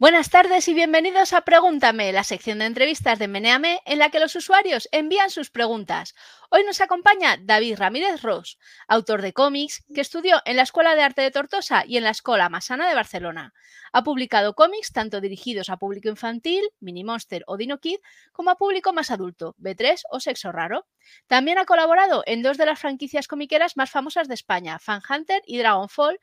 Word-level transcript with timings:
Buenas 0.00 0.30
tardes 0.30 0.66
y 0.66 0.72
bienvenidos 0.72 1.34
a 1.34 1.42
Pregúntame, 1.42 2.10
la 2.10 2.24
sección 2.24 2.60
de 2.60 2.64
entrevistas 2.64 3.18
de 3.18 3.28
Meneame 3.28 3.82
en 3.84 3.98
la 3.98 4.08
que 4.08 4.18
los 4.18 4.34
usuarios 4.34 4.88
envían 4.92 5.28
sus 5.28 5.50
preguntas. 5.50 6.14
Hoy 6.48 6.64
nos 6.64 6.80
acompaña 6.80 7.36
David 7.38 7.76
Ramírez 7.76 8.22
Ross, 8.22 8.58
autor 8.88 9.20
de 9.20 9.34
cómics 9.34 9.84
que 9.94 10.00
estudió 10.00 10.40
en 10.46 10.56
la 10.56 10.62
Escuela 10.62 10.94
de 10.94 11.02
Arte 11.02 11.20
de 11.20 11.30
Tortosa 11.30 11.84
y 11.86 11.98
en 11.98 12.04
la 12.04 12.12
Escuela 12.12 12.48
Masana 12.48 12.88
de 12.88 12.94
Barcelona. 12.94 13.52
Ha 13.92 14.02
publicado 14.02 14.54
cómics 14.54 14.90
tanto 14.90 15.20
dirigidos 15.20 15.68
a 15.68 15.76
público 15.76 16.08
infantil, 16.08 16.62
Mini 16.80 17.04
Monster 17.04 17.44
o 17.46 17.58
Dino 17.58 17.78
Kid, 17.78 17.98
como 18.32 18.48
a 18.48 18.56
público 18.56 18.94
más 18.94 19.10
adulto, 19.10 19.54
B3 19.58 20.00
o 20.10 20.18
Sexo 20.18 20.50
Raro. 20.50 20.86
También 21.26 21.58
ha 21.58 21.66
colaborado 21.66 22.22
en 22.24 22.40
dos 22.40 22.56
de 22.56 22.64
las 22.64 22.80
franquicias 22.80 23.28
comiqueras 23.28 23.76
más 23.76 23.90
famosas 23.90 24.28
de 24.28 24.34
España, 24.34 24.78
Fan 24.78 25.02
Hunter 25.06 25.42
y 25.44 25.58
Dragonfall, 25.58 26.18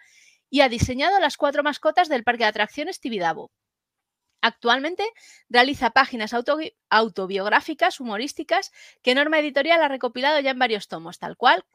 y 0.50 0.62
ha 0.62 0.70
diseñado 0.70 1.20
las 1.20 1.38
cuatro 1.38 1.62
mascotas 1.62 2.10
del 2.10 2.24
parque 2.24 2.46
de 2.46 2.50
atracciones 2.50 3.00
Tibidabo. 3.00 3.52
Actualmente 4.48 5.04
realiza 5.50 5.90
páginas 5.90 6.34
autobiográficas, 6.90 8.00
humorísticas, 8.00 8.72
que 9.04 9.14
Norma 9.14 9.40
Editorial 9.40 9.84
ha 9.84 9.90
recopilado 9.90 10.40
ya 10.40 10.52
en 10.52 10.60
varios 10.60 10.88
tomos, 10.88 11.20
tal 11.20 11.36
cual, 11.36 11.66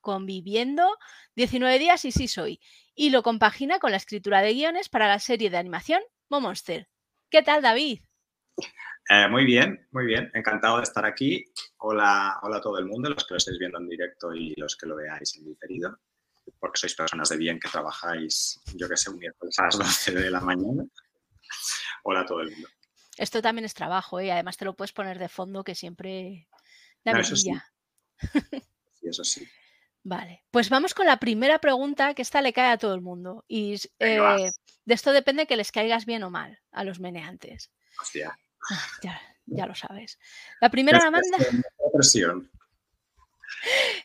conviviendo 0.00 0.86
19 1.34 1.80
días 1.80 2.04
y 2.04 2.12
sí 2.12 2.28
soy, 2.28 2.60
y 2.94 3.10
lo 3.10 3.24
compagina 3.24 3.80
con 3.80 3.90
la 3.90 3.96
escritura 3.96 4.42
de 4.42 4.54
guiones 4.54 4.88
para 4.88 5.08
la 5.08 5.18
serie 5.18 5.50
de 5.50 5.56
animación 5.56 6.00
Momonster. 6.28 6.88
¿Qué 7.28 7.42
tal, 7.42 7.62
David? 7.62 7.98
Eh, 9.08 9.26
muy 9.28 9.44
bien, 9.44 9.84
muy 9.90 10.06
bien. 10.06 10.30
Encantado 10.34 10.76
de 10.76 10.84
estar 10.84 11.04
aquí. 11.04 11.44
Hola, 11.78 12.38
hola 12.42 12.58
a 12.58 12.60
todo 12.60 12.78
el 12.78 12.86
mundo, 12.86 13.10
los 13.10 13.26
que 13.26 13.34
lo 13.34 13.38
estáis 13.38 13.58
viendo 13.58 13.78
en 13.78 13.88
directo 13.88 14.32
y 14.32 14.54
los 14.56 14.76
que 14.76 14.86
lo 14.86 14.94
veáis 14.94 15.36
en 15.36 15.46
diferido, 15.46 15.98
porque 16.60 16.78
sois 16.78 16.94
personas 16.94 17.28
de 17.28 17.38
bien 17.38 17.58
que 17.58 17.68
trabajáis, 17.68 18.60
yo 18.76 18.88
que 18.88 18.96
sé, 18.96 19.10
un 19.10 19.18
miércoles 19.18 19.58
a 19.58 19.64
las 19.64 19.78
12 19.78 20.12
de 20.12 20.30
la 20.30 20.40
mañana. 20.40 20.84
Hola 22.04 22.20
a 22.20 22.26
todo 22.26 22.40
el 22.40 22.50
mundo. 22.50 22.68
Esto 23.16 23.42
también 23.42 23.64
es 23.64 23.74
trabajo, 23.74 24.20
¿eh? 24.20 24.32
además 24.32 24.56
te 24.56 24.64
lo 24.64 24.74
puedes 24.74 24.92
poner 24.92 25.18
de 25.18 25.28
fondo 25.28 25.64
que 25.64 25.74
siempre 25.74 26.48
da 27.04 27.18
eso 27.20 27.36
sí. 27.36 27.52
sí, 28.18 29.08
eso 29.08 29.24
sí. 29.24 29.48
Vale, 30.04 30.44
pues 30.50 30.68
vamos 30.68 30.94
con 30.94 31.06
la 31.06 31.18
primera 31.18 31.60
pregunta 31.60 32.14
que 32.14 32.22
esta 32.22 32.42
le 32.42 32.52
cae 32.52 32.72
a 32.72 32.78
todo 32.78 32.94
el 32.94 33.02
mundo. 33.02 33.44
Y 33.46 33.80
eh, 34.00 34.50
de 34.84 34.94
esto 34.94 35.12
depende 35.12 35.46
que 35.46 35.56
les 35.56 35.70
caigas 35.70 36.06
bien 36.06 36.24
o 36.24 36.30
mal 36.30 36.58
a 36.72 36.82
los 36.82 36.98
meneantes. 36.98 37.70
Hostia. 38.00 38.36
Ah, 38.68 38.86
ya, 39.00 39.22
ya 39.46 39.66
lo 39.66 39.76
sabes. 39.76 40.18
La 40.60 40.70
primera 40.70 40.98
la 40.98 41.10
manda. 41.10 41.38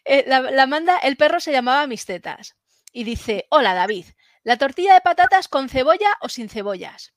Eh, 0.04 0.24
la, 0.28 0.42
la 0.42 0.68
manda, 0.68 1.00
el 1.00 1.18
perro 1.18 1.40
se 1.40 1.52
llamaba 1.52 1.88
Mis 1.88 2.06
tetas. 2.06 2.56
Y 2.92 3.06
dice: 3.06 3.48
Hola 3.50 3.74
David, 3.74 4.06
¿la 4.44 4.58
tortilla 4.58 4.94
de 4.94 5.02
patatas 5.02 5.48
con 5.48 5.68
cebolla 5.70 6.10
o 6.22 6.30
sin 6.30 6.48
cebollas? 6.48 7.17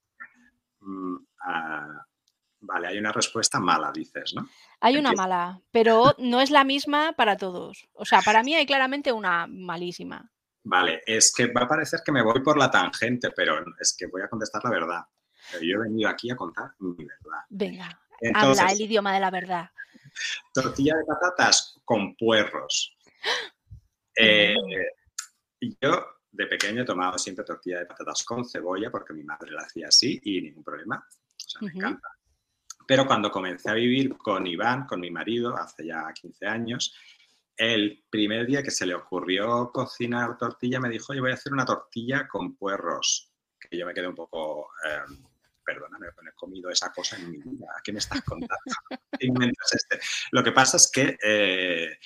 Mm, 0.80 1.16
ah, 1.42 2.06
vale, 2.60 2.88
hay 2.88 2.98
una 2.98 3.12
respuesta 3.12 3.60
mala, 3.60 3.92
dices, 3.92 4.34
¿no? 4.34 4.48
Hay 4.80 4.96
una 4.96 5.12
mala, 5.12 5.60
pero 5.70 6.14
no 6.18 6.40
es 6.40 6.50
la 6.50 6.64
misma 6.64 7.12
para 7.16 7.36
todos. 7.36 7.88
O 7.92 8.04
sea, 8.04 8.22
para 8.22 8.42
mí 8.42 8.54
hay 8.54 8.66
claramente 8.66 9.12
una 9.12 9.46
malísima. 9.46 10.30
Vale, 10.62 11.02
es 11.06 11.32
que 11.34 11.46
va 11.52 11.62
a 11.62 11.68
parecer 11.68 12.00
que 12.04 12.12
me 12.12 12.22
voy 12.22 12.42
por 12.42 12.58
la 12.58 12.70
tangente, 12.70 13.30
pero 13.30 13.64
es 13.78 13.94
que 13.98 14.06
voy 14.06 14.22
a 14.22 14.28
contestar 14.28 14.62
la 14.64 14.70
verdad. 14.70 15.04
yo 15.62 15.76
he 15.76 15.88
venido 15.88 16.08
aquí 16.08 16.30
a 16.30 16.36
contar 16.36 16.74
mi 16.78 17.04
verdad. 17.04 17.44
Venga, 17.48 18.00
habla 18.34 18.72
el 18.72 18.80
idioma 18.80 19.14
de 19.14 19.20
la 19.20 19.30
verdad. 19.30 19.70
Tortilla 20.52 20.96
de 20.96 21.04
patatas 21.04 21.78
con 21.84 22.14
puerros. 22.16 22.96
Eh, 24.22 24.54
yo 25.80 26.04
de 26.32 26.46
pequeño 26.46 26.82
he 26.82 26.86
tomado 26.86 27.18
siempre 27.18 27.44
tortilla 27.44 27.80
de 27.80 27.86
patatas 27.86 28.22
con 28.24 28.44
cebolla 28.44 28.90
porque 28.90 29.12
mi 29.12 29.24
madre 29.24 29.50
la 29.50 29.62
hacía 29.62 29.88
así 29.88 30.20
y 30.22 30.40
ningún 30.40 30.62
problema. 30.62 30.96
O 30.96 31.34
sea, 31.36 31.62
me 31.62 31.72
encanta. 31.72 32.08
Pero 32.86 33.06
cuando 33.06 33.30
comencé 33.30 33.70
a 33.70 33.74
vivir 33.74 34.16
con 34.16 34.46
Iván, 34.46 34.86
con 34.86 35.00
mi 35.00 35.10
marido, 35.10 35.56
hace 35.56 35.86
ya 35.86 36.12
15 36.12 36.46
años, 36.46 36.94
el 37.56 38.04
primer 38.10 38.46
día 38.46 38.62
que 38.62 38.70
se 38.70 38.86
le 38.86 38.94
ocurrió 38.94 39.70
cocinar 39.72 40.38
tortilla 40.38 40.80
me 40.80 40.88
dijo, 40.88 41.12
yo 41.12 41.20
voy 41.20 41.30
a 41.30 41.34
hacer 41.34 41.52
una 41.52 41.64
tortilla 41.64 42.26
con 42.26 42.56
puerros. 42.56 43.32
Que 43.60 43.76
yo 43.76 43.86
me 43.86 43.92
quedé 43.92 44.08
un 44.08 44.14
poco, 44.14 44.70
eh, 44.88 45.14
perdóname, 45.64 46.06
he 46.08 46.34
comido 46.34 46.70
esa 46.70 46.90
cosa 46.90 47.16
en 47.16 47.30
mi 47.30 47.36
vida. 47.38 47.68
¿Qué 47.84 47.92
me 47.92 47.98
estás 47.98 48.22
contando? 48.22 48.64
este? 49.18 50.00
Lo 50.32 50.42
que 50.42 50.52
pasa 50.52 50.76
es 50.76 50.90
que 50.90 51.18
eh, 51.22 51.98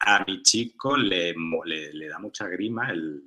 a 0.00 0.24
mi 0.24 0.42
chico 0.42 0.96
le, 0.96 1.34
le 1.34 2.08
da 2.08 2.18
mucha 2.18 2.48
grima 2.48 2.90
el, 2.90 3.22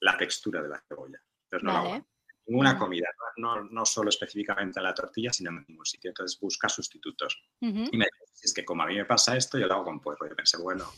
la 0.00 0.16
textura 0.16 0.62
de 0.62 0.68
la 0.68 0.80
cebolla. 0.86 1.20
Entonces 1.44 1.64
no 1.64 1.72
la 1.72 2.04
ninguna 2.48 2.78
comida, 2.78 3.06
no, 3.36 3.62
no, 3.64 3.84
solo 3.84 4.08
específicamente 4.08 4.80
en 4.80 4.84
la 4.84 4.94
tortilla, 4.94 5.32
sino 5.32 5.50
en 5.50 5.64
ningún 5.68 5.84
sitio. 5.84 6.10
Entonces 6.10 6.38
busca 6.40 6.68
sustitutos. 6.68 7.38
Y 7.60 7.66
me 7.72 8.06
dice, 8.06 8.46
es 8.46 8.54
que 8.54 8.64
como 8.64 8.82
a 8.82 8.86
mí 8.86 8.96
me 8.96 9.04
pasa 9.04 9.36
esto, 9.36 9.58
yo 9.58 9.66
lo 9.66 9.74
hago 9.74 9.84
con 9.84 10.00
puerro. 10.00 10.26
Yo 10.28 10.34
pensé, 10.34 10.56
bueno, 10.56 10.90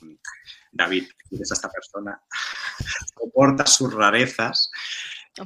David, 0.71 1.09
es 1.31 1.51
esta 1.51 1.69
persona, 1.69 2.23
soporta 3.19 3.67
sus 3.67 3.93
rarezas. 3.93 4.71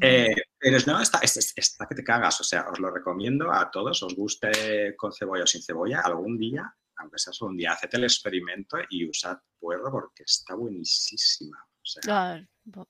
Eh, 0.01 0.35
pero 0.59 0.79
no, 0.87 1.01
está, 1.01 1.21
está, 1.23 1.87
que 1.87 1.95
te 1.95 2.05
cagas. 2.05 2.41
O 2.41 2.45
sea, 2.45 2.69
os 2.71 2.79
lo 2.79 2.91
recomiendo 2.91 3.51
a 3.51 3.71
todos, 3.71 4.03
os 4.03 4.15
guste 4.15 4.95
con 4.97 5.13
cebolla 5.13 5.45
o 5.45 5.47
sin 5.47 5.63
cebolla, 5.63 6.01
algún 6.01 6.39
día, 6.39 6.75
aunque 6.97 7.19
sea 7.19 7.33
solo 7.33 7.51
un 7.51 7.57
día, 7.57 7.73
haced 7.73 7.95
el 7.95 8.05
experimento 8.05 8.77
y 8.91 9.09
usad 9.09 9.39
puerro 9.59 9.91
porque 9.91 10.25
está 10.25 10.55
buenísima. 10.55 11.59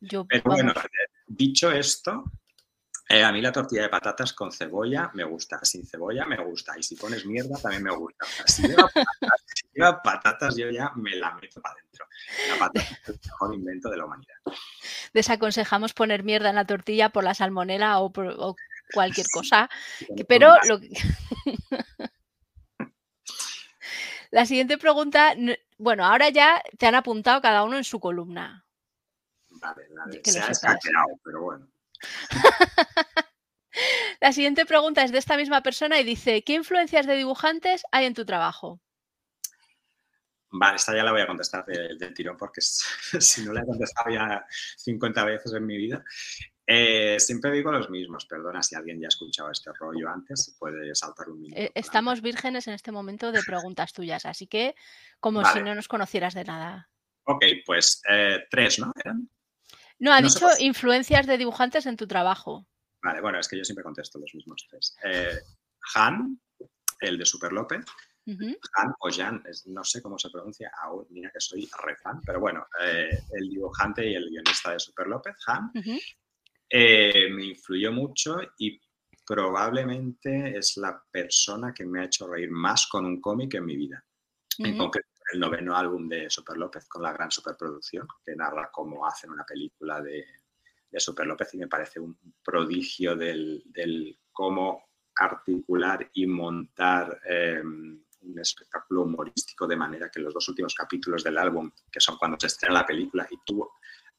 Pero 0.01 0.43
bueno, 0.45 0.73
dicho 1.27 1.71
esto, 1.71 2.25
eh, 3.09 3.23
a 3.23 3.31
mí 3.33 3.43
la 3.43 3.53
tortilla 3.53 3.83
de 3.83 3.89
patatas 3.89 4.33
con 4.33 4.51
cebolla 4.51 5.11
me 5.15 5.25
gusta, 5.25 5.59
sin 5.63 5.87
cebolla 5.87 6.25
me 6.25 6.43
gusta, 6.43 6.79
y 6.79 6.83
si 6.83 6.97
pones 6.97 7.27
mierda 7.27 7.59
también 7.61 7.83
me 7.83 7.95
gusta. 7.95 8.25
Si 9.45 9.81
lleva 9.81 10.01
patatas, 10.01 10.57
yo 10.57 10.71
ya 10.71 10.93
me 10.95 11.17
la 11.17 11.35
meto 11.35 11.61
para 11.61 11.75
adentro. 11.75 12.07
La 12.49 12.59
patata 12.59 12.81
es 13.03 13.09
el 13.09 13.19
mejor 13.25 13.55
invento 13.55 13.91
de 13.91 13.97
la 13.97 14.05
humanidad. 14.05 14.37
Desaconsejamos 15.13 15.93
poner 15.95 16.23
mierda 16.23 16.51
en 16.51 16.55
la 16.55 16.65
tortilla 16.65 17.09
por 17.09 17.25
la 17.25 17.35
salmonela 17.35 17.99
o, 17.99 18.13
por, 18.13 18.57
cualquier 18.93 19.27
cosa, 19.33 19.69
pero 20.29 20.55
lo 20.69 20.79
La 24.31 24.47
siguiente 24.47 24.79
pregunta, 24.79 25.35
bueno, 25.79 26.05
ahora 26.05 26.29
ya 26.29 26.63
te 26.79 26.87
han 26.87 26.95
apuntado 26.97 27.41
cada 27.41 27.63
uno 27.63 27.77
en 27.77 27.85
su 27.85 28.01
columna. 28.01 28.64
Se 30.25 30.41
ha 30.41 30.49
escaqueado, 30.49 31.21
pero 31.23 31.43
bueno. 31.43 31.69
La 34.21 34.33
siguiente 34.33 34.67
pregunta 34.67 35.03
es 35.03 35.13
de 35.13 35.19
esta 35.19 35.37
misma 35.37 35.63
persona 35.63 35.99
y 36.01 36.05
dice, 36.05 36.43
¿qué 36.45 36.55
influencias 36.55 37.07
de 37.07 37.17
dibujantes 37.17 37.83
hay 37.91 38.07
en 38.07 38.15
tu 38.15 38.25
trabajo? 38.25 38.81
Vale, 40.57 40.77
esta 40.77 40.95
ya 40.95 41.03
la 41.03 41.11
voy 41.11 41.21
a 41.21 41.27
contestar 41.27 41.65
del, 41.67 42.15
tirón 42.15 42.37
porque 42.37 42.61
si 43.21 43.45
no 43.45 43.53
la 43.53 43.61
he 43.61 43.67
contestado 43.67 44.11
ya 44.11 44.47
50 44.77 45.25
veces 45.25 45.53
en 45.53 45.67
mi 45.67 45.77
vida. 45.77 46.05
Eh, 46.67 47.19
siempre 47.19 47.51
digo 47.51 47.73
los 47.73 47.91
mismos, 47.91 48.25
perdona 48.25 48.63
si 48.63 48.75
alguien 48.75 49.01
ya 49.01 49.09
ha 49.09 49.09
escuchado 49.09 49.51
este 49.51 49.71
rollo 49.79 50.09
antes, 50.09 50.57
puede 50.59 50.95
saltar 50.95 51.29
un 51.29 51.41
minuto. 51.41 51.61
Eh, 51.61 51.73
estamos 51.75 52.23
vírgenes 52.23 52.69
en 52.69 52.75
este 52.75 52.93
momento 52.93 53.33
de 53.33 53.43
preguntas 53.43 53.93
tuyas, 53.93 54.25
así 54.25 54.47
que 54.47 54.75
como 55.21 55.45
si 55.45 55.61
no 55.61 55.75
nos 55.75 55.89
conocieras 55.89 56.35
de 56.35 56.45
nada. 56.45 56.89
Ok, 57.25 57.45
pues 57.67 58.01
eh, 58.09 58.47
tres, 58.49 58.79
¿no? 58.79 58.93
No, 59.99 60.13
ha 60.13 60.21
dicho 60.21 60.47
influencias 60.59 61.27
de 61.27 61.39
dibujantes 61.39 61.87
en 61.87 61.97
tu 61.97 62.07
trabajo. 62.07 62.67
Vale, 63.03 63.21
bueno, 63.21 63.39
es 63.39 63.49
que 63.49 63.57
yo 63.57 63.65
siempre 63.65 63.85
contesto 63.85 64.19
los 64.19 64.35
mismos 64.35 64.67
tres. 64.69 64.97
Eh, 65.05 65.39
Han, 65.95 66.41
el 67.01 67.19
de 67.19 67.27
Super 67.27 67.53
López. 67.53 67.85
Han 68.27 68.95
o 69.01 69.11
Jan, 69.11 69.43
no 69.67 69.85
sé 69.85 70.01
cómo 70.01 70.19
se 70.19 70.31
pronuncia 70.31 70.73
aún, 70.83 71.07
mira 71.11 71.31
que 71.31 71.41
soy 71.41 71.69
re 71.83 71.95
fan, 71.97 72.23
pero 72.25 72.41
bueno, 72.41 72.67
eh, 72.83 73.11
el 73.33 73.51
dibujante 73.51 74.09
y 74.09 74.15
el 74.15 74.31
guionista 74.31 74.73
de 74.73 74.81
Super 74.81 75.09
López, 75.09 75.35
Han, 75.47 75.71
eh, 76.71 77.29
me 77.31 77.45
influyó 77.45 77.93
mucho 77.93 78.39
y 78.57 78.81
probablemente 79.27 80.57
es 80.57 80.79
la 80.79 81.03
persona 81.11 81.75
que 81.75 81.85
me 81.85 82.01
ha 82.01 82.05
hecho 82.05 82.27
reír 82.27 82.51
más 82.51 82.87
con 82.87 83.05
un 83.05 83.21
cómic 83.21 83.55
en 83.55 83.67
mi 83.67 83.77
vida. 83.77 84.03
En 84.59 84.79
concreto, 84.79 85.09
el 85.33 85.41
noveno 85.41 85.77
álbum 85.77 86.09
de 86.09 86.29
Super 86.31 86.57
López 86.57 86.87
con 86.89 87.03
la 87.03 87.13
gran 87.13 87.31
superproducción, 87.31 88.07
que 88.25 88.37
narra 88.37 88.71
cómo 88.71 89.07
hacen 89.07 89.31
una 89.31 89.45
película 89.45 90.01
de, 90.01 90.25
Super 90.97 91.27
López 91.27 91.53
y 91.55 91.59
me 91.59 91.67
parece 91.67 91.99
un 91.99 92.17
prodigio 92.45 93.17
del, 93.17 93.65
cómo 94.31 94.85
articular 95.17 96.09
y 96.13 96.25
montar 96.25 97.21
em, 97.25 98.01
un 98.21 98.39
espectáculo 98.39 99.03
humorístico 99.03 99.67
de 99.67 99.75
manera 99.75 100.09
que 100.09 100.21
los 100.21 100.33
dos 100.33 100.49
últimos 100.49 100.73
capítulos 100.73 101.25
del 101.25 101.39
álbum, 101.39 101.69
que 101.91 101.99
son 101.99 102.17
cuando 102.17 102.39
se 102.39 102.47
estrena 102.47 102.81
la 102.81 102.87
película 102.87 103.27
y 103.29 103.37
tú 103.45 103.69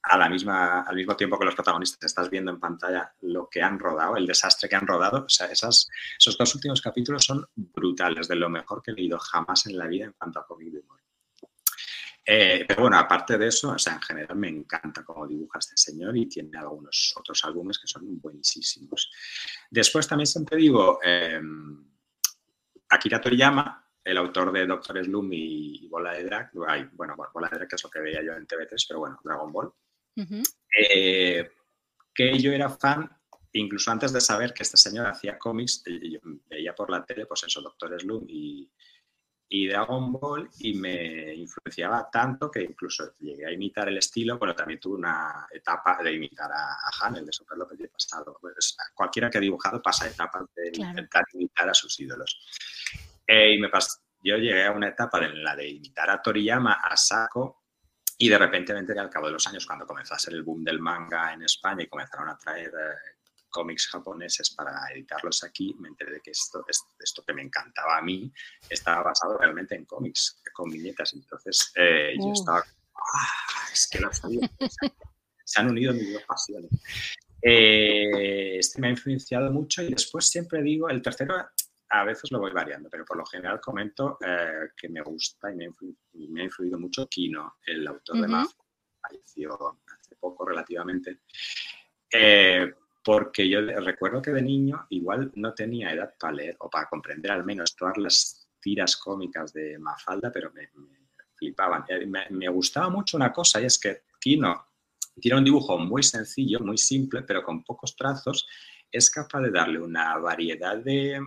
a 0.08 0.18
la 0.18 0.30
misma, 0.30 0.82
al 0.82 0.96
mismo 0.96 1.16
tiempo 1.16 1.38
que 1.40 1.46
los 1.46 1.56
protagonistas 1.56 2.04
estás 2.04 2.30
viendo 2.30 2.52
en 2.52 2.60
pantalla 2.60 3.12
lo 3.22 3.50
que 3.50 3.62
han 3.62 3.80
rodado, 3.80 4.18
el 4.18 4.28
desastre 4.28 4.70
que 4.70 4.76
han 4.76 4.86
rodado. 4.86 5.26
O 5.26 5.30
sea, 5.30 5.48
esas, 5.48 5.88
esos 6.18 6.38
dos 6.38 6.54
últimos 6.56 6.82
capítulos 6.82 7.26
son 7.26 7.46
brutales, 7.56 8.28
de 8.28 8.36
lo 8.36 8.50
mejor 8.50 8.82
que 8.84 8.92
he 8.92 8.94
leído 8.94 9.18
jamás 9.18 9.66
en 9.66 9.78
la 9.78 9.88
vida 9.88 10.06
en 10.06 10.14
cuanto 10.14 10.40
a 10.40 10.46
cómic 10.46 10.72
de 10.72 10.80
humor. 10.80 11.00
Eh, 12.28 12.66
pero 12.68 12.82
bueno, 12.82 12.98
aparte 12.98 13.38
de 13.38 13.48
eso, 13.48 13.70
o 13.70 13.78
sea, 13.78 13.94
en 13.94 14.02
general 14.02 14.36
me 14.36 14.50
encanta 14.50 15.04
cómo 15.04 15.28
dibuja 15.28 15.60
este 15.60 15.78
señor 15.78 16.18
y 16.18 16.28
tiene 16.28 16.58
algunos 16.58 17.14
otros 17.18 17.44
álbumes 17.46 17.78
que 17.78 17.88
son 17.88 18.20
buenísimos. 18.20 19.12
Después 19.70 20.08
también 20.08 20.26
siempre 20.26 20.58
digo, 20.58 21.00
eh, 21.04 21.40
Akira 22.90 23.22
Toriyama, 23.22 23.88
el 24.04 24.18
autor 24.18 24.52
de 24.52 24.66
Doctor 24.66 25.04
Slum 25.04 25.30
y 25.34 25.88
Bola 25.88 26.14
de 26.14 26.24
Drag, 26.24 26.52
bueno, 26.94 27.16
Bola 27.34 27.50
de 27.50 27.58
Drag 27.58 27.74
es 27.74 27.84
lo 27.84 27.90
que 27.90 28.00
veía 28.00 28.24
yo 28.24 28.34
en 28.34 28.48
TV3, 28.48 28.86
pero 28.88 29.00
bueno, 29.00 29.20
Dragon 29.24 29.52
Ball, 29.52 29.72
eh, 30.16 31.50
que 32.14 32.40
yo 32.40 32.52
era 32.52 32.70
fan 32.70 33.10
incluso 33.60 33.92
antes 33.92 34.12
de 34.12 34.22
saber 34.22 34.54
que 34.54 34.64
este 34.64 34.78
señor 34.78 35.08
hacía 35.08 35.38
cómics, 35.38 35.84
yo 35.86 36.20
veía 36.50 36.76
por 36.76 36.90
la 36.90 37.06
tele, 37.06 37.26
pues 37.26 37.44
eso, 37.44 37.62
Doctor 37.62 38.00
Slum 38.00 38.26
y, 38.28 38.70
y 39.48 39.68
Dragon 39.68 40.12
Ball 40.12 40.50
y 40.60 40.74
me 40.74 41.34
influenciaba 41.34 42.10
tanto 42.12 42.52
que 42.52 42.64
incluso 42.64 43.14
llegué 43.20 43.46
a 43.46 43.52
imitar 43.52 43.88
el 43.88 43.98
estilo, 43.98 44.38
pero 44.38 44.54
también 44.54 44.80
tuve 44.80 44.98
una 44.98 45.48
etapa 45.52 46.00
de 46.04 46.14
imitar 46.14 46.52
a, 46.52 46.74
a 46.74 46.92
Hanel, 47.02 47.26
de 47.26 47.32
Super 47.32 47.58
López 47.58 47.80
he 47.80 47.88
pasado. 47.88 48.38
Pues, 48.40 48.76
cualquiera 48.94 49.30
que 49.30 49.38
ha 49.38 49.42
dibujado 49.42 49.82
pasa 49.82 50.08
etapas 50.08 50.44
de 50.56 50.72
intentar 50.74 51.24
imitar 51.34 51.70
a 51.70 51.74
sus 51.74 51.98
ídolos. 52.00 52.40
Eh, 53.26 53.56
y 53.56 53.60
me 53.60 53.70
yo 54.22 54.38
llegué 54.38 54.66
a 54.66 54.72
una 54.72 54.90
etapa 54.90 55.24
en 55.24 55.44
la 55.44 55.56
de 55.56 55.70
imitar 55.70 56.10
a 56.10 56.22
Toriyama 56.22 56.74
a 56.74 56.98
saco 56.98 57.65
y 58.18 58.30
de 58.30 58.38
repente 58.38 58.74
me 58.74 58.80
enteré 58.80 59.00
al 59.00 59.10
cabo 59.10 59.28
de 59.28 59.34
los 59.34 59.48
años, 59.48 59.66
cuando 59.66 59.86
comenzó 59.86 60.14
a 60.14 60.20
ser 60.20 60.34
el 60.34 60.44
boom 60.44 60.64
del 60.64 60.80
manga 60.80 61.34
en 61.34 61.44
España 61.44 61.84
y 61.84 61.88
comenzaron 61.88 62.30
a 62.30 62.38
traer 62.38 62.68
eh, 62.68 63.16
cómics 63.50 63.88
japoneses 63.88 64.50
para 64.52 64.92
editarlos 64.94 65.44
aquí, 65.44 65.74
me 65.80 65.90
enteré 65.90 66.14
de 66.14 66.22
que 66.22 66.32
esto, 66.32 66.66
esto 67.00 67.24
que 67.26 67.34
me 67.34 67.42
encantaba 67.42 67.98
a 67.98 68.02
mí 68.02 68.32
estaba 68.70 69.04
basado 69.04 69.38
realmente 69.38 69.76
en 69.76 69.86
cómics, 69.86 70.42
con 70.54 70.70
viñetas. 70.70 71.14
Entonces 71.14 71.72
eh, 71.76 72.16
yo 72.18 72.34
estaba, 72.34 72.60
¡ah! 72.60 73.70
es 73.72 73.88
que 73.90 74.00
lo 74.00 74.14
sabía. 74.14 74.50
Se 75.44 75.62
han 75.62 75.70
unido 75.70 75.94
mis 75.94 76.14
dos 76.14 76.24
pasiones. 76.24 76.72
Eh, 77.42 78.58
este 78.58 78.82
me 78.82 78.88
ha 78.88 78.92
influenciado 78.92 79.52
mucho 79.52 79.84
y 79.84 79.90
después 79.90 80.28
siempre 80.28 80.62
digo, 80.64 80.90
el 80.90 81.02
tercero 81.02 81.36
a 82.02 82.04
veces 82.04 82.32
lo 82.32 82.40
voy 82.40 82.52
variando, 82.52 82.90
pero 82.90 83.06
por 83.06 83.18
lo 83.18 83.26
general 83.26 83.60
comento 83.60 84.18
eh, 84.26 84.70
que 84.76 84.90
me 84.90 85.02
gusta 85.02 85.52
y 85.52 85.56
me, 85.56 86.42
ha 86.42 86.44
influido 86.44 86.80
mucho 86.80 87.08
Kino, 87.08 87.56
el 87.66 87.88
autor 87.88 88.22
de 88.22 88.28
Mafia, 88.28 88.56
falleció 89.02 89.80
hace 89.88 90.16
poco 90.16 90.46
relativamente. 90.46 91.20
Porque 93.06 93.48
yo 93.48 93.62
recuerdo 93.62 94.20
que 94.20 94.32
de 94.32 94.42
niño 94.42 94.88
igual 94.90 95.32
no 95.36 95.54
tenía 95.54 95.94
edad 95.94 96.16
para 96.20 96.34
leer 96.34 96.56
o 96.60 96.72
para 96.72 96.88
comprender 96.88 97.30
al 97.30 97.46
menos 97.46 97.76
todas 97.76 97.98
las 97.98 98.50
tiras 98.60 98.98
cómicas 98.98 99.54
de 99.54 99.78
Mafalda, 99.78 100.32
pero 100.32 100.52
me, 100.52 100.72
flipaban. 101.36 101.84
Eh, 101.88 102.08
me, 102.08 102.50
gustaba 102.50 102.90
mucho 102.90 103.16
una 103.16 103.32
cosa 103.32 103.62
y 103.62 103.66
es 103.66 103.78
que 103.78 104.06
Kino 104.20 104.70
tiene 105.22 105.38
un 105.38 105.44
dibujo 105.44 105.78
muy 105.78 106.02
sencillo, 106.02 106.60
muy 106.62 106.80
simple, 106.80 107.22
pero 107.22 107.44
con 107.44 107.64
pocos 107.64 107.96
trazos, 107.96 108.48
es 108.96 109.10
capaz 109.10 109.42
de 109.42 109.52
darle 109.52 109.80
una 109.80 110.18
variedad 110.18 110.78
de 110.78 111.20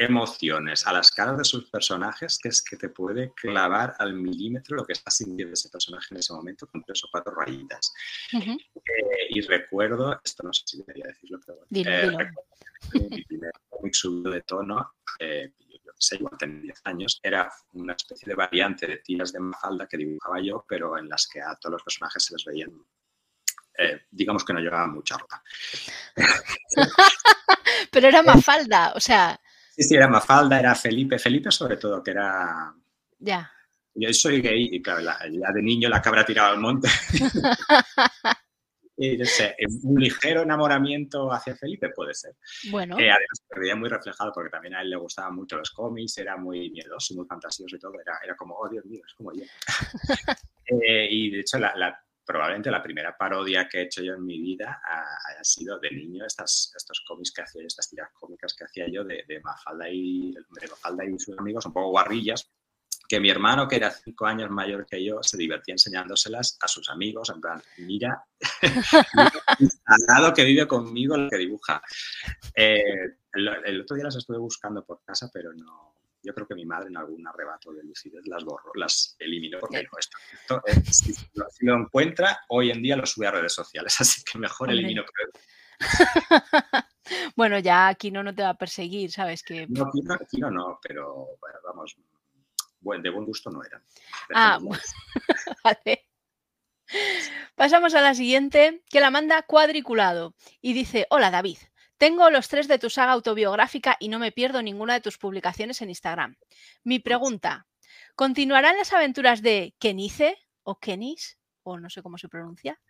emociones 0.00 0.86
a 0.86 0.94
las 0.94 1.10
caras 1.10 1.36
de 1.36 1.44
sus 1.44 1.70
personajes 1.70 2.38
que 2.38 2.48
es 2.48 2.62
que 2.62 2.76
te 2.76 2.88
puede 2.88 3.32
clavar 3.34 3.94
al 3.98 4.14
milímetro 4.14 4.76
lo 4.76 4.86
que 4.86 4.94
está 4.94 5.10
sintiendo 5.10 5.52
ese 5.52 5.68
personaje 5.68 6.06
en 6.12 6.20
ese 6.20 6.32
momento 6.32 6.66
con 6.68 6.82
tres 6.82 7.04
o 7.04 7.08
cuatro 7.12 7.34
rayitas. 7.34 7.92
Eh, 8.32 9.26
y 9.28 9.42
recuerdo, 9.42 10.18
esto 10.24 10.42
no 10.42 10.54
sé 10.54 10.62
si 10.64 10.78
debería 10.78 11.04
decirlo, 11.06 11.38
pero 11.44 11.58
eh, 11.70 12.30
mi 13.10 13.22
primer 13.24 13.52
cómic 13.68 13.92
subido 13.92 14.30
de 14.30 14.40
tono, 14.40 14.94
eh, 15.18 15.52
yo 15.68 15.92
sé, 15.98 16.16
igual 16.16 16.38
tenía 16.38 16.62
10 16.62 16.80
años, 16.84 17.20
era 17.22 17.52
una 17.74 17.92
especie 17.92 18.26
de 18.26 18.34
variante 18.34 18.86
de 18.86 18.96
tiras 18.98 19.34
de 19.34 19.40
Mafalda 19.40 19.86
que 19.86 19.98
dibujaba 19.98 20.40
yo, 20.40 20.64
pero 20.66 20.96
en 20.96 21.10
las 21.10 21.28
que 21.28 21.42
a 21.42 21.54
todos 21.56 21.74
los 21.74 21.82
personajes 21.82 22.24
se 22.24 22.32
les 22.32 22.44
veían 22.46 22.72
digamos 24.10 24.44
que 24.44 24.52
no 24.52 24.60
llevaba 24.60 24.86
mucha 24.86 25.16
ropa. 25.16 25.42
Pero 27.90 28.08
era 28.08 28.22
Mafalda, 28.22 28.92
o 28.94 29.00
sea, 29.00 29.40
Sí, 29.80 29.84
sí, 29.84 29.94
era 29.94 30.08
Mafalda, 30.08 30.58
era 30.58 30.74
Felipe, 30.74 31.18
Felipe 31.18 31.50
sobre 31.50 31.78
todo, 31.78 32.02
que 32.02 32.10
era... 32.10 32.74
Ya. 33.18 33.50
Yo 33.94 34.12
soy 34.12 34.42
gay 34.42 34.68
y 34.72 34.82
claro, 34.82 35.00
ya 35.00 35.18
de 35.54 35.62
niño 35.62 35.88
la 35.88 36.02
cabra 36.02 36.22
tiraba 36.24 36.50
al 36.50 36.60
monte. 36.60 36.88
y 38.98 39.16
no 39.16 39.24
sé, 39.24 39.56
un 39.84 39.98
ligero 39.98 40.42
enamoramiento 40.42 41.32
hacia 41.32 41.56
Felipe 41.56 41.88
puede 41.90 42.12
ser. 42.12 42.36
Bueno. 42.70 42.98
Eh, 42.98 43.10
además, 43.10 43.42
se 43.48 43.58
veía 43.58 43.74
muy 43.74 43.88
reflejado 43.88 44.32
porque 44.34 44.50
también 44.50 44.74
a 44.74 44.82
él 44.82 44.90
le 44.90 44.96
gustaban 44.96 45.34
mucho 45.34 45.56
los 45.56 45.70
cómics, 45.70 46.18
era 46.18 46.36
muy 46.36 46.70
miedoso, 46.70 47.14
muy 47.14 47.26
fantasioso 47.26 47.74
y 47.74 47.78
todo. 47.78 47.94
Era, 48.00 48.18
era 48.22 48.36
como, 48.36 48.56
oh 48.56 48.68
Dios 48.68 48.84
mío, 48.84 49.02
es 49.06 49.14
como 49.14 49.32
yo. 49.32 49.44
Eh, 50.72 51.08
y 51.10 51.30
de 51.32 51.40
hecho, 51.40 51.58
la, 51.58 52.00
probablemente 52.24 52.70
la 52.70 52.82
primera 52.82 53.16
parodia 53.16 53.68
que 53.68 53.78
he 53.78 53.82
hecho 53.82 54.02
yo 54.02 54.14
en 54.14 54.24
mi 54.24 54.40
vida 54.40 54.80
ha, 54.84 55.44
sido 55.44 55.78
de 55.78 55.90
niño 55.90 56.24
estas, 56.24 56.72
estos 56.76 57.02
cómics 57.06 57.32
que 57.32 57.42
hacía, 57.42 57.66
estas 57.66 57.88
tiras 57.88 58.10
cómicas 58.12 58.54
que 58.54 58.64
hacía 58.64 58.86
yo 58.88 59.04
de, 59.04 59.24
Mafalda, 59.42 59.88
y, 59.88 60.32
de 60.32 60.68
Mafalda 60.68 61.04
y 61.04 61.18
sus 61.18 61.38
amigos, 61.38 61.66
un 61.66 61.72
poco 61.72 61.90
guarrillas, 61.90 62.50
que 63.10 63.18
mi 63.18 63.28
hermano, 63.28 63.66
que 63.66 63.74
era 63.74 63.90
cinco 63.90 64.26
años 64.26 64.50
mayor 64.50 64.86
que 64.86 65.04
yo, 65.04 65.20
se 65.20 65.36
divertía 65.36 65.74
enseñándoselas 65.74 66.56
a 66.60 66.68
sus 66.68 66.88
amigos, 66.90 67.28
en 67.30 67.40
plan, 67.40 67.60
mira, 67.78 68.24
al 69.84 70.00
lado 70.06 70.32
que 70.32 70.44
vive 70.44 70.68
conmigo 70.68 71.16
el 71.16 71.28
que 71.28 71.38
dibuja. 71.38 71.82
Eh, 72.54 73.16
el, 73.32 73.80
otro 73.80 73.96
día 73.96 74.04
las 74.04 74.14
estuve 74.14 74.38
buscando 74.38 74.84
por 74.84 75.02
casa, 75.02 75.28
pero 75.32 75.52
no, 75.52 75.89
yo 76.22 76.34
creo 76.34 76.46
que 76.46 76.54
mi 76.54 76.64
madre 76.64 76.88
en 76.88 76.96
algún 76.96 77.26
arrebato 77.26 77.72
de 77.72 77.82
lucidez 77.82 78.26
las 78.26 78.44
borró, 78.44 78.72
las 78.74 79.16
eliminó 79.18 79.58
porque 79.58 79.82
no, 79.82 79.98
esto, 79.98 80.62
eh, 80.66 80.74
si, 80.92 81.14
lo, 81.64 81.74
encuentra, 81.74 82.40
hoy 82.48 82.70
en 82.70 82.82
día 82.82 82.96
lo 82.96 83.06
sube 83.06 83.26
a 83.26 83.32
redes 83.32 83.54
sociales, 83.54 83.96
así 84.00 84.22
que 84.24 84.38
mejor 84.38 84.70
elimino. 84.70 85.04
bueno, 87.36 87.58
ya 87.58 87.88
aquí 87.88 88.10
no 88.10 88.34
te 88.34 88.42
va 88.42 88.50
a 88.50 88.58
perseguir, 88.58 89.10
¿sabes? 89.10 89.42
Que... 89.42 89.66
No, 89.68 89.90
Kino, 90.30 90.50
no, 90.50 90.78
pero 90.82 91.38
vamos, 91.64 91.96
de 92.80 93.10
buen 93.10 93.24
gusto 93.24 93.50
no 93.50 93.64
eran. 93.64 93.82
Ah, 94.34 94.58
vale. 95.64 96.06
Pasamos 97.54 97.94
a 97.94 98.00
la 98.00 98.14
siguiente, 98.14 98.82
que 98.90 99.00
la 99.00 99.10
manda 99.10 99.42
cuadriculado 99.42 100.34
y 100.60 100.72
dice, 100.72 101.06
hola 101.10 101.30
David, 101.30 101.58
tengo 102.00 102.30
los 102.30 102.48
tres 102.48 102.66
de 102.66 102.78
tu 102.78 102.88
saga 102.88 103.12
autobiográfica 103.12 103.98
y 104.00 104.08
no 104.08 104.18
me 104.18 104.32
pierdo 104.32 104.62
ninguna 104.62 104.94
de 104.94 105.02
tus 105.02 105.18
publicaciones 105.18 105.82
en 105.82 105.90
Instagram. 105.90 106.34
Mi 106.82 106.98
pregunta, 106.98 107.66
¿continuarán 108.14 108.78
las 108.78 108.94
aventuras 108.94 109.42
de 109.42 109.74
Kenice 109.78 110.38
o 110.62 110.80
Kenis? 110.80 111.38
O 111.62 111.78
no 111.78 111.90
sé 111.90 112.02
cómo 112.02 112.16
se 112.16 112.30
pronuncia. 112.30 112.80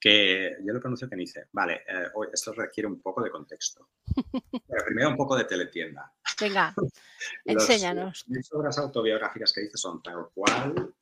Que 0.00 0.56
yo 0.66 0.72
lo 0.72 0.80
pronuncio 0.80 1.08
Kenice. 1.08 1.46
Vale, 1.52 1.84
eh, 1.86 2.08
esto 2.32 2.52
requiere 2.52 2.88
un 2.88 3.00
poco 3.00 3.22
de 3.22 3.30
contexto. 3.30 3.90
primero 4.86 5.10
un 5.10 5.16
poco 5.16 5.36
de 5.36 5.44
teletienda. 5.44 6.12
Venga, 6.40 6.74
enséñanos. 7.44 8.24
Mis 8.26 8.52
obras 8.52 8.76
autobiográficas 8.76 9.52
que 9.52 9.60
dices 9.60 9.80
son 9.80 10.02
tal 10.02 10.30
cual, 10.34 10.92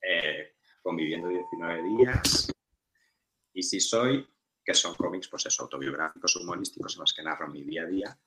eh, 0.00 0.54
conviviendo 0.80 1.28
19 1.28 1.82
días, 1.98 2.50
y 3.52 3.62
si 3.62 3.80
soy 3.80 4.26
que 4.64 4.74
son 4.74 4.94
cómics, 4.94 5.28
pues 5.28 5.46
eso, 5.46 5.62
autobiográficos, 5.62 6.36
humorísticos, 6.36 6.94
en 6.94 7.00
los 7.00 7.14
que 7.14 7.22
narro 7.22 7.48
mi 7.48 7.62
día 7.62 7.82
a 7.82 7.86
día. 7.86 8.18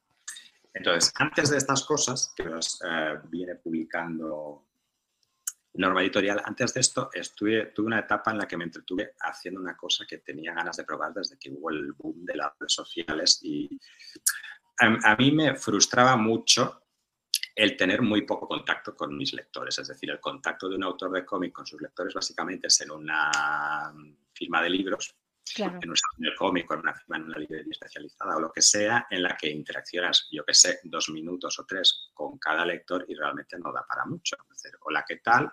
Entonces, 0.74 1.14
antes 1.16 1.50
de 1.50 1.58
estas 1.58 1.84
cosas, 1.84 2.34
que 2.36 2.44
los 2.46 2.82
eh, 2.84 3.20
viene 3.26 3.56
publicando 3.56 4.66
Norma 5.76 6.02
Editorial, 6.02 6.42
antes 6.44 6.74
de 6.74 6.82
esto 6.82 7.10
estuve, 7.14 7.68
tuve 7.68 7.88
una 7.88 8.00
etapa 8.00 8.32
en 8.32 8.38
la 8.40 8.48
que 8.48 8.58
me 8.58 8.64
entretuve 8.64 9.14
haciendo 9.22 9.60
una 9.60 9.76
cosa 9.76 10.06
que 10.08 10.20
tenía 10.20 10.54
ganas 10.54 10.78
de 10.78 10.84
probar 10.84 11.14
desde 11.14 11.38
que 11.38 11.52
hubo 11.52 11.70
el 11.70 11.94
boom 11.94 12.26
de 12.26 12.36
las 12.36 12.52
redes 12.60 12.74
sociales 12.74 13.40
y 13.44 13.80
a, 14.80 15.16
mí 15.16 15.32
me 15.32 15.56
frustraba 15.56 16.16
mucho 16.16 16.82
el 17.56 17.78
tener 17.78 18.02
muy 18.02 18.24
poco 18.24 18.48
contacto 18.48 18.96
con 18.96 19.16
mis 19.16 19.34
lectores, 19.34 19.78
es 19.78 19.88
decir, 19.88 20.10
el 20.10 20.20
contacto 20.20 20.68
de 20.68 20.76
un 20.76 20.84
autor 20.84 21.12
de 21.12 21.26
cómic 21.26 21.54
con 21.54 21.66
sus 21.66 21.82
lectores 21.82 22.14
básicamente 22.14 22.68
es 22.68 22.82
en 22.82 22.92
una 22.92 23.94
firma 24.34 24.62
de 24.62 24.70
libros 24.70 25.16
Claro. 25.56 25.80
en 25.82 25.90
un 25.90 25.96
de 26.18 26.36
cómic, 26.36 26.72
en 26.72 26.80
una 26.80 26.94
firma 26.94 27.18
en 27.18 27.24
una 27.24 27.38
librería 27.38 27.72
especializada 27.72 28.38
o 28.38 28.40
lo 28.40 28.52
que 28.52 28.62
sea, 28.62 29.08
en 29.10 29.22
la 29.22 29.36
que 29.36 29.50
interaccionas, 29.50 30.28
yo 30.32 30.44
que 30.46 30.54
sé, 30.54 30.80
dos 30.84 31.10
minutos 31.10 31.60
o 31.60 31.66
tres 31.66 32.10
con 32.14 32.38
cada 32.38 32.66
lector 32.66 33.06
y 33.08 33.14
realmente 33.14 33.58
no 33.60 33.72
da 33.72 33.86
para 33.88 34.06
mucho. 34.06 34.38
Es 34.42 34.62
decir, 34.62 34.78
hola, 34.82 35.04
¿qué 35.08 35.18
tal? 35.18 35.52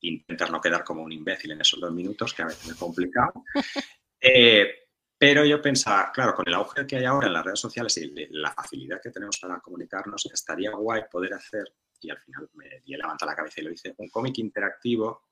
Intentas 0.00 0.50
no 0.50 0.60
quedar 0.60 0.84
como 0.84 1.02
un 1.02 1.12
imbécil 1.12 1.52
en 1.52 1.60
esos 1.60 1.80
dos 1.80 1.92
minutos, 1.92 2.34
que 2.34 2.42
a 2.42 2.46
veces 2.46 2.70
es 2.70 2.76
complicado. 2.76 3.32
Eh, 4.26 4.84
pero 5.18 5.44
yo 5.44 5.60
pensaba, 5.60 6.10
claro, 6.10 6.34
con 6.34 6.48
el 6.48 6.54
auge 6.54 6.86
que 6.86 6.96
hay 6.96 7.04
ahora 7.04 7.26
en 7.26 7.34
las 7.34 7.44
redes 7.44 7.60
sociales 7.60 7.94
y 7.98 8.10
la 8.30 8.52
facilidad 8.52 9.02
que 9.02 9.10
tenemos 9.10 9.38
para 9.38 9.60
comunicarnos, 9.60 10.26
estaría 10.32 10.70
guay 10.70 11.02
poder 11.10 11.34
hacer, 11.34 11.64
y 12.00 12.10
al 12.10 12.18
final 12.18 12.48
me 12.54 12.80
di 12.84 12.96
levanta 12.96 13.26
la 13.26 13.34
cabeza 13.34 13.60
y 13.60 13.64
lo 13.64 13.70
hice, 13.70 13.94
un 13.98 14.08
cómic 14.08 14.38
interactivo 14.38 15.28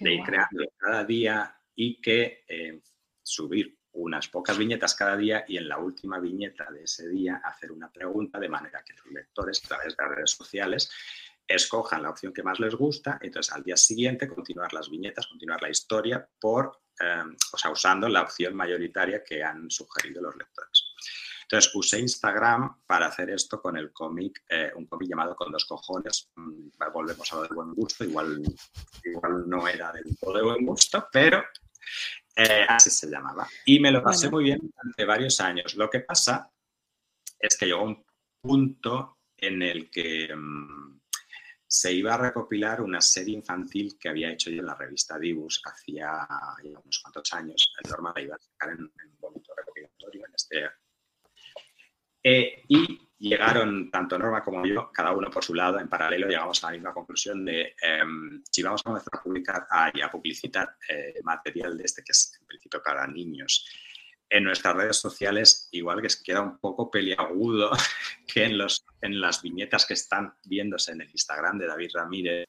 de 0.00 0.14
ir 0.14 0.22
creando 0.22 0.64
cada 0.76 1.04
día 1.04 1.54
y 1.74 2.00
que 2.00 2.44
eh, 2.46 2.80
subir 3.26 3.76
unas 3.92 4.28
pocas 4.28 4.56
viñetas 4.56 4.94
cada 4.94 5.16
día 5.16 5.44
y 5.48 5.56
en 5.56 5.68
la 5.68 5.78
última 5.78 6.20
viñeta 6.20 6.70
de 6.70 6.84
ese 6.84 7.08
día 7.08 7.40
hacer 7.44 7.72
una 7.72 7.90
pregunta 7.90 8.38
de 8.38 8.48
manera 8.48 8.84
que 8.84 8.94
los 8.94 9.06
lectores 9.06 9.64
a 9.64 9.68
través 9.68 9.96
de 9.96 10.04
las 10.04 10.14
redes 10.14 10.30
sociales 10.30 10.90
escojan 11.46 12.02
la 12.02 12.10
opción 12.10 12.32
que 12.32 12.42
más 12.42 12.60
les 12.60 12.74
gusta, 12.74 13.18
entonces 13.20 13.52
al 13.52 13.62
día 13.62 13.76
siguiente 13.76 14.28
continuar 14.28 14.72
las 14.72 14.90
viñetas, 14.90 15.26
continuar 15.26 15.62
la 15.62 15.70
historia 15.70 16.28
em, 17.00 17.36
o 17.52 17.58
sea, 17.58 17.70
usando 17.70 18.08
la 18.08 18.22
opción 18.22 18.54
mayoritaria 18.54 19.22
que 19.24 19.42
han 19.42 19.70
sugerido 19.70 20.22
los 20.22 20.36
lectores. 20.36 20.84
Entonces 21.42 21.72
usé 21.74 22.00
Instagram 22.00 22.82
para 22.86 23.06
hacer 23.06 23.30
esto 23.30 23.60
con 23.60 23.76
el 23.76 23.92
cómic, 23.92 24.44
eh, 24.48 24.72
un 24.74 24.86
cómic 24.86 25.08
llamado 25.08 25.36
Con 25.36 25.52
dos 25.52 25.64
cojones. 25.64 26.30
Mm, 26.34 26.70
volvemos 26.92 27.32
a 27.32 27.36
lo 27.36 27.42
de 27.42 27.54
buen 27.54 27.72
gusto, 27.72 28.02
igual, 28.02 28.42
igual 29.04 29.48
no 29.48 29.68
era 29.68 29.92
del 29.92 30.16
todo 30.18 30.36
de 30.36 30.42
buen 30.42 30.66
gusto, 30.66 31.06
pero 31.12 31.44
eh, 32.36 32.66
así 32.68 32.90
se 32.90 33.08
llamaba. 33.08 33.48
Y 33.64 33.80
me 33.80 33.90
lo 33.90 34.02
pasé 34.02 34.30
muy 34.30 34.44
bien 34.44 34.60
durante 34.60 35.04
varios 35.04 35.40
años. 35.40 35.74
Lo 35.74 35.88
que 35.88 36.00
pasa 36.00 36.50
es 37.38 37.56
que 37.56 37.66
llegó 37.66 37.84
un 37.84 38.04
punto 38.40 39.18
en 39.36 39.62
el 39.62 39.90
que 39.90 40.34
mm, 40.34 41.00
se 41.66 41.92
iba 41.92 42.14
a 42.14 42.18
recopilar 42.18 42.80
una 42.80 43.00
serie 43.00 43.34
infantil 43.34 43.98
que 43.98 44.08
había 44.08 44.30
hecho 44.30 44.50
yo 44.50 44.60
en 44.60 44.66
la 44.66 44.74
revista 44.74 45.18
Dibus 45.18 45.60
hacía 45.64 46.26
unos 46.62 47.00
cuantos 47.00 47.32
años. 47.32 47.72
El 47.82 47.90
Norma 47.90 48.12
la 48.14 48.22
iba 48.22 48.36
a 48.36 48.38
sacar 48.38 48.70
en, 48.70 48.80
un 48.82 49.16
bonito 49.18 49.52
recopilatorio, 49.56 50.26
en 50.26 50.34
este 50.34 50.70
eh, 52.22 52.64
y 52.68 53.05
llegaron 53.18 53.90
tanto 53.90 54.18
Norma 54.18 54.42
como 54.42 54.64
yo, 54.66 54.90
cada 54.92 55.12
uno 55.12 55.30
por 55.30 55.44
su 55.44 55.54
lado, 55.54 55.78
en 55.78 55.88
paralelo, 55.88 56.28
llegamos 56.28 56.62
a 56.62 56.68
la 56.68 56.72
misma 56.72 56.92
conclusión 56.92 57.44
de 57.44 57.74
em, 57.80 58.42
si 58.50 58.62
vamos 58.62 58.82
a 58.82 58.84
comenzar 58.84 59.08
a 59.12 59.22
publicar 59.22 59.66
y 59.94 60.00
a 60.00 60.10
publicitar 60.10 60.76
eh, 60.88 61.14
material 61.22 61.76
de 61.76 61.84
este 61.84 62.02
que 62.02 62.12
es 62.12 62.36
en 62.40 62.46
principio 62.46 62.82
para 62.82 63.06
niños 63.06 63.66
en 64.28 64.44
nuestras 64.44 64.74
redes 64.74 64.96
sociales, 64.96 65.68
igual 65.70 66.02
que 66.02 66.08
queda 66.24 66.42
un 66.42 66.58
poco 66.58 66.90
peliagudo 66.90 67.70
que 68.26 68.44
en, 68.44 68.58
los, 68.58 68.84
en 69.00 69.20
las 69.20 69.40
viñetas 69.40 69.86
que 69.86 69.94
están 69.94 70.34
viéndose 70.44 70.92
en 70.92 71.02
el 71.02 71.10
Instagram 71.10 71.58
de 71.58 71.66
David 71.68 71.90
Ramírez 71.94 72.46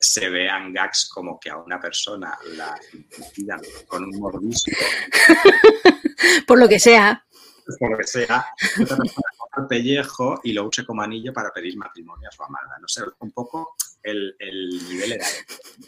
se 0.00 0.28
vean 0.28 0.72
gags 0.72 1.08
como 1.08 1.40
que 1.40 1.50
a 1.50 1.56
una 1.56 1.80
persona 1.80 2.36
la 2.56 2.78
incidan 2.92 3.60
con 3.88 4.04
un 4.04 4.18
mordisco. 4.18 4.70
Por 6.46 6.58
lo 6.58 6.68
que 6.68 6.78
sea 6.78 7.24
por 7.78 7.90
lo 7.90 7.98
que 7.98 8.04
sea, 8.04 8.46
el 9.58 9.66
pellejo 9.66 10.40
y 10.42 10.52
lo 10.52 10.66
use 10.66 10.84
como 10.84 11.02
anillo 11.02 11.32
para 11.32 11.50
pedir 11.50 11.76
matrimonio 11.76 12.28
a 12.28 12.32
su 12.32 12.42
amada. 12.42 12.78
No 12.80 12.88
sé, 12.88 13.02
un 13.20 13.32
poco 13.32 13.76
el, 14.02 14.36
nivel 14.88 15.12
era 15.12 15.26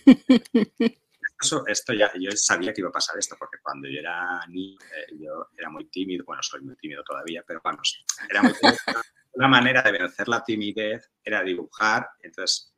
Eso, 1.43 1.67
esto 1.67 1.95
ya, 1.95 2.13
yo 2.21 2.31
sabía 2.33 2.73
que 2.73 2.83
iba 2.83 2.91
a 2.91 2.93
pasar 2.93 3.17
esto, 3.19 3.35
porque 3.39 3.59
cuando 3.63 3.89
yo 3.89 3.99
era 3.99 4.45
niño, 4.47 4.79
eh, 4.95 5.17
yo 5.19 5.49
era 5.57 5.71
muy 5.71 5.87
tímido, 5.87 6.23
bueno, 6.27 6.43
soy 6.43 6.61
muy 6.61 6.77
tímido 6.77 7.03
todavía, 7.03 7.43
pero 7.47 7.63
vamos, 7.65 8.05
era 8.29 8.43
muy 8.43 8.53
tímido. 8.53 8.77
Una 9.33 9.49
manera 9.49 9.81
de 9.81 9.93
vencer 9.93 10.29
la 10.29 10.45
timidez 10.45 11.11
era 11.25 11.43
dibujar, 11.43 12.11
entonces 12.21 12.70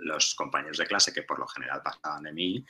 los 0.00 0.34
compañeros 0.34 0.78
de 0.78 0.86
clase, 0.86 1.12
que 1.12 1.22
por 1.22 1.38
lo 1.38 1.46
general 1.46 1.82
pasaban 1.82 2.24
de 2.24 2.32
mí, 2.32 2.64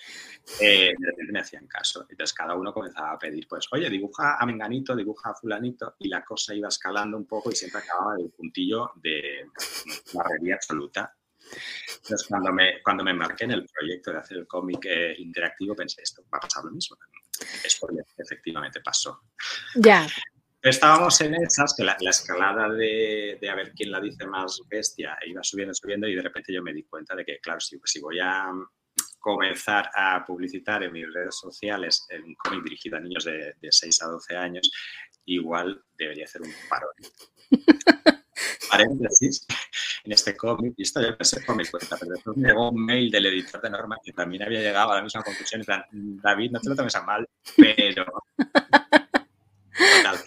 eh, 0.61 0.95
de 0.97 1.07
repente 1.07 1.33
me 1.33 1.41
hacían 1.41 1.67
caso. 1.67 2.07
Entonces 2.09 2.35
cada 2.35 2.55
uno 2.55 2.73
comenzaba 2.73 3.13
a 3.13 3.19
pedir, 3.19 3.47
pues, 3.49 3.67
oye, 3.73 3.89
dibuja 3.89 4.37
a 4.39 4.47
Menganito, 4.47 4.95
dibuja 4.95 5.31
a 5.31 5.35
Fulanito, 5.35 5.95
y 5.99 6.09
la 6.09 6.25
cosa 6.25 6.55
iba 6.55 6.69
escalando 6.69 7.17
un 7.17 7.27
poco 7.27 7.51
y 7.51 7.57
siempre 7.57 7.81
acababa 7.81 8.17
el 8.19 8.31
puntillo 8.31 8.93
de 8.97 9.47
barrería 10.13 10.55
absoluta. 10.57 11.15
Entonces 12.03 12.27
cuando 12.29 12.53
me, 12.53 12.83
cuando 12.83 13.03
me 13.03 13.11
embarqué 13.11 13.45
en 13.45 13.53
el 13.53 13.67
proyecto 13.67 14.13
de 14.13 14.19
hacer 14.19 14.39
el 14.39 14.47
cómic 14.47 14.85
eh, 14.85 15.15
interactivo, 15.19 15.75
pensé, 15.75 16.03
esto 16.03 16.23
va 16.33 16.39
a 16.39 16.43
pasar 16.43 16.65
lo 16.65 16.71
mismo. 16.71 16.97
Porque 17.81 18.03
efectivamente 18.19 18.81
pasó. 18.81 19.23
Ya. 19.75 20.07
Estábamos 20.63 21.19
en 21.23 21.35
esas, 21.37 21.75
que 21.75 21.85
la, 21.85 21.97
escalada 22.01 22.69
de, 22.69 23.39
de, 23.41 23.51
a 23.51 23.55
ver 23.55 23.73
quién 23.73 23.91
la 23.91 24.01
dice 24.01 24.27
más 24.27 24.61
bestia 24.69 25.17
iba 25.27 25.43
subiendo, 25.43 25.73
subiendo 25.73 26.07
y 26.07 26.15
de 26.15 26.23
repente 26.23 26.53
yo 26.53 26.63
me 26.63 26.75
di 26.75 26.83
cuenta 26.83 27.15
de 27.15 27.25
que, 27.25 27.39
claro, 27.39 27.61
si, 27.61 27.81
si 27.83 27.99
voy 28.01 28.19
a 28.21 28.53
comenzar 29.19 29.91
a 29.95 30.25
publicitar 30.27 30.83
en 30.83 30.93
mis 30.93 31.13
redes 31.13 31.37
sociales 31.37 32.07
en 32.11 32.25
un 32.25 32.35
cómic 32.35 32.65
dirigido 32.65 32.99
a 32.99 33.01
niños 33.01 33.25
de, 33.25 33.55
de 33.59 33.69
6 33.71 34.03
a 34.03 34.07
12 34.09 34.37
años, 34.37 34.71
igual 35.25 35.83
debería 35.97 36.25
hacer 36.25 36.43
un 36.43 36.53
parón. 36.69 36.93
Paréntesis, 38.71 39.47
en 40.05 40.13
este 40.13 40.37
cómic, 40.37 40.75
y 40.77 40.83
esto 40.83 41.01
yo 41.01 41.17
pensé 41.17 41.41
por 41.41 41.57
mi 41.57 41.67
cuenta, 41.67 41.97
pero 41.99 42.13
después 42.13 42.37
me 42.37 42.49
llegó 42.49 42.71
un 42.71 42.85
mail 42.85 43.11
del 43.11 43.27
editor 43.27 43.61
de 43.61 43.71
Norma 43.71 43.99
que 44.03 44.13
también 44.13 44.43
había 44.43 44.61
llegado 44.61 44.93
a 44.93 44.97
la 44.97 45.03
misma 45.03 45.23
conclusión, 45.23 45.61
en 45.63 45.65
plan, 45.65 45.85
David, 45.91 46.51
no 46.53 46.61
te 46.61 46.69
lo 46.69 46.77
tomes 46.77 46.95
a 46.95 47.03
mal, 47.03 47.29
pero... 47.57 48.07
Total, 49.81 50.19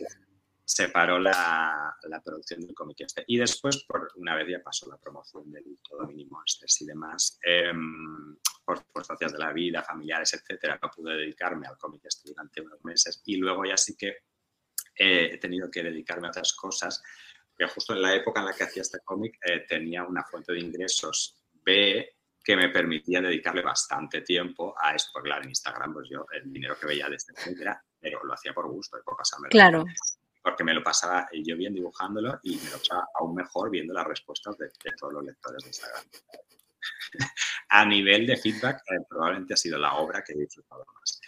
se 0.73 0.89
paró 0.89 1.19
la, 1.19 1.95
producción 2.25 2.61
del 2.61 2.73
cómic 2.73 3.01
este. 3.01 3.23
Y 3.27 3.37
después, 3.37 3.83
por 3.83 4.11
una 4.15 4.35
vez 4.35 4.47
ya 4.49 4.59
pasó 4.59 4.89
la 4.89 4.97
promoción 4.97 5.51
del 5.51 5.77
todo 5.87 6.07
mínimo 6.07 6.41
estrés 6.43 6.81
y 6.81 6.87
demás, 6.87 7.37
em, 7.43 8.35
por 8.65 8.79
circunstancias 8.79 9.33
de 9.33 9.37
la 9.37 9.53
vida, 9.53 9.83
familiares, 9.83 10.33
etcétera, 10.33 10.79
no 10.81 10.89
pude 10.89 11.15
dedicarme 11.15 11.67
al 11.67 11.77
cómic 11.77 12.01
este 12.05 12.29
durante 12.29 12.61
unos 12.61 12.83
meses. 12.83 13.21
Y 13.25 13.35
luego 13.35 13.63
ya 13.65 13.77
sí 13.77 13.95
que 13.95 14.07
eh, 14.95 15.29
he 15.33 15.37
tenido 15.37 15.69
que 15.69 15.83
dedicarme 15.83 16.25
a 16.25 16.31
otras 16.31 16.53
cosas, 16.53 17.03
que 17.55 17.67
justo 17.67 17.93
en 17.93 18.01
la 18.01 18.15
época 18.15 18.39
en 18.39 18.47
la 18.47 18.53
que 18.53 18.63
hacía 18.63 18.81
este 18.81 18.99
cómic 19.05 19.37
eh, 19.45 19.65
tenía 19.67 20.03
una 20.03 20.23
fuente 20.23 20.53
de 20.53 20.59
ingresos 20.59 21.37
B 21.53 22.15
que 22.43 22.55
me 22.55 22.69
permitía 22.69 23.21
dedicarle 23.21 23.61
bastante 23.61 24.21
tiempo 24.21 24.73
a 24.81 24.95
esto, 24.95 25.11
porque 25.13 25.29
claro, 25.29 25.43
en 25.43 25.49
Instagram, 25.49 25.93
pues 25.93 26.09
yo 26.09 26.25
el 26.33 26.51
dinero 26.51 26.75
que 26.79 26.87
veía 26.87 27.07
de 27.09 27.17
este 27.17 27.31
etcétera, 27.31 27.79
pero 27.99 28.23
lo 28.23 28.33
hacía 28.33 28.53
por 28.53 28.67
gusto 28.69 28.97
y 28.97 29.03
por 29.03 29.15
pasarme. 29.15 29.49
Claro 29.49 29.85
porque 30.43 30.63
me 30.63 30.73
lo 30.73 30.83
pasaba 30.83 31.27
yo 31.33 31.55
bien 31.55 31.73
dibujándolo 31.73 32.39
y 32.43 32.57
me 32.57 32.69
lo 32.69 32.77
pasaba 32.77 33.07
aún 33.15 33.33
mejor 33.33 33.71
viendo 33.71 33.93
las 33.93 34.05
respuestas 34.05 34.57
de, 34.57 34.69
todos 34.99 35.13
los 35.13 35.23
lectores 35.23 35.63
de 35.63 35.69
Instagram. 35.69 36.03
a 37.69 37.85
nivel 37.85 38.27
de 38.27 38.37
feedback, 38.37 38.81
eh, 38.91 39.05
probablemente 39.07 39.53
ha 39.53 39.57
sido 39.57 39.79
la 39.79 39.95
obra 39.95 40.21
que 40.21 40.33
he 40.33 40.37
disfrutado 40.37 40.85
más. 40.99 41.21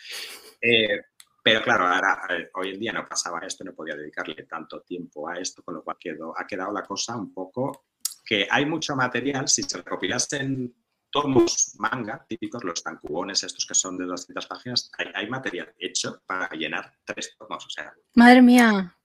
Eh, 0.61 1.01
pero 1.41 1.61
claro, 1.61 1.87
ahora, 1.87 2.27
eh, 2.29 2.49
hoy 2.55 2.71
en 2.71 2.79
día 2.79 2.91
no 2.91 3.07
pasaba 3.07 3.39
esto, 3.39 3.63
no 3.63 3.73
podía 3.73 3.95
dedicarle 3.95 4.43
tanto 4.43 4.81
tiempo 4.81 5.29
a 5.29 5.39
esto, 5.39 5.63
con 5.63 5.75
lo 5.75 5.83
cual 5.83 5.97
quedó, 5.99 6.37
ha 6.37 6.45
quedado 6.45 6.73
la 6.73 6.83
cosa 6.83 7.15
un 7.15 7.33
poco 7.33 7.85
que 8.25 8.47
hay 8.49 8.65
mucho 8.65 8.95
material, 8.95 9.47
si 9.47 9.63
se 9.63 9.77
recopilasen 9.77 10.75
tomos 11.11 11.75
manga 11.77 12.25
típicos, 12.27 12.63
los 12.63 12.83
tancubones 12.83 13.43
estos 13.43 13.65
que 13.65 13.75
son 13.75 13.97
de 13.97 14.05
200 14.05 14.47
páginas, 14.47 14.91
hay, 14.97 15.07
hay 15.13 15.29
material 15.29 15.73
hecho 15.77 16.21
para 16.25 16.49
llenar 16.55 16.91
tres 17.05 17.35
tomos. 17.37 17.65
O 17.65 17.69
sea, 17.69 17.93
Madre 18.15 18.41
mía. 18.41 18.97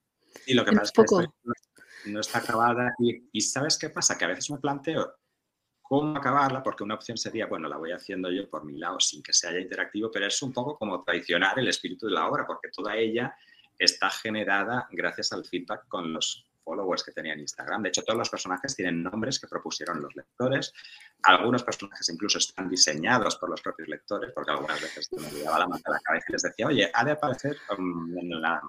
Y 0.47 0.55
lo 0.55 0.65
que 0.65 0.73
pasa 0.73 0.93
es 0.95 1.11
que 2.03 2.11
no, 2.11 2.21
está 2.21 2.39
acabada. 2.39 2.95
Y, 2.99 3.41
¿sabes 3.41 3.79
qué 3.79 3.91
pasa? 3.91 4.17
Que 4.17 4.25
a 4.25 4.29
veces 4.29 4.51
me 4.51 4.59
planteo 4.59 5.15
cómo 5.83 6.17
acabarla, 6.17 6.63
porque 6.63 6.85
una 6.85 6.95
opción 6.95 7.19
sería, 7.19 7.47
bueno, 7.47 7.69
la 7.69 7.77
voy 7.77 7.91
haciendo 7.91 8.31
yo 8.31 8.49
por 8.49 8.65
mi 8.65 8.79
lado 8.79 9.01
sin 9.01 9.23
que 9.23 9.33
se 9.33 9.49
haya 9.49 9.59
interactivo, 9.59 10.11
pero 10.11 10.27
es 10.27 10.41
un 10.41 10.53
poco 10.53 10.79
como 10.79 11.03
traicionar 11.03 11.59
el 11.59 11.69
espíritu 11.69 12.07
de 12.07 12.13
la 12.13 12.29
obra, 12.29 12.47
porque 12.47 12.69
toda 12.71 12.97
ella 12.97 13.35
está 13.77 14.09
generada 14.11 14.87
gracias 14.93 15.33
al 15.33 15.45
feedback 15.45 15.89
con 15.89 16.13
los 16.13 16.47
followers 16.63 17.03
que 17.03 17.13
tenía 17.13 17.33
en 17.33 17.41
Instagram. 17.41 17.83
De 17.83 17.89
hecho, 17.89 18.03
todos 18.03 18.19
los 18.19 18.31
personajes 18.31 18.77
tienen 18.77 19.03
nombres 19.03 19.41
que 19.41 19.49
propusieron 19.49 20.01
los 20.01 20.15
lectores. 20.15 20.73
Algunos 21.23 21.65
personajes 21.65 22.09
incluso 22.09 22.39
están 22.39 22.69
diseñados 22.69 23.37
por 23.37 23.51
los 23.51 23.61
propios 23.61 23.89
lectores, 23.89 24.33
porque 24.33 24.53
algunas 24.53 24.81
veces 24.81 25.09
me 25.13 25.27
olvidaba 25.27 25.59
la 25.61 25.67
mano 25.67 25.83
a 25.87 25.91
la 25.91 26.01
cabeza 26.01 26.27
y 26.29 26.33
les 26.33 26.43
decía, 26.43 26.67
oye, 26.67 26.91
ha 26.93 27.05
de 27.05 27.13
aparecer 27.13 27.57
um, 27.77 28.17
en 28.19 28.41
la 28.41 28.61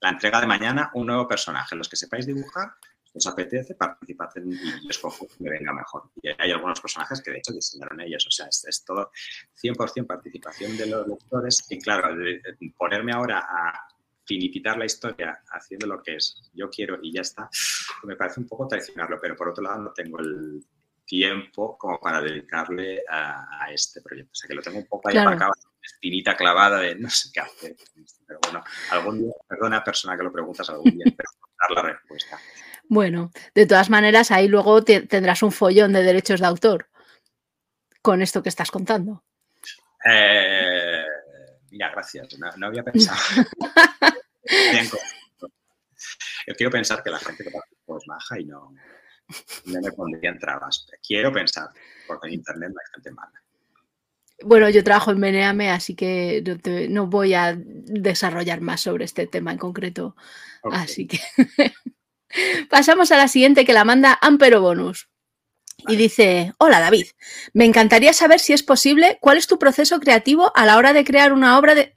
la 0.00 0.10
entrega 0.10 0.40
de 0.40 0.46
mañana 0.46 0.90
un 0.94 1.06
nuevo 1.06 1.28
personaje. 1.28 1.76
Los 1.76 1.88
que 1.88 1.96
sepáis 1.96 2.26
dibujar, 2.26 2.74
os 3.12 3.26
apetece, 3.26 3.74
participad 3.74 4.28
en, 4.36 4.52
y 4.52 4.88
escojo 4.88 5.26
que 5.26 5.34
me 5.44 5.50
venga 5.50 5.72
mejor. 5.72 6.10
Y 6.22 6.28
hay 6.28 6.50
algunos 6.50 6.80
personajes 6.80 7.20
que 7.22 7.30
de 7.30 7.38
hecho 7.38 7.52
diseñaron 7.52 8.00
ellos. 8.00 8.26
O 8.26 8.30
sea, 8.30 8.46
es, 8.46 8.84
todo 8.84 9.10
100% 9.62 10.06
participación 10.06 10.76
de 10.76 10.86
los 10.86 11.06
lectores. 11.06 11.66
Y 11.70 11.78
claro, 11.78 12.16
ponerme 12.76 13.12
ahora 13.12 13.40
a 13.40 13.88
finiquitar 14.24 14.78
la 14.78 14.86
historia 14.86 15.42
haciendo 15.50 15.86
lo 15.86 16.02
que 16.02 16.16
es 16.16 16.50
yo 16.54 16.70
quiero 16.70 16.98
y 17.02 17.12
ya 17.12 17.22
está, 17.22 17.50
me 18.04 18.14
parece 18.14 18.40
un 18.40 18.46
poco 18.46 18.68
traicionarlo. 18.68 19.18
Pero 19.20 19.36
por 19.36 19.48
otro 19.48 19.64
lado, 19.64 19.82
no 19.82 19.92
tengo 19.92 20.18
el 20.20 20.64
tiempo 21.04 21.76
como 21.76 21.98
para 21.98 22.20
dedicarle 22.20 23.02
a, 23.08 23.66
este 23.72 24.00
proyecto. 24.00 24.30
O 24.32 24.34
sea, 24.34 24.48
que 24.48 24.54
lo 24.54 24.62
tengo 24.62 24.78
un 24.78 24.86
poco 24.86 25.08
ahí 25.08 25.16
aparcado 25.16 25.52
espinita 25.92 26.36
clavada 26.36 26.78
de 26.78 26.94
no 26.94 27.10
sé 27.10 27.30
qué 27.32 27.40
hacer. 27.40 27.76
Pero 28.26 28.40
bueno, 28.42 28.64
algún 28.90 29.18
día, 29.20 29.32
perdona 29.48 29.84
persona 29.84 30.16
que 30.16 30.22
lo 30.22 30.32
preguntas, 30.32 30.68
algún 30.70 30.92
día 30.92 31.04
espero 31.06 31.30
dar 31.60 31.70
la 31.70 31.82
respuesta. 31.92 32.38
Bueno, 32.88 33.30
de 33.54 33.66
todas 33.66 33.90
maneras, 33.90 34.30
ahí 34.30 34.48
luego 34.48 34.82
tendrás 34.82 35.42
un 35.42 35.52
follón 35.52 35.92
de 35.92 36.02
derechos 36.02 36.40
de 36.40 36.46
autor 36.46 36.88
con 38.02 38.22
esto 38.22 38.42
que 38.42 38.48
estás 38.48 38.70
contando. 38.70 39.24
Eh, 40.04 41.04
mira, 41.70 41.90
gracias. 41.90 42.28
No, 42.56 42.66
había 42.66 42.82
pensado. 42.82 43.18
Yo 46.46 46.54
quiero 46.56 46.70
pensar 46.70 47.02
que 47.02 47.10
la 47.10 47.18
gente 47.18 47.44
que 47.44 47.50
participa 47.50 47.96
es 47.96 48.08
maja 48.08 48.40
y 48.40 48.44
no, 48.44 48.74
no 49.66 49.80
me 49.80 49.92
pondrían 49.92 50.38
trabas. 50.38 50.86
Quiero 51.06 51.32
pensar, 51.32 51.68
porque 52.06 52.28
en 52.28 52.34
Internet 52.34 52.70
no 52.72 52.80
hay 52.80 52.92
gente 52.94 53.10
mala. 53.12 53.42
Bueno, 54.42 54.70
yo 54.70 54.82
trabajo 54.82 55.10
en 55.10 55.18
Meneame, 55.18 55.70
así 55.70 55.94
que 55.94 56.42
no, 56.88 57.06
voy 57.06 57.34
a 57.34 57.56
desarrollar 57.56 58.60
más 58.60 58.80
sobre 58.80 59.04
este 59.04 59.26
tema 59.26 59.52
en 59.52 59.58
concreto. 59.58 60.16
Así 60.72 61.06
que 61.06 61.20
pasamos 62.70 63.12
a 63.12 63.16
la 63.16 63.28
siguiente 63.28 63.64
que 63.64 63.72
la 63.72 63.84
manda 63.84 64.18
Ampero 64.20 64.60
Bonus. 64.60 65.08
Y 65.88 65.96
dice, 65.96 66.52
hola 66.58 66.80
David, 66.80 67.06
me 67.54 67.64
encantaría 67.64 68.12
saber 68.12 68.38
si 68.38 68.52
es 68.52 68.62
posible, 68.62 69.18
cuál 69.20 69.38
es 69.38 69.46
tu 69.46 69.58
proceso 69.58 69.98
creativo 69.98 70.52
a 70.54 70.66
la 70.66 70.76
hora 70.76 70.92
de 70.92 71.04
crear 71.04 71.32
una 71.32 71.58
obra 71.58 71.74
de 71.74 71.94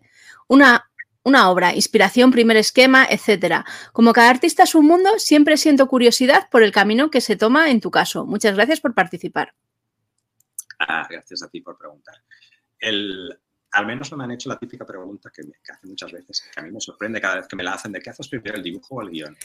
una, 0.48 0.90
una 1.24 1.50
obra, 1.50 1.76
inspiración, 1.76 2.32
primer 2.32 2.58
esquema, 2.58 3.06
etcétera. 3.10 3.66
Como 3.92 4.14
cada 4.14 4.30
artista 4.30 4.64
es 4.64 4.76
un 4.76 4.86
mundo, 4.86 5.20
siempre 5.20 5.58
siento 5.58 5.88
curiosidad 5.88 6.48
por 6.50 6.64
el 6.64 6.72
camino 6.72 7.10
que 7.10 7.22
se 7.22 7.36
toma 7.36 7.72
en 7.72 7.82
tu 7.82 7.92
caso. 7.92 8.26
Muchas 8.26 8.56
gracias 8.56 8.80
por 8.80 8.94
participar. 8.94 9.54
Ah, 10.88 11.08
gracias 11.10 11.44
a 11.44 11.50
ti 11.50 11.62
por 11.62 11.78
preguntar. 11.78 12.16
El, 12.80 13.40
al 13.72 13.86
menos 13.86 14.12
no 14.12 14.18
me 14.18 14.24
han 14.26 14.32
hecho 14.32 14.50
la 14.50 14.58
típica 14.58 14.86
pregunta 14.86 15.32
que, 15.32 15.44
me, 15.44 15.54
que 15.64 15.72
hacen 15.72 15.90
muchas 15.90 16.12
veces, 16.12 16.50
que 16.54 16.60
a 16.60 16.64
mí 16.64 16.72
me 16.72 16.80
sorprende 16.80 17.22
cada 17.22 17.36
vez 17.36 17.48
que 17.48 17.56
me 17.56 17.64
la 17.64 17.74
hacen, 17.74 17.92
de 17.92 18.02
qué 18.02 18.10
haces 18.10 18.28
primero, 18.28 18.56
el 18.58 18.64
dibujo 18.64 18.96
o 18.96 19.02
el 19.02 19.10
guion. 19.10 19.38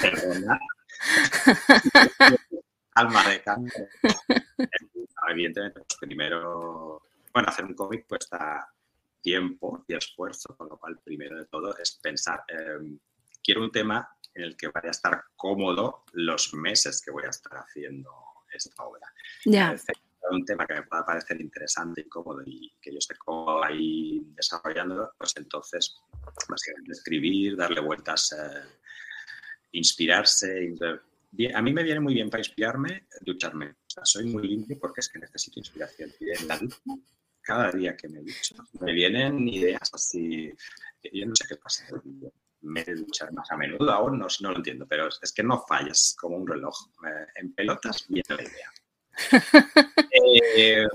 Perdona. 0.00 0.58
Alma 2.94 3.28
de 3.28 3.42
canto. 3.42 3.88
Evidentemente, 5.28 5.80
pues 5.80 5.98
primero, 6.00 7.02
bueno, 7.32 7.48
hacer 7.48 7.64
un 7.64 7.74
cómic 7.74 8.06
cuesta 8.08 8.68
tiempo 9.20 9.84
y 9.88 9.94
esfuerzo, 9.94 10.56
con 10.56 10.68
lo 10.68 10.78
cual, 10.78 10.98
primero 11.04 11.36
de 11.36 11.46
todo, 11.46 11.76
es 11.76 11.98
pensar, 12.02 12.44
eh, 12.48 12.98
quiero 13.42 13.62
un 13.62 13.70
tema 13.70 14.08
en 14.34 14.44
el 14.44 14.56
que 14.56 14.68
vaya 14.68 14.88
a 14.88 14.90
estar 14.92 15.24
cómodo 15.34 16.04
los 16.12 16.54
meses 16.54 17.02
que 17.02 17.10
voy 17.10 17.24
a 17.24 17.30
estar 17.30 17.58
haciendo 17.58 18.10
esta 18.52 18.84
obra. 18.84 19.12
Ya. 19.44 19.74
Un 20.30 20.44
tema 20.44 20.66
que 20.66 20.74
me 20.74 20.82
pueda 20.82 21.04
parecer 21.04 21.40
interesante 21.40 22.00
y 22.00 22.08
cómodo 22.08 22.42
y 22.44 22.72
que 22.80 22.92
yo 22.92 22.98
esté 22.98 23.14
cómodo 23.16 23.64
ahí 23.64 24.20
desarrollándolo, 24.34 25.12
pues 25.16 25.34
entonces, 25.36 25.96
básicamente 26.48 26.92
escribir, 26.92 27.56
darle 27.56 27.80
vueltas, 27.80 28.32
eh, 28.32 28.62
inspirarse. 29.72 30.74
A 31.54 31.62
mí 31.62 31.72
me 31.72 31.82
viene 31.82 32.00
muy 32.00 32.14
bien 32.14 32.30
para 32.30 32.40
inspirarme 32.40 33.06
ducharme. 33.20 33.70
O 33.70 33.90
sea, 33.90 34.04
soy 34.04 34.26
muy 34.26 34.46
limpio 34.46 34.78
porque 34.80 35.00
es 35.00 35.08
que 35.08 35.18
necesito 35.18 35.60
inspiración. 35.60 36.10
Y 36.20 36.30
en 36.30 36.48
la 36.48 36.58
ducha, 36.58 36.78
cada 37.42 37.70
día 37.70 37.96
que 37.96 38.08
me 38.08 38.20
ducho, 38.20 38.56
me 38.80 38.92
vienen 38.92 39.48
ideas 39.48 39.90
así. 39.92 40.52
Yo 41.12 41.26
no 41.26 41.34
sé 41.36 41.44
qué 41.48 41.56
pasa. 41.56 41.84
Me 42.62 42.80
he 42.80 42.94
duchar 42.94 43.32
más 43.32 43.50
a 43.52 43.56
menudo, 43.56 43.92
aún 43.92 44.18
no, 44.18 44.26
no 44.40 44.50
lo 44.50 44.56
entiendo, 44.56 44.86
pero 44.88 45.08
es 45.08 45.32
que 45.32 45.42
no 45.42 45.62
fallas 45.68 46.16
como 46.18 46.36
un 46.36 46.46
reloj. 46.46 46.74
Eh, 47.06 47.26
en 47.36 47.52
pelotas 47.52 48.06
viene 48.08 48.24
la 48.28 48.42
idea. 48.42 48.72
Eh, 50.56 50.86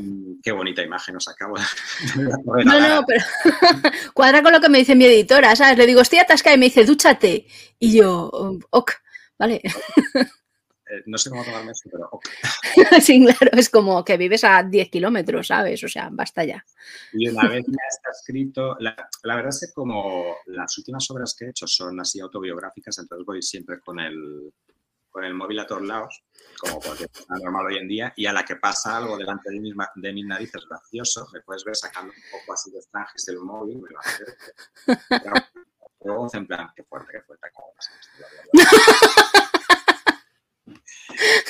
qué 0.44 0.52
bonita 0.52 0.82
imagen 0.82 1.16
os 1.16 1.28
acabo 1.28 1.56
de 1.58 2.24
No, 2.66 2.80
no, 2.80 3.04
pero 3.06 3.24
cuadra 4.14 4.42
con 4.42 4.54
lo 4.54 4.62
que 4.62 4.70
me 4.70 4.80
dice 4.80 4.96
mi 4.96 5.06
editora, 5.06 5.56
¿sabes? 5.56 5.78
Le 5.78 5.88
digo, 5.88 6.02
estoy 6.02 6.20
atascada 6.20 6.56
y 6.56 6.60
me 6.60 6.66
dice, 6.66 6.86
dúchate. 6.86 7.48
Y 7.80 7.98
yo, 7.98 8.60
ok, 8.70 8.92
vale. 9.38 9.62
Eh, 10.92 11.04
no 11.06 11.18
sé 11.18 11.30
cómo 11.30 11.44
tomarme 11.44 11.72
eso, 11.72 11.90
pero 11.90 12.10
ok. 12.12 12.26
sí, 13.02 13.24
claro, 13.26 13.58
es 13.58 13.70
como 13.70 14.04
que 14.04 14.18
vives 14.18 14.44
a 14.44 14.62
10 14.64 14.90
kilómetros, 14.90 15.48
¿sabes? 15.48 15.82
O 15.84 15.88
sea, 15.88 16.10
basta 16.12 16.44
ya. 16.44 16.66
Y 17.14 17.30
una 17.30 17.48
vez 17.48 17.66
ya 17.66 17.84
está 17.90 18.12
escrito, 18.12 18.76
la, 18.80 18.96
la, 19.24 19.36
verdad 19.36 19.50
es 19.50 19.62
que 19.62 19.74
como 19.74 20.36
las 20.48 20.78
últimas 20.78 21.10
obras 21.12 21.36
que 21.38 21.46
he 21.46 21.50
hecho 21.50 21.66
son 21.66 22.00
así 22.00 22.20
autobiográficas, 22.20 22.98
entonces 23.00 23.26
voy 23.26 23.42
siempre 23.42 23.80
con 23.80 24.00
el, 24.00 24.52
con 25.12 25.24
el 25.24 25.34
móvil 25.34 25.60
a 25.60 25.68
todos 25.68 25.84
lados, 25.84 26.24
como 26.60 26.80
cualquier 26.80 27.10
persona 27.10 27.40
normal 27.44 27.68
hoy 27.68 27.78
en 27.78 27.88
día, 27.88 28.14
y 28.16 28.26
a 28.26 28.34
la 28.34 28.44
que 28.44 28.56
pasa 28.56 28.98
algo 28.98 29.18
delante 29.18 29.52
de 29.52 29.60
mis, 29.60 29.76
de 29.96 30.14
mis 30.14 30.26
narices 30.26 30.66
gracioso, 30.68 31.28
me 31.34 31.42
puedes 31.42 31.64
ver 31.64 31.76
sacando 31.76 32.14
un 32.14 32.40
poco 32.40 32.54
así 32.54 32.72
de 32.72 32.80
estanjes 32.80 33.26
del 33.26 33.40
móvil, 33.40 33.82
me 33.82 33.90
va 33.94 34.00
a 34.04 34.10
hacer. 34.10 35.52
Luego 36.04 36.28
en 36.34 36.48
plan, 36.48 36.70
qué 36.76 36.84
fuerte, 36.84 37.12
qué 37.12 37.22
fuerte, 37.22 37.48
cómo 37.54 37.68
pasa 37.76 37.92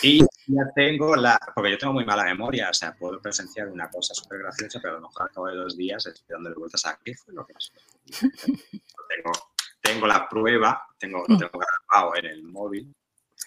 Y 0.04 0.20
ya 0.48 0.64
tengo 0.76 1.16
la, 1.16 1.40
porque 1.56 1.72
yo 1.72 1.78
tengo 1.78 1.94
muy 1.94 2.06
mala 2.06 2.24
memoria, 2.24 2.70
o 2.70 2.74
sea, 2.74 2.94
puedo 2.94 3.22
presenciar 3.22 3.68
una 3.68 3.90
cosa 3.90 4.14
súper 4.14 4.40
graciosa, 4.40 4.80
pero 4.82 4.94
a 4.94 5.00
lo 5.00 5.08
mejor 5.08 5.24
al 5.24 5.32
cabo 5.32 5.48
de 5.48 5.56
dos 5.56 5.78
días 5.78 6.06
estoy 6.06 6.26
dándole 6.28 6.56
vueltas 6.56 6.86
a 6.86 7.00
qué 7.04 7.14
fue 7.14 7.34
lo 7.34 7.46
que 7.46 7.54
pasó. 7.54 7.72
tengo, 9.08 9.32
tengo 9.80 10.08
la 10.08 10.28
prueba, 10.28 10.84
tengo, 10.98 11.24
lo 11.28 11.38
tengo 11.38 11.60
grabado 11.60 12.16
en 12.16 12.26
el 12.26 12.44
móvil, 12.44 12.94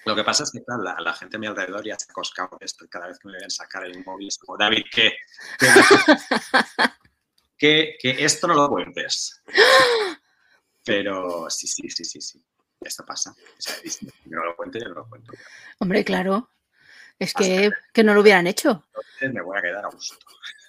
lo 0.04 0.14
que 0.14 0.24
pasa 0.24 0.44
es 0.44 0.50
que 0.50 0.62
claro, 0.62 0.82
la, 0.82 0.96
la, 1.00 1.14
gente 1.14 1.36
a 1.36 1.40
mi 1.40 1.46
alrededor 1.46 1.84
ya 1.84 1.98
se 1.98 2.10
ha 2.10 2.12
coscado 2.12 2.58
esto. 2.60 2.86
Cada 2.90 3.06
vez 3.06 3.18
que 3.18 3.28
me 3.28 3.38
ven 3.38 3.50
sacar 3.50 3.84
el 3.84 4.04
móvil 4.04 4.28
es 4.28 4.38
como, 4.38 4.58
David, 4.58 4.84
¿qué? 4.92 5.14
que, 7.56 7.96
que 7.98 8.24
esto 8.24 8.46
no 8.46 8.54
lo 8.54 8.68
cuentes. 8.68 9.42
Pero 10.84 11.48
sí, 11.48 11.66
sí, 11.66 11.88
sí, 11.88 12.04
sí, 12.04 12.20
sí. 12.20 12.44
Esto 12.80 13.04
pasa. 13.04 13.30
O 13.30 13.34
sea, 13.58 13.76
si 13.76 14.06
no 14.26 14.44
lo 14.44 14.56
cuento, 14.56 14.78
yo 14.78 14.88
no 14.88 14.96
lo 14.96 15.08
cuento. 15.08 15.32
Hombre, 15.78 16.04
claro. 16.04 16.50
Es 17.18 17.32
que, 17.32 17.70
que 17.92 18.04
no 18.04 18.12
lo 18.12 18.20
hubieran 18.20 18.46
hecho. 18.46 18.84
Entonces 18.88 19.32
me 19.32 19.40
voy 19.40 19.56
a 19.56 19.62
quedar 19.62 19.84
a 19.84 19.88
gusto. 19.88 20.16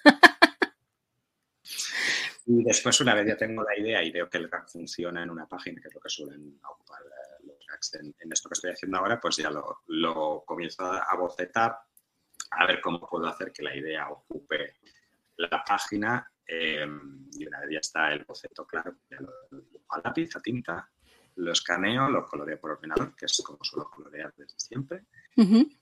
y 2.46 2.64
después, 2.64 3.00
una 3.00 3.14
vez 3.14 3.26
ya 3.26 3.36
tengo 3.36 3.62
la 3.62 3.78
idea 3.78 4.02
y 4.02 4.12
veo 4.12 4.30
que 4.30 4.38
el 4.38 4.48
gag 4.48 4.70
funciona 4.70 5.22
en 5.22 5.30
una 5.30 5.46
página, 5.46 5.82
que 5.82 5.88
es 5.88 5.94
lo 5.94 6.00
que 6.00 6.08
suelen 6.08 6.58
ocupar 6.62 7.02
en, 7.92 8.14
en, 8.18 8.32
esto 8.32 8.48
que 8.48 8.54
estoy 8.54 8.70
haciendo 8.72 8.98
ahora, 8.98 9.20
pues 9.20 9.36
ya 9.36 9.50
lo, 9.50 9.82
lo 9.88 10.44
comienzo 10.46 10.84
a 10.84 11.16
bocetar, 11.16 11.78
a 12.50 12.66
ver 12.66 12.80
cómo 12.80 13.00
puedo 13.00 13.26
hacer 13.26 13.52
que 13.52 13.62
la 13.62 13.76
idea 13.76 14.08
ocupe 14.08 14.76
la 15.36 15.62
página 15.64 16.30
eh, 16.46 16.86
y 17.32 17.46
una 17.46 17.60
vez 17.60 17.70
ya 17.72 17.78
está 17.80 18.12
el 18.12 18.24
boceto 18.24 18.66
claro, 18.66 18.96
ya 19.10 19.18
lo, 19.20 19.30
a 19.90 20.00
lápiz, 20.02 20.36
a 20.36 20.40
tinta, 20.40 20.88
lo 21.36 21.52
escaneo, 21.52 22.08
lo 22.08 22.24
coloreo 22.24 22.58
por 22.60 22.72
ordenador, 22.72 23.14
que 23.16 23.26
es 23.26 23.42
como 23.44 23.62
suelo 23.62 23.90
colorear 23.90 24.32
desde 24.36 24.58
siempre, 24.58 25.04
uh 25.36 25.42
-huh. 25.42 25.78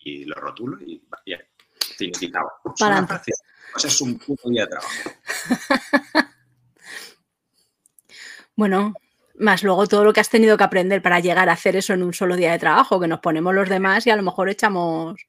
y 0.00 0.24
lo 0.24 0.34
rotulo 0.36 0.78
y 0.80 1.06
ya, 1.26 1.38
significado. 1.78 2.50
Pues 2.62 3.84
es 3.84 4.00
un 4.00 4.18
puto 4.18 4.48
día 4.48 4.62
de 4.62 4.68
trabajo. 4.68 5.10
bueno, 8.56 8.94
más 9.38 9.62
luego 9.62 9.86
todo 9.86 10.04
lo 10.04 10.12
que 10.12 10.20
has 10.20 10.30
tenido 10.30 10.56
que 10.56 10.64
aprender 10.64 11.02
para 11.02 11.20
llegar 11.20 11.48
a 11.48 11.52
hacer 11.52 11.76
eso 11.76 11.92
en 11.92 12.02
un 12.02 12.14
solo 12.14 12.36
día 12.36 12.52
de 12.52 12.58
trabajo, 12.58 13.00
que 13.00 13.08
nos 13.08 13.20
ponemos 13.20 13.54
los 13.54 13.68
demás 13.68 14.06
y 14.06 14.10
a 14.10 14.16
lo 14.16 14.22
mejor 14.22 14.48
echamos 14.48 15.20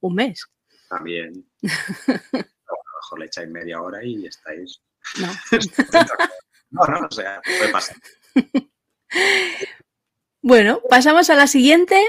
un 0.00 0.14
mes. 0.14 0.46
También. 0.88 1.44
a 1.62 2.32
lo 2.32 2.98
mejor 3.00 3.18
le 3.18 3.26
echáis 3.26 3.48
media 3.48 3.80
hora 3.80 4.04
y 4.04 4.26
estáis. 4.26 4.80
No. 5.20 5.28
no, 6.70 6.84
no, 6.86 7.06
o 7.06 7.10
sea, 7.10 7.40
puede 7.42 7.72
pasar. 7.72 7.96
Bueno, 10.42 10.80
pasamos 10.88 11.28
a 11.28 11.34
la 11.34 11.48
siguiente 11.48 12.00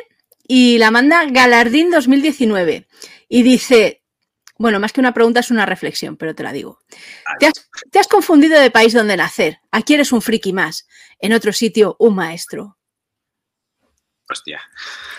y 0.47 0.77
la 0.77 0.91
manda 0.91 1.25
Galardín 1.25 1.89
2019 1.89 2.85
y 3.29 3.41
dice, 3.41 4.03
bueno, 4.59 4.79
más 4.79 4.93
que 4.93 4.99
una 4.99 5.13
pregunta 5.13 5.39
es 5.39 5.51
una 5.51 5.65
reflexión, 5.65 6.17
pero 6.17 6.35
te 6.35 6.43
la 6.43 6.51
digo. 6.51 6.79
¿Te 7.39 7.47
has, 7.47 7.69
te 7.91 7.99
has 7.99 8.07
confundido 8.07 8.59
de 8.59 8.71
país 8.71 8.93
donde 8.93 9.17
nacer. 9.17 9.59
Aquí 9.71 9.93
eres 9.93 10.11
un 10.11 10.21
friki 10.21 10.53
más, 10.53 10.87
en 11.19 11.33
otro 11.33 11.53
sitio 11.53 11.95
un 11.99 12.15
maestro. 12.15 12.77
Hostia. 14.29 14.61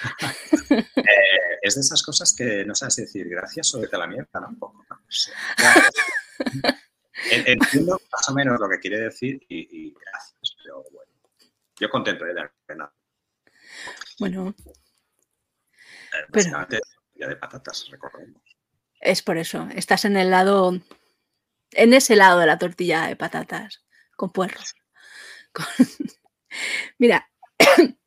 eh, 0.71 1.59
es 1.63 1.75
de 1.75 1.81
esas 1.81 2.03
cosas 2.03 2.35
que 2.37 2.65
no 2.65 2.75
sabes 2.75 2.97
decir 2.97 3.29
gracias 3.29 3.75
o 3.75 3.81
vete 3.81 3.97
a 3.97 4.01
la 4.01 4.07
mierda, 4.07 4.41
¿no? 4.41 4.49
Un 4.49 4.59
poco. 4.59 4.85
¿no? 4.89 4.97
O 4.97 5.11
sea, 5.11 5.35
Entiendo 7.31 8.01
más 8.13 8.29
o 8.29 8.35
menos 8.35 8.61
lo 8.61 8.69
que 8.69 8.79
quiere 8.79 9.01
decir 9.01 9.43
y, 9.49 9.89
y 9.89 9.95
gracias, 9.95 10.57
pero 10.63 10.85
bueno. 10.93 11.13
Yo 11.81 11.91
contento 11.91 12.25
¿eh? 12.25 12.29
de 12.29 12.35
dar 12.35 12.53
pena. 12.67 12.93
Bueno. 14.19 14.55
Eh, 16.13 16.27
pero, 16.33 16.67
ya 17.15 17.29
de 17.29 17.37
patatas, 17.37 17.89
recordemos. 17.91 18.43
Es 19.01 19.23
por 19.23 19.39
eso. 19.39 19.69
Estás 19.75 20.05
en 20.05 20.17
el 20.17 20.31
lado. 20.31 20.79
En 21.73 21.93
ese 21.95 22.17
lado 22.17 22.41
de 22.41 22.47
la 22.47 22.59
tortilla 22.59 23.07
de 23.07 23.17
patatas. 23.17 23.85
Con 24.17 24.31
puerros. 24.31 24.75
Con... 25.53 25.67
Mira. 26.99 27.31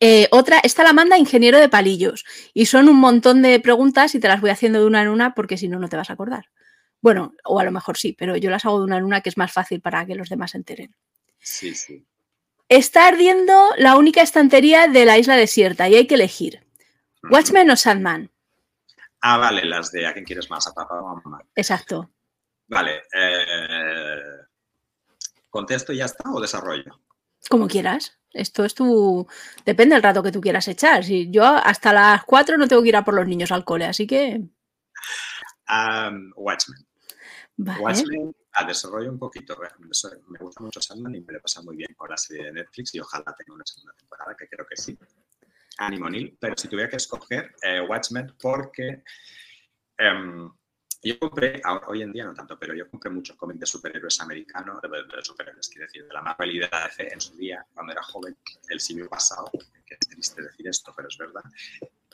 Eh, 0.00 0.28
otra, 0.30 0.60
esta 0.60 0.82
la 0.82 0.94
manda 0.94 1.18
ingeniero 1.18 1.60
de 1.60 1.68
palillos 1.68 2.24
y 2.54 2.66
son 2.66 2.88
un 2.88 2.96
montón 2.96 3.42
de 3.42 3.60
preguntas 3.60 4.14
y 4.14 4.18
te 4.18 4.28
las 4.28 4.40
voy 4.40 4.48
haciendo 4.48 4.80
de 4.80 4.86
una 4.86 5.02
en 5.02 5.08
una 5.08 5.34
porque 5.34 5.58
si 5.58 5.68
no, 5.68 5.78
no 5.78 5.90
te 5.90 5.96
vas 5.96 6.08
a 6.08 6.14
acordar. 6.14 6.46
Bueno, 7.02 7.34
o 7.44 7.60
a 7.60 7.64
lo 7.64 7.70
mejor 7.70 7.98
sí, 7.98 8.14
pero 8.18 8.34
yo 8.38 8.48
las 8.48 8.64
hago 8.64 8.78
de 8.78 8.86
una 8.86 8.96
en 8.96 9.04
una 9.04 9.20
que 9.20 9.28
es 9.28 9.36
más 9.36 9.52
fácil 9.52 9.82
para 9.82 10.06
que 10.06 10.14
los 10.14 10.30
demás 10.30 10.52
se 10.52 10.56
enteren. 10.56 10.96
Sí, 11.38 11.74
sí. 11.74 12.06
Está 12.70 13.06
ardiendo 13.06 13.70
la 13.76 13.96
única 13.96 14.22
estantería 14.22 14.88
de 14.88 15.04
la 15.04 15.18
isla 15.18 15.36
desierta 15.36 15.86
y 15.86 15.96
hay 15.96 16.06
que 16.06 16.14
elegir. 16.14 16.66
¿Watchmen 17.30 17.70
o 17.70 17.76
Sandman? 17.76 18.30
Ah, 19.26 19.38
vale, 19.38 19.64
las 19.64 19.90
de 19.90 20.06
a 20.06 20.12
quién 20.12 20.26
quieres 20.26 20.50
más, 20.50 20.66
a 20.66 20.74
papá 20.74 21.00
o 21.00 21.08
a 21.08 21.14
mamá. 21.14 21.42
Exacto. 21.54 22.10
Vale. 22.68 23.04
Eh, 23.10 24.20
¿Contesto 25.48 25.94
y 25.94 25.96
ya 25.96 26.04
está 26.04 26.30
o 26.30 26.38
desarrollo? 26.38 27.00
Como 27.48 27.66
quieras. 27.66 28.18
Esto 28.34 28.66
es 28.66 28.74
tu. 28.74 29.26
Depende 29.64 29.94
del 29.94 30.02
rato 30.02 30.22
que 30.22 30.30
tú 30.30 30.42
quieras 30.42 30.68
echar. 30.68 31.04
Si 31.04 31.30
yo 31.30 31.42
hasta 31.42 31.94
las 31.94 32.22
4 32.24 32.58
no 32.58 32.68
tengo 32.68 32.82
que 32.82 32.90
ir 32.90 32.96
a 32.96 33.04
por 33.04 33.14
los 33.14 33.26
niños 33.26 33.50
al 33.50 33.64
cole, 33.64 33.86
así 33.86 34.06
que. 34.06 34.42
Um, 35.70 36.32
Watchmen. 36.36 36.86
Vale. 37.56 37.80
Watchmen, 37.80 38.36
a 38.52 38.64
desarrollo 38.64 39.10
un 39.10 39.18
poquito. 39.18 39.56
Me 40.28 40.38
gusta 40.38 40.62
mucho 40.62 40.82
Sandman 40.82 41.14
y 41.14 41.22
me 41.22 41.32
lo 41.32 41.40
pasa 41.40 41.62
muy 41.62 41.76
bien 41.76 41.94
con 41.96 42.10
la 42.10 42.18
serie 42.18 42.44
de 42.44 42.52
Netflix 42.52 42.94
y 42.94 43.00
ojalá 43.00 43.34
tenga 43.38 43.54
una 43.54 43.64
segunda 43.64 43.94
temporada, 43.96 44.36
que 44.38 44.46
creo 44.48 44.66
que 44.66 44.76
sí. 44.76 44.98
Neil, 45.78 46.36
pero 46.40 46.54
si 46.56 46.68
tuviera 46.68 46.88
que 46.88 46.96
escoger 46.96 47.54
eh, 47.62 47.80
Watchmen 47.80 48.34
porque 48.40 49.02
em, 49.98 50.50
yo 51.02 51.18
compré, 51.18 51.60
hoy 51.86 52.00
en 52.00 52.12
día 52.12 52.24
no 52.24 52.32
tanto, 52.32 52.58
pero 52.58 52.74
yo 52.74 52.88
compré 52.88 53.10
muchos 53.10 53.36
cómics 53.36 53.60
de 53.60 53.66
superhéroes 53.66 54.18
americanos, 54.20 54.80
de, 54.80 55.22
superhéroes, 55.22 55.68
quiero 55.68 55.86
decir, 55.86 56.06
de 56.06 56.12
la 56.14 56.22
Marvel 56.22 56.56
y 56.56 56.58
de 56.60 56.68
la 56.72 56.84
DC 56.86 57.12
en 57.12 57.20
su 57.20 57.36
día, 57.36 57.64
cuando 57.74 57.92
era 57.92 58.02
joven, 58.02 58.34
el 58.70 58.80
siglo 58.80 59.06
pasado, 59.08 59.50
que 59.84 59.94
es 60.00 60.08
triste 60.08 60.42
decir 60.42 60.66
esto, 60.66 60.94
pero 60.96 61.08
es 61.08 61.18
verdad. 61.18 61.42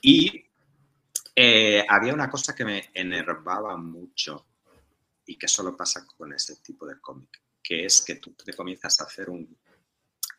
Y 0.03 0.45
eh, 1.37 1.87
había 1.89 2.13
una 2.13 2.29
cosa 2.29 2.53
que 2.53 2.65
me 2.65 2.91
enervaba 2.93 3.77
mucho 3.77 4.47
y 5.25 5.39
que 5.39 5.47
solo 5.47 5.77
pasa 5.77 6.05
con 6.05 6.33
ese 6.33 6.57
tipo 6.57 6.85
de 6.85 7.01
cómic, 7.01 7.41
que 7.63 7.85
es 7.85 8.03
que 8.03 8.17
tú 8.17 8.33
te 8.33 8.55
comienzas 8.55 9.01
a 9.01 9.05
hacer 9.05 9.31
un, 9.31 9.57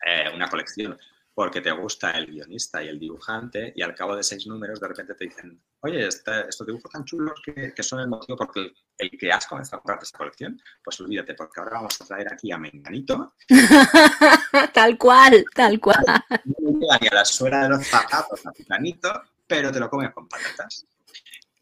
eh, 0.04 0.30
una 0.34 0.50
colección 0.50 0.98
porque 1.34 1.62
te 1.62 1.70
gusta 1.72 2.10
el 2.12 2.26
guionista 2.26 2.82
y 2.82 2.88
el 2.88 2.98
dibujante 2.98 3.72
y 3.74 3.82
al 3.82 3.94
cabo 3.94 4.14
de 4.14 4.22
seis 4.22 4.46
números 4.46 4.80
de 4.80 4.88
repente 4.88 5.14
te 5.14 5.24
dicen, 5.24 5.62
oye, 5.80 6.06
este, 6.06 6.48
estos 6.48 6.66
dibujos 6.66 6.90
tan 6.90 7.04
chulos 7.04 7.40
que, 7.42 7.82
son 7.82 8.00
el 8.00 8.08
motivo 8.08 8.36
por 8.36 8.50
el, 8.56 8.74
el, 8.98 9.10
que 9.10 9.32
has 9.32 9.46
comenzado 9.46 9.76
a 9.76 9.80
comprar 9.80 9.98
esta 10.02 10.18
colección, 10.18 10.60
pues 10.84 11.00
olvídate, 11.00 11.34
porque 11.34 11.60
ahora 11.60 11.76
vamos 11.76 12.00
a 12.00 12.04
traer 12.04 12.32
aquí 12.32 12.52
a 12.52 12.58
Menganito. 12.58 13.34
tal 14.74 14.98
cual, 14.98 15.44
tal 15.54 15.80
cual. 15.80 16.04
Ni 16.44 16.86
a 16.86 17.14
la 17.14 17.24
suela 17.24 17.62
de 17.62 17.68
los 17.70 17.86
zapatos 17.86 18.44
a 18.46 18.52
Menganito, 18.58 19.22
pero 19.46 19.72
te 19.72 19.80
lo 19.80 19.88
comes 19.88 20.12
con 20.12 20.28
patatas. 20.28 20.86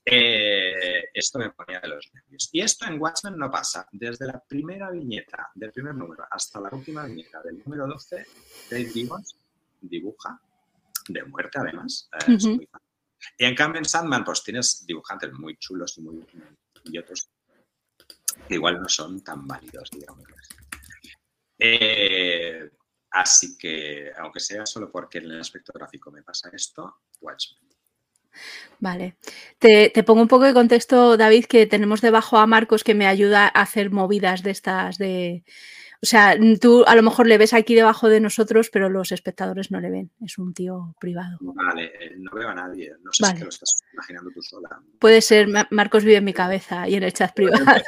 Eh, 0.04 1.04
esto 1.14 1.38
me 1.38 1.50
ponía 1.50 1.78
de 1.78 1.88
los 1.88 2.10
nervios. 2.12 2.48
Y 2.50 2.60
esto 2.60 2.86
en 2.86 3.00
Watchmen 3.00 3.36
no 3.36 3.48
pasa. 3.48 3.86
Desde 3.92 4.26
la 4.26 4.40
primera 4.40 4.90
viñeta 4.90 5.50
del 5.54 5.70
primer 5.70 5.94
número 5.94 6.26
hasta 6.28 6.60
la 6.60 6.70
última 6.72 7.04
viñeta 7.04 7.40
del 7.42 7.62
número 7.64 7.86
12, 7.86 8.26
Dave 8.70 8.86
Gibbons 8.86 9.36
dibuja, 9.80 10.40
de 11.08 11.24
muerte 11.24 11.58
además. 11.58 12.08
Eh, 12.26 12.36
y 13.38 13.44
en 13.44 13.54
cambio 13.54 13.78
en 13.78 13.84
Sandman 13.84 14.24
pues 14.24 14.42
tienes 14.42 14.84
dibujantes 14.86 15.32
muy 15.32 15.56
chulos 15.58 15.98
y, 15.98 16.02
muy, 16.02 16.26
y 16.84 16.98
otros 16.98 17.28
que 18.48 18.54
igual 18.54 18.80
no 18.80 18.88
son 18.88 19.22
tan 19.22 19.46
válidos, 19.46 19.90
digamos. 19.90 20.24
Eh, 21.58 22.70
así 23.10 23.58
que, 23.58 24.10
aunque 24.16 24.40
sea 24.40 24.64
solo 24.64 24.90
porque 24.90 25.18
en 25.18 25.24
el 25.24 25.40
aspecto 25.40 25.72
gráfico 25.74 26.10
me 26.10 26.22
pasa 26.22 26.48
esto, 26.52 27.02
Watchmen. 27.20 27.60
Vale. 28.78 29.16
Te, 29.58 29.90
te, 29.90 30.04
pongo 30.04 30.22
un 30.22 30.28
poco 30.28 30.44
de 30.44 30.54
contexto, 30.54 31.16
David, 31.16 31.46
que 31.46 31.66
tenemos 31.66 32.00
debajo 32.00 32.38
a 32.38 32.46
Marcos 32.46 32.84
que 32.84 32.94
me 32.94 33.06
ayuda 33.06 33.46
a 33.46 33.62
hacer 33.62 33.90
movidas 33.90 34.42
de 34.42 34.50
estas 34.52 34.96
de, 34.96 35.44
o 36.02 36.06
sea, 36.06 36.34
tú 36.58 36.82
a 36.86 36.94
lo 36.94 37.02
mejor 37.02 37.26
le 37.26 37.36
ves 37.36 37.52
aquí 37.52 37.74
debajo 37.74 38.08
de 38.08 38.20
nosotros, 38.20 38.70
pero 38.72 38.88
los 38.88 39.12
espectadores 39.12 39.70
no 39.70 39.80
le 39.80 39.90
ven. 39.90 40.10
Es 40.24 40.38
un 40.38 40.54
tío 40.54 40.94
privado. 40.98 41.36
Vale, 41.40 41.92
eh, 42.00 42.14
no 42.16 42.32
veo 42.32 42.48
a 42.48 42.54
nadie. 42.54 42.94
No 43.02 43.12
sé 43.12 43.26
si 43.26 43.42
lo 43.42 43.50
estás 43.50 43.76
imaginando 43.92 44.30
tú 44.30 44.40
sola. 44.40 44.80
Puede 44.98 45.20
ser, 45.20 45.46
Marcos 45.70 46.04
vive 46.04 46.16
en 46.16 46.24
mi 46.24 46.32
cabeza 46.32 46.88
y 46.88 46.94
en 46.94 47.02
el 47.02 47.12
chat 47.12 47.34
privado. 47.34 47.64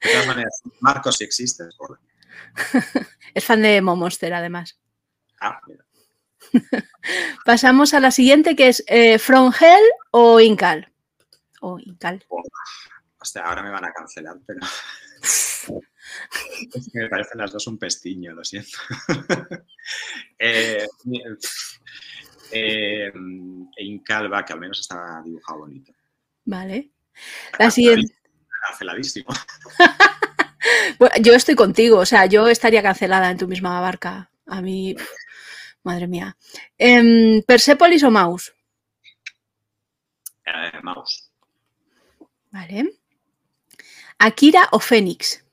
De 0.00 0.12
todas 0.12 0.26
maneras, 0.26 0.62
Marcos 0.80 1.16
si 1.16 1.24
existe. 1.24 1.64
Es 3.34 3.44
fan 3.44 3.62
de 3.62 3.80
Momonster, 3.80 4.34
además. 4.34 4.78
Ah, 5.40 5.60
mira. 5.66 5.84
Pasamos 7.46 7.94
a 7.94 8.00
la 8.00 8.10
siguiente, 8.10 8.54
que 8.54 8.68
es 8.68 8.84
eh, 8.86 9.18
From 9.18 9.52
Hell 9.58 9.84
o 10.10 10.40
Incal. 10.40 10.92
O 11.62 11.78
Incal. 11.78 12.24
Hasta 13.18 13.44
ahora 13.44 13.62
me 13.62 13.70
van 13.70 13.86
a 13.86 13.92
cancelar, 13.92 14.36
pero 14.46 14.60
es 15.22 16.90
que 16.92 16.98
me 16.98 17.08
parecen 17.08 17.38
las 17.38 17.52
dos 17.52 17.66
un 17.66 17.78
pestiño, 17.78 18.32
lo 18.32 18.44
siento. 18.44 18.78
eh, 20.38 20.86
eh, 22.52 23.12
Incalva, 23.78 24.44
que 24.44 24.52
al 24.52 24.60
menos 24.60 24.80
está 24.80 25.22
dibujado 25.24 25.60
bonito. 25.60 25.92
Vale. 26.44 26.90
La 27.58 27.70
siguiente. 27.70 28.14
Canceladísimo. 28.68 29.28
bueno, 30.98 31.14
yo 31.20 31.34
estoy 31.34 31.54
contigo, 31.54 31.98
o 31.98 32.06
sea, 32.06 32.26
yo 32.26 32.48
estaría 32.48 32.82
cancelada 32.82 33.30
en 33.30 33.38
tu 33.38 33.48
misma 33.48 33.80
barca. 33.80 34.30
A 34.46 34.62
mí, 34.62 34.96
madre 35.82 36.06
mía. 36.06 36.36
Eh, 36.78 37.42
¿Persepolis 37.46 38.02
o 38.02 38.10
Mouse? 38.10 38.52
Eh, 40.46 40.80
mouse. 40.82 41.30
Vale. 42.50 42.98
¿Akira 44.18 44.68
o 44.72 44.80
Fénix? 44.80 45.44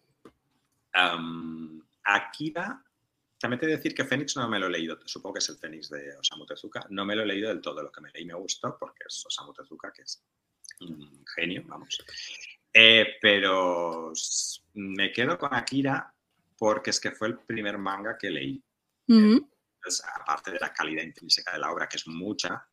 Akira, 2.04 2.84
también 3.38 3.60
te 3.60 3.66
voy 3.66 3.74
a 3.74 3.78
decir 3.78 3.94
que 3.94 4.06
Fénix 4.06 4.36
no 4.38 4.48
me 4.50 4.60
lo 4.60 4.68
he 4.68 4.72
leído, 4.72 5.00
supongo 5.06 5.36
que 5.36 5.40
es 5.40 5.50
el 5.50 5.58
Fénix 5.58 5.90
de 5.90 6.18
Osamu 6.18 6.46
Tezuka, 6.46 6.86
no 6.90 7.06
me 7.06 7.16
lo 7.16 7.24
he 7.24 7.26
leído 7.26 7.50
del 7.50 7.62
todo, 7.62 7.84
lo 7.84 7.92
que 7.92 8.02
me 8.02 8.12
leí 8.12 8.26
me 8.26 8.34
gustó 8.34 8.78
porque 8.78 9.04
es 9.08 9.26
Osamu 9.26 9.54
Tezuka, 9.54 9.92
que 9.92 10.04
es 10.04 10.24
un 10.80 11.24
genio, 11.36 11.64
vamos. 11.66 12.04
Eh, 12.74 13.18
pero 13.22 14.14
me 14.74 15.12
quedo 15.12 15.38
con 15.38 15.54
Akira 15.54 16.14
porque 16.58 16.90
es 16.90 17.00
que 17.00 17.12
fue 17.12 17.28
el 17.28 17.40
primer 17.40 17.78
manga 17.78 18.18
que 18.18 18.30
leí. 18.30 18.64
aparte 20.16 20.52
de 20.52 20.60
la 20.60 20.74
calidad 20.74 21.04
intrínseca 21.04 21.54
de 21.54 21.60
la 21.60 21.72
obra, 21.72 21.88
que 21.88 21.98
es 21.98 22.08
mucha, 22.08 22.68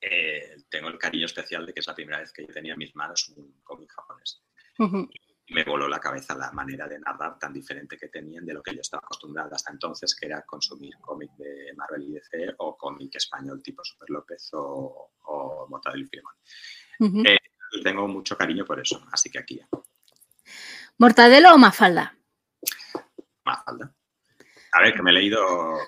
eh, 0.00 0.56
tengo 0.68 0.88
el 0.88 0.98
cariño 0.98 1.26
especial 1.26 1.64
de 1.64 1.72
que 1.72 1.80
es 1.80 1.86
la 1.86 1.94
primera 1.94 2.20
vez 2.20 2.32
que 2.32 2.46
yo 2.46 2.52
tenía 2.52 2.74
en 2.74 2.78
mis 2.78 2.94
manos 2.94 3.28
un 3.30 3.60
cómic 3.62 3.90
japonés. 3.92 4.42
Y 4.78 5.54
me 5.54 5.64
voló 5.64 5.88
la 5.88 5.98
cabeza 5.98 6.36
la 6.36 6.52
manera 6.52 6.86
de 6.86 6.98
narrar 6.98 7.38
tan 7.38 7.52
diferente 7.52 7.96
que 7.96 8.08
tenían 8.08 8.44
de 8.44 8.52
lo 8.52 8.62
que 8.62 8.74
yo 8.74 8.82
estaba 8.82 9.00
acostumbrado 9.00 9.54
hasta 9.54 9.72
entonces, 9.72 10.14
que 10.14 10.26
era 10.26 10.42
consumir 10.42 10.94
cómic 11.00 11.30
de 11.38 11.72
Marvel 11.74 12.02
y 12.02 12.12
DC 12.12 12.54
o 12.58 12.76
cómic 12.76 13.14
español 13.16 13.62
tipo 13.62 13.82
Super 13.82 14.10
López 14.10 14.50
o, 14.52 15.12
o 15.24 15.66
Mortadelo 15.68 16.04
y 16.04 16.06
Filemón. 16.06 16.34
Eh, 17.26 17.38
tengo 17.82 18.06
mucho 18.08 18.36
cariño 18.36 18.64
por 18.64 18.80
eso, 18.80 19.02
así 19.12 19.30
que 19.30 19.38
aquí. 19.38 19.60
¿Mortadelo 20.98 21.54
o 21.54 21.58
Mafalda? 21.58 22.16
Mafalda. 23.44 23.94
A 24.72 24.82
ver, 24.82 24.94
que 24.94 25.02
me 25.02 25.10
he 25.10 25.14
leído 25.14 25.78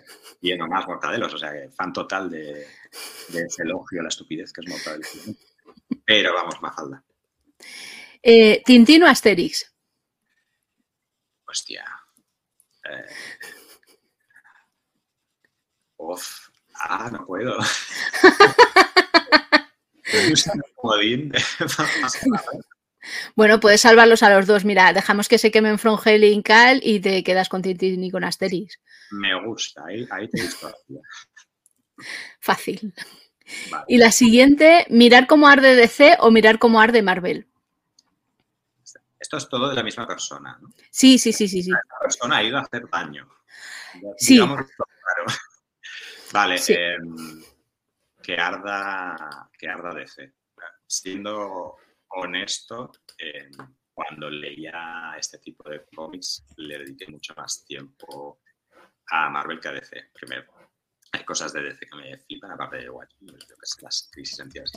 bien 0.41 0.63
o 0.63 0.69
más 0.69 0.87
Mortadelos, 0.87 1.35
o 1.35 1.39
sea, 1.39 1.53
que 1.53 1.69
fan 1.71 1.93
total 1.93 2.31
de, 2.31 2.67
ese 3.29 3.63
elogio 3.63 4.01
a 4.01 4.05
la 4.05 4.09
estupidez 4.09 4.53
que 4.53 4.63
es 4.63 4.71
Mortadelo. 4.71 5.07
Pero 6.05 6.33
vamos, 6.33 6.63
Mafalda. 6.63 7.03
Eh, 8.23 8.63
¿Tintín 8.65 9.03
o 9.03 9.07
Asterix? 9.07 9.73
Hostia. 11.47 11.85
Eh... 12.85 13.07
Uf. 15.97 16.49
Ah, 16.75 17.11
no 17.13 17.27
puedo. 17.27 17.59
bueno, 23.37 23.61
puedes 23.61 23.81
salvarlos 23.81 24.23
a 24.23 24.31
los 24.31 24.47
dos. 24.47 24.65
Mira, 24.65 24.93
dejamos 24.93 25.29
que 25.29 25.39
se 25.39 25.51
quemen 25.51 25.79
From 25.79 25.99
Hell 26.05 26.25
y 26.25 26.43
Cal 26.43 26.81
y 26.83 27.01
te 27.01 27.23
quedas 27.23 27.49
con 27.49 27.63
Tintín 27.63 28.03
y 28.03 28.11
con 28.11 28.25
Asterix. 28.25 28.79
Me 29.11 29.35
gusta, 29.45 29.85
ahí, 29.87 30.07
ahí 30.11 30.29
te 30.29 30.43
visto. 30.43 30.73
Fácil. 32.41 32.95
Y 33.89 33.99
la 33.99 34.13
siguiente, 34.13 34.87
mirar 34.91 35.27
cómo 35.27 35.49
arde 35.49 35.75
DC 35.75 36.17
o 36.21 36.31
mirar 36.31 36.59
cómo 36.59 36.81
arde 36.81 37.03
Marvel. 37.03 37.50
Esto 39.31 39.37
es 39.37 39.49
todo 39.49 39.69
de 39.69 39.77
la 39.77 39.85
misma 39.85 40.09
persona, 40.09 40.59
¿no? 40.61 40.71
Sí, 40.91 41.17
sí, 41.17 41.33
sí, 41.33 41.47
sí. 41.47 41.63
sí. 41.63 41.71
La 41.71 41.81
persona 42.01 42.39
ha 42.39 42.43
ido 42.43 42.59
a 42.59 42.63
hacer 42.63 42.91
daño. 42.91 43.31
Sí. 44.19 44.41
Vale, 46.33 46.57
em, 46.67 47.41
que 48.21 48.35
arda, 48.35 49.49
que 49.57 49.69
arda 49.69 49.95
DC. 49.95 50.35
Siendo 50.85 51.77
honesto, 52.09 52.91
em, 53.19 53.53
cuando 53.95 54.29
leía 54.29 55.15
este 55.17 55.39
tipo 55.39 55.71
de 55.71 55.85
cómics 55.95 56.45
le 56.57 56.79
dediqué 56.79 57.07
mucho 57.07 57.33
más 57.37 57.65
tiempo 57.65 58.41
a 59.13 59.31
Marvel 59.31 59.61
que 59.61 59.69
a 59.69 59.73
DC. 59.75 60.11
Primero, 60.13 60.53
hay 61.13 61.25
cosas 61.25 61.53
de 61.53 61.63
DC 61.63 61.87
que 61.87 61.97
me 61.97 62.19
flipan, 62.19 62.51
aparte 62.51 62.79
de 62.79 62.91
Watchmen, 62.91 63.39
que 63.39 63.55
las 63.83 64.11
crisis 64.11 64.41
entidades 64.41 64.73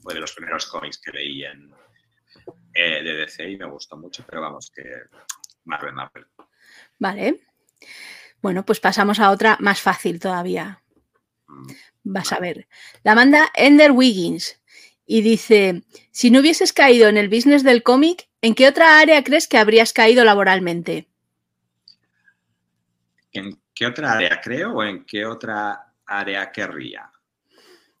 Fue 0.00 0.14
de 0.14 0.20
los 0.20 0.32
primeros 0.32 0.66
cómics 0.66 0.98
que 0.98 1.10
leí 1.10 1.42
en, 1.42 1.74
eh, 2.74 3.02
de 3.02 3.16
DC 3.16 3.50
y 3.50 3.56
me 3.56 3.66
gustó 3.66 3.96
mucho, 3.96 4.24
pero 4.28 4.40
vamos, 4.40 4.70
que 4.74 4.82
Marvel, 5.64 5.92
Marvel. 5.92 6.26
Vale. 6.98 7.40
Bueno, 8.40 8.64
pues 8.64 8.80
pasamos 8.80 9.20
a 9.20 9.30
otra 9.30 9.56
más 9.60 9.80
fácil 9.80 10.18
todavía. 10.18 10.82
Mm, 11.46 11.72
Vas 12.04 12.32
a 12.32 12.40
ver. 12.40 12.66
La 13.04 13.14
manda 13.14 13.50
Ender 13.54 13.92
Wiggins 13.92 14.60
y 15.06 15.20
dice, 15.22 15.82
si 16.10 16.30
no 16.30 16.40
hubieses 16.40 16.72
caído 16.72 17.08
en 17.08 17.16
el 17.16 17.28
business 17.28 17.62
del 17.62 17.82
cómic, 17.82 18.28
¿en 18.40 18.54
qué 18.54 18.68
otra 18.68 18.98
área 18.98 19.22
crees 19.22 19.46
que 19.46 19.58
habrías 19.58 19.92
caído 19.92 20.24
laboralmente? 20.24 21.08
¿En 23.32 23.60
qué 23.74 23.86
otra 23.86 24.12
área 24.12 24.40
creo 24.40 24.74
o 24.74 24.82
en 24.82 25.04
qué 25.04 25.24
otra 25.24 25.94
área 26.06 26.50
querría? 26.50 27.10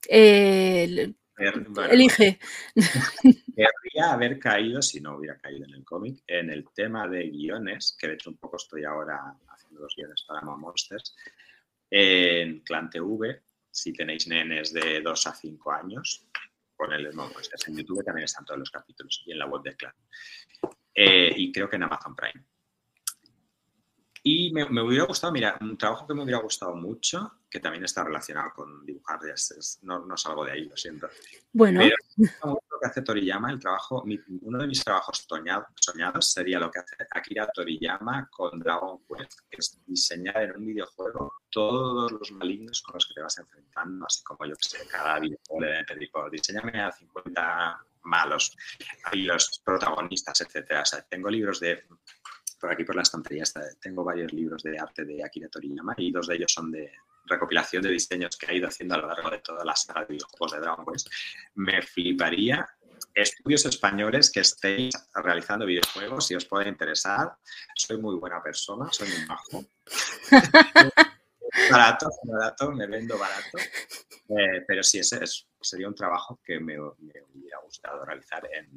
Eh, 0.08 1.12
Elige. 1.36 2.38
Querría 3.56 4.12
haber 4.12 4.38
caído, 4.38 4.82
si 4.82 5.00
no 5.00 5.16
hubiera 5.16 5.38
caído 5.38 5.64
en 5.64 5.74
el 5.74 5.84
cómic, 5.84 6.22
en 6.26 6.50
el 6.50 6.64
tema 6.74 7.08
de 7.08 7.28
guiones, 7.30 7.96
que 7.98 8.08
de 8.08 8.14
hecho 8.14 8.30
un 8.30 8.36
poco 8.36 8.56
estoy 8.56 8.84
ahora 8.84 9.34
haciendo 9.48 9.80
los 9.80 9.94
guiones 9.96 10.24
para 10.26 10.42
Monsters, 10.42 11.14
en 11.90 12.60
Clan 12.60 12.90
TV, 12.90 13.42
si 13.70 13.92
tenéis 13.92 14.26
nenes 14.26 14.72
de 14.72 15.00
2 15.00 15.26
a 15.26 15.34
5 15.34 15.72
años, 15.72 16.26
ponedle, 16.76 17.10
no, 17.12 17.30
pues 17.30 17.50
en 17.66 17.76
YouTube 17.76 18.04
también 18.04 18.24
están 18.24 18.44
todos 18.44 18.60
los 18.60 18.70
capítulos 18.70 19.22
y 19.26 19.32
en 19.32 19.38
la 19.38 19.46
web 19.46 19.62
de 19.62 19.76
Clan. 19.76 19.94
Eh, 20.94 21.32
y 21.36 21.52
creo 21.52 21.68
que 21.68 21.76
en 21.76 21.84
Amazon 21.84 22.14
Prime. 22.14 22.44
Y 24.24 24.52
me, 24.52 24.64
hubiera 24.82 25.04
gustado, 25.04 25.32
mira, 25.32 25.58
un 25.60 25.76
trabajo 25.76 26.06
que 26.06 26.14
me 26.14 26.22
hubiera 26.22 26.40
gustado 26.40 26.76
mucho, 26.76 27.40
que 27.50 27.58
también 27.58 27.84
está 27.84 28.04
relacionado 28.04 28.52
con 28.54 28.86
dibujar, 28.86 29.18
no, 29.82 30.06
no 30.06 30.16
salgo 30.16 30.44
de 30.44 30.52
ahí, 30.52 30.64
lo 30.68 30.76
siento. 30.76 31.08
Bueno. 31.52 31.80
Pero 31.80 32.62
lo 32.70 32.80
que 32.80 32.86
hace 32.86 33.02
Toriyama, 33.02 33.50
el 33.50 33.58
trabajo, 33.58 34.04
uno 34.42 34.58
de 34.58 34.66
mis 34.68 34.84
trabajos 34.84 35.26
soñados 35.26 36.30
sería 36.32 36.60
lo 36.60 36.70
que 36.70 36.78
hace 36.78 36.96
Akira 37.10 37.48
Toriyama 37.52 38.28
con 38.30 38.60
Dragon 38.60 39.00
Quest, 39.08 39.40
que 39.50 39.56
es 39.58 39.80
diseñar 39.86 40.40
en 40.40 40.56
un 40.56 40.66
videojuego 40.66 41.34
todos 41.50 42.12
los 42.12 42.30
malignos 42.30 42.80
con 42.82 42.94
los 42.94 43.06
que 43.06 43.14
te 43.14 43.22
vas 43.22 43.38
enfrentando, 43.38 44.06
así 44.06 44.22
como 44.22 44.46
yo 44.46 44.54
que 44.54 44.68
sé, 44.68 44.86
cada 44.86 45.18
videojuego 45.18 45.60
le 45.60 45.84
pedir, 45.84 46.10
diseñame 46.30 46.80
a 46.80 46.92
50 46.92 47.86
malos 48.04 48.56
y 49.12 49.22
los 49.22 49.60
protagonistas, 49.64 50.40
etcétera. 50.40 50.82
O 50.82 50.86
sea, 50.86 51.02
tengo 51.02 51.28
libros 51.28 51.60
de 51.60 51.84
por 52.62 52.70
aquí 52.70 52.84
por 52.84 52.94
la 52.94 53.02
estantería 53.02 53.42
tengo 53.80 54.04
varios 54.04 54.32
libros 54.32 54.62
de 54.62 54.78
arte 54.78 55.04
de 55.04 55.24
Akira 55.24 55.48
Toriyama 55.48 55.94
y 55.96 56.12
dos 56.12 56.28
de 56.28 56.36
ellos 56.36 56.52
son 56.52 56.70
de 56.70 56.92
recopilación 57.24 57.82
de 57.82 57.90
diseños 57.90 58.36
que 58.36 58.46
ha 58.46 58.54
ido 58.54 58.68
haciendo 58.68 58.94
a 58.94 58.98
lo 58.98 59.08
largo 59.08 59.30
de 59.30 59.40
toda 59.40 59.64
la 59.64 59.74
saga 59.74 60.02
de 60.02 60.14
videojuegos 60.14 60.52
de 60.52 60.60
Dragon 60.60 60.86
Quest. 60.86 61.08
Me 61.56 61.82
fliparía 61.82 62.68
estudios 63.12 63.66
españoles 63.66 64.30
que 64.30 64.40
estéis 64.40 64.94
realizando 65.12 65.66
videojuegos, 65.66 66.24
si 66.24 66.36
os 66.36 66.44
puede 66.44 66.68
interesar. 66.68 67.36
Soy 67.74 67.96
muy 67.98 68.14
buena 68.14 68.40
persona, 68.40 68.88
soy 68.92 69.08
muy 69.08 69.26
majo. 69.26 69.64
barato, 71.68 72.10
barato, 72.22 72.70
me 72.70 72.86
vendo 72.86 73.18
barato. 73.18 73.58
Eh, 73.58 74.62
pero 74.68 74.84
sí, 74.84 75.00
ese 75.00 75.18
sería 75.60 75.88
un 75.88 75.96
trabajo 75.96 76.40
que 76.44 76.60
me, 76.60 76.76
me 76.76 77.22
hubiera 77.34 77.58
gustado 77.64 78.04
realizar 78.04 78.48
en, 78.52 78.70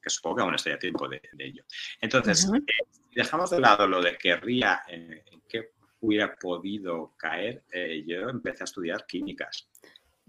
que 0.00 0.10
supongo 0.10 0.36
que 0.36 0.42
aún 0.42 0.54
estoy 0.54 0.72
a 0.72 0.78
tiempo 0.78 1.08
de, 1.08 1.20
ello. 1.38 1.64
Entonces, 2.00 2.50
eh, 2.54 2.86
dejamos 3.12 3.50
de 3.50 3.60
lado 3.60 3.86
lo 3.86 4.00
de 4.00 4.16
querría, 4.16 4.82
eh, 4.88 5.24
en 5.30 5.42
qué 5.48 5.72
hubiera 6.00 6.34
podido 6.34 7.14
caer, 7.16 7.64
eh, 7.72 8.04
yo 8.06 8.28
empecé 8.28 8.62
a 8.62 8.64
estudiar 8.64 9.06
químicas. 9.06 9.68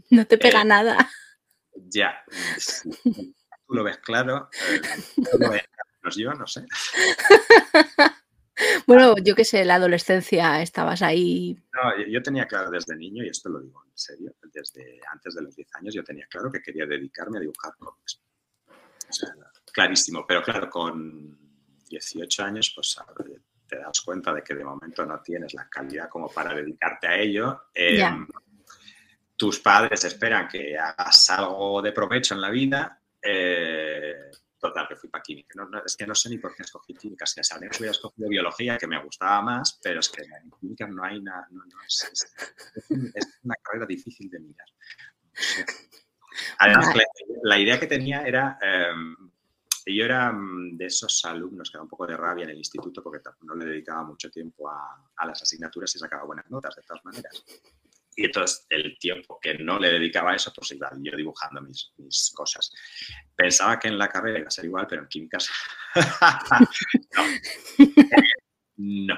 No 0.10 0.26
te 0.26 0.38
pega 0.38 0.64
nada. 0.64 1.10
Ya, 1.74 2.24
tú 3.06 3.74
lo 3.74 3.84
ves 3.84 3.98
claro, 4.00 4.50
tú 5.16 5.38
lo 5.40 5.52
ves 5.52 5.64
yo 6.18 6.34
no 6.34 6.48
sé. 6.48 6.66
Bueno, 8.86 9.16
yo 9.18 9.34
qué 9.34 9.44
sé, 9.44 9.66
la 9.66 9.76
adolescencia 9.76 10.62
estabas 10.62 11.02
ahí. 11.02 11.58
No, 11.74 12.06
yo 12.08 12.22
tenía 12.22 12.46
claro 12.46 12.70
desde 12.70 12.96
niño, 12.96 13.24
y 13.24 13.30
esto 13.30 13.50
lo 13.50 13.60
digo 13.60 13.84
en 13.84 13.98
serio, 13.98 14.36
desde 14.54 15.00
antes 15.12 15.34
de 15.34 15.42
los 15.42 15.56
10 15.56 15.76
años 15.76 15.94
yo 15.96 16.04
tenía 16.04 16.28
claro 16.28 16.52
que 16.52 16.62
quería 16.62 16.86
dedicarme 16.86 17.38
a 17.38 17.42
dibujar 17.42 17.74
cómics. 17.80 18.22
O 19.10 19.14
sea, 19.14 19.34
clarísimo, 19.72 20.26
pero 20.28 20.42
claro, 20.44 20.70
con 20.70 21.38
18 21.90 22.44
años, 22.44 22.72
pues 22.76 22.98
te 23.68 23.78
das 23.78 24.02
cuenta 24.02 24.34
de 24.34 24.44
que 24.44 24.54
de 24.54 24.66
momento 24.66 25.06
no 25.06 25.22
tienes 25.22 25.54
la 25.54 25.68
calidad 25.70 26.10
como 26.10 26.30
para 26.30 26.54
dedicarte 26.54 27.08
a 27.08 27.18
ello. 27.18 27.64
Em, 27.74 28.28
tus 29.36 29.60
padres 29.60 30.04
esperan 30.04 30.48
que 30.48 30.78
hagas 30.78 31.30
algo 31.30 31.82
de 31.82 31.92
provecho 31.92 32.36
en 32.36 32.42
la 32.42 32.50
vida. 32.50 33.02
Eh, 33.22 34.30
total, 34.60 34.88
que 34.88 34.96
fui 34.96 35.10
para 35.10 35.24
química. 35.24 35.56
es 35.86 35.96
que 35.96 36.06
no 36.06 36.14
sé 36.14 36.30
ni 36.30 36.38
por 36.38 36.56
qué 36.56 36.64
escogí 36.64 36.94
química. 36.94 37.26
Si 37.26 37.44
sabría 37.44 37.70
que 37.70 37.78
hubiera 37.78 37.92
escogido 37.92 38.30
biología, 38.30 38.78
que 38.78 38.88
me 38.88 39.02
gustaba 39.02 39.42
más, 39.42 39.80
pero 39.82 40.00
es 40.00 40.10
que 40.10 40.22
en 40.22 40.52
química 40.60 40.88
no 40.88 41.04
hay 41.04 41.22
nada. 41.22 41.48
es, 41.88 43.40
una 43.44 43.56
carrera 43.64 43.86
difícil 43.86 44.30
de 44.30 44.40
mirar. 44.40 44.68
Además, 46.60 46.96
la, 47.44 47.60
idea 47.60 47.80
que 47.80 47.88
tenía 47.88 48.24
era 48.24 48.60
em, 49.86 49.96
yo 49.96 50.06
era 50.06 50.32
mm, 50.32 50.78
de 50.78 50.86
esos 50.86 51.24
alumnos 51.26 51.70
que 51.70 51.78
da 51.78 51.84
un 51.84 51.90
poco 51.90 52.08
de 52.08 52.18
rabia 52.18 52.44
en 52.44 52.52
el 52.52 52.58
instituto 52.58 53.04
porque 53.04 53.20
no 53.42 53.56
le 53.56 53.66
dedicaba 53.66 54.04
mucho 54.04 54.30
tiempo 54.30 54.70
a, 54.70 55.26
las 55.26 55.42
asignaturas 55.42 55.96
y 55.96 56.00
sacaba 56.00 56.26
buenas 56.26 56.50
notas 56.50 56.76
de 56.76 56.82
todas 56.84 57.04
maneras. 57.06 57.44
Y 58.16 58.26
entonces 58.26 58.66
el 58.70 58.98
tiempo 59.00 59.40
que 59.42 59.58
no 59.58 59.80
le 59.80 59.92
dedicaba 59.92 60.32
a 60.32 60.36
eso, 60.36 60.52
pues 60.54 60.72
iba 60.72 60.92
yo 61.00 61.16
dibujando 61.16 61.62
mis, 61.62 61.94
cosas. 62.36 62.72
Pensaba 63.36 63.80
que 63.80 63.88
en 63.88 63.98
la 63.98 64.10
carrera 64.10 64.40
iba 64.40 64.48
a 64.48 64.52
ser 64.52 64.66
igual, 64.66 64.86
pero 64.88 65.04
en 65.04 65.08
químicas 65.08 65.50
no. 68.78 69.16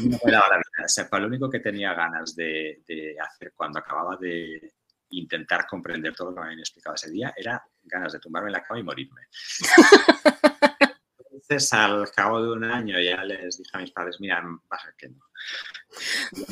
No 0.00 0.18
me 0.24 0.32
daba 0.32 0.48
la 0.48 0.56
vida. 0.56 0.84
O 0.84 0.88
sea, 0.88 1.08
lo 1.12 1.26
único 1.26 1.48
que 1.48 1.60
tenía 1.60 1.94
ganas 1.94 2.34
de 2.34 2.82
hacer 3.20 3.52
cuando 3.54 3.78
acababa 3.78 4.16
de, 4.16 4.72
intentar 5.10 5.66
comprender 5.66 6.14
todo 6.14 6.28
lo 6.28 6.34
que 6.34 6.40
me 6.40 6.46
habían 6.46 6.60
explicado 6.60 6.94
ese 6.94 7.10
día, 7.10 7.32
era 7.36 7.62
ganas 7.84 8.12
de 8.12 8.18
tumbarme 8.18 8.48
en 8.48 8.52
la 8.52 8.62
cama 8.62 8.80
y 8.80 8.82
morirme. 8.82 9.22
Entonces, 11.30 11.72
al 11.72 12.10
cabo 12.10 12.42
de 12.42 12.52
un 12.52 12.64
año 12.64 13.00
ya 13.00 13.24
les 13.24 13.56
dije 13.56 13.70
a 13.72 13.78
mis 13.78 13.90
padres, 13.90 14.20
mira, 14.20 14.42
pasa 14.68 14.92
que 14.98 15.08
no. 15.08 15.24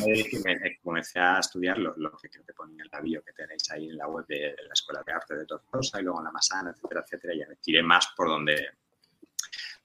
Y 0.06 0.38
me, 0.38 0.78
comencé 0.78 1.18
a 1.18 1.40
estudiar 1.40 1.76
lo, 1.78 1.94
que 2.16 2.30
creo 2.30 2.44
que 2.44 2.52
ponía 2.54 2.82
en 2.82 2.88
la 2.90 3.00
bio 3.00 3.22
que 3.22 3.32
tenéis 3.32 3.70
ahí 3.70 3.90
en 3.90 3.96
la 3.96 4.08
web 4.08 4.24
de 4.26 4.56
la 4.66 4.72
Escuela 4.72 5.02
de 5.04 5.12
Arte 5.12 5.34
de 5.34 5.44
Tortosa 5.44 6.00
y 6.00 6.04
luego 6.04 6.20
en 6.20 6.24
la 6.24 6.30
Masana, 6.30 6.70
etcétera, 6.70 7.02
etcétera. 7.04 7.34
Y 7.34 7.38
ya 7.40 7.48
me 7.48 7.56
tiré 7.56 7.82
más 7.82 8.08
por 8.16 8.28
donde... 8.28 8.70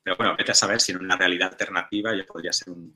Pero 0.04 0.16
bueno, 0.18 0.36
vete 0.38 0.52
a 0.52 0.56
saber 0.56 0.80
si 0.80 0.94
en 0.94 1.00
una 1.00 1.18
realidad 1.18 1.50
alternativa 1.52 2.16
yo 2.16 2.26
podría 2.26 2.54
ser 2.54 2.70
un 2.70 2.96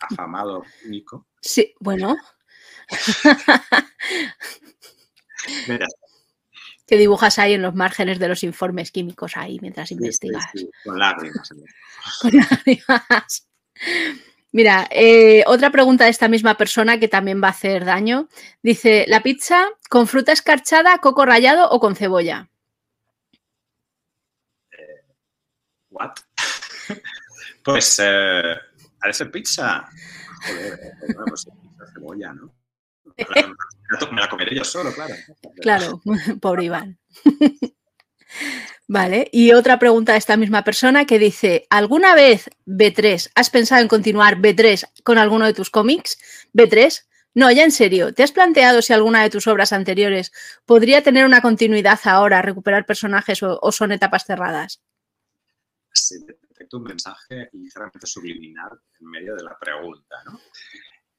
afamado 0.00 0.64
único. 0.84 1.28
Sí, 1.40 1.74
bueno. 1.80 2.16
Que 6.86 6.96
dibujas 6.96 7.38
ahí 7.38 7.54
en 7.54 7.62
los 7.62 7.74
márgenes 7.74 8.18
de 8.18 8.28
los 8.28 8.44
informes 8.44 8.90
químicos 8.90 9.36
ahí 9.36 9.58
mientras 9.60 9.90
investigas. 9.90 10.44
con 10.84 10.98
lágrimas. 10.98 11.48
con 12.20 12.32
lágrimas. 12.32 13.48
Mira, 14.54 14.86
eh, 14.92 15.42
otra 15.48 15.70
pregunta 15.70 16.04
de 16.04 16.10
esta 16.10 16.28
misma 16.28 16.56
persona 16.56 17.00
que 17.00 17.08
también 17.08 17.42
va 17.42 17.48
a 17.48 17.50
hacer 17.50 17.84
daño. 17.84 18.28
Dice, 18.62 19.04
¿la 19.08 19.20
pizza 19.20 19.66
con 19.90 20.06
fruta 20.06 20.30
escarchada, 20.30 20.98
coco 20.98 21.26
rallado 21.26 21.68
o 21.70 21.80
con 21.80 21.96
cebolla? 21.96 22.48
Eh, 24.70 25.04
¿What? 25.90 26.12
pues, 27.64 27.98
eh, 27.98 28.54
¿ha 29.00 29.06
de 29.08 29.12
ser 29.12 29.32
pizza? 29.32 29.88
Joder, 30.46 30.78
pues 31.26 31.46
pizza 31.46 31.92
cebolla, 31.92 32.32
¿no? 32.32 32.54
Me 33.16 34.20
la 34.20 34.28
comeré 34.28 34.56
yo 34.56 34.64
solo, 34.64 34.92
claro. 34.92 35.14
Claro, 35.60 36.02
pobre 36.40 36.64
Iván. 36.64 36.98
Vale, 38.86 39.28
y 39.32 39.52
otra 39.52 39.78
pregunta 39.78 40.12
de 40.12 40.18
esta 40.18 40.36
misma 40.36 40.62
persona 40.62 41.06
que 41.06 41.18
dice, 41.18 41.66
¿alguna 41.70 42.14
vez 42.14 42.50
B3 42.66 43.30
has 43.34 43.48
pensado 43.48 43.80
en 43.80 43.88
continuar 43.88 44.38
B3 44.38 45.02
con 45.02 45.16
alguno 45.16 45.46
de 45.46 45.54
tus 45.54 45.70
cómics? 45.70 46.18
¿B3? 46.52 47.04
No, 47.34 47.50
ya 47.50 47.64
en 47.64 47.72
serio, 47.72 48.12
¿te 48.12 48.22
has 48.22 48.32
planteado 48.32 48.82
si 48.82 48.92
alguna 48.92 49.22
de 49.22 49.30
tus 49.30 49.46
obras 49.46 49.72
anteriores 49.72 50.32
podría 50.66 51.02
tener 51.02 51.24
una 51.24 51.40
continuidad 51.40 51.98
ahora, 52.04 52.42
recuperar 52.42 52.86
personajes 52.86 53.42
o, 53.42 53.72
son 53.72 53.90
etapas 53.92 54.24
cerradas? 54.24 54.82
Sí, 55.92 56.24
detecto 56.48 56.76
un 56.76 56.84
mensaje 56.84 57.48
ligeramente 57.52 58.06
subliminal 58.06 58.78
en 59.00 59.06
medio 59.08 59.34
de 59.34 59.44
la 59.44 59.58
pregunta, 59.58 60.16
¿no? 60.26 60.40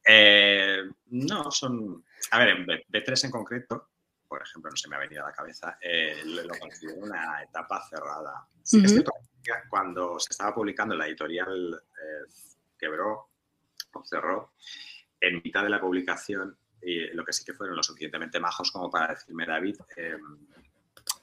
Eh, 0.05 0.83
no, 1.07 1.51
son. 1.51 2.05
A 2.31 2.39
ver, 2.39 2.49
en 2.49 2.65
B3 2.65 3.25
en 3.25 3.31
concreto, 3.31 3.89
por 4.27 4.41
ejemplo, 4.41 4.69
no 4.69 4.77
se 4.77 4.87
me 4.87 4.95
ha 4.95 4.99
venido 4.99 5.23
a 5.23 5.29
la 5.29 5.35
cabeza, 5.35 5.77
eh, 5.81 6.21
lo, 6.25 6.47
considero 6.59 6.99
una 6.99 7.41
etapa 7.41 7.83
cerrada. 7.89 8.47
cuando 9.69 10.19
se 10.19 10.27
estaba 10.31 10.53
publicando 10.53 10.95
la 10.95 11.07
editorial 11.07 11.73
eh, 11.75 12.31
quebró 12.77 13.29
o 13.93 14.03
cerró, 14.03 14.53
en 15.19 15.41
mitad 15.43 15.63
de 15.63 15.69
la 15.69 15.79
publicación, 15.79 16.55
y 16.81 17.07
lo 17.13 17.25
que 17.25 17.33
sí 17.33 17.43
que 17.43 17.53
fueron 17.53 17.75
lo 17.75 17.83
suficientemente 17.83 18.39
majos 18.39 18.71
como 18.71 18.91
para 18.91 19.13
decirme, 19.13 19.45
David, 19.45 19.77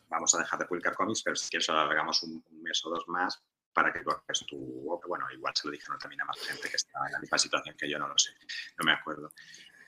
vamos 0.08 0.34
a 0.34 0.38
dejar 0.38 0.58
de 0.58 0.64
publicar 0.64 0.94
cómics, 0.94 1.22
pero 1.22 1.36
si 1.36 1.50
quieres 1.50 1.68
alargamos 1.68 2.22
un, 2.22 2.42
un 2.50 2.62
mes 2.62 2.84
o 2.84 2.90
dos 2.90 3.06
más 3.08 3.42
para 3.72 3.92
que 3.92 4.02
cortes 4.02 4.44
tu 4.46 5.00
Bueno, 5.08 5.26
igual 5.32 5.52
se 5.56 5.68
lo 5.68 5.72
dijeron 5.72 5.98
también 5.98 6.22
a 6.22 6.24
más 6.24 6.38
gente 6.38 6.68
que 6.68 6.76
estaba 6.76 7.06
en 7.06 7.12
la 7.12 7.20
misma 7.20 7.38
situación 7.38 7.76
que 7.76 7.88
yo, 7.88 7.98
no 7.98 8.08
lo 8.08 8.18
sé, 8.18 8.32
no 8.78 8.84
me 8.84 8.92
acuerdo. 8.92 9.32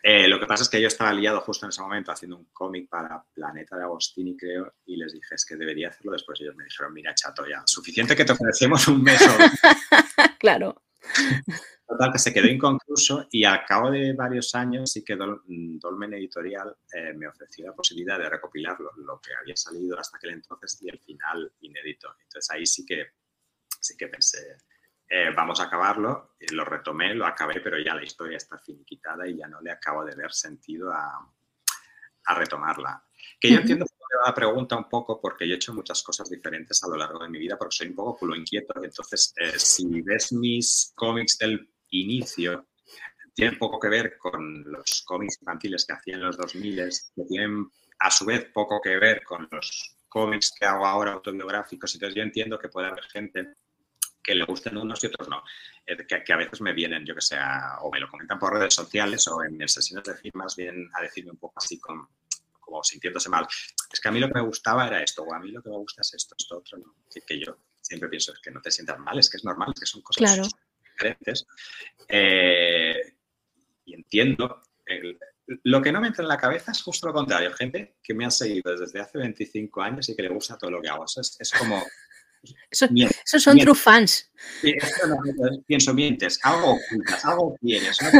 Eh, 0.07 0.29
lo 0.29 0.39
que 0.39 0.45
pasa 0.45 0.65
es 0.65 0.69
que 0.69 0.79
yo 0.83 0.89
estaba 0.89 1.15
liado 1.15 1.41
justo 1.41 1.65
en 1.65 1.71
ese 1.71 1.81
momento 1.81 2.13
haciendo 2.13 2.37
un 2.37 2.45
cómic 2.53 2.91
para 2.91 3.25
Planeta 3.33 3.75
de 3.75 3.85
Agostini, 3.85 4.37
creo, 4.37 4.75
y 4.85 4.97
les 4.97 5.15
dije 5.15 5.35
es 5.35 5.47
que 5.47 5.57
debería 5.57 5.89
hacerlo. 5.89 6.13
Después 6.13 6.39
ellos 6.43 6.55
me 6.55 6.65
dijeron, 6.65 6.93
mira, 6.93 7.15
chato, 7.15 7.47
ya, 7.47 7.63
suficiente 7.65 8.15
que 8.15 8.27
te 8.27 8.33
ofrecemos 8.33 8.87
un 8.89 9.03
mes. 9.03 9.19
claro. 10.39 10.83
Total, 11.87 12.13
que 12.13 12.19
se 12.19 12.35
quedó 12.35 12.49
inconcluso 12.49 13.29
y 13.31 13.45
al 13.45 13.65
cabo 13.65 13.91
de 13.91 14.13
varios 14.13 14.55
años 14.55 14.93
sí 14.93 15.03
que 15.03 15.17
Dolmen 15.17 16.13
Editorial 16.13 16.77
eh, 16.93 17.15
me 17.15 17.27
ofreció 17.27 17.67
la 17.67 17.73
posibilidad 17.73 18.19
de 18.19 18.29
recopilar 18.29 18.79
lo, 18.81 18.91
lo, 18.97 19.19
que 19.21 19.31
había 19.35 19.57
salido 19.57 19.99
hasta 19.99 20.19
aquel 20.19 20.33
entonces 20.33 20.79
y 20.83 20.91
el 20.91 20.99
final 20.99 21.51
inédito. 21.61 22.15
Entonces 22.23 22.51
ahí 22.51 22.67
sí 22.67 22.85
que 22.85 23.07
sí 23.85 23.97
que 23.97 24.09
pensé, 24.09 24.57
eh, 25.09 25.31
vamos 25.37 25.61
a 25.61 25.65
acabarlo, 25.65 26.35
lo 26.53 26.65
retomé, 26.65 27.15
lo 27.15 27.27
acabé, 27.27 27.61
pero 27.61 27.79
ya 27.79 27.95
la 27.95 28.03
historia 28.03 28.39
está 28.39 28.59
finiquitada 28.59 29.29
y 29.29 29.37
ya 29.37 29.47
no 29.47 29.61
le 29.61 29.71
acabo 29.71 30.05
de 30.05 30.17
ver 30.17 30.33
sentido 30.33 30.91
a, 30.91 31.31
retomarla. 32.27 33.05
Que 33.39 33.51
yo 33.51 33.59
entiendo 33.59 33.85
la 34.25 34.35
pregunta 34.35 34.77
un 34.77 34.89
poco 34.89 35.21
porque 35.21 35.47
yo 35.47 35.53
he 35.53 35.57
hecho 35.57 35.75
muchas 35.75 36.03
cosas 36.03 36.31
diferentes 36.31 36.83
a 36.83 36.89
lo 36.89 36.97
largo 36.97 37.19
de 37.19 37.29
mi 37.29 37.39
vida 37.39 37.59
porque 37.59 37.77
soy 37.77 37.89
un 37.89 37.95
poco 37.95 38.17
culo 38.17 38.35
inquieto. 38.35 38.73
Entonces, 38.83 39.35
eh, 39.37 39.59
si 39.59 40.01
ves 40.01 40.33
mis 40.33 40.93
cómics 40.95 41.37
del 41.37 41.69
inicio, 41.91 42.69
tienen 43.35 43.59
poco 43.59 43.79
que 43.79 43.89
ver 43.89 44.17
con 44.17 44.65
los 44.65 45.03
cómics 45.07 45.37
infantiles 45.43 45.85
que 45.85 45.93
hacía 45.93 46.15
en 46.15 46.23
los 46.23 46.39
2000, 46.39 46.89
que 47.15 47.25
tienen 47.29 47.71
a 47.99 48.11
su 48.11 48.25
vez 48.25 48.47
poco 48.55 48.81
que 48.81 48.97
ver 48.99 49.23
con 49.23 49.47
los 49.51 49.99
cómics 50.09 50.55
que 50.59 50.65
hago 50.65 50.87
ahora 50.87 51.13
autobiográficos. 51.13 51.95
Entonces, 51.95 52.17
yo 52.17 52.23
entiendo 52.23 52.59
que 52.59 52.69
puede 52.71 52.87
haber 52.87 53.05
gente 53.05 53.55
que 54.25 54.35
le 54.35 54.45
gusten 54.45 54.77
unos 54.77 55.05
y 55.05 55.07
otros 55.07 55.29
no. 55.29 55.45
Eh, 55.87 55.97
que, 56.07 56.33
a 56.33 56.37
veces 56.37 56.61
me 56.63 56.73
vienen, 56.73 57.05
yo 57.05 57.15
que 57.15 57.21
sé, 57.21 57.37
o 57.83 57.91
me 57.93 58.01
lo 58.01 58.09
comentan 58.09 58.39
por 58.39 58.55
redes 58.55 58.75
sociales 58.75 59.29
o 59.29 59.45
en, 59.45 59.69
sesiones 59.69 60.05
de 60.05 60.17
firmas 60.17 60.57
vienen 60.57 60.91
a 60.95 61.03
decirme 61.03 61.33
un 61.33 61.37
poco 61.37 61.55
así 61.59 61.79
con, 61.79 62.09
como 62.59 62.83
sintiéndose 62.83 63.29
mal. 63.29 63.47
Es 63.93 64.01
que 64.01 64.09
a 64.09 64.11
mí 64.11 64.19
lo 64.19 64.29
que 64.29 64.35
me 64.35 64.47
gustaba 64.47 64.87
era 64.87 65.03
esto, 65.03 65.23
o 65.23 65.35
a 65.35 65.39
mí 65.39 65.51
lo 65.51 65.63
que 65.63 65.69
me 65.69 65.77
gusta 65.77 66.01
es 66.01 66.15
esto, 66.15 66.35
esto 66.37 66.59
otro, 66.59 66.79
no. 66.79 66.97
Que, 67.27 67.39
yo 67.39 67.59
siempre 67.81 68.09
pienso 68.09 68.33
es 68.33 68.41
que 68.41 68.51
no 68.51 68.63
te 68.63 68.71
sientas 68.71 68.99
mal, 68.99 69.19
es 69.19 69.29
que 69.29 69.37
es 69.37 69.45
normal, 69.45 69.73
es 69.75 69.81
que 69.81 69.87
son 69.87 70.01
cosas 70.01 70.51
diferentes. 70.83 71.47
Eh, 72.09 73.15
y 73.85 73.95
entiendo. 73.95 74.63
lo 75.65 75.83
que 75.83 75.93
no 75.93 76.01
me 76.01 76.07
entra 76.07 76.23
en 76.23 76.29
la 76.29 76.39
cabeza 76.39 76.73
es 76.73 76.83
justo 76.83 77.09
lo 77.09 77.13
contrario. 77.13 77.53
Gente 77.53 77.99
que 78.03 78.15
me 78.15 78.25
ha 78.25 78.31
seguido 78.31 78.75
desde 78.75 79.01
hace 79.01 79.19
25 79.19 79.83
años 79.83 80.09
y 80.09 80.17
que 80.17 80.23
le 80.23 80.31
gusta 80.31 80.57
todo 80.57 80.71
lo 80.71 80.81
que 80.81 80.89
hago. 80.89 81.05
es, 81.05 81.37
es 81.39 81.53
como 81.53 81.83
esos 82.71 83.43
son 83.43 83.59
true 83.59 83.75
fans. 83.75 84.31
pienso, 85.67 85.95
mientes, 85.95 86.39
algo 86.43 86.75
ocultas, 86.75 87.25
algo 87.25 87.57
quieres, 87.61 88.01
no 88.03 88.11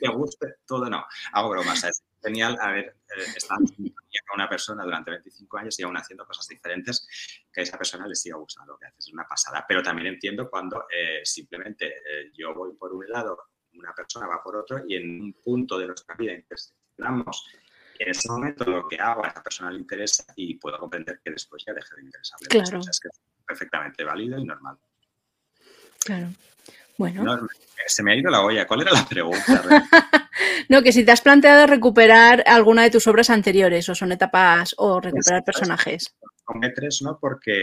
te, 0.00 0.08
guste 0.08 0.54
todo, 0.66 0.88
no. 0.90 1.04
Hago 1.32 1.50
bromas, 1.50 1.84
es 1.84 2.02
genial 2.22 2.58
haber 2.60 2.86
eh, 2.86 3.24
estado 3.36 3.64
con 3.76 4.34
una 4.34 4.48
persona 4.48 4.84
durante 4.84 5.10
25 5.10 5.58
años 5.58 5.78
y 5.78 5.82
aún 5.82 5.96
haciendo 5.96 6.26
cosas 6.26 6.46
diferentes 6.48 7.06
que 7.52 7.60
a 7.60 7.64
esa 7.64 7.78
persona 7.78 8.06
le 8.06 8.14
siga 8.14 8.36
gustando 8.36 8.72
lo 8.72 8.78
que 8.78 8.86
haces. 8.86 9.06
Es 9.06 9.12
una 9.12 9.26
pasada. 9.26 9.64
Pero 9.66 9.82
también 9.82 10.08
entiendo 10.08 10.48
cuando 10.50 10.86
eh, 10.90 11.20
simplemente 11.24 11.86
eh, 11.86 12.30
yo 12.36 12.54
voy 12.54 12.72
por 12.74 12.92
un 12.92 13.08
lado, 13.08 13.38
una 13.74 13.94
persona 13.94 14.26
va 14.26 14.42
por 14.42 14.56
otro 14.56 14.82
y 14.86 14.96
en 14.96 15.20
un 15.20 15.32
punto 15.34 15.78
de 15.78 15.86
nuestra 15.86 16.14
vida 16.14 16.32
interseccionamos 16.32 17.46
en 17.98 18.08
ese 18.08 18.28
momento 18.28 18.64
lo 18.64 18.88
que 18.88 18.96
hago 18.96 19.24
a 19.24 19.28
esa 19.28 19.42
persona 19.42 19.70
le 19.70 19.78
interesa 19.78 20.24
y 20.36 20.54
puedo 20.54 20.78
comprender 20.78 21.20
que 21.24 21.30
después 21.30 21.64
ya 21.66 21.72
deje 21.72 21.94
de 21.96 22.02
interesarle. 22.02 22.48
Claro 22.48 22.80
perfectamente 23.52 24.02
válido 24.02 24.38
y 24.38 24.44
normal. 24.44 24.78
Claro. 26.04 26.28
Bueno. 26.96 27.48
se 27.86 28.02
me 28.02 28.12
ha 28.12 28.16
ido 28.16 28.30
la 28.30 28.42
olla. 28.42 28.66
¿Cuál 28.66 28.82
era 28.82 28.92
la 28.92 29.06
pregunta? 29.06 29.62
no, 30.68 30.82
que 30.82 30.92
si 30.92 31.04
te 31.04 31.12
has 31.12 31.20
planteado 31.20 31.66
recuperar 31.66 32.42
alguna 32.46 32.82
de 32.82 32.90
tus 32.90 33.06
obras 33.06 33.28
anteriores 33.28 33.88
o 33.88 33.94
son 33.94 34.12
etapas 34.12 34.74
o 34.78 35.00
recuperar 35.00 35.44
personajes. 35.44 36.14
Con 36.44 36.62
E3 36.62 37.02
no, 37.02 37.18
porque 37.18 37.62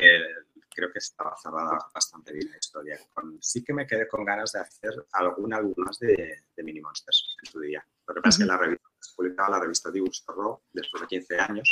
creo 0.69 0.91
que 0.91 0.99
estaba 0.99 1.35
cerrada 1.41 1.77
bastante 1.93 2.33
bien 2.33 2.51
la 2.51 2.57
historia. 2.57 2.99
sí 3.41 3.63
que 3.63 3.73
me 3.73 3.87
quedé 3.87 4.07
con 4.07 4.23
ganas 4.23 4.51
de 4.51 4.59
hacer 4.59 4.93
alguna, 5.13 5.57
algunas 5.57 5.97
de, 5.99 6.43
de 6.55 6.63
Mini 6.63 6.81
Monsters 6.81 7.35
en 7.43 7.51
su 7.51 7.59
día. 7.59 7.83
Lo 8.07 8.13
que 8.13 8.21
pasa 8.21 8.35
es 8.35 8.39
que 8.43 8.45
la 8.45 8.57
revista, 8.57 8.87
publicaba 9.15 9.49
la 9.49 9.59
revista 9.59 9.91
Dibus 9.91 10.23
después 10.71 11.01
de 11.01 11.07
15 11.07 11.39
años 11.39 11.71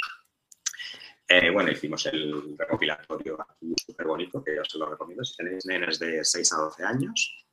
eh, 1.30 1.50
bueno, 1.50 1.72
hicimos 1.72 2.06
el 2.06 2.58
recopilatorio 2.58 3.38
aquí 3.42 3.74
súper 3.86 4.08
bonito, 4.08 4.42
que 4.42 4.56
yo 4.56 4.62
os 4.62 4.76
lo 4.76 4.90
recomiendo. 4.90 5.26
Si 5.26 5.36
tenéis 5.36 5.66
nenes 5.66 6.00
de 6.00 6.24
6 6.24 6.54
a 6.54 6.58
12 6.58 6.84
años, 6.86 7.46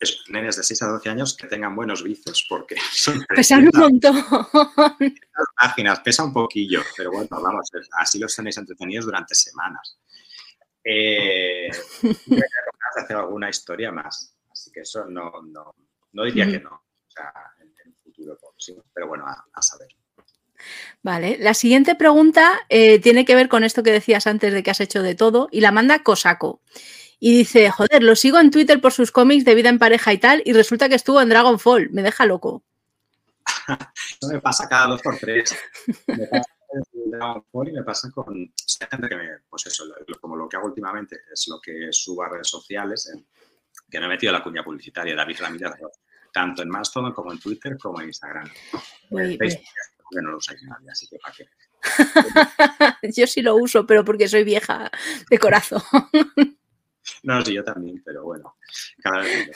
es, 0.00 0.24
nenes 0.28 0.56
de 0.56 0.64
6 0.64 0.82
a 0.82 0.86
12 0.88 1.10
años 1.10 1.36
que 1.36 1.46
tengan 1.46 1.76
buenos 1.76 2.02
vicios, 2.02 2.44
porque 2.48 2.76
son 2.92 3.24
Pesan 3.36 3.68
un 3.72 3.80
montón. 3.80 4.16
páginas, 5.56 6.00
pesa 6.00 6.24
un 6.24 6.32
poquillo, 6.32 6.82
pero 6.96 7.12
bueno, 7.12 7.28
vamos, 7.30 7.70
así 7.98 8.18
los 8.18 8.34
tenéis 8.34 8.56
entretenidos 8.56 9.04
durante 9.04 9.34
semanas. 9.34 9.98
Eh, 10.82 11.68
hacer 12.96 13.16
alguna 13.16 13.50
historia 13.50 13.92
más, 13.92 14.34
así 14.50 14.72
que 14.72 14.80
eso 14.80 15.04
no, 15.04 15.30
no, 15.42 15.74
no 16.12 16.24
diría 16.24 16.46
que 16.46 16.58
no, 16.58 16.70
o 16.70 17.10
sea, 17.10 17.32
en, 17.60 17.72
el 17.84 17.94
futuro 18.02 18.36
próximo, 18.40 18.82
pero 18.92 19.06
bueno, 19.06 19.26
a 19.26 19.62
saber. 19.62 19.88
Vale, 21.02 21.38
la 21.40 21.54
siguiente 21.54 21.94
pregunta 21.94 22.60
eh, 22.68 22.98
tiene 22.98 23.24
que 23.24 23.34
ver 23.34 23.48
con 23.48 23.64
esto 23.64 23.82
que 23.82 23.92
decías 23.92 24.26
antes 24.26 24.52
de 24.52 24.62
que 24.62 24.70
has 24.70 24.80
hecho 24.80 25.02
de 25.02 25.14
todo 25.14 25.48
y 25.50 25.60
la 25.60 25.72
manda 25.72 26.02
Cosaco. 26.02 26.60
Y 27.18 27.36
dice, 27.36 27.70
joder, 27.70 28.02
lo 28.02 28.16
sigo 28.16 28.38
en 28.38 28.50
Twitter 28.50 28.80
por 28.80 28.92
sus 28.92 29.12
cómics 29.12 29.44
de 29.44 29.54
vida 29.54 29.68
en 29.68 29.78
pareja 29.78 30.12
y 30.12 30.18
tal, 30.18 30.42
y 30.44 30.52
resulta 30.52 30.88
que 30.88 30.94
estuvo 30.94 31.20
en 31.20 31.28
Dragonfall. 31.28 31.90
Me 31.90 32.02
deja 32.02 32.24
loco. 32.26 32.62
Eso 33.68 34.32
me 34.32 34.40
pasa 34.40 34.68
cada 34.68 34.86
dos 34.86 35.02
por 35.02 35.18
tres. 35.18 35.54
Me 36.06 36.26
pasa 36.26 36.50
en 36.72 37.10
Dragonfall 37.10 37.68
y 37.68 37.72
me 37.72 37.82
pasa 37.82 38.10
con 38.10 38.34
gente 38.34 39.08
que 39.08 39.16
me, 39.16 39.28
pues 39.48 39.66
eso, 39.66 39.84
como 40.20 40.36
lo 40.36 40.48
que 40.48 40.56
hago 40.56 40.66
últimamente 40.66 41.20
es 41.32 41.46
lo 41.48 41.60
que 41.60 41.88
subo 41.90 42.22
a 42.22 42.28
redes 42.30 42.48
sociales, 42.48 43.12
que 43.90 44.00
no 44.00 44.06
he 44.06 44.08
metido 44.08 44.32
la 44.32 44.42
cuña 44.42 44.64
publicitaria, 44.64 45.14
David 45.14 45.40
Ramírez, 45.40 45.72
tanto 46.32 46.62
en 46.62 46.68
Mastodon 46.68 47.12
como 47.12 47.32
en 47.32 47.40
Twitter 47.40 47.76
como 47.78 48.00
en 48.00 48.06
Instagram 48.08 48.48
no 50.12 50.30
lo 50.30 50.36
usáis 50.38 50.62
nadie, 50.62 50.90
así 50.90 51.06
que 51.08 51.18
para 51.18 51.34
qué. 51.34 51.48
yo 53.16 53.26
sí 53.26 53.42
lo 53.42 53.56
uso, 53.56 53.86
pero 53.86 54.04
porque 54.04 54.28
soy 54.28 54.44
vieja 54.44 54.90
de 55.28 55.38
corazón. 55.38 55.82
no, 57.22 57.44
sí, 57.44 57.54
yo 57.54 57.64
también, 57.64 58.02
pero 58.04 58.24
bueno, 58.24 58.56
cada 59.02 59.20
vez 59.20 59.50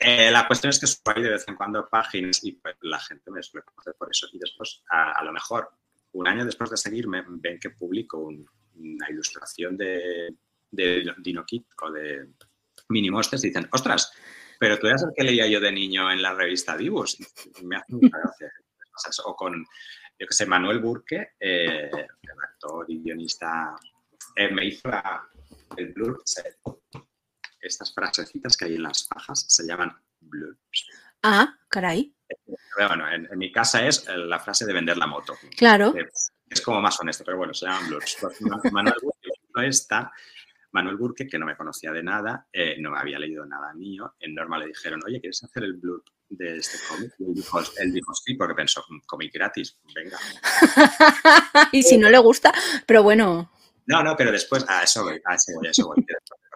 eh, 0.00 0.30
la 0.30 0.46
cuestión 0.46 0.70
es 0.70 0.78
que 0.78 0.86
subo 0.86 1.12
ahí 1.14 1.22
de 1.22 1.30
vez 1.30 1.44
en 1.48 1.56
cuando 1.56 1.88
páginas 1.88 2.44
y 2.44 2.52
pues, 2.52 2.76
la 2.82 3.00
gente 3.00 3.30
me 3.30 3.42
suele 3.42 3.64
conocer 3.64 3.94
por 3.98 4.08
eso. 4.10 4.28
Y 4.32 4.38
después, 4.38 4.82
a, 4.90 5.24
lo 5.24 5.32
mejor, 5.32 5.70
un 6.12 6.28
año 6.28 6.44
después 6.44 6.70
de 6.70 6.76
seguirme, 6.76 7.24
ven 7.26 7.58
que 7.58 7.70
publico 7.70 8.18
una 8.18 9.10
ilustración 9.10 9.76
de, 9.76 10.36
de 10.70 11.14
Dino 11.18 11.44
Kit 11.44 11.66
o 11.82 11.90
de 11.90 12.28
Mini 12.88 13.10
Monsters 13.10 13.44
y 13.44 13.48
dicen, 13.48 13.68
ostras, 13.72 14.12
pero 14.60 14.78
tú 14.78 14.86
eras 14.86 15.02
el 15.02 15.12
que 15.16 15.24
leía 15.24 15.48
yo 15.48 15.60
de 15.60 15.72
niño 15.72 16.10
en 16.10 16.22
la 16.22 16.34
revista 16.34 16.76
Divus. 16.76 17.18
Me 17.62 17.76
hace 17.76 17.92
mucha 17.92 18.18
gracia 18.18 18.52
o 19.24 19.36
con, 19.36 19.64
yo 20.18 20.26
que 20.26 20.34
sé, 20.34 20.46
Manuel 20.46 20.80
Burke, 20.80 21.34
eh, 21.38 21.90
el 21.90 22.42
actor 22.42 22.86
y 22.88 23.02
guionista, 23.02 23.76
eh, 24.36 24.50
me 24.50 24.66
hizo 24.66 24.90
el 25.76 25.92
blurb. 25.92 26.22
Estas 27.60 27.92
frasecitas 27.92 28.56
que 28.56 28.66
hay 28.66 28.74
en 28.76 28.82
las 28.82 29.04
pajas 29.04 29.44
se 29.48 29.66
llaman 29.66 29.96
blurbs. 30.20 30.86
Ah, 31.22 31.54
caray. 31.68 32.14
Bueno, 32.76 33.10
en, 33.10 33.28
mi 33.36 33.50
casa 33.50 33.86
es 33.86 34.06
la 34.06 34.38
frase 34.38 34.64
de 34.64 34.72
vender 34.72 34.96
la 34.96 35.06
moto. 35.06 35.34
Claro. 35.56 35.92
Es, 35.96 36.60
como 36.62 36.80
más 36.80 36.98
honesto, 37.00 37.24
pero 37.24 37.38
bueno, 37.38 37.52
se 37.52 37.66
llaman 37.66 37.88
blurbs. 37.88 38.16
Pues 38.20 38.40
Manuel 38.72 38.94
Burke 39.02 39.28
Manuel 40.72 40.96
Burke, 40.96 41.26
que 41.26 41.38
no 41.38 41.46
me 41.46 41.56
conocía 41.56 41.92
de 41.92 42.02
nada, 42.02 42.46
eh, 42.52 42.76
no 42.78 42.90
me 42.90 42.98
había 42.98 43.18
leído 43.18 43.44
nada 43.46 43.72
mío, 43.74 44.14
en 44.20 44.34
Norma 44.34 44.58
le 44.58 44.66
dijeron, 44.66 45.00
oye, 45.04 45.20
¿quieres 45.20 45.42
hacer 45.42 45.64
el 45.64 45.74
blurb 45.74 46.04
de 46.28 46.56
este 46.58 46.78
cómic? 46.88 47.12
Y 47.18 47.24
él 47.24 47.34
dijo, 47.34 47.60
él 47.78 47.92
dijo, 47.92 48.14
sí, 48.14 48.34
porque 48.34 48.54
pensó, 48.54 48.84
cómic 49.06 49.32
gratis, 49.32 49.78
venga. 49.94 50.18
y 51.72 51.82
si 51.82 51.98
no 51.98 52.10
le 52.10 52.18
gusta, 52.18 52.52
pero 52.86 53.02
bueno. 53.02 53.52
No, 53.86 54.02
no, 54.02 54.16
pero 54.16 54.30
después, 54.30 54.64
a 54.68 54.82
eso 54.82 55.04
voy, 55.04 55.20
a 55.24 55.34
eso 55.34 55.52
voy, 55.56 55.66
a 55.66 55.70
eso 55.70 55.86
voy. 55.86 56.04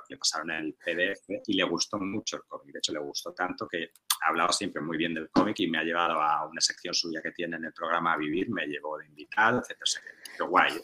Le 0.08 0.18
pasaron 0.18 0.50
el 0.50 0.74
PDF 0.74 1.42
y 1.46 1.54
le 1.54 1.64
gustó 1.64 1.98
mucho 1.98 2.36
el 2.36 2.42
cómic. 2.42 2.74
De 2.74 2.78
hecho, 2.80 2.92
le 2.92 2.98
gustó 2.98 3.32
tanto 3.32 3.66
que 3.66 3.92
ha 4.20 4.28
hablado 4.28 4.52
siempre 4.52 4.82
muy 4.82 4.98
bien 4.98 5.14
del 5.14 5.30
cómic 5.30 5.60
y 5.60 5.68
me 5.68 5.78
ha 5.78 5.84
llevado 5.84 6.20
a 6.20 6.46
una 6.46 6.60
sección 6.60 6.92
suya 6.92 7.22
que 7.22 7.30
tiene 7.30 7.56
en 7.56 7.64
el 7.64 7.72
programa 7.72 8.12
a 8.12 8.18
Vivir, 8.18 8.50
me 8.50 8.66
llevó 8.66 8.98
de 8.98 9.06
invitado, 9.06 9.60
etcétera. 9.60 10.12
Qué 10.36 10.42
guay. 10.42 10.82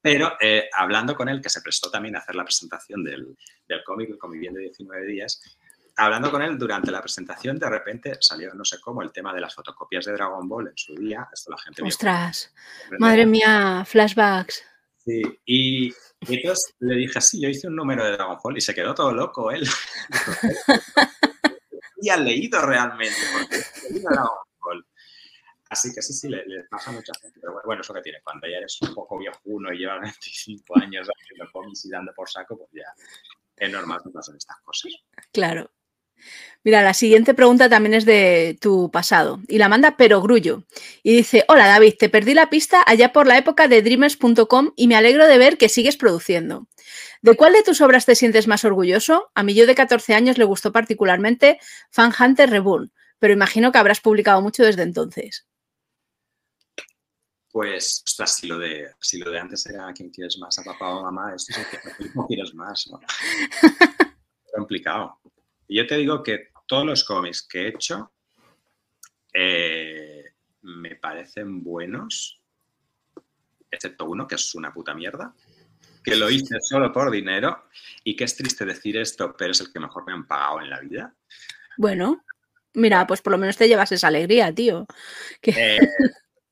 Pero 0.00 0.32
eh, 0.40 0.70
hablando 0.72 1.14
con 1.14 1.28
él, 1.28 1.42
que 1.42 1.50
se 1.50 1.60
prestó 1.60 1.90
también 1.90 2.16
a 2.16 2.20
hacer 2.20 2.36
la 2.36 2.44
presentación 2.44 3.04
del, 3.04 3.36
del 3.68 3.84
cómic, 3.84 4.10
el 4.10 4.18
cómic 4.18 4.50
de 4.50 4.60
19 4.60 5.06
días, 5.06 5.57
hablando 5.98 6.30
con 6.30 6.42
él 6.42 6.56
durante 6.56 6.90
la 6.90 7.00
presentación, 7.00 7.58
de 7.58 7.68
repente 7.68 8.16
salió, 8.20 8.54
no 8.54 8.64
sé 8.64 8.80
cómo, 8.80 9.02
el 9.02 9.12
tema 9.12 9.34
de 9.34 9.40
las 9.40 9.54
fotocopias 9.54 10.04
de 10.06 10.12
Dragon 10.12 10.48
Ball 10.48 10.68
en 10.68 10.76
su 10.76 10.94
día. 10.94 11.28
Esto 11.32 11.50
la 11.50 11.58
gente. 11.58 11.82
¡Ostras! 11.82 12.54
Madre 12.98 13.26
mía, 13.26 13.84
flashbacks. 13.86 14.64
Sí, 15.04 15.22
y, 15.44 15.94
entonces 16.20 16.74
le 16.80 16.94
dije, 16.96 17.20
sí, 17.20 17.40
yo 17.40 17.48
hice 17.48 17.66
un 17.66 17.76
número 17.76 18.04
de 18.04 18.12
Dragon 18.12 18.38
Ball 18.42 18.56
y 18.56 18.60
se 18.60 18.74
quedó 18.74 18.94
todo 18.94 19.12
loco 19.12 19.50
él. 19.50 19.66
y 22.00 22.08
ha 22.10 22.16
leído 22.16 22.60
realmente, 22.62 23.18
porque 23.32 24.00
Dragon 24.00 24.84
Así 25.70 25.92
que 25.92 26.00
sí, 26.00 26.14
sí, 26.14 26.28
le, 26.28 26.42
pasa 26.70 26.90
a 26.90 26.94
mucha 26.94 27.12
gente. 27.20 27.38
Pero 27.40 27.60
bueno, 27.64 27.82
eso 27.82 27.92
que 27.92 28.00
tiene, 28.00 28.20
cuando 28.22 28.46
ya 28.46 28.56
eres 28.56 28.80
un 28.80 28.94
poco 28.94 29.18
viejuno 29.18 29.72
y 29.72 29.78
llevas 29.78 30.00
25 30.00 30.78
años 30.78 31.08
haciendo 31.14 31.52
cómics 31.52 31.84
y 31.84 31.90
dando 31.90 32.12
por 32.14 32.28
saco, 32.28 32.56
pues 32.56 32.70
ya 32.72 32.86
es 33.56 33.70
normal 33.70 34.00
que 34.02 34.10
pasen 34.10 34.36
estas 34.36 34.58
cosas. 34.60 34.92
Claro. 35.30 35.70
Mira, 36.64 36.82
la 36.82 36.92
siguiente 36.92 37.34
pregunta 37.34 37.68
también 37.68 37.94
es 37.94 38.04
de 38.04 38.58
tu 38.60 38.90
pasado 38.90 39.40
y 39.48 39.58
la 39.58 39.68
manda 39.68 39.96
Pero 39.96 40.20
Grullo. 40.20 40.64
Y 41.02 41.16
dice, 41.16 41.44
hola 41.48 41.66
David, 41.66 41.94
te 41.98 42.08
perdí 42.08 42.34
la 42.34 42.50
pista 42.50 42.82
allá 42.86 43.12
por 43.12 43.26
la 43.26 43.38
época 43.38 43.68
de 43.68 43.80
dreamers.com 43.82 44.72
y 44.76 44.88
me 44.88 44.96
alegro 44.96 45.26
de 45.26 45.38
ver 45.38 45.56
que 45.56 45.68
sigues 45.68 45.96
produciendo. 45.96 46.66
¿De 47.22 47.34
cuál 47.36 47.52
de 47.52 47.62
tus 47.62 47.80
obras 47.80 48.06
te 48.06 48.14
sientes 48.14 48.46
más 48.46 48.64
orgulloso? 48.64 49.30
A 49.34 49.42
mí 49.42 49.54
yo 49.54 49.66
de 49.66 49.74
14 49.74 50.14
años 50.14 50.38
le 50.38 50.44
gustó 50.44 50.72
particularmente 50.72 51.58
Fan 51.90 52.12
Hunter 52.18 52.50
Reborn, 52.50 52.92
pero 53.18 53.32
imagino 53.32 53.72
que 53.72 53.78
habrás 53.78 54.00
publicado 54.00 54.40
mucho 54.40 54.62
desde 54.62 54.82
entonces. 54.82 55.46
Pues, 57.50 58.02
ostras, 58.06 58.36
si 58.36 58.46
lo 58.46 58.58
de, 58.58 58.90
si 59.00 59.18
lo 59.18 59.30
de 59.30 59.40
antes 59.40 59.64
era 59.66 59.92
quién 59.92 60.10
quieres 60.10 60.38
más, 60.38 60.58
a 60.58 60.62
papá 60.62 60.94
o 60.94 60.98
a 61.00 61.10
mamá, 61.10 61.34
esto 61.34 61.52
es 61.52 61.58
el 61.58 61.66
que 61.66 62.10
no 62.14 62.26
quieres 62.26 62.54
más, 62.54 62.88
¿no? 62.88 63.00
complicado. 64.54 65.18
Yo 65.68 65.86
te 65.86 65.96
digo 65.96 66.22
que 66.22 66.48
todos 66.66 66.86
los 66.86 67.04
cómics 67.04 67.42
que 67.42 67.62
he 67.62 67.68
hecho 67.68 68.12
eh, 69.32 70.24
me 70.62 70.96
parecen 70.96 71.62
buenos, 71.62 72.40
excepto 73.70 74.06
uno 74.06 74.26
que 74.26 74.36
es 74.36 74.54
una 74.54 74.72
puta 74.72 74.94
mierda, 74.94 75.34
que 76.02 76.16
lo 76.16 76.30
hice 76.30 76.56
solo 76.60 76.92
por 76.92 77.10
dinero 77.10 77.64
y 78.02 78.16
que 78.16 78.24
es 78.24 78.36
triste 78.36 78.64
decir 78.64 78.96
esto, 78.96 79.34
pero 79.36 79.52
es 79.52 79.60
el 79.60 79.72
que 79.72 79.80
mejor 79.80 80.06
me 80.06 80.12
han 80.12 80.26
pagado 80.26 80.60
en 80.60 80.70
la 80.70 80.80
vida. 80.80 81.14
Bueno, 81.76 82.24
mira, 82.74 83.06
pues 83.06 83.20
por 83.20 83.32
lo 83.32 83.38
menos 83.38 83.56
te 83.56 83.68
llevas 83.68 83.92
esa 83.92 84.08
alegría, 84.08 84.54
tío. 84.54 84.86
Eh, 85.42 85.78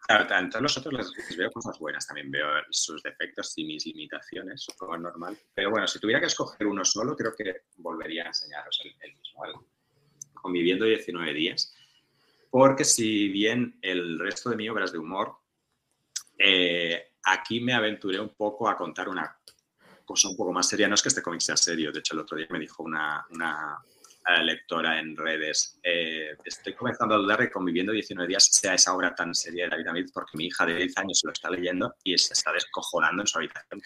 todos 0.06 0.62
los 0.62 0.78
otros 0.78 0.94
les, 0.94 1.36
veo 1.36 1.50
cosas 1.50 1.78
buenas, 1.78 2.06
también 2.06 2.30
veo 2.30 2.46
sus 2.70 3.02
defectos 3.02 3.52
y 3.56 3.64
mis 3.64 3.86
limitaciones, 3.86 4.66
como 4.78 4.94
es 4.94 5.00
normal. 5.00 5.36
Pero 5.54 5.70
bueno, 5.70 5.86
si 5.86 5.98
tuviera 5.98 6.20
que 6.20 6.26
escoger 6.26 6.66
uno 6.66 6.84
solo, 6.84 7.16
creo 7.16 7.32
que 7.36 7.62
volvería 7.76 8.24
a 8.24 8.26
enseñaros 8.28 8.80
el, 8.84 9.16
mismo, 9.16 9.66
conviviendo 10.34 10.84
19 10.84 11.32
días 11.34 11.74
porque 12.58 12.84
si 12.84 13.28
bien 13.28 13.78
el 13.82 14.18
resto 14.18 14.48
de 14.48 14.56
mi 14.56 14.66
obra 14.68 14.86
es 14.86 14.92
de 14.92 14.96
humor, 14.96 15.36
eh, 16.38 17.12
aquí 17.24 17.60
me 17.60 17.74
aventuré 17.74 18.18
un 18.18 18.30
poco 18.30 18.66
a 18.66 18.74
contar 18.76 19.10
una 19.10 19.38
cosa 20.06 20.30
un 20.30 20.38
poco 20.38 20.54
más 20.54 20.66
seria. 20.66 20.88
No 20.88 20.94
es 20.94 21.02
que 21.02 21.10
este 21.10 21.20
cómic 21.20 21.42
sea 21.42 21.56
serio, 21.56 21.92
de 21.92 21.98
hecho 21.98 22.14
el 22.14 22.20
otro 22.20 22.36
día 22.36 22.46
me 22.48 22.58
dijo 22.58 22.82
una, 22.82 23.26
eh, 24.28 24.42
lectora 24.42 24.98
en 24.98 25.16
redes, 25.16 25.78
eh, 25.82 26.36
estoy 26.44 26.74
comenzando 26.74 27.14
a 27.14 27.18
dudar 27.18 27.40
de 27.40 27.50
Conviviendo 27.50 27.92
19 27.92 28.28
días 28.28 28.48
sea 28.50 28.74
esa 28.74 28.94
obra 28.94 29.14
tan 29.14 29.34
seria 29.34 29.64
de 29.64 29.70
David 29.70 29.86
David 29.86 30.06
porque 30.12 30.36
mi 30.36 30.46
hija 30.46 30.66
de 30.66 30.74
10 30.74 30.98
años 30.98 31.20
lo 31.24 31.32
está 31.32 31.50
leyendo 31.50 31.94
y 32.02 32.16
se 32.18 32.32
está 32.32 32.52
descojonando 32.52 33.22
en 33.22 33.26
su 33.26 33.38
habitación 33.38 33.80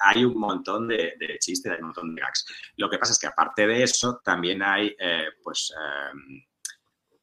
hay 0.00 0.24
un 0.24 0.38
montón 0.38 0.88
de, 0.88 1.14
chistes, 1.40 1.70
hay 1.70 1.78
un 1.78 1.86
montón 1.88 2.14
de 2.14 2.22
gags. 2.22 2.46
Lo 2.78 2.88
que 2.88 2.96
pasa 2.96 3.12
es 3.12 3.18
que 3.18 3.26
aparte 3.26 3.66
de 3.66 3.82
eso, 3.82 4.18
también 4.24 4.62
hay, 4.62 4.96
pues, 5.42 5.74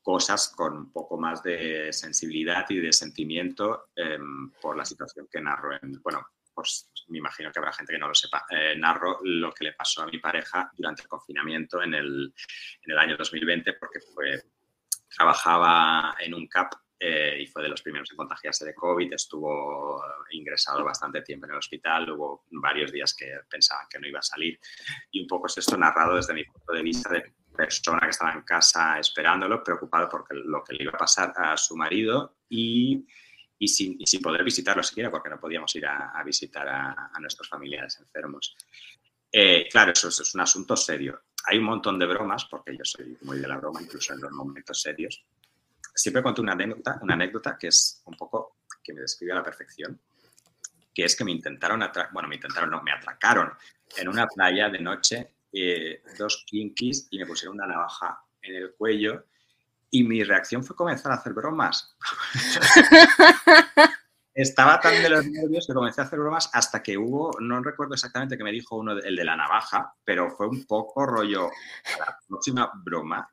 cosas 0.02 0.54
con 0.56 0.78
un 0.78 0.92
poco 0.92 1.18
más 1.18 1.44
de 1.44 1.92
sensibilidad 1.94 2.66
y 2.70 2.80
de 2.80 2.92
sentimiento 2.92 3.90
em, 3.96 4.52
por 4.62 4.76
la 4.76 4.86
situación 4.86 5.28
que 5.32 5.42
narro. 5.42 5.74
En, 5.82 6.02
bueno, 6.02 6.26
pues 6.54 6.91
me 7.08 7.20
imagino 7.20 7.52
que 7.52 7.60
habrá 7.60 7.74
gente 7.74 7.94
que 7.94 8.00
no 8.00 8.08
lo 8.08 8.16
sepa. 8.16 8.46
Eh, 8.50 8.76
narro 8.78 9.20
lo 9.24 9.52
que 9.52 9.66
le 9.66 9.74
pasó 9.74 10.04
a 10.04 10.08
mi 10.08 10.20
pareja 10.20 10.72
durante 10.76 11.04
el 11.04 11.08
confinamiento 11.08 11.82
en 11.82 11.94
el, 11.94 12.34
en 12.84 12.92
el 12.92 12.98
año 12.98 13.18
2020 13.18 13.74
porque 13.74 14.00
fue, 14.00 14.42
trabajaba 15.16 16.16
en 16.20 16.34
un 16.34 16.48
CAP 16.48 16.74
eh, 17.00 17.42
y 17.42 17.48
fue 17.48 17.64
de 17.64 17.70
los 17.70 17.82
primeros 17.82 18.12
en 18.12 18.18
contagiarse 18.18 18.64
de 18.64 18.76
COVID. 18.76 19.14
Estuvo 19.14 20.04
ingresado 20.32 20.84
bastante 20.84 21.24
tiempo 21.24 21.48
en 21.48 21.54
el 21.54 21.58
hospital. 21.58 22.12
Hubo 22.12 22.46
varios 22.52 22.92
días 22.92 23.16
que 23.16 23.40
pensaban 23.50 23.88
que 23.90 24.00
no 24.00 24.08
iba 24.08 24.20
a 24.20 24.24
salir. 24.24 24.60
Y 25.12 25.22
un 25.22 25.28
poco 25.28 25.48
es 25.48 25.58
esto 25.58 25.76
narrado 25.78 26.16
desde 26.16 26.34
mi 26.34 26.44
punto 26.44 26.74
de 26.74 26.84
vista 26.84 27.10
de 27.12 27.34
persona 27.56 28.02
que 28.02 28.10
estaba 28.10 28.34
en 28.34 28.44
casa 28.44 29.00
esperándolo, 29.00 29.64
preocupado 29.64 30.08
por 30.10 30.26
lo 30.32 30.64
que 30.64 30.76
le 30.76 30.84
iba 30.84 30.92
a 30.94 30.98
pasar 30.98 31.34
a 31.36 31.58
su 31.58 31.76
marido 31.76 32.38
y, 32.48 33.06
y, 33.62 33.68
sin, 33.68 34.00
sin, 34.08 34.22
poder 34.24 34.44
visitarlo 34.44 34.82
siquiera, 34.82 35.12
porque 35.12 35.30
no 35.30 35.40
podíamos 35.40 35.76
ir 35.76 35.86
a, 35.86 36.20
visitar 36.26 36.68
a, 36.68 37.12
nuestros 37.20 37.48
familiares 37.48 38.00
enfermos. 38.00 38.58
Eh, 39.32 39.68
claro, 39.72 39.92
eso, 39.92 40.08
es 40.10 40.34
un 40.34 40.42
asunto 40.42 40.76
serio. 40.76 41.22
Hay 41.46 41.60
un 41.60 41.66
montón 41.66 42.00
de 42.00 42.08
bromas, 42.08 42.46
porque 42.46 42.76
yo 42.76 42.84
soy 42.84 43.16
muy 43.22 43.38
de 43.38 43.48
la 43.48 43.58
broma, 43.58 43.80
incluso 43.80 44.14
en 44.14 44.22
los 44.22 44.32
momentos 44.32 44.82
serios. 44.82 45.24
Siempre 45.94 46.24
cuento 46.24 46.42
una 46.42 46.54
anécdota, 46.54 47.00
una 47.04 47.14
anécdota 47.14 47.56
que 47.60 47.68
es 47.68 48.02
un 48.06 48.16
poco 48.16 48.58
que 48.84 48.94
me 48.94 49.02
describe 49.02 49.34
a 49.34 49.36
la 49.36 49.44
perfección, 49.44 50.02
que 50.92 51.04
es 51.04 51.16
que 51.16 51.24
me 51.24 51.32
intentaron, 51.32 51.84
bueno, 52.14 52.28
me 52.28 52.36
intentaron, 52.36 52.72
no, 52.72 52.82
me 52.82 52.92
atracaron 52.92 53.52
en 53.96 54.08
una 54.08 54.26
playa 54.26 54.70
de 54.70 54.80
noche 54.80 55.36
eh, 55.54 56.02
dos 56.18 56.46
kinkis 56.48 57.10
y 57.12 57.20
me 57.20 57.28
pusieron 57.28 57.58
una 57.58 57.68
navaja 57.68 58.26
en 58.42 58.56
el 58.56 58.74
cuello 58.74 59.28
y 59.92 60.04
mi 60.04 60.24
reacción 60.24 60.64
fue 60.64 60.76
comenzar 60.76 61.12
a 61.12 61.16
hacer 61.16 61.34
bromas. 61.34 61.96
Estaba 64.34 64.80
tan 64.80 64.94
de 65.04 65.10
los 65.10 65.28
nervios 65.28 65.68
que 65.68 65.74
comencé 65.74 66.00
a 66.00 66.06
hacer 66.06 66.18
bromas 66.18 66.50
hasta 66.54 66.82
que 66.82 66.98
hubo, 66.98 67.32
no 67.42 67.62
recuerdo 67.62 67.96
exactamente 67.96 68.38
qué 68.38 68.44
me 68.46 68.54
dijo 68.54 68.78
uno, 68.78 68.94
el 68.94 69.16
de 69.16 69.26
la 69.26 69.36
navaja, 69.36 69.94
pero 70.06 70.32
fue 70.32 70.48
un 70.48 70.66
poco 70.66 71.06
rollo 71.06 71.50
la 72.00 72.18
próxima 72.28 72.72
broma. 72.84 73.30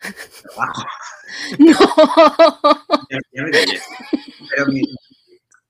No. 1.58 1.78
Pero 4.50 4.66
mi, 4.66 4.82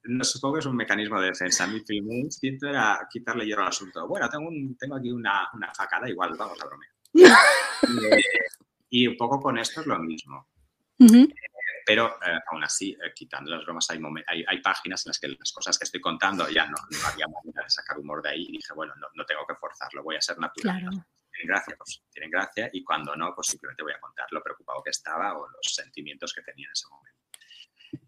no 0.04 0.24
supongo 0.24 0.54
que 0.54 0.60
es 0.60 0.66
un 0.66 0.76
mecanismo 0.76 1.20
de 1.20 1.28
defensa. 1.28 1.66
Mi 1.66 1.80
primer 1.80 2.18
instinto 2.18 2.68
era 2.68 3.06
quitarle 3.10 3.46
hierro 3.46 3.62
al 3.62 3.68
asunto. 3.68 4.06
Bueno, 4.06 4.28
tengo, 4.28 4.50
tengo 4.78 4.96
aquí 4.96 5.10
una, 5.10 5.48
una 5.54 5.72
facada, 5.74 6.08
igual, 6.08 6.34
vamos 6.36 6.60
a 6.60 6.66
bromear. 6.66 6.92
Eh, 7.82 8.22
y 8.96 9.06
un 9.06 9.16
poco 9.16 9.40
con 9.40 9.58
esto 9.58 9.82
es 9.82 9.86
lo 9.86 9.98
mismo. 9.98 10.48
Eh, 10.98 11.28
pero 11.84 12.18
eh, 12.26 12.38
aún 12.50 12.64
así, 12.64 12.96
quitando 13.14 13.50
las 13.50 13.64
bromas, 13.64 13.90
hay, 13.90 14.00
hay, 14.26 14.44
hay, 14.48 14.62
páginas 14.62 15.04
en 15.04 15.10
las 15.10 15.18
que 15.18 15.28
las 15.28 15.52
cosas 15.52 15.78
que 15.78 15.84
estoy 15.84 16.00
contando 16.00 16.48
ya 16.48 16.66
no, 16.66 16.76
no 16.90 17.06
había 17.06 17.26
manera 17.28 17.62
de 17.62 17.70
sacar 17.70 17.98
humor 17.98 18.22
de 18.22 18.30
ahí 18.30 18.46
y 18.48 18.52
dije, 18.52 18.72
bueno, 18.74 18.94
no, 18.96 19.08
no 19.14 19.26
tengo 19.26 19.46
que 19.46 19.54
forzarlo, 19.54 20.02
voy 20.02 20.16
a 20.16 20.20
ser 20.20 20.38
natural. 20.38 20.80
Tienen 20.80 21.48
gracia, 21.48 21.76
pues 21.76 22.02
tienen 22.10 22.30
gracia 22.30 22.70
y 22.72 22.82
cuando 22.82 23.14
no, 23.14 23.34
pues 23.34 23.48
simplemente 23.48 23.82
voy 23.82 23.92
a 23.92 24.00
contar 24.00 24.26
lo 24.30 24.42
preocupado 24.42 24.82
que 24.82 24.90
estaba 24.90 25.36
o 25.36 25.46
los 25.46 25.74
sentimientos 25.74 26.32
que 26.32 26.40
tenía 26.40 26.66
en 26.66 26.72
ese 26.72 26.88
momento. 26.88 27.16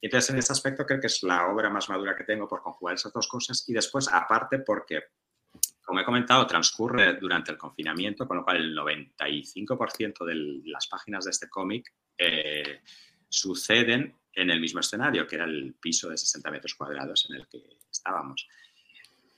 Entonces, 0.01 0.30
en 0.30 0.39
ese 0.39 0.53
aspecto, 0.53 0.86
creo 0.86 1.01
que 1.01 1.09
es 1.09 1.22
la 1.22 1.49
obra 1.49 1.68
más 1.68 1.89
madura 1.89 2.16
que 2.16 2.24
tengo 2.24 2.49
por 2.49 2.62
conjugar 2.62 2.95
esas 2.95 3.12
dos 3.12 3.28
cosas. 3.28 3.68
Y 3.68 3.74
después, 3.74 4.09
aparte, 4.11 4.61
porque, 4.61 5.03
como 5.89 6.01
he 6.01 6.05
comentado, 6.05 6.47
transcurre 6.47 7.14
durante 7.14 7.51
el 7.51 7.57
confinamiento, 7.57 8.28
con 8.28 8.36
lo 8.36 8.45
cual 8.45 8.59
el 8.59 8.76
95% 8.76 10.22
de 10.26 10.34
las 10.66 10.86
páginas 10.86 11.24
de 11.24 11.30
este 11.30 11.49
cómic 11.49 11.95
eh, 12.18 12.82
suceden 13.26 14.14
en 14.34 14.51
el 14.51 14.61
mismo 14.61 14.80
escenario, 14.80 15.26
que 15.26 15.36
era 15.36 15.47
el 15.47 15.76
piso 15.80 16.11
de 16.11 16.18
60 16.18 16.51
metros 16.51 16.74
cuadrados 16.74 17.26
en 17.30 17.36
el 17.36 17.49
que 17.49 17.78
estábamos. 17.91 18.47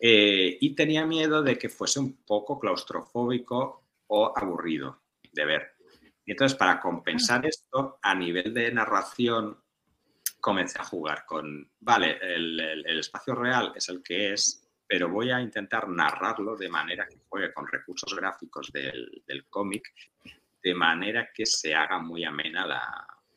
Eh, 0.01 0.59
y 0.61 0.75
tenía 0.75 1.07
miedo 1.07 1.41
de 1.41 1.57
que 1.57 1.69
fuese 1.69 2.01
un 2.01 2.25
poco 2.25 2.59
claustrofóbico 2.59 3.85
o 4.09 4.37
aburrido 4.37 5.03
de 5.33 5.45
ver. 5.45 5.77
Y 6.25 6.33
entonces, 6.33 6.59
para 6.59 6.81
compensar 6.81 7.47
esto, 7.47 8.01
a 8.03 8.13
nivel 8.13 8.53
de 8.53 8.73
narración 8.73 9.57
comencé 10.41 10.81
a 10.81 10.85
jugar 10.85 11.25
con, 11.27 11.71
vale, 11.79 12.19
el, 12.21 12.99
espacio 12.99 13.37
real 13.37 13.73
es 13.77 13.89
el 13.89 14.03
que 14.03 14.33
es, 14.33 14.60
pero 14.91 15.09
voy 15.09 15.31
a 15.31 15.41
intentar 15.41 15.89
narrarlo 15.89 16.57
de 16.57 16.69
manera 16.69 17.07
que 17.07 17.21
juegue 17.29 17.53
con 17.53 17.65
recursos 17.65 18.13
gráficos 18.13 18.73
del, 18.73 19.47
cómic, 19.49 19.95
de 20.61 20.75
manera 20.75 21.31
que 21.33 21.47
se 21.47 21.73
haga 21.73 22.01
muy 22.01 22.25
amena 22.25 22.67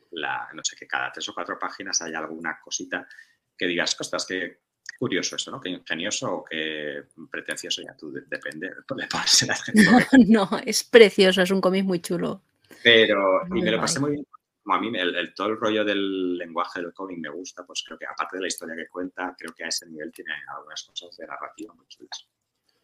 la, 0.10 0.50
no 0.52 0.64
sé, 0.64 0.76
que 0.76 0.88
cada 0.88 1.12
tres 1.12 1.30
o 1.30 1.34
cuatro 1.36 1.60
páginas 1.60 2.02
haya 2.02 2.18
alguna 2.18 2.60
cosita 2.60 3.08
que 3.56 3.68
digas, 3.68 3.94
costas, 3.94 4.26
que 4.26 4.62
curioso 4.98 5.36
eso, 5.36 5.52
¿no? 5.52 5.62
Que 5.62 5.70
ingenioso 5.70 6.38
o 6.38 6.44
que 6.44 7.04
pretencioso, 7.30 7.84
ya 7.84 7.96
tú 7.96 8.12
depende, 8.12 8.72
No, 9.76 10.50
no, 10.50 10.60
es 10.66 10.84
precioso, 10.84 11.44
es 11.44 11.52
un 11.52 11.62
cómic 11.62 11.86
muy 11.86 12.00
chulo. 12.00 12.42
Pero, 12.82 13.46
y 13.56 13.62
me 13.62 13.70
lo 13.70 13.80
pasé 13.80 14.00
muy 14.00 14.14
bien 14.14 14.26
como 14.64 14.76
a 14.76 14.80
mí 14.80 14.92
el, 14.98 15.34
todo 15.34 15.48
el 15.48 15.60
rollo 15.60 15.84
del 15.84 16.38
lenguaje 16.38 16.82
del 16.82 16.94
cómic 16.94 17.20
me 17.20 17.30
gusta, 17.30 17.66
pues 17.66 17.84
creo 17.86 18.00
que 18.00 18.06
aparte 18.06 18.38
de 18.38 18.42
la 18.42 18.48
historia 18.48 18.76
que 18.76 18.88
cuenta, 18.88 19.36
creo 19.38 19.54
que 19.54 19.66
a 19.66 19.68
ese 19.68 19.88
nivel 19.88 20.12
tiene 20.12 20.32
algunas 20.56 20.84
cosas 20.84 21.16
de 21.18 21.28
narrativa 21.28 21.74
muy 21.74 21.86
chulas. 21.88 22.28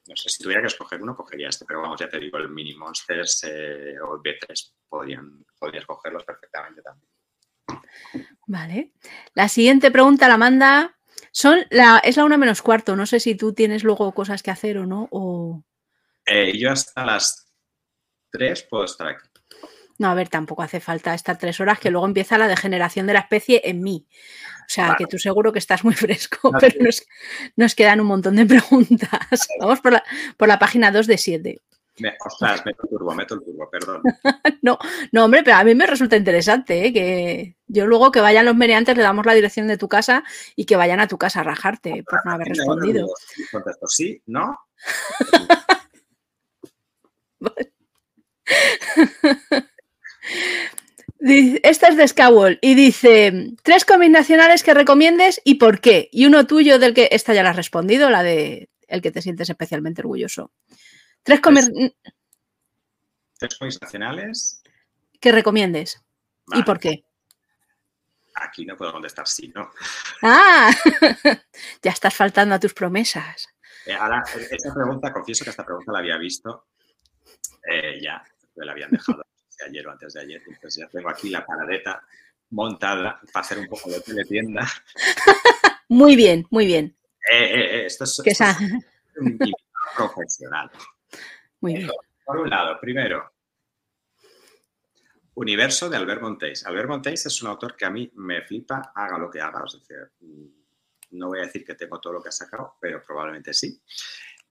No 0.07 0.15
sé, 0.15 0.29
si 0.29 0.43
tuviera 0.43 0.61
que 0.61 0.67
escoger 0.67 1.01
uno, 1.01 1.15
cogería 1.15 1.49
este, 1.49 1.65
pero 1.65 1.81
vamos, 1.81 1.99
ya 1.99 2.09
te 2.09 2.19
digo, 2.19 2.37
el 2.37 2.49
Mini 2.49 2.75
Monsters 2.75 3.43
eh, 3.43 3.95
o 4.01 4.15
el 4.15 4.21
B3 4.21 4.73
podrían, 4.89 5.45
podrías 5.57 5.85
cogerlos 5.85 6.23
perfectamente 6.25 6.81
también. 6.81 7.09
Vale. 8.47 8.93
La 9.35 9.47
siguiente 9.47 9.91
pregunta 9.91 10.27
la 10.27 10.37
manda. 10.37 10.97
Son 11.31 11.59
la, 11.69 11.99
es 11.99 12.17
la 12.17 12.25
una 12.25 12.37
menos 12.37 12.61
cuarto. 12.61 12.95
No 12.95 13.05
sé 13.05 13.19
si 13.19 13.35
tú 13.35 13.53
tienes 13.53 13.83
luego 13.83 14.11
cosas 14.13 14.41
que 14.41 14.51
hacer 14.51 14.79
o 14.79 14.85
no. 14.85 15.07
O... 15.11 15.63
Eh, 16.25 16.57
yo 16.57 16.71
hasta 16.71 17.05
las 17.05 17.53
tres 18.31 18.63
puedo 18.63 18.85
estar 18.85 19.07
aquí. 19.07 19.28
No, 19.99 20.07
a 20.07 20.13
ver, 20.13 20.29
tampoco 20.29 20.63
hace 20.63 20.79
falta 20.79 21.13
estar 21.13 21.37
tres 21.37 21.59
horas, 21.59 21.77
que 21.77 21.91
luego 21.91 22.07
empieza 22.07 22.37
la 22.37 22.47
degeneración 22.47 23.05
de 23.05 23.13
la 23.13 23.19
especie 23.19 23.61
en 23.65 23.81
mí. 23.81 24.07
O 24.61 24.71
sea, 24.71 24.95
que 24.97 25.05
tú 25.07 25.19
seguro 25.19 25.51
que 25.51 25.59
estás 25.59 25.83
muy 25.83 25.93
fresco, 25.95 26.51
pero 26.59 26.85
nos, 27.57 27.75
quedan 27.75 27.99
un 27.99 28.07
montón 28.07 28.37
de 28.37 28.45
preguntas. 28.45 29.09
Vamos 29.59 29.81
por 29.81 29.91
la, 29.91 30.03
por 30.37 30.47
la 30.47 30.57
página 30.57 30.89
2 30.91 31.05
de 31.05 31.17
7. 31.17 31.61
Me, 31.97 32.15
ostras, 32.25 32.65
meto 32.65 32.83
el 32.83 32.89
turbo, 32.89 33.13
meto 33.13 33.35
el 33.35 33.43
turbo, 33.43 33.69
perdón. 33.69 34.01
no, 34.61 34.79
no, 35.11 35.25
hombre, 35.25 35.43
pero 35.43 35.57
a 35.57 35.65
mí 35.65 35.75
me 35.75 35.85
resulta 35.85 36.15
interesante, 36.15 36.85
¿eh? 36.85 36.93
que 36.93 37.57
yo 37.67 37.85
luego 37.85 38.09
que 38.09 38.21
vayan 38.21 38.45
los 38.45 38.55
meneantes 38.55 38.95
le 38.95 39.03
damos 39.03 39.25
la 39.25 39.33
dirección 39.33 39.67
de 39.67 39.77
tu 39.77 39.89
casa 39.89 40.23
y 40.55 40.63
que 40.63 40.77
vayan 40.77 41.01
a 41.01 41.09
tu 41.09 41.17
casa 41.17 41.41
a 41.41 41.43
rajarte 41.43 42.05
por 42.09 42.25
no 42.25 42.31
haber 42.31 42.47
respondido. 42.47 43.05
Contesto 43.51 43.87
sí, 43.87 44.23
¿no? 44.27 44.57
Esta 51.19 51.89
es 51.89 51.97
de 51.97 52.07
Skywall 52.07 52.59
y 52.61 52.75
dice 52.75 53.53
tres 53.61 53.83
cómics 53.83 54.11
nacionales 54.11 54.63
que 54.63 54.73
recomiendes 54.73 55.41
y 55.43 55.55
por 55.55 55.81
qué. 55.81 56.09
Y 56.11 56.25
uno 56.25 56.47
tuyo 56.47 56.79
del 56.79 56.93
que 56.93 57.09
esta 57.11 57.33
ya 57.33 57.43
la 57.43 57.49
has 57.49 57.55
respondido, 57.57 58.09
la 58.09 58.23
de 58.23 58.69
el 58.87 59.01
que 59.01 59.11
te 59.11 59.21
sientes 59.21 59.49
especialmente 59.49 60.01
orgulloso. 60.01 60.51
Tres 61.23 61.41
cómics. 61.41 61.69
¿Tres 63.37 63.57
cómics 63.57 63.81
nacionales? 63.81 64.63
Que 65.19 65.31
recomiendes. 65.31 66.01
¿Y 66.53 66.63
por 66.63 66.79
qué? 66.79 67.03
Aquí 68.35 68.65
no 68.65 68.77
puedo 68.77 68.93
contestar 68.93 69.27
sí, 69.27 69.51
¿no? 69.53 69.69
Ah, 70.21 70.71
ya 71.83 71.91
estás 71.91 72.15
faltando 72.15 72.55
a 72.55 72.59
tus 72.59 72.73
promesas. 72.73 73.49
Eh, 73.85 73.93
ahora, 73.93 74.23
esta 74.49 74.73
pregunta, 74.73 75.11
confieso 75.11 75.43
que 75.43 75.49
esta 75.49 75.65
pregunta 75.65 75.91
la 75.91 75.99
había 75.99 76.17
visto 76.17 76.67
eh, 77.69 77.99
ya, 78.01 78.23
me 78.55 78.65
la 78.65 78.71
habían 78.71 78.91
dejado 78.91 79.23
ayer 79.65 79.87
o 79.87 79.91
antes 79.91 80.13
de 80.13 80.21
ayer, 80.21 80.41
entonces 80.47 80.83
ya 80.83 80.89
tengo 80.89 81.09
aquí 81.09 81.29
la 81.29 81.45
paradeta 81.45 82.03
montada 82.51 83.19
para 83.31 83.45
hacer 83.45 83.59
un 83.59 83.67
poco 83.67 83.89
de 83.89 84.01
teletienda. 84.01 84.67
Muy 85.91 86.15
bien, 86.15 86.45
muy 86.51 86.67
bien. 86.67 86.95
Eh, 87.33 87.85
esto 87.87 88.03
es, 88.03 88.19
un 89.17 89.39
profesional. 89.95 90.69
Muy 91.61 91.77
bien. 91.77 91.89
Por 92.23 92.37
un 92.37 92.47
lado, 92.47 92.79
primero, 92.79 93.33
Universo 95.33 95.89
de 95.89 95.97
Albert 95.97 96.21
Montés. 96.21 96.65
Albert 96.65 96.89
Montés 96.89 97.25
es 97.25 97.41
un 97.41 97.47
autor 97.47 97.75
que 97.75 97.85
a 97.85 97.89
mí 97.89 98.11
me 98.15 98.43
flipa, 98.43 98.91
haga 98.93 99.17
lo 99.17 99.31
que 99.31 99.41
haga. 99.41 99.63
Es 99.65 99.79
decir, 99.79 100.11
no 101.11 101.27
voy 101.27 101.39
a 101.39 101.43
decir 101.43 101.65
que 101.65 101.75
tengo 101.75 101.99
todo 101.99 102.13
lo 102.13 102.21
que 102.21 102.29
ha 102.29 102.33
sacado, 102.33 102.75
pero 102.79 103.01
probablemente 103.01 103.53
sí. 103.53 103.81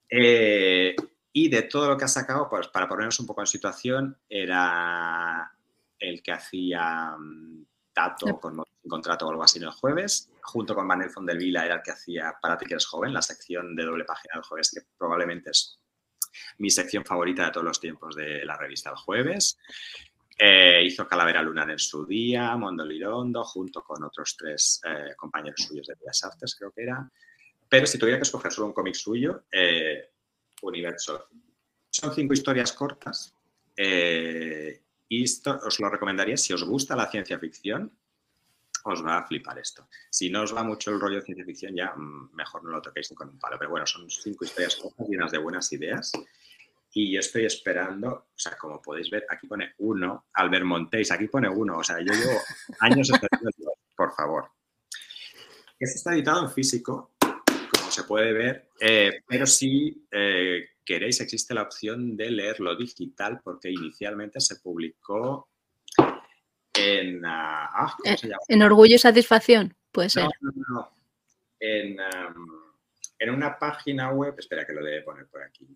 Eh, 0.09 0.95
y 1.31 1.49
de 1.49 1.63
todo 1.63 1.87
lo 1.87 1.97
que 1.97 2.05
ha 2.05 2.09
sacado, 2.09 2.49
pues 2.49 2.67
para 2.67 2.87
ponernos 2.87 3.19
un 3.19 3.27
poco 3.27 3.41
en 3.41 3.47
situación, 3.47 4.17
era 4.27 5.51
el 5.99 6.23
que 6.23 6.31
hacía 6.31 7.15
mm, 7.17 7.65
Tato 7.93 8.39
con 8.39 8.63
contrato 8.87 9.27
o 9.27 9.29
algo 9.29 9.43
así 9.43 9.59
en 9.59 9.65
el 9.65 9.71
jueves, 9.71 10.29
junto 10.41 10.73
con 10.73 10.87
Manuel 10.87 11.09
Fondelvila 11.09 11.65
era 11.65 11.75
el 11.75 11.81
que 11.81 11.91
hacía 11.91 12.35
Para 12.41 12.57
ti 12.57 12.65
que 12.65 12.73
eres 12.73 12.85
joven, 12.85 13.13
la 13.13 13.21
sección 13.21 13.75
de 13.75 13.83
doble 13.83 14.03
página 14.03 14.35
del 14.35 14.43
jueves, 14.43 14.71
que 14.71 14.81
probablemente 14.97 15.51
es 15.51 15.79
mi 16.57 16.69
sección 16.69 17.05
favorita 17.05 17.45
de 17.45 17.51
todos 17.51 17.65
los 17.65 17.79
tiempos 17.79 18.15
de 18.15 18.45
la 18.45 18.55
revista 18.55 18.89
El 18.89 18.95
Jueves. 18.97 19.57
Eh, 20.37 20.83
hizo 20.85 21.07
Calavera 21.07 21.41
Lunar 21.41 21.69
en 21.69 21.79
su 21.79 22.05
día, 22.05 22.55
Mondo 22.55 22.85
Lirondo, 22.85 23.43
junto 23.43 23.81
con 23.83 24.03
otros 24.03 24.37
tres 24.37 24.81
eh, 24.85 25.13
compañeros 25.17 25.61
suyos 25.67 25.87
de 25.87 25.95
Bellas 25.95 26.23
Artes, 26.23 26.55
creo 26.55 26.71
que 26.71 26.83
era. 26.83 27.09
Pero 27.67 27.85
si 27.85 27.97
tuviera 27.97 28.17
que 28.17 28.23
escoger 28.23 28.51
solo 28.51 28.67
un 28.67 28.73
cómic 28.73 28.95
suyo, 28.95 29.43
eh, 29.51 30.11
Universo. 30.61 31.27
Son 31.89 32.13
cinco 32.13 32.33
historias 32.33 32.73
cortas 32.73 33.33
y 33.75 35.23
esto 35.23 35.59
os 35.65 35.79
lo 35.79 35.89
recomendaría 35.89 36.37
si 36.37 36.53
os 36.53 36.63
gusta 36.63 36.95
la 36.95 37.09
ciencia 37.09 37.39
ficción. 37.39 37.91
Os 38.85 39.05
va 39.05 39.17
a 39.17 39.27
flipar 39.27 39.59
esto. 39.59 39.87
Si 40.09 40.29
no 40.29 40.43
os 40.43 40.55
va 40.55 40.63
mucho 40.63 40.91
el 40.91 41.01
rollo 41.01 41.17
de 41.17 41.23
ciencia 41.23 41.45
ficción, 41.45 41.75
ya 41.75 41.93
mm, 41.95 42.33
mejor 42.33 42.63
no 42.63 42.69
lo 42.71 42.81
toquéis 42.81 43.11
con 43.13 43.27
un 43.27 43.37
palo. 43.37 43.57
Pero 43.59 43.71
bueno, 43.71 43.85
son 43.85 44.09
cinco 44.09 44.45
historias 44.45 44.77
cortas 44.77 45.07
llenas 45.09 45.31
de 45.31 45.37
buenas 45.37 45.71
ideas 45.73 46.13
y 46.91 47.11
yo 47.11 47.19
estoy 47.19 47.45
esperando, 47.45 48.09
o 48.09 48.39
sea, 48.39 48.57
como 48.57 48.81
podéis 48.81 49.09
ver, 49.09 49.25
aquí 49.29 49.47
pone 49.47 49.73
uno, 49.79 50.25
Albert 50.33 50.65
Montéis, 50.65 51.11
aquí 51.11 51.27
pone 51.27 51.47
uno, 51.47 51.77
o 51.77 51.83
sea, 51.83 51.99
yo 51.99 52.13
llevo 52.13 52.39
años 52.79 53.09
esperando, 53.09 53.51
por 53.95 54.13
favor. 54.13 54.51
Este 55.79 55.97
está 55.97 56.13
editado 56.13 56.43
en 56.43 56.51
físico, 56.51 57.11
se 57.99 58.07
puede 58.07 58.33
ver, 58.33 58.69
eh, 58.79 59.21
pero 59.27 59.45
si 59.45 60.07
eh, 60.11 60.69
queréis 60.85 61.19
existe 61.21 61.53
la 61.53 61.63
opción 61.63 62.15
de 62.15 62.31
leerlo 62.31 62.75
digital 62.75 63.41
porque 63.43 63.69
inicialmente 63.69 64.39
se 64.39 64.57
publicó 64.57 65.49
en... 66.73 67.25
Ah, 67.25 67.69
ah, 67.73 67.95
¿cómo 67.97 68.17
se 68.17 68.27
llama? 68.27 68.41
En 68.47 68.61
Orgullo 68.61 68.95
y 68.95 68.99
Satisfacción, 68.99 69.75
puede 69.91 70.09
ser. 70.09 70.23
No, 70.23 70.51
no, 70.55 70.63
no. 70.69 70.91
En, 71.59 71.97
en 73.19 73.29
una 73.29 73.59
página 73.59 74.11
web, 74.11 74.33
espera 74.37 74.65
que 74.65 74.73
lo 74.73 74.83
debe 74.83 75.01
poner 75.01 75.27
por 75.27 75.43
aquí. 75.43 75.67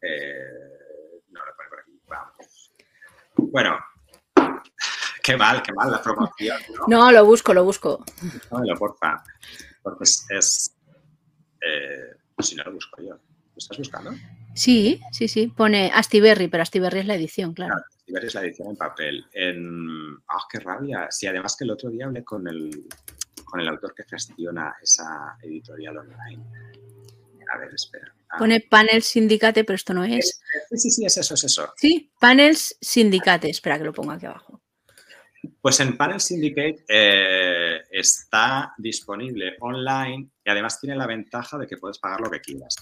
Eh, 0.00 1.22
no 1.30 1.44
lo 1.44 1.56
pone 1.56 1.68
por 1.68 1.80
aquí. 1.80 2.00
Vamos. 2.06 2.72
Bueno, 3.36 3.78
qué 5.22 5.36
mal, 5.36 5.60
qué 5.62 5.72
mal 5.72 5.90
la 5.90 6.00
promoción. 6.00 6.58
No, 6.86 6.86
no 6.86 7.12
lo 7.12 7.24
busco, 7.24 7.52
lo 7.52 7.64
busco. 7.64 8.04
No, 8.50 8.76
porfa. 8.76 9.24
Porque 9.82 10.04
es. 10.04 10.74
Eh, 11.60 12.16
si 12.38 12.54
no 12.54 12.64
lo 12.64 12.72
busco 12.72 13.02
yo. 13.02 13.14
¿Lo 13.14 13.56
estás 13.56 13.78
buscando? 13.78 14.12
Sí, 14.54 15.00
sí, 15.12 15.28
sí. 15.28 15.48
Pone 15.48 15.90
Astiberri, 15.92 16.48
pero 16.48 16.62
Astiberri 16.62 17.00
es 17.00 17.06
la 17.06 17.14
edición, 17.14 17.54
claro. 17.54 17.74
claro 17.74 17.86
Astiberri 17.96 18.26
es 18.26 18.34
la 18.34 18.40
edición 18.42 18.68
en 18.70 18.76
papel. 18.76 19.26
En... 19.32 20.16
¡Ah, 20.28 20.44
qué 20.50 20.60
rabia! 20.60 21.08
Sí, 21.10 21.26
además 21.26 21.56
que 21.56 21.64
el 21.64 21.70
otro 21.70 21.90
día 21.90 22.06
hablé 22.06 22.24
con 22.24 22.46
el, 22.48 22.86
con 23.44 23.60
el 23.60 23.68
autor 23.68 23.94
que 23.94 24.04
gestiona 24.04 24.74
esa 24.82 25.36
editorial 25.42 25.98
online. 25.98 26.44
A 27.52 27.58
ver, 27.58 27.72
espera. 27.74 28.14
Ah. 28.30 28.38
Pone 28.38 28.60
Panels 28.60 29.06
Sindicate, 29.06 29.64
pero 29.64 29.76
esto 29.76 29.94
no 29.94 30.04
es. 30.04 30.40
Sí, 30.70 30.90
sí, 30.90 31.04
es 31.04 31.16
eso, 31.16 31.34
es 31.34 31.44
eso. 31.44 31.72
Sí, 31.76 32.12
Panels 32.20 32.76
Sindicate. 32.80 33.48
Espera 33.48 33.78
que 33.78 33.84
lo 33.84 33.92
ponga 33.92 34.14
aquí 34.14 34.26
abajo. 34.26 34.60
Pues 35.60 35.80
en 35.80 35.96
Panel 35.96 36.20
Syndicate 36.20 36.84
eh, 36.88 37.82
está 37.90 38.74
disponible 38.76 39.56
online 39.60 40.30
y 40.44 40.50
además 40.50 40.80
tiene 40.80 40.96
la 40.96 41.06
ventaja 41.06 41.58
de 41.58 41.66
que 41.66 41.76
puedes 41.76 41.98
pagar 41.98 42.20
lo 42.20 42.30
que 42.30 42.40
quieras. 42.40 42.74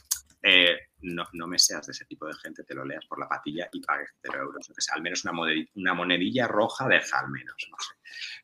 Eh, 0.42 0.76
no, 1.02 1.46
me 1.46 1.58
seas 1.58 1.86
de 1.86 1.92
ese 1.92 2.04
tipo 2.04 2.26
de 2.26 2.34
gente, 2.34 2.62
te 2.62 2.74
lo 2.74 2.84
leas 2.84 3.04
por 3.06 3.18
la 3.18 3.28
patilla 3.28 3.68
y 3.72 3.80
pagues 3.80 4.10
0 4.22 4.42
euros. 4.42 4.70
O 4.70 4.80
sea, 4.80 4.94
al 4.94 5.02
menos 5.02 5.24
una 5.24 5.94
monedilla, 5.94 6.46
roja 6.46 6.88
deja 6.88 7.20
al 7.20 7.30
menos. 7.30 7.56
No. 7.70 7.76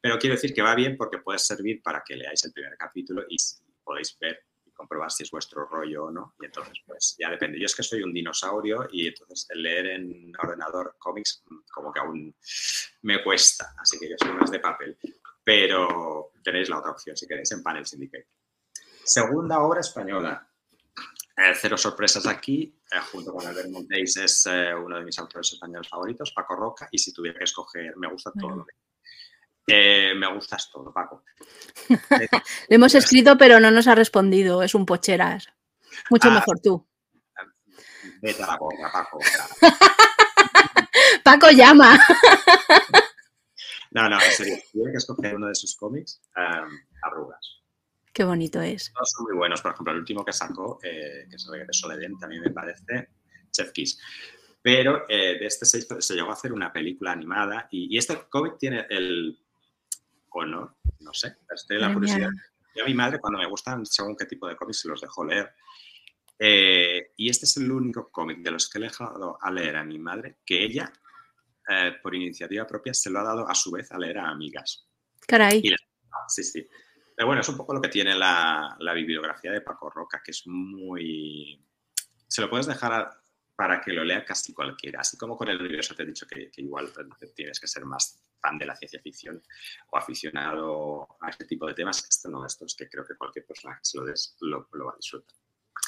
Pero 0.01 0.19
quiero 0.19 0.35
decir 0.35 0.53
que 0.53 0.63
va 0.63 0.75
bien 0.75 0.97
porque 0.97 1.19
puede 1.19 1.39
servir 1.39 1.81
para 1.83 2.03
que 2.05 2.17
leáis 2.17 2.45
el 2.45 2.53
primer 2.53 2.77
capítulo 2.77 3.25
y 3.29 3.37
podéis 3.85 4.19
ver 4.19 4.45
comprobar 4.83 5.11
si 5.11 5.23
es 5.23 5.31
vuestro 5.31 5.67
rollo 5.67 6.07
o 6.07 6.11
no. 6.11 6.35
Y 6.41 6.47
entonces, 6.47 6.75
pues 6.87 7.17
ya 7.19 7.31
depende. 7.31 7.59
Yo 7.59 7.67
es 7.67 7.75
que 7.75 7.83
soy 7.83 8.03
un 8.03 8.13
dinosaurio 8.13 8.89
y 8.91 9.09
entonces 9.09 9.47
leer 9.55 9.87
en 9.87 10.33
ordenador 10.43 10.97
cómics 10.99 11.45
mm, 11.49 11.57
como 11.73 11.93
que 11.93 12.01
aún 12.01 12.35
me 13.03 13.23
cuesta. 13.23 13.75
Así 13.79 13.99
que 13.99 14.11
yo 14.11 14.17
soy 14.19 14.33
más 14.33 14.51
de 14.51 14.61
papel. 14.61 14.99
Pero 15.45 16.33
tenéis 16.43 16.69
la 16.69 16.79
otra 16.79 16.93
opción 16.93 17.17
si 17.17 17.27
queréis 17.27 17.51
en 17.53 17.63
Panel 17.63 17.87
Syndicate. 17.87 18.29
Segunda 19.05 19.61
obra 19.61 19.81
española. 19.81 20.49
Eh, 21.37 21.55
cero 21.55 21.79
sorpresas 21.79 22.27
aquí, 22.27 22.79
eh, 22.93 23.01
junto 23.11 23.33
con 23.33 23.47
Albert 23.47 23.71
Montéis 23.71 24.17
es 24.19 24.47
eh, 24.47 24.75
uno 24.75 24.99
de 24.99 25.05
mis 25.05 25.19
autores 25.19 25.51
españoles 25.51 25.89
favoritos, 25.89 26.31
Paco 26.33 26.55
Roca, 26.55 26.89
y 26.91 26.99
si 26.99 27.13
tuviera 27.13 27.39
que 27.39 27.45
escoger, 27.45 27.97
me 27.97 28.09
gusta 28.09 28.31
todo 28.39 28.51
lo 28.51 28.67
que 28.67 28.75
eh, 29.67 30.15
me 30.17 30.33
gustas 30.35 30.71
todo, 30.71 30.93
Paco. 30.93 31.25
Le 32.69 32.77
hemos 32.77 32.95
escrito, 32.95 33.37
pero 33.39 33.61
no 33.61 33.71
nos 33.71 33.87
ha 33.87 33.95
respondido. 33.95 34.63
Es 34.63 34.75
un 34.75 34.87
pocheras. 34.87 35.49
Mucho 36.11 36.29
ah, 36.29 36.35
mejor 36.35 36.61
tú. 36.61 36.87
Vete 38.21 38.43
a 38.43 38.47
la 38.47 38.57
boca, 38.57 38.91
Paco. 38.93 39.19
Paco 41.25 41.51
llama. 41.51 41.99
no, 43.93 44.09
no, 44.09 44.21
en 44.21 44.33
serio. 44.33 44.57
Tiene 44.73 44.91
que 44.91 44.99
escoger 44.99 45.37
uno 45.37 45.49
de 45.49 45.55
sus 45.55 45.77
cómics, 45.77 46.21
um, 46.37 46.71
Arrugas. 47.03 47.63
Qué 48.13 48.25
bonito 48.25 48.61
es. 48.61 48.93
Todos 48.93 49.11
son 49.17 49.25
muy 49.27 49.37
buenos. 49.37 49.63
Por 49.63 49.73
ejemplo, 49.73 49.93
el 49.93 50.01
último 50.01 50.25
que 50.25 50.33
sacó, 50.33 50.79
eh, 50.83 51.27
que 51.31 51.37
es 51.37 51.47
el 51.47 51.53
regreso 51.53 51.89
de 51.89 52.07
a 52.07 52.19
también 52.21 52.43
me 52.43 52.51
parece 52.51 53.09
Chef 53.51 53.73
Kiss. 53.73 53.99
Pero 54.61 55.05
eh, 55.09 55.39
de 55.39 55.47
este 55.47 55.65
se, 55.65 55.81
se, 56.01 56.15
llegó 56.15 56.31
a 56.31 56.35
hacer 56.35 56.53
una 56.53 56.73
película 56.73 57.13
animada 57.13 57.69
y, 57.71 57.93
y 57.93 57.99
este 57.99 58.29
cómic 58.29 58.59
tiene 58.59 58.87
el 58.91 59.42
o 60.35 60.45
no, 60.45 60.79
no 61.01 61.15
sé, 61.15 61.37
estoy 61.55 61.79
la 61.79 61.93
curiosidad. 61.93 62.31
Yo 62.75 62.85
a 62.85 62.87
mi 62.87 62.95
madre 62.95 63.19
cuando 63.19 63.39
me 63.39 63.47
gustan 63.47 63.85
según 63.85 64.17
qué 64.17 64.27
tipo 64.27 64.49
de 64.49 64.57
cómics 64.57 64.81
se 64.81 64.89
los 64.89 65.01
dejo 65.01 65.25
leer. 65.25 65.53
Eh, 66.39 67.13
y 67.17 67.29
este 67.29 67.45
es 67.45 67.57
el 67.59 67.71
único 67.71 68.11
cómic 68.11 68.39
de 68.39 68.51
los 68.51 68.69
que 68.69 68.79
he 68.79 68.83
dejado 68.83 69.39
a 69.41 69.51
leer 69.51 69.77
a 69.77 69.85
mi 69.85 69.99
madre 69.99 70.39
que 70.45 70.65
ella, 70.65 70.93
eh, 71.69 71.93
por 72.03 72.15
iniciativa 72.15 72.67
propia, 72.67 72.95
se 72.95 73.11
lo 73.11 73.21
ha 73.21 73.25
dado 73.25 73.49
a 73.49 73.55
su 73.55 73.71
vez 73.71 73.93
a 73.93 73.99
leer 73.99 74.19
a 74.19 74.31
amigas. 74.31 74.89
Caray. 75.27 75.63
sí, 76.29 76.43
sí. 76.43 76.67
Pero 77.15 77.27
bueno, 77.27 77.43
es 77.43 77.49
un 77.49 77.57
poco 77.57 77.75
lo 77.75 77.81
que 77.81 77.89
tiene 77.89 78.15
la, 78.15 78.75
la 78.81 78.95
bibliografía 78.95 79.53
de 79.53 79.61
Paco 79.61 79.91
Roca, 79.91 80.23
que 80.25 80.31
es 80.31 80.43
muy... 80.47 81.63
Se 82.27 82.41
lo 82.41 82.49
puedes 82.49 82.67
dejar 82.67 82.93
a, 82.93 83.22
para 83.55 83.81
que 83.81 83.93
lo 83.93 84.05
lea 84.05 84.25
casi 84.25 84.53
cualquiera. 84.53 85.01
Así 85.01 85.17
como 85.17 85.37
con 85.37 85.49
el 85.49 85.61
universo 85.61 85.95
te 85.95 86.03
he 86.03 86.07
dicho 86.07 86.27
que, 86.27 86.51
igual 86.57 86.93
tienes 87.35 87.61
que 87.61 87.67
ser 87.67 87.85
más 87.85 88.21
fan 88.41 88.59
de 88.59 88.67
la 88.67 88.75
ciencia 88.75 89.01
ficción 89.01 89.43
o 89.91 89.97
aficionado 89.97 91.17
a 91.21 91.31
este 91.31 91.45
tipo 91.45 91.67
de 91.67 91.75
temas. 91.75 92.07
Esto 92.09 92.29
no, 92.29 92.45
esto 92.45 92.65
es 92.65 92.75
que 92.75 92.89
creo 92.89 93.05
que 93.05 93.15
cualquier 93.17 93.47
persona 93.47 93.77
que 93.77 93.85
se 93.85 93.99
lo 93.99 94.05
des 94.05 94.37
lo, 94.41 94.69
va 94.85 94.93
a 94.93 94.97
disfrutar. 94.97 95.37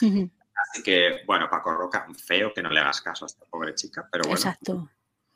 Así 0.00 0.82
que, 0.82 1.22
bueno, 1.26 1.48
Paco 1.50 1.74
Roca, 1.74 2.06
feo 2.14 2.52
que 2.54 2.62
no 2.62 2.70
le 2.70 2.80
hagas 2.80 3.00
caso 3.00 3.24
a 3.24 3.26
esta 3.26 3.44
pobre 3.46 3.74
chica, 3.74 4.08
pero 4.10 4.24
bueno, 4.24 4.36
Exacto. 4.36 4.90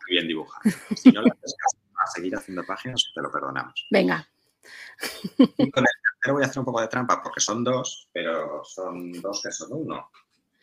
bien 0.08 0.28
dibujado. 0.28 0.62
Si 0.96 1.10
no 1.10 1.22
le 1.22 1.30
haces 1.30 1.54
caso 1.58 1.78
a 1.98 2.06
seguir 2.06 2.36
haciendo 2.36 2.64
páginas, 2.64 3.10
te 3.12 3.20
lo 3.20 3.30
perdonamos. 3.30 3.86
Venga. 3.90 4.28
Y 5.38 5.70
con 5.70 5.84
el 5.84 5.90
tercero 6.02 6.34
voy 6.34 6.42
a 6.42 6.46
hacer 6.46 6.58
un 6.60 6.64
poco 6.64 6.80
de 6.80 6.88
trampa 6.88 7.22
porque 7.22 7.40
son 7.40 7.64
dos, 7.64 8.08
pero 8.12 8.62
son 8.64 9.12
dos 9.12 9.42
que 9.42 9.50
son 9.50 9.68
uno. 9.72 10.10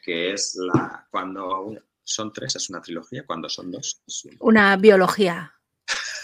Que 0.05 0.33
es 0.33 0.55
la. 0.55 1.07
Cuando 1.09 1.73
son 2.03 2.31
tres 2.31 2.55
es 2.55 2.69
una 2.69 2.79
trilogía, 2.81 3.25
cuando 3.25 3.49
son 3.49 3.71
dos 3.71 4.03
es 4.07 4.25
uno. 4.25 4.37
Una 4.41 4.77
biología. 4.77 5.51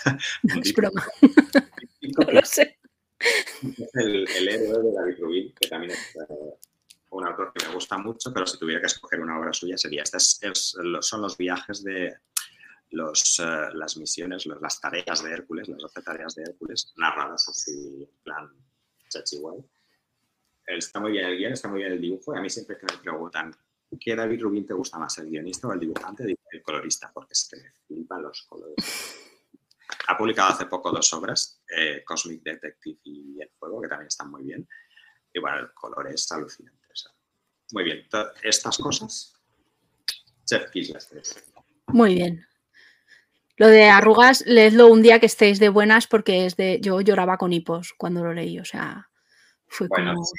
No, 0.43 0.59
es 0.61 0.73
broma. 0.73 1.05
No 2.01 2.31
lo 2.31 2.41
sé. 2.43 2.79
El, 3.93 4.27
el 4.27 4.47
héroe 4.49 4.81
de 4.83 4.91
David 4.93 5.15
Rubin, 5.19 5.53
que 5.59 5.67
también 5.67 5.91
es 5.91 6.15
eh, 6.15 6.57
un 7.11 7.27
autor 7.27 7.53
que 7.53 7.67
me 7.67 7.73
gusta 7.75 7.99
mucho, 7.99 8.33
pero 8.33 8.47
si 8.47 8.57
tuviera 8.57 8.81
que 8.81 8.87
escoger 8.87 9.19
una 9.19 9.39
obra 9.39 9.53
suya 9.53 9.77
sería 9.77 10.01
esta. 10.01 10.17
Es- 10.17 10.39
es- 10.41 10.75
lo- 10.81 11.01
son 11.03 11.21
los 11.21 11.37
viajes 11.37 11.83
de 11.83 12.15
los, 12.89 13.39
eh, 13.39 13.67
las 13.73 13.95
misiones, 13.97 14.47
los- 14.47 14.59
las 14.61 14.81
tareas 14.81 15.23
de 15.23 15.31
Hércules, 15.31 15.67
las 15.69 15.77
12 15.83 16.01
tareas 16.01 16.33
de 16.33 16.43
Hércules, 16.43 16.93
narradas 16.97 17.47
así, 17.49 18.03
en 18.09 18.23
plan 18.23 18.49
chachi 19.09 19.37
guay. 19.37 19.59
Está 20.65 20.99
muy 20.99 21.11
bien 21.11 21.25
el 21.25 21.37
guion, 21.37 21.53
está 21.53 21.67
muy 21.67 21.81
bien 21.81 21.91
el 21.93 22.01
dibujo, 22.01 22.33
y 22.33 22.37
a 22.39 22.41
mí 22.41 22.49
siempre 22.49 22.77
que 22.77 22.87
me 22.91 22.99
preguntan 23.01 23.55
¿qué 23.99 24.15
David 24.15 24.41
Rubin 24.41 24.65
te 24.65 24.73
gusta 24.73 24.97
más, 24.97 25.17
el 25.17 25.29
guionista 25.29 25.67
o 25.67 25.73
el 25.73 25.79
dibujante? 25.79 26.35
El 26.51 26.61
colorista, 26.61 27.11
porque 27.13 27.33
es 27.33 27.47
que 27.49 27.57
me 27.61 27.71
flipan 27.87 28.21
los 28.21 28.43
colores. 28.43 29.17
Ha 30.07 30.17
publicado 30.17 30.53
hace 30.53 30.65
poco 30.65 30.91
dos 30.91 31.13
obras, 31.13 31.61
eh, 31.75 32.03
Cosmic 32.05 32.41
Detective 32.43 32.99
y 33.03 33.41
El 33.41 33.49
Fuego, 33.57 33.81
que 33.81 33.87
también 33.87 34.07
están 34.07 34.31
muy 34.31 34.43
bien. 34.43 34.67
Y 35.33 35.39
bueno, 35.39 35.59
el 35.59 35.73
color 35.73 36.07
es 36.07 36.31
alucinante. 36.31 36.87
o 36.91 36.95
sea, 36.95 37.11
muy 37.71 37.83
bien. 37.83 38.07
Estas 38.43 38.77
cosas, 38.77 39.33
Chef 40.45 40.69
Kiss 40.71 40.89
las 40.89 41.07
tres. 41.07 41.43
Muy 41.87 42.15
bien. 42.15 42.45
Lo 43.57 43.67
de 43.67 43.85
arrugas, 43.85 44.43
leedlo 44.45 44.87
un 44.87 45.01
día 45.01 45.19
que 45.19 45.27
estéis 45.27 45.59
de 45.59 45.69
buenas 45.69 46.07
porque 46.07 46.45
es 46.45 46.55
de. 46.55 46.79
Yo 46.81 46.99
lloraba 47.01 47.37
con 47.37 47.53
hipos 47.53 47.93
cuando 47.97 48.23
lo 48.23 48.33
leí, 48.33 48.59
o 48.59 48.65
sea, 48.65 49.09
fue 49.67 49.87
Bueno, 49.87 50.13
como. 50.15 50.25
sí. 50.25 50.33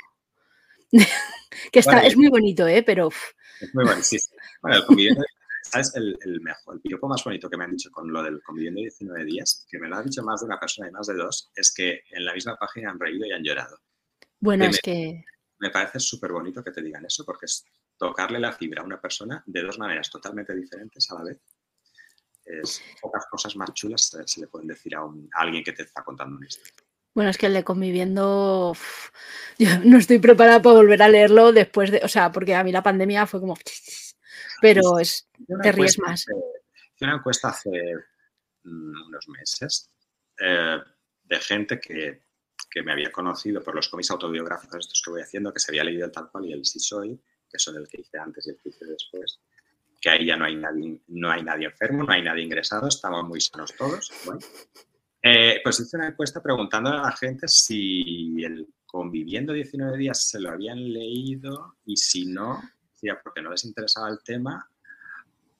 que 1.72 1.78
está, 1.78 1.92
Bueno, 1.92 2.08
es 2.08 2.16
muy 2.16 2.28
bonito, 2.28 2.66
¿eh? 2.66 2.82
Pero 2.82 3.10
Es 3.60 3.74
muy 3.74 3.84
bueno, 3.84 4.02
sí. 4.02 4.16
Bueno, 4.60 4.76
el 4.78 4.84
conviviendo, 4.86 5.22
¿sabes? 5.62 5.94
El, 5.94 6.18
el 6.22 6.40
mejor, 6.40 6.74
el 6.76 6.80
piropo 6.80 7.08
más 7.08 7.22
bonito 7.24 7.48
que 7.48 7.56
me 7.56 7.64
han 7.64 7.70
dicho 7.70 7.90
con 7.90 8.12
lo 8.12 8.22
del 8.22 8.42
conviviendo 8.42 8.80
19 8.80 9.24
días, 9.24 9.66
que 9.70 9.78
me 9.78 9.88
lo 9.88 9.96
ha 9.96 10.02
dicho 10.02 10.22
más 10.22 10.40
de 10.40 10.46
una 10.46 10.58
persona 10.58 10.88
y 10.88 10.92
más 10.92 11.06
de 11.06 11.14
dos, 11.14 11.50
es 11.54 11.72
que 11.74 12.02
en 12.10 12.24
la 12.24 12.34
misma 12.34 12.56
página 12.56 12.90
han 12.90 12.98
reído 13.00 13.26
y 13.26 13.32
han 13.32 13.42
llorado. 13.42 13.78
bueno, 14.40 14.64
es 14.76 14.80
que. 14.82 15.24
Me 15.58 15.70
parece 15.70 16.00
súper 16.00 16.32
bonito 16.32 16.62
que 16.64 16.72
te 16.72 16.82
digan 16.82 17.04
eso, 17.04 17.24
porque 17.24 17.46
es 17.46 17.64
tocarle 17.96 18.40
la 18.40 18.52
fibra 18.52 18.82
a 18.82 18.84
una 18.84 19.00
persona 19.00 19.42
de 19.46 19.62
dos 19.62 19.78
maneras 19.78 20.10
totalmente 20.10 20.56
diferentes 20.56 21.08
a 21.10 21.14
la 21.14 21.22
vez. 21.24 21.40
Es 22.44 22.82
pocas 23.00 23.24
cosas 23.30 23.54
más 23.54 23.72
chulas 23.72 24.10
se 24.26 24.40
le 24.40 24.48
pueden 24.48 24.66
decir 24.66 24.96
a, 24.96 25.04
un- 25.04 25.28
a 25.32 25.42
alguien 25.42 25.62
que 25.62 25.72
te 25.72 25.84
está 25.84 26.02
contando 26.02 26.36
una 26.36 26.46
historia. 26.48 26.72
Bueno, 27.14 27.30
es 27.30 27.38
que 27.38 27.46
el 27.46 27.54
de 27.54 27.64
conviviendo. 27.64 28.70
uf, 28.70 29.10
yo 29.58 29.68
no 29.84 29.98
estoy 29.98 30.18
preparada 30.18 30.62
para 30.62 30.76
volver 30.76 31.02
a 31.02 31.08
leerlo 31.08 31.52
después 31.52 31.90
de. 31.90 32.00
O 32.02 32.08
sea, 32.08 32.32
porque 32.32 32.54
a 32.54 32.64
mí 32.64 32.72
la 32.72 32.82
pandemia 32.82 33.26
fue 33.26 33.40
como. 33.40 33.56
Pero 34.60 34.98
es. 34.98 35.28
Te 35.62 35.72
ríes 35.72 35.98
más. 35.98 36.24
hice 36.94 37.04
una 37.04 37.16
encuesta 37.16 37.48
hace 37.48 37.70
mm, 38.64 39.06
unos 39.08 39.28
meses 39.28 39.90
eh, 40.40 40.78
de 41.24 41.38
gente 41.40 41.80
que, 41.80 42.22
que 42.70 42.82
me 42.82 42.92
había 42.92 43.12
conocido 43.12 43.62
por 43.62 43.74
los 43.74 43.88
cómics 43.88 44.10
autobiográficos 44.10 44.86
estos 44.86 45.02
que 45.02 45.10
voy 45.10 45.22
haciendo, 45.22 45.52
que 45.52 45.60
se 45.60 45.70
había 45.70 45.84
leído 45.84 46.06
el 46.06 46.12
tal 46.12 46.30
cual 46.30 46.46
y 46.46 46.52
el 46.52 46.64
sí 46.64 46.80
soy, 46.80 47.20
que 47.50 47.58
son 47.58 47.76
el 47.76 47.88
que 47.88 48.00
hice 48.00 48.18
antes 48.18 48.46
y 48.46 48.50
el 48.50 48.56
que 48.56 48.70
hice 48.70 48.86
después, 48.86 49.40
que 50.00 50.10
ahí 50.10 50.26
ya 50.26 50.36
no 50.36 50.46
hay 50.46 50.56
nadie, 50.56 51.00
no 51.08 51.30
hay 51.30 51.42
nadie 51.42 51.66
enfermo, 51.66 52.04
no 52.04 52.12
hay 52.12 52.22
nadie 52.22 52.44
ingresado, 52.44 52.88
estamos 52.88 53.24
muy 53.24 53.40
sanos 53.40 53.74
todos. 53.76 54.10
Bueno. 54.24 54.40
Eh, 55.22 55.60
pues 55.62 55.78
hice 55.78 55.96
una 55.96 56.08
encuesta 56.08 56.42
preguntando 56.42 56.90
a 56.90 56.96
la 56.96 57.12
gente 57.12 57.46
si 57.46 58.42
el 58.42 58.66
conviviendo 58.86 59.52
19 59.52 59.96
días 59.96 60.28
se 60.28 60.40
lo 60.40 60.50
habían 60.50 60.92
leído 60.92 61.76
y 61.86 61.96
si 61.96 62.26
no, 62.26 62.60
porque 63.22 63.40
no 63.40 63.50
les 63.50 63.64
interesaba 63.64 64.10
el 64.10 64.22
tema 64.22 64.68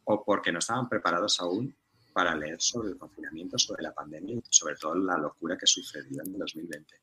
o 0.04 0.24
porque 0.24 0.52
no 0.52 0.58
estaban 0.58 0.88
preparados 0.88 1.40
aún 1.40 1.74
para 2.12 2.34
leer 2.34 2.60
sobre 2.60 2.90
el 2.90 2.98
confinamiento, 2.98 3.58
sobre 3.58 3.84
la 3.84 3.94
pandemia 3.94 4.36
y 4.36 4.42
sobre 4.50 4.76
todo 4.76 4.94
la 4.96 5.16
locura 5.16 5.56
que 5.56 5.66
sucedió 5.66 6.22
en 6.22 6.32
el 6.34 6.38
2020. 6.38 6.94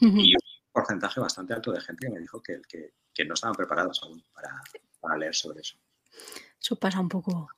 Y 0.00 0.34
un 0.34 0.40
porcentaje 0.72 1.20
bastante 1.20 1.54
alto 1.54 1.70
de 1.70 1.80
gente 1.80 2.06
que 2.06 2.12
me 2.12 2.20
dijo 2.20 2.42
que, 2.42 2.60
que, 2.68 2.94
que 3.14 3.24
no 3.24 3.34
estaban 3.34 3.54
preparados 3.54 4.02
aún 4.02 4.22
para, 4.34 4.60
para 5.00 5.16
leer 5.16 5.34
sobre 5.34 5.60
eso. 5.60 5.76
Eso 6.60 6.76
pasa 6.76 6.98
un 6.98 7.08
poco. 7.08 7.50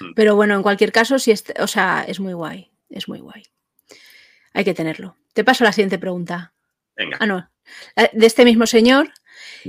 Mm. 0.00 0.14
Pero 0.14 0.36
bueno, 0.36 0.54
en 0.54 0.62
cualquier 0.62 0.92
caso, 0.92 1.18
sí, 1.18 1.32
es, 1.32 1.44
o 1.58 1.66
sea, 1.66 2.04
es 2.04 2.20
muy 2.20 2.34
guay. 2.34 2.70
Es 2.88 3.08
muy 3.08 3.18
guay. 3.18 3.42
Hay 4.54 4.64
que 4.64 4.72
tenerlo. 4.74 5.16
Te 5.34 5.44
paso 5.44 5.64
la 5.64 5.72
siguiente 5.72 5.98
pregunta. 5.98 6.54
Venga. 6.96 7.18
Ah, 7.20 7.26
no. 7.26 7.50
La- 7.96 8.10
De 8.12 8.26
este 8.26 8.44
mismo 8.44 8.66
señor 8.66 9.10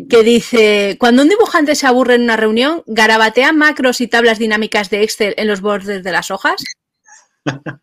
que 0.09 0.23
dice: 0.23 0.95
Cuando 0.99 1.23
un 1.23 1.29
dibujante 1.29 1.75
se 1.75 1.87
aburre 1.87 2.15
en 2.15 2.21
una 2.23 2.37
reunión, 2.37 2.83
¿garabatea 2.87 3.51
macros 3.51 3.99
y 4.01 4.07
tablas 4.07 4.39
dinámicas 4.39 4.89
de 4.89 5.03
Excel 5.03 5.33
en 5.37 5.47
los 5.47 5.59
bordes 5.61 6.03
de 6.03 6.11
las 6.11 6.31
hojas? 6.31 6.63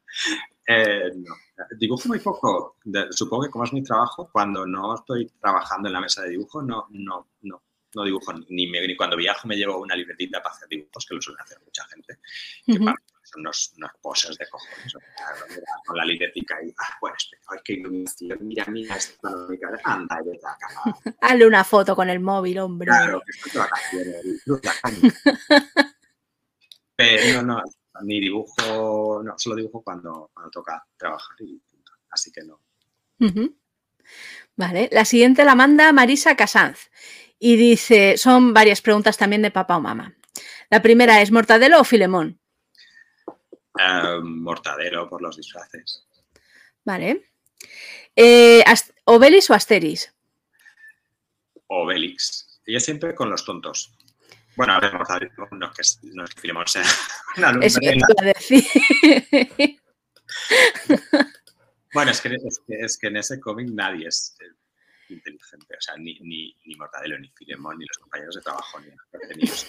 Eh, 0.69 1.11
no. 1.17 1.35
Dibujo 1.79 2.09
muy 2.09 2.21
poco. 2.21 2.77
Supongo 3.11 3.45
que 3.45 3.51
como 3.51 3.65
es 3.65 3.73
mi 3.73 3.83
trabajo, 3.83 4.31
cuando 4.33 4.65
no 4.65 4.95
estoy 4.95 5.27
trabajando 5.41 5.89
en 5.89 5.93
la 5.93 6.01
mesa 6.01 6.23
de 6.23 6.31
dibujo, 6.31 6.63
no, 6.63 6.87
no, 6.91 7.31
no, 7.43 7.63
no 7.95 8.05
dibujo. 8.05 8.33
Ni, 8.49 8.69
me- 8.69 8.87
ni 8.87 8.97
cuando 8.97 9.17
viajo 9.17 9.49
me 9.49 9.57
llevo 9.57 9.79
una 9.79 9.97
libretita 9.97 10.41
para 10.41 10.55
hacer 10.55 10.69
dibujos, 10.69 11.05
que 11.05 11.15
lo 11.17 11.21
suele 11.21 11.41
hacer 11.43 11.59
mucha 11.65 11.85
gente. 11.87 12.19
que 12.65 12.79
para 12.79 12.97
son 12.97 13.12
unos, 13.37 13.73
unos 13.77 13.91
poses 14.01 14.37
de 14.39 14.49
cojones. 14.49 14.95
con 15.87 15.97
la 15.97 16.05
libretica 16.05 16.57
y, 16.63 16.71
ah, 16.79 16.97
bueno, 17.01 17.17
espera, 17.17 17.41
qué 17.65 17.73
iluminación, 17.75 18.39
mira, 18.43 18.65
mira, 18.67 18.97
cabe. 19.21 19.59
anda, 19.85 20.19
y 20.23 20.29
vete 20.29 20.47
a 20.47 20.57
cagar. 20.57 21.17
Hazle 21.21 21.47
una 21.47 21.65
foto 21.65 21.95
con 21.97 22.11
el 22.11 22.21
móvil, 22.21 22.59
hombre. 22.59 22.87
Claro, 22.87 23.23
que 23.25 23.31
estoy 23.31 23.53
de 23.53 23.59
vacaciones, 23.59 24.23
disfruta, 24.25 24.73
coño. 24.83 25.13
Pero 26.97 27.43
no, 27.43 27.57
no, 27.57 27.63
ni 28.03 28.21
dibujo, 28.21 29.23
no, 29.25 29.35
solo 29.39 29.57
dibujo 29.57 29.83
cuando, 29.83 30.31
cuando 30.33 30.51
toca 30.51 30.85
trabajar 30.97 31.37
y 31.41 31.59
punto. 31.59 31.93
Así 32.11 32.31
que 32.31 32.43
no. 32.43 32.61
Vale, 34.57 34.89
la 34.93 35.05
siguiente 35.05 35.45
la 35.45 35.55
manda 35.55 35.93
Marisa 35.93 36.37
Casanz 36.37 36.91
y 37.39 37.57
dice, 37.57 38.17
son 38.17 38.53
varias 38.53 38.81
preguntas 38.83 39.17
también 39.17 39.43
de 39.43 39.51
papá 39.51 39.77
o 39.77 39.81
mamá. 39.81 40.15
La 40.71 40.83
primera 40.83 41.21
es, 41.21 41.31
¿mortadelo 41.31 41.81
o 41.81 41.85
filemón? 41.85 42.42
Eh, 43.79 44.21
mortadelo 44.23 45.09
por 45.09 45.23
los 45.23 45.37
disfraces. 45.37 46.07
Vale. 46.85 47.31
Eh, 48.15 48.63
¿Obelis 49.05 49.49
o 49.51 49.55
Asteris? 49.55 50.13
Obelix. 51.69 52.61
Yo 52.67 52.79
siempre 52.81 53.15
con 53.15 53.31
los 53.31 53.45
tontos. 53.45 53.93
Bueno, 54.57 54.75
a 54.75 54.81
ver, 54.81 54.93
mortadelo, 54.93 55.31
no 55.53 55.73
es 55.79 55.99
que, 56.03 56.09
no 56.15 56.25
es 56.25 56.35
que 56.35 56.41
Filemón 56.41 56.67
sea 56.67 56.83
una 57.39 57.51
Eso 57.65 57.81
lumbre, 57.81 57.93
te 57.93 57.97
iba 57.97 58.07
a 58.23 58.35
decir. 58.35 59.81
Bueno, 61.95 62.11
es 62.11 62.23
que, 62.23 62.29
es 62.35 62.61
que, 62.67 62.75
es 62.81 62.99
que 62.99 63.07
en 63.09 63.17
ese 63.19 63.39
cómic 63.39 63.69
nadie 63.69 64.09
es 64.09 64.35
eh, 64.41 64.47
inteligente. 65.13 65.77
O 65.77 65.81
sea, 65.81 65.95
ni, 65.99 66.19
ni, 66.21 66.57
ni 66.65 66.75
Mortadelo, 66.77 67.19
ni 67.19 67.29
Filemón, 67.37 67.77
ni 67.79 67.85
los 67.85 67.99
compañeros 67.99 68.35
de 68.35 68.41
trabajo, 68.41 68.81
ni, 68.81 68.87
ni 69.37 69.43
los- 69.47 69.67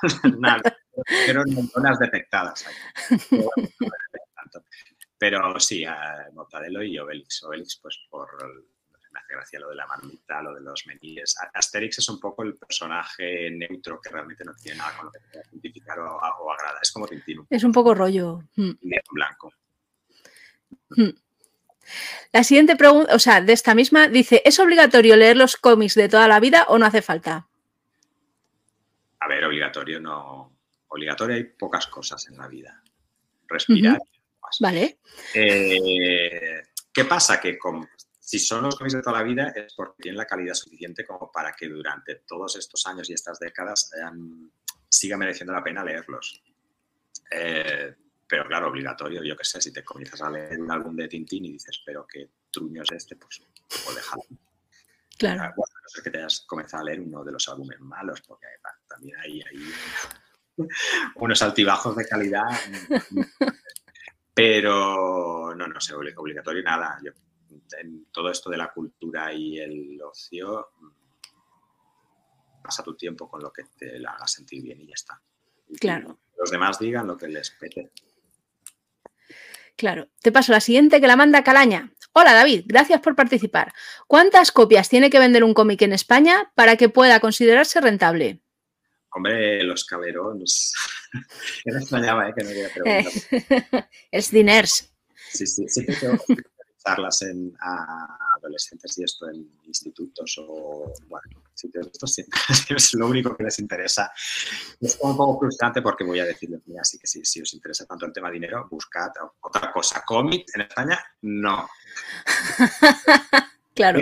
Nada. 0.38 0.62
Pero 1.26 1.44
neuronas 1.44 1.98
detectadas. 1.98 2.66
ahí. 2.66 2.74
Pero, 5.18 5.38
no 5.40 5.60
sí, 5.60 5.84
a 5.84 6.26
Mortadelo 6.32 6.82
y 6.82 6.98
Obelix. 6.98 7.42
Obelix, 7.44 7.78
pues 7.80 7.98
por 8.10 8.28
me 9.12 9.18
hace 9.20 9.34
gracia 9.34 9.60
lo 9.60 9.68
de 9.68 9.76
la 9.76 9.86
marmita, 9.86 10.40
lo 10.42 10.54
de 10.54 10.62
los 10.62 10.86
menires. 10.86 11.36
A- 11.38 11.50
Asterix 11.58 11.98
es 11.98 12.08
un 12.08 12.18
poco 12.18 12.42
el 12.42 12.56
personaje 12.56 13.50
neutro 13.50 14.00
que 14.00 14.08
realmente 14.10 14.42
no 14.44 14.54
tiene 14.54 14.78
nada 14.78 14.96
con 14.96 15.06
lo 15.06 15.12
que 15.12 15.18
identificar 15.52 15.98
o, 16.00 16.16
o 16.16 16.52
agrada. 16.52 16.78
Es 16.82 16.90
como 16.90 17.06
Tintín, 17.06 17.40
un 17.40 17.46
es 17.50 17.62
un 17.62 17.72
poco 17.72 17.94
rollo. 17.94 18.40
Mm. 18.56 18.70
negro 18.80 19.04
en 19.10 19.14
blanco. 19.14 19.52
La 22.32 22.42
siguiente 22.44 22.74
pregunta, 22.76 23.14
o 23.14 23.18
sea, 23.18 23.40
de 23.42 23.52
esta 23.52 23.74
misma, 23.74 24.08
dice, 24.08 24.40
¿es 24.44 24.58
obligatorio 24.58 25.14
leer 25.16 25.36
los 25.36 25.56
cómics 25.56 25.94
de 25.94 26.08
toda 26.08 26.26
la 26.26 26.40
vida 26.40 26.64
o 26.68 26.78
no 26.78 26.86
hace 26.86 27.02
falta? 27.02 27.48
A 29.24 29.28
ver, 29.28 29.44
obligatorio 29.44 30.00
no. 30.00 30.58
Obligatorio 30.88 31.36
hay 31.36 31.44
pocas 31.44 31.86
cosas 31.86 32.26
en 32.28 32.36
la 32.36 32.48
vida. 32.48 32.82
Respirar. 33.48 33.98
más. 34.40 34.58
Vale. 34.60 34.98
Eh, 35.34 36.62
¿Qué 36.92 37.04
pasa? 37.04 37.40
Que 37.40 37.58
con- 37.58 37.88
si 38.18 38.38
son 38.38 38.62
los 38.64 38.76
cómics 38.76 38.94
de 38.94 39.02
toda 39.02 39.18
la 39.18 39.24
vida 39.24 39.48
es 39.54 39.74
porque 39.74 40.02
tienen 40.02 40.18
la 40.18 40.26
calidad 40.26 40.54
suficiente 40.54 41.04
como 41.06 41.30
para 41.30 41.52
que 41.52 41.68
durante 41.68 42.16
todos 42.26 42.56
estos 42.56 42.86
años 42.86 43.08
y 43.10 43.14
estas 43.14 43.38
décadas 43.38 43.90
em, 44.00 44.50
siga 44.88 45.16
mereciendo 45.16 45.52
la 45.52 45.62
pena 45.62 45.84
leerlos. 45.84 46.42
Eh, 47.30 47.94
pero 48.26 48.46
claro, 48.46 48.68
obligatorio, 48.68 49.22
yo 49.22 49.36
qué 49.36 49.44
sé, 49.44 49.60
si 49.60 49.72
te 49.72 49.84
comienzas 49.84 50.22
a 50.22 50.30
leer 50.30 50.60
un 50.60 50.70
álbum 50.70 50.96
de 50.96 51.08
Tintín 51.08 51.44
y 51.44 51.52
dices, 51.52 51.82
pero 51.84 52.06
qué 52.06 52.30
truño 52.50 52.82
es 52.82 52.92
este, 52.92 53.16
pues, 53.16 53.42
pues 53.68 53.96
déjalo. 53.96 54.22
Claro. 55.18 55.52
Bueno, 55.56 55.71
ser 55.92 56.02
que 56.02 56.10
te 56.10 56.18
hayas 56.18 56.40
comenzado 56.46 56.82
a 56.82 56.86
leer 56.86 57.00
uno 57.00 57.22
de 57.24 57.32
los 57.32 57.48
álbumes 57.48 57.80
malos, 57.80 58.20
porque 58.22 58.46
también 58.88 59.16
hay, 59.18 59.42
hay 59.42 59.72
unos 61.16 61.42
altibajos 61.42 61.96
de 61.96 62.06
calidad. 62.06 62.48
Pero 64.34 65.54
no, 65.54 65.66
no 65.66 65.80
sé, 65.80 65.94
obligatorio 65.94 66.62
nada. 66.62 66.98
Yo, 67.04 67.12
en 67.80 68.06
todo 68.06 68.30
esto 68.30 68.48
de 68.50 68.56
la 68.56 68.72
cultura 68.72 69.32
y 69.32 69.58
el 69.58 70.00
ocio, 70.02 70.70
pasa 72.62 72.82
tu 72.82 72.94
tiempo 72.96 73.28
con 73.28 73.42
lo 73.42 73.52
que 73.52 73.64
te 73.76 73.96
haga 73.98 74.26
sentir 74.26 74.62
bien 74.62 74.80
y 74.80 74.86
ya 74.86 74.94
está. 74.94 75.20
Claro. 75.78 76.18
Los 76.38 76.50
demás 76.50 76.78
digan 76.78 77.06
lo 77.06 77.16
que 77.16 77.28
les 77.28 77.50
pete. 77.50 77.90
Claro. 79.76 80.08
Te 80.20 80.32
paso 80.32 80.52
la 80.52 80.60
siguiente 80.60 81.00
que 81.00 81.06
la 81.06 81.16
manda 81.16 81.44
Calaña. 81.44 81.92
Hola 82.14 82.34
David, 82.34 82.64
gracias 82.66 83.00
por 83.00 83.16
participar. 83.16 83.72
¿Cuántas 84.06 84.52
copias 84.52 84.90
tiene 84.90 85.08
que 85.08 85.18
vender 85.18 85.44
un 85.44 85.54
cómic 85.54 85.80
en 85.80 85.94
España 85.94 86.52
para 86.54 86.76
que 86.76 86.90
pueda 86.90 87.20
considerarse 87.20 87.80
rentable? 87.80 88.42
Hombre, 89.14 89.62
los 89.62 89.84
caberones. 89.84 90.74
me 91.64 91.78
extrañaba 91.78 92.28
¿eh? 92.28 92.34
que 92.36 92.44
no 92.44 92.50
había 92.50 92.68
preguntado. 92.68 93.88
es 94.10 94.30
diners. 94.30 94.92
Sí, 95.30 95.46
sí, 95.46 95.64
tengo 95.86 96.22
charlas 96.82 97.22
en, 97.22 97.54
a 97.60 98.18
adolescentes 98.36 98.98
y 98.98 99.04
esto 99.04 99.28
en 99.28 99.48
institutos 99.64 100.38
o, 100.38 100.92
bueno, 101.08 101.42
sitios 101.54 101.86
esto 101.86 102.06
siempre 102.06 102.40
es 102.76 102.94
lo 102.94 103.06
único 103.06 103.36
que 103.36 103.44
les 103.44 103.58
interesa. 103.58 104.12
Es 104.80 104.98
un 105.00 105.16
poco 105.16 105.40
frustrante 105.40 105.82
porque 105.82 106.04
voy 106.04 106.20
a 106.20 106.24
decirles, 106.24 106.60
mira, 106.66 106.84
sí 106.84 106.98
que 106.98 107.06
sí, 107.06 107.24
si 107.24 107.40
os 107.40 107.52
interesa 107.54 107.86
tanto 107.86 108.06
el 108.06 108.12
tema 108.12 108.30
dinero, 108.30 108.66
buscad 108.70 109.10
otra 109.40 109.72
cosa. 109.72 110.02
¿Cómic 110.04 110.46
en 110.54 110.62
España? 110.62 110.98
No. 111.22 111.68
claro. 113.74 114.00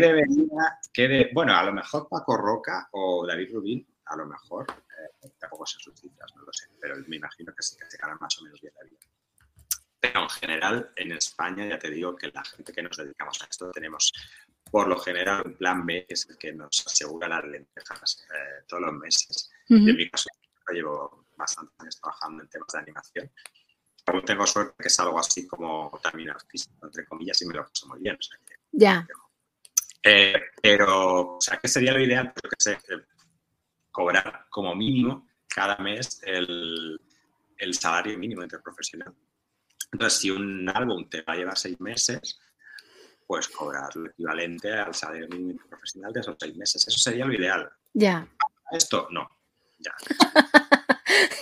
Que 0.93 1.31
bueno, 1.33 1.57
a 1.57 1.63
lo 1.65 1.73
mejor 1.73 2.09
Paco 2.09 2.37
Roca 2.37 2.89
o 2.93 3.27
David 3.27 3.55
Rubín, 3.55 3.87
a 4.07 4.17
lo 4.17 4.27
mejor, 4.27 4.67
eh, 4.71 5.31
tampoco 5.39 5.67
sé 5.67 5.79
sus 5.79 5.99
cifras, 5.99 6.35
no 6.35 6.43
lo 6.43 6.53
sé, 6.53 6.67
pero 6.81 6.97
me 7.07 7.17
imagino 7.17 7.55
que 7.55 7.63
sí 7.63 7.77
que 7.77 7.89
se 7.89 7.97
ganan 7.99 8.19
más 8.21 8.37
o 8.41 8.45
menos 8.45 8.61
bien 8.61 8.73
la 8.77 8.85
vida. 8.85 8.99
Pero 10.01 10.23
en 10.23 10.29
general, 10.31 10.91
en 10.97 11.13
España, 11.13 11.67
ya 11.69 11.79
te 11.79 11.91
digo 11.91 12.17
que 12.17 12.29
la 12.29 12.43
gente 12.43 12.73
que 12.73 12.83
nos 12.83 12.97
dedicamos 12.97 13.43
a 13.43 13.47
esto 13.47 13.71
tenemos 13.71 14.13
por 14.71 14.89
lo 14.89 14.99
general 14.99 15.43
un 15.45 15.55
plan 15.55 15.85
B, 15.85 16.07
que 16.07 16.15
es 16.15 16.29
el 16.31 16.39
que 16.39 16.53
nos 16.53 16.87
asegura 16.87 17.29
las 17.29 17.45
lentejas 17.45 18.25
eh, 18.33 18.65
todos 18.67 18.85
los 18.85 18.95
meses. 18.95 19.51
En 19.69 19.85
mi 19.85 20.09
caso, 20.09 20.31
llevo 20.73 21.27
bastante 21.37 21.73
años 21.79 22.01
trabajando 22.01 22.43
en 22.43 22.49
temas 22.49 22.69
de 22.73 22.79
animación. 22.79 23.31
Aún 24.07 24.25
tengo 24.25 24.47
suerte 24.47 24.75
que 24.79 24.89
es 24.89 25.01
algo 25.01 25.19
así 25.19 25.47
como 25.47 25.99
también 26.03 26.31
artístico, 26.31 26.87
entre 26.87 27.05
comillas, 27.05 27.41
y 27.43 27.47
me 27.47 27.55
lo 27.55 27.67
paso 27.67 27.87
muy 27.89 28.01
bien. 28.01 28.17
ya. 28.73 29.07
Eh, 30.03 30.41
pero, 30.63 31.37
o 31.37 31.41
sea, 31.41 31.59
¿qué 31.59 31.69
sería 31.69 31.93
lo 31.93 32.01
ideal? 32.01 32.33
Que 32.35 32.49
sé, 32.59 32.79
cobrar 33.91 34.47
como 34.49 34.75
mínimo 34.75 35.29
cada 35.47 35.77
mes 35.77 36.21
el, 36.25 36.99
el 37.59 37.75
salario 37.75 38.17
mínimo 38.19 38.43
interprofesional. 38.43 39.15
Entonces, 39.93 40.21
si 40.21 40.31
un 40.31 40.69
álbum 40.69 41.09
te 41.09 41.23
va 41.23 41.33
a 41.33 41.37
llevar 41.37 41.59
seis 41.59 41.81
meses, 41.81 42.39
pues 43.27 43.49
cobrar 43.49 43.95
lo 43.97 44.11
equivalente 44.11 44.73
al 44.73 44.95
salario 44.95 45.29
mínimo 45.29 45.61
profesional 45.69 46.13
de 46.13 46.21
esos 46.21 46.37
seis 46.39 46.57
meses. 46.57 46.89
Eso 46.89 46.99
sería 46.99 47.25
lo 47.25 47.33
ideal. 47.33 47.71
Ya. 47.93 48.29
Esto, 48.73 49.09
no. 49.11 49.29
Ya. 49.79 49.95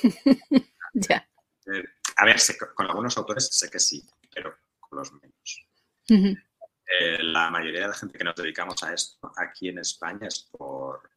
ya. 0.92 1.28
Eh, 1.66 1.84
a 2.16 2.24
ver, 2.24 2.36
con 2.74 2.86
algunos 2.86 3.16
autores 3.16 3.48
sé 3.50 3.70
que 3.70 3.78
sí, 3.78 4.06
pero 4.34 4.56
con 4.80 4.98
los 4.98 5.12
menos. 5.12 5.66
Eh, 6.08 7.22
la 7.22 7.50
mayoría 7.50 7.82
de 7.82 7.88
la 7.88 7.94
gente 7.94 8.18
que 8.18 8.24
nos 8.24 8.34
dedicamos 8.34 8.82
a 8.82 8.94
esto 8.94 9.30
aquí 9.36 9.68
en 9.68 9.78
España 9.78 10.26
es 10.26 10.48
por, 10.50 11.10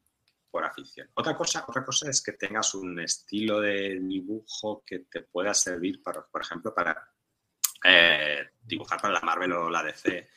por 0.50 0.64
afición. 0.64 1.10
Otra 1.14 1.36
cosa, 1.36 1.64
otra 1.66 1.84
cosa 1.84 2.10
es 2.10 2.22
que 2.22 2.32
tengas 2.32 2.74
un 2.74 3.00
estilo 3.00 3.60
de 3.60 3.98
dibujo 4.00 4.84
que 4.86 5.00
te 5.00 5.22
pueda 5.22 5.54
servir, 5.54 6.02
para, 6.02 6.26
por 6.26 6.42
ejemplo, 6.42 6.74
para 6.74 7.10
eh, 7.84 8.50
dibujar 8.62 9.00
para 9.00 9.14
la 9.14 9.20
Marvel 9.20 9.52
o 9.52 9.70
la 9.70 9.82
DC. 9.82 10.28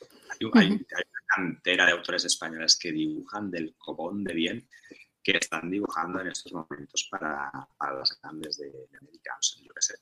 Hay, 0.53 0.71
una 0.71 0.81
cantera 1.27 1.85
de 1.85 1.91
autores 1.93 2.25
españoles 2.25 2.77
que 2.77 2.91
dibujan 2.91 3.49
del 3.49 3.75
cobón 3.77 4.23
de 4.23 4.33
bien 4.33 4.69
que 5.23 5.37
están 5.37 5.69
dibujando 5.69 6.21
en 6.21 6.27
estos 6.27 6.53
momentos 6.53 7.07
para, 7.09 7.51
las 7.79 8.19
grandes 8.21 8.57
de, 8.57 8.69
de 8.69 8.97
americanos. 8.97 9.59
Yo 9.63 9.73
qué 9.73 9.81
sé, 9.81 9.95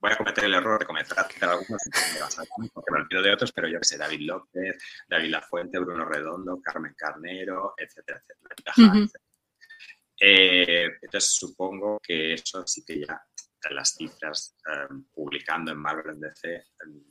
voy 0.00 0.12
a 0.12 0.16
cometer 0.16 0.44
el 0.44 0.54
error 0.54 0.78
de 0.78 0.86
comentar 0.86 1.18
algunos, 1.42 1.82
porque 2.72 2.92
me 2.92 3.00
olvido 3.00 3.22
de 3.22 3.32
otros, 3.32 3.52
pero 3.52 3.68
yo 3.68 3.78
que 3.78 3.84
sé, 3.84 3.98
David 3.98 4.20
López, 4.20 4.76
David 5.08 5.30
Lafuente, 5.30 5.78
Bruno 5.78 6.04
Redondo, 6.04 6.60
Carmen 6.62 6.94
Carnero, 6.96 7.74
etcétera, 7.76 8.20
etcétera. 8.20 9.08
Eh, 10.20 10.86
entonces 11.00 11.32
supongo 11.32 12.00
que 12.02 12.34
eso 12.34 12.66
sí 12.66 12.84
que 12.84 13.00
ya 13.00 13.20
las 13.70 13.94
cifras 13.94 14.56
em, 14.66 15.04
publicando 15.04 15.72
en 15.72 15.78
Marvel 15.78 16.14
en 16.14 16.20
DC 16.20 16.54
em, 16.54 17.02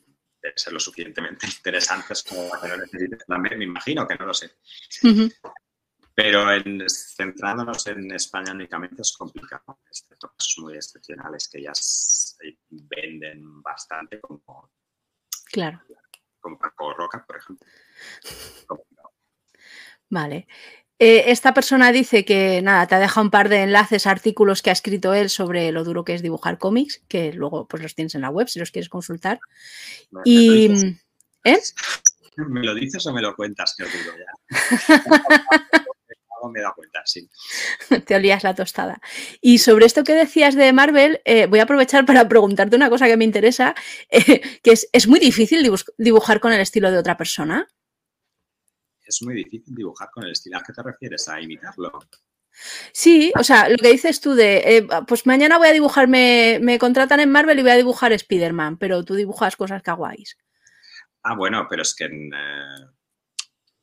deben 0.41 0.57
ser 0.57 0.73
lo 0.73 0.79
suficientemente 0.79 1.45
interesantes 1.57 2.23
como 2.23 2.49
para 2.49 2.61
que 2.61 2.67
no 2.69 2.77
necesites 2.77 3.25
también, 3.25 3.57
me 3.59 3.65
imagino 3.65 4.07
que 4.07 4.15
no 4.15 4.27
lo 4.27 4.33
sé. 4.33 4.51
Pero 6.15 6.51
en, 6.51 6.83
centrándonos 6.89 7.85
en 7.87 8.11
España 8.11 8.51
únicamente 8.51 9.03
es 9.03 9.15
complicado, 9.15 9.79
excepto 9.87 10.33
casos 10.35 10.55
muy 10.63 10.75
excepcionales 10.75 11.47
que 11.47 11.61
ya 11.61 11.73
se 11.75 12.57
venden 12.69 13.61
bastante 13.61 14.19
como, 14.19 14.71
claro. 15.51 15.79
como 16.39 16.57
Paco 16.57 16.93
Roca, 16.93 17.23
por 17.23 17.37
ejemplo. 17.37 17.67
Vale. 20.09 20.47
Eh, 20.99 21.25
esta 21.27 21.53
persona 21.53 21.91
dice 21.91 22.25
que 22.25 22.61
nada, 22.61 22.87
te 22.87 22.95
ha 22.95 22.99
dejado 22.99 23.25
un 23.25 23.31
par 23.31 23.49
de 23.49 23.63
enlaces, 23.63 24.07
artículos 24.07 24.61
que 24.61 24.71
ha 24.71 24.73
escrito 24.73 25.13
él 25.13 25.29
sobre 25.29 25.71
lo 25.71 25.83
duro 25.83 26.03
que 26.03 26.15
es 26.15 26.21
dibujar 26.21 26.57
cómics, 26.57 27.03
que 27.07 27.33
luego 27.33 27.67
pues 27.67 27.83
los 27.83 27.93
tienes 27.93 28.15
en 28.15 28.21
la 28.21 28.29
web 28.29 28.47
si 28.47 28.59
los 28.59 28.71
quieres 28.71 28.89
consultar. 28.89 29.39
y. 30.25 30.97
¿Eh? 31.43 31.59
¿Me 32.37 32.61
lo 32.61 32.75
dices 32.75 33.05
o 33.07 33.13
me 33.13 33.21
lo 33.21 33.35
cuentas? 33.35 33.75
Que 33.75 33.85
ya. 33.85 35.03
me 36.51 36.61
da 36.61 36.73
cuenta, 36.75 37.01
sí. 37.05 37.29
Te 38.05 38.15
olías 38.15 38.43
la 38.43 38.55
tostada. 38.55 39.01
Y 39.41 39.57
sobre 39.59 39.85
esto 39.85 40.03
que 40.03 40.13
decías 40.13 40.55
de 40.55 40.71
Marvel, 40.73 41.21
eh, 41.25 41.47
voy 41.47 41.59
a 41.59 41.63
aprovechar 41.63 42.05
para 42.05 42.27
preguntarte 42.27 42.75
una 42.75 42.89
cosa 42.89 43.07
que 43.07 43.17
me 43.17 43.25
interesa, 43.25 43.75
eh, 44.09 44.41
que 44.63 44.71
es, 44.71 44.89
¿es 44.93 45.07
muy 45.07 45.19
difícil 45.19 45.69
dibujar 45.97 46.39
con 46.39 46.53
el 46.53 46.61
estilo 46.61 46.91
de 46.91 46.97
otra 46.97 47.17
persona? 47.17 47.67
Es 49.07 49.21
muy 49.23 49.35
difícil 49.35 49.73
dibujar 49.75 50.09
con 50.11 50.23
el 50.25 50.31
estilo. 50.31 50.57
¿A 50.57 50.63
qué 50.63 50.73
te 50.73 50.83
refieres? 50.83 51.27
¿A 51.27 51.39
imitarlo? 51.41 51.99
Sí, 52.91 53.31
o 53.37 53.43
sea, 53.43 53.69
lo 53.69 53.77
que 53.77 53.91
dices 53.91 54.19
tú 54.19 54.33
de, 54.33 54.57
eh, 54.57 54.87
pues 55.07 55.25
mañana 55.25 55.57
voy 55.57 55.67
a 55.67 55.73
dibujar, 55.73 56.07
me, 56.07 56.77
contratan 56.79 57.19
en 57.19 57.31
Marvel 57.31 57.59
y 57.59 57.61
voy 57.61 57.71
a 57.71 57.75
dibujar 57.77 58.11
Spider-Man, 58.11 58.77
pero 58.77 59.03
tú 59.03 59.15
dibujas 59.15 59.55
cosas 59.55 59.83
kawaiis. 59.83 60.37
Ah, 61.23 61.35
bueno, 61.35 61.67
pero 61.69 61.83
es 61.83 61.93
que, 61.93 62.05
eh, 62.05 62.85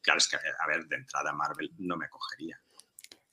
claro, 0.00 0.18
es 0.18 0.28
que, 0.28 0.36
a 0.36 0.66
ver, 0.66 0.86
de 0.86 0.96
entrada 0.96 1.32
Marvel 1.32 1.70
no 1.78 1.96
me 1.96 2.08
cogería. 2.08 2.58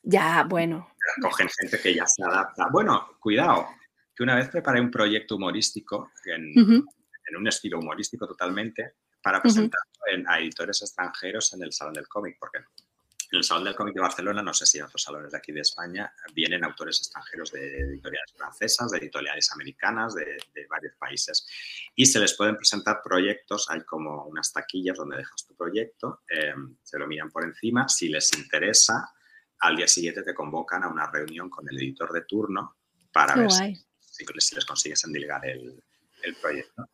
Ya, 0.04 0.46
bueno. 0.48 0.94
Cogen 1.22 1.50
gente 1.50 1.80
que 1.80 1.96
ya 1.96 2.06
se 2.06 2.24
adapta. 2.24 2.68
Bueno, 2.72 3.18
cuidado, 3.20 3.68
que 4.16 4.24
una 4.24 4.36
vez 4.36 4.50
preparé 4.50 4.82
un 4.82 4.92
proyecto 4.92 5.36
humorístico 5.36 6.12
en, 6.26 6.54
en 6.56 7.38
un 7.38 7.48
estilo 7.48 7.80
humorístico 7.80 8.28
totalmente 8.28 8.96
para 9.22 9.42
presentar 9.42 9.80
a 10.28 10.40
editores 10.40 10.82
extranjeros 10.82 11.54
en 11.54 11.64
el 11.64 11.72
Salón 11.72 11.94
del 11.94 12.08
Cómic, 12.08 12.38
porque 12.40 12.58
en 12.58 13.38
el 13.38 13.44
Salón 13.44 13.64
del 13.64 13.76
Cómic 13.76 13.96
de 13.96 14.02
Barcelona, 14.02 14.42
no 14.42 14.54
sé 14.54 14.66
si 14.66 14.78
en 14.78 14.86
otros 14.86 15.04
salones 15.04 15.32
de 15.32 15.38
aquí 15.38 15.54
de 15.54 15.62
España, 15.62 16.14
vienen 16.34 16.66
autores 16.66 17.00
extranjeros 17.00 17.52
de 17.52 17.80
editoriales 17.80 18.34
francesas, 18.36 18.92
de 18.92 18.98
editoriales 18.98 19.52
americanas, 19.54 20.14
de, 20.16 20.38
varios 20.70 20.96
países. 20.96 21.48
Y 21.96 22.06
se 22.06 22.20
les 22.20 22.36
pueden 22.36 22.58
presentar 22.58 23.00
proyectos, 23.02 23.70
hay 23.70 23.82
como 23.84 24.26
unas 24.26 24.52
taquillas 24.52 24.98
donde 24.98 25.18
dejas 25.18 25.46
tu 25.46 25.56
proyecto, 25.56 26.22
eh, 26.30 26.54
se 26.84 27.00
lo 27.00 27.08
miran 27.08 27.32
por 27.32 27.46
encima, 27.46 27.88
si 27.88 28.10
les 28.10 28.34
interesa, 28.38 29.14
al 29.60 29.78
día 29.78 29.88
siguiente 29.88 30.24
te 30.24 30.34
convocan 30.34 30.84
a 30.84 30.90
una 30.90 31.10
reunión 31.10 31.50
con 31.50 31.70
el 31.70 31.78
editor 31.78 32.12
de 32.12 32.24
turno 32.24 32.76
para 33.14 33.36
ver 33.36 33.52
si, 33.52 34.26
les 34.34 34.66
consigues 34.66 35.04
endilgar 35.06 35.46
el, 35.46 35.82
el 36.24 36.36
proyecto. 36.36 36.90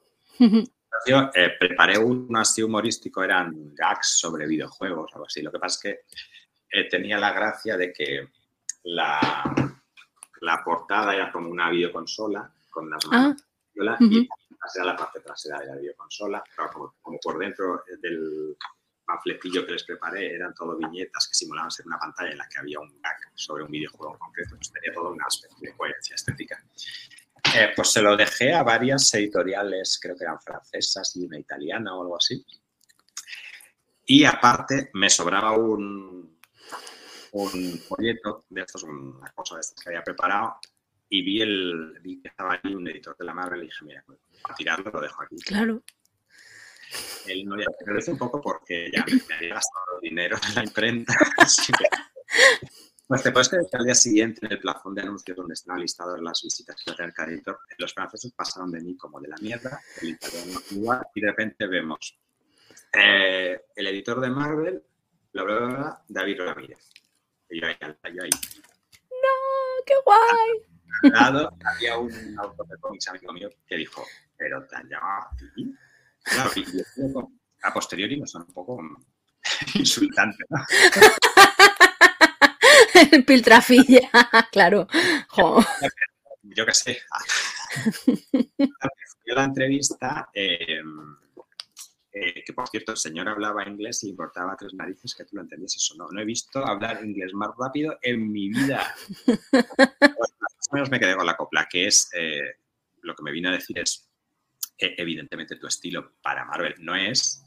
Eh, 1.05 1.55
preparé 1.59 1.97
uno 1.97 2.39
así 2.39 2.61
humorístico, 2.61 3.23
eran 3.23 3.73
gags 3.73 4.19
sobre 4.19 4.47
videojuegos, 4.47 5.11
algo 5.13 5.25
así. 5.25 5.41
Lo 5.41 5.51
que 5.51 5.59
pasa 5.59 5.75
es 5.75 5.81
que 5.81 6.79
eh, 6.79 6.89
tenía 6.89 7.17
la 7.17 7.31
gracia 7.31 7.77
de 7.77 7.93
que 7.93 8.27
la, 8.83 9.79
la, 10.41 10.63
portada 10.63 11.15
era 11.15 11.31
como 11.31 11.49
una 11.49 11.69
videoconsola 11.69 12.51
con 12.69 12.89
las 12.89 13.05
manos 13.07 13.41
ah. 13.41 13.97
y 13.99 14.27
era 14.75 14.85
la 14.85 14.95
parte 14.95 15.21
trasera 15.21 15.59
de 15.59 15.67
la 15.67 15.75
videoconsola, 15.75 16.43
pero 16.55 16.93
como, 17.01 17.19
por 17.19 17.37
dentro 17.37 17.83
del 18.01 18.57
panfletillo 19.05 19.65
que 19.65 19.73
les 19.73 19.83
preparé 19.83 20.35
eran 20.35 20.53
todo 20.53 20.75
viñetas 20.75 21.27
que 21.27 21.35
simulaban 21.35 21.71
ser 21.71 21.87
una 21.87 21.97
pantalla 21.97 22.31
en 22.31 22.37
la 22.37 22.49
que 22.49 22.59
había 22.59 22.79
un 22.79 22.99
gag 23.01 23.17
sobre 23.33 23.63
un 23.63 23.71
videojuego 23.71 24.13
en 24.13 24.19
concreto, 24.19 24.55
pues 24.55 24.71
tenía 24.71 24.93
todo 24.93 25.11
un 25.11 25.21
aspecto 25.21 25.57
de 25.61 25.73
coherencia 25.75 26.15
estética. 26.15 26.61
Eh, 27.55 27.69
pues 27.75 27.91
se 27.91 28.01
lo 28.01 28.15
dejé 28.15 28.53
a 28.53 28.63
varias 28.63 29.13
editoriales, 29.13 29.99
creo 30.01 30.15
que 30.15 30.23
eran 30.23 30.39
francesas 30.39 31.15
y 31.15 31.25
una 31.25 31.39
italiana 31.39 31.95
o 31.95 32.01
algo 32.01 32.17
así. 32.17 32.45
Y 34.05 34.23
aparte 34.23 34.89
me 34.93 35.09
sobraba 35.09 35.51
un, 35.51 36.39
un 37.31 37.79
folleto 37.79 38.45
de 38.49 38.61
estos, 38.61 38.83
una 38.83 39.31
cosa 39.33 39.55
de 39.55 39.61
estas 39.61 39.83
que 39.83 39.89
había 39.89 40.03
preparado, 40.03 40.59
y 41.09 41.23
vi, 41.23 41.41
el, 41.41 41.99
vi 42.01 42.21
que 42.21 42.29
estaba 42.29 42.59
ahí 42.61 42.73
un 42.73 42.87
editor 42.87 43.15
de 43.17 43.25
la 43.25 43.33
Marvel 43.33 43.63
y 43.63 43.67
dije, 43.67 43.85
mira, 43.85 44.03
pues, 44.05 44.19
a 44.43 44.55
tirarlo 44.55 44.91
lo 44.91 45.01
dejo 45.01 45.23
aquí. 45.23 45.37
Claro. 45.37 45.83
Él 47.25 47.45
no 47.45 47.55
lo 47.55 47.99
hice 47.99 48.11
un 48.11 48.17
poco 48.17 48.41
porque 48.41 48.89
ya 48.93 49.05
me 49.05 49.35
había 49.35 49.55
gastado 49.55 49.99
dinero 50.01 50.37
en 50.47 50.55
la 50.55 50.63
imprenta. 50.63 51.13
Pues 53.07 53.23
te 53.23 53.31
puedes 53.31 53.47
creer 53.47 53.65
que 53.71 53.77
al 53.77 53.85
día 53.85 53.95
siguiente 53.95 54.45
en 54.45 54.51
el 54.51 54.59
plafón 54.59 54.93
de 54.93 55.01
anuncios 55.01 55.37
donde 55.37 55.53
están 55.53 55.79
listadas 55.79 56.19
las 56.19 56.41
visitas 56.43 56.75
que 56.83 56.91
hace 56.91 57.03
el 57.03 57.29
editor, 57.29 57.57
los 57.77 57.93
franceses 57.93 58.33
pasaron 58.33 58.69
de 58.69 58.81
mí 58.81 58.97
como 58.97 59.21
de 59.21 59.29
la 59.29 59.37
mierda, 59.37 59.79
el 60.01 60.09
italiano 60.09 60.59
igual, 60.71 61.07
y 61.15 61.21
de 61.21 61.27
repente 61.27 61.67
vemos 61.67 62.19
eh, 62.93 63.61
el 63.73 63.87
editor 63.87 64.19
de 64.19 64.29
Marvel, 64.29 64.83
bla, 65.31 65.43
bla, 65.43 65.59
bla, 65.59 66.03
David 66.09 66.41
Ramírez. 66.41 66.89
Y 67.49 67.61
yo 67.61 67.67
ahí, 67.67 67.77
yo 67.79 68.23
ahí. 68.23 68.29
¡No! 69.09 69.85
¡Qué 69.85 69.93
guay! 70.03 71.11
lado 71.13 71.57
había 71.63 71.97
un 71.97 72.11
autor 72.39 72.67
de 72.67 72.77
cómics 72.77 73.07
amigo 73.07 73.31
mío 73.31 73.49
que 73.67 73.77
dijo, 73.77 74.03
pero 74.35 74.65
te 74.67 74.75
han 74.75 74.89
llamado 74.89 75.27
a 75.27 75.37
ti. 75.37 75.73
Claro, 76.23 76.51
y 76.55 76.65
a 77.63 77.73
posteriori 77.73 78.19
me 78.19 78.27
son 78.27 78.41
un 78.41 78.53
poco 78.53 78.81
insultante, 79.75 80.43
¿no? 80.49 80.59
Piltrafilla, 83.25 84.09
claro. 84.51 84.87
Yo 86.43 86.65
qué 86.65 86.73
sé. 86.73 86.99
Yo 88.57 89.35
la 89.35 89.43
entrevista, 89.43 90.29
eh, 90.33 90.81
eh, 92.11 92.43
que 92.45 92.53
por 92.53 92.67
cierto 92.69 92.93
el 92.93 92.97
señor 92.97 93.27
hablaba 93.27 93.67
inglés 93.67 94.03
y 94.03 94.09
importaba 94.09 94.55
tres 94.57 94.73
narices 94.73 95.13
que 95.13 95.25
tú 95.25 95.35
lo 95.35 95.41
entendieses 95.41 95.91
o 95.91 95.95
no. 95.97 96.09
No 96.09 96.21
he 96.21 96.25
visto 96.25 96.65
hablar 96.65 97.03
inglés 97.03 97.33
más 97.33 97.49
rápido 97.57 97.97
en 98.01 98.31
mi 98.31 98.49
vida. 98.49 98.95
más 99.27 100.67
o 100.71 100.73
menos 100.73 100.89
me 100.89 100.99
quedé 100.99 101.15
con 101.15 101.25
la 101.25 101.37
copla, 101.37 101.67
que 101.69 101.87
es 101.87 102.09
eh, 102.13 102.59
lo 103.01 103.15
que 103.15 103.23
me 103.23 103.31
vino 103.31 103.49
a 103.49 103.53
decir 103.53 103.77
es, 103.79 104.09
evidentemente 104.77 105.57
tu 105.57 105.67
estilo 105.67 106.13
para 106.21 106.45
Marvel 106.45 106.75
no 106.79 106.95
es, 106.95 107.43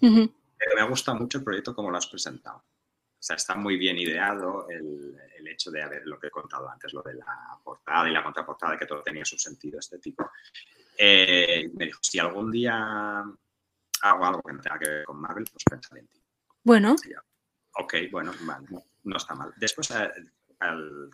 pero 0.00 0.76
me 0.76 0.88
gusta 0.88 1.12
mucho 1.12 1.38
el 1.38 1.44
proyecto 1.44 1.74
como 1.74 1.90
lo 1.90 1.98
has 1.98 2.06
presentado. 2.06 2.64
O 3.22 3.24
sea, 3.24 3.36
está 3.36 3.54
muy 3.54 3.76
bien 3.76 3.96
ideado 3.98 4.66
el, 4.68 5.16
el, 5.38 5.46
hecho 5.46 5.70
de 5.70 5.80
haber 5.80 6.04
lo 6.08 6.18
que 6.18 6.26
he 6.26 6.30
contado 6.30 6.68
antes, 6.68 6.92
lo 6.92 7.02
de 7.02 7.14
la 7.14 7.56
portada 7.62 8.08
y 8.08 8.12
la 8.12 8.24
contraportada, 8.24 8.76
que 8.76 8.84
todo 8.84 9.00
tenía 9.00 9.24
su 9.24 9.38
sentido 9.38 9.78
estético. 9.78 10.32
Eh, 10.98 11.70
me 11.72 11.84
dijo, 11.84 12.00
si 12.02 12.18
algún 12.18 12.50
día 12.50 13.22
hago 14.02 14.24
algo 14.24 14.42
que 14.42 14.52
no 14.52 14.60
tenga 14.60 14.76
que 14.80 14.90
ver 14.90 15.04
con 15.04 15.20
Marvel, 15.20 15.44
pues 15.52 15.62
pensaré 15.70 16.00
en 16.00 16.08
ti. 16.08 16.20
Bueno. 16.64 16.96
ok, 17.74 17.94
bueno, 18.10 18.32
no, 19.04 19.16
está 19.16 19.36
mal. 19.36 19.54
Después, 19.56 19.88
eh, 19.92 20.10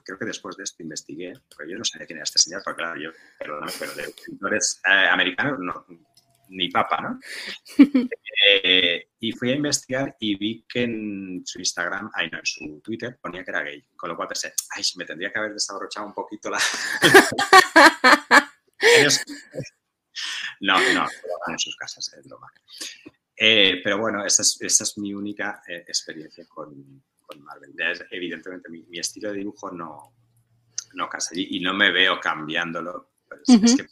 creo 0.02 0.18
que 0.18 0.24
después 0.24 0.56
de 0.56 0.64
esto 0.64 0.82
investigué, 0.82 1.34
porque 1.54 1.70
yo 1.70 1.76
no 1.76 1.84
sabía 1.84 2.06
quién 2.06 2.16
era 2.20 2.24
este 2.24 2.38
señor, 2.38 2.62
porque 2.64 2.84
claro, 2.84 2.98
yo, 2.98 3.10
perdóname, 3.38 3.72
pero 3.78 3.92
de 3.92 4.02
escritores 4.04 4.80
eh, 4.86 5.08
americanos 5.10 5.58
no, 5.58 5.84
ni 6.50 6.68
papa, 6.68 7.00
¿no? 7.00 7.18
Eh, 8.40 9.08
y 9.18 9.32
fui 9.32 9.50
a 9.50 9.56
investigar 9.56 10.16
y 10.20 10.36
vi 10.36 10.64
que 10.68 10.84
en 10.84 11.42
su 11.44 11.58
Instagram, 11.58 12.08
ay 12.14 12.30
no, 12.30 12.38
en 12.38 12.46
su 12.46 12.80
Twitter 12.80 13.18
ponía 13.20 13.44
que 13.44 13.50
era 13.50 13.62
gay, 13.62 13.84
con 13.96 14.10
lo 14.10 14.16
cual 14.16 14.28
pensé, 14.28 14.54
ay, 14.70 14.84
me 14.96 15.04
tendría 15.04 15.32
que 15.32 15.40
haber 15.40 15.54
desabrochado 15.54 16.06
un 16.06 16.14
poquito 16.14 16.48
la... 16.48 16.58
no, 20.60 20.94
no, 20.94 21.06
en 21.48 21.58
sus 21.58 21.76
casas, 21.76 22.12
es 22.12 22.26
broma. 22.26 22.52
Eh, 23.36 23.80
pero 23.82 23.98
bueno, 23.98 24.24
esa 24.24 24.42
es, 24.42 24.60
esa 24.60 24.84
es 24.84 24.98
mi 24.98 25.14
única 25.14 25.62
eh, 25.68 25.84
experiencia 25.86 26.44
con, 26.48 27.02
con, 27.20 27.42
Marvel. 27.42 27.74
Evidentemente, 28.10 28.68
mi, 28.68 28.82
mi, 28.84 28.98
estilo 28.98 29.30
de 29.30 29.38
dibujo 29.38 29.70
no, 29.70 30.14
no 30.94 31.08
casa 31.08 31.30
allí 31.32 31.48
y 31.52 31.60
no 31.60 31.74
me 31.74 31.92
veo 31.92 32.18
cambiándolo. 32.20 33.12
Pues, 33.28 33.42
uh 33.46 33.52
-huh. 33.52 33.64
Es 33.64 33.76
que 33.76 33.86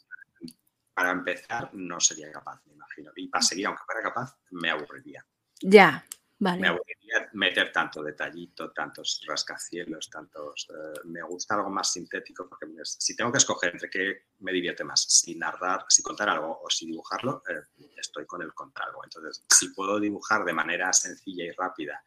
para 0.96 1.10
empezar, 1.10 1.68
no 1.74 2.00
sería 2.00 2.32
capaz, 2.32 2.64
me 2.64 2.72
imagino. 2.72 3.12
Y 3.16 3.28
para 3.28 3.42
seguir, 3.42 3.66
aunque 3.66 3.82
fuera 3.84 4.00
capaz, 4.00 4.34
me 4.52 4.70
aburriría. 4.70 5.22
Ya, 5.60 6.02
vale. 6.38 6.62
Me 6.62 6.68
aburriría 6.68 7.28
meter 7.34 7.70
tanto 7.70 8.02
detallito, 8.02 8.72
tantos 8.72 9.22
rascacielos, 9.28 10.08
tantos... 10.08 10.66
Eh, 10.70 11.00
me 11.04 11.20
gusta 11.20 11.54
algo 11.54 11.68
más 11.68 11.92
sintético, 11.92 12.48
porque 12.48 12.64
me, 12.64 12.82
si 12.82 13.14
tengo 13.14 13.30
que 13.30 13.36
escoger 13.36 13.74
entre 13.74 13.90
qué 13.90 14.22
me 14.38 14.52
divierte 14.52 14.84
más, 14.84 15.02
si 15.02 15.34
narrar, 15.34 15.84
si 15.86 16.02
contar 16.02 16.30
algo 16.30 16.62
o 16.62 16.70
si 16.70 16.86
dibujarlo, 16.86 17.42
eh, 17.46 17.84
estoy 17.98 18.24
con 18.24 18.40
el 18.40 18.54
contar 18.54 18.86
algo. 18.86 19.04
Entonces, 19.04 19.44
si 19.50 19.74
puedo 19.74 20.00
dibujar 20.00 20.46
de 20.46 20.54
manera 20.54 20.90
sencilla 20.94 21.44
y 21.44 21.50
rápida 21.50 22.02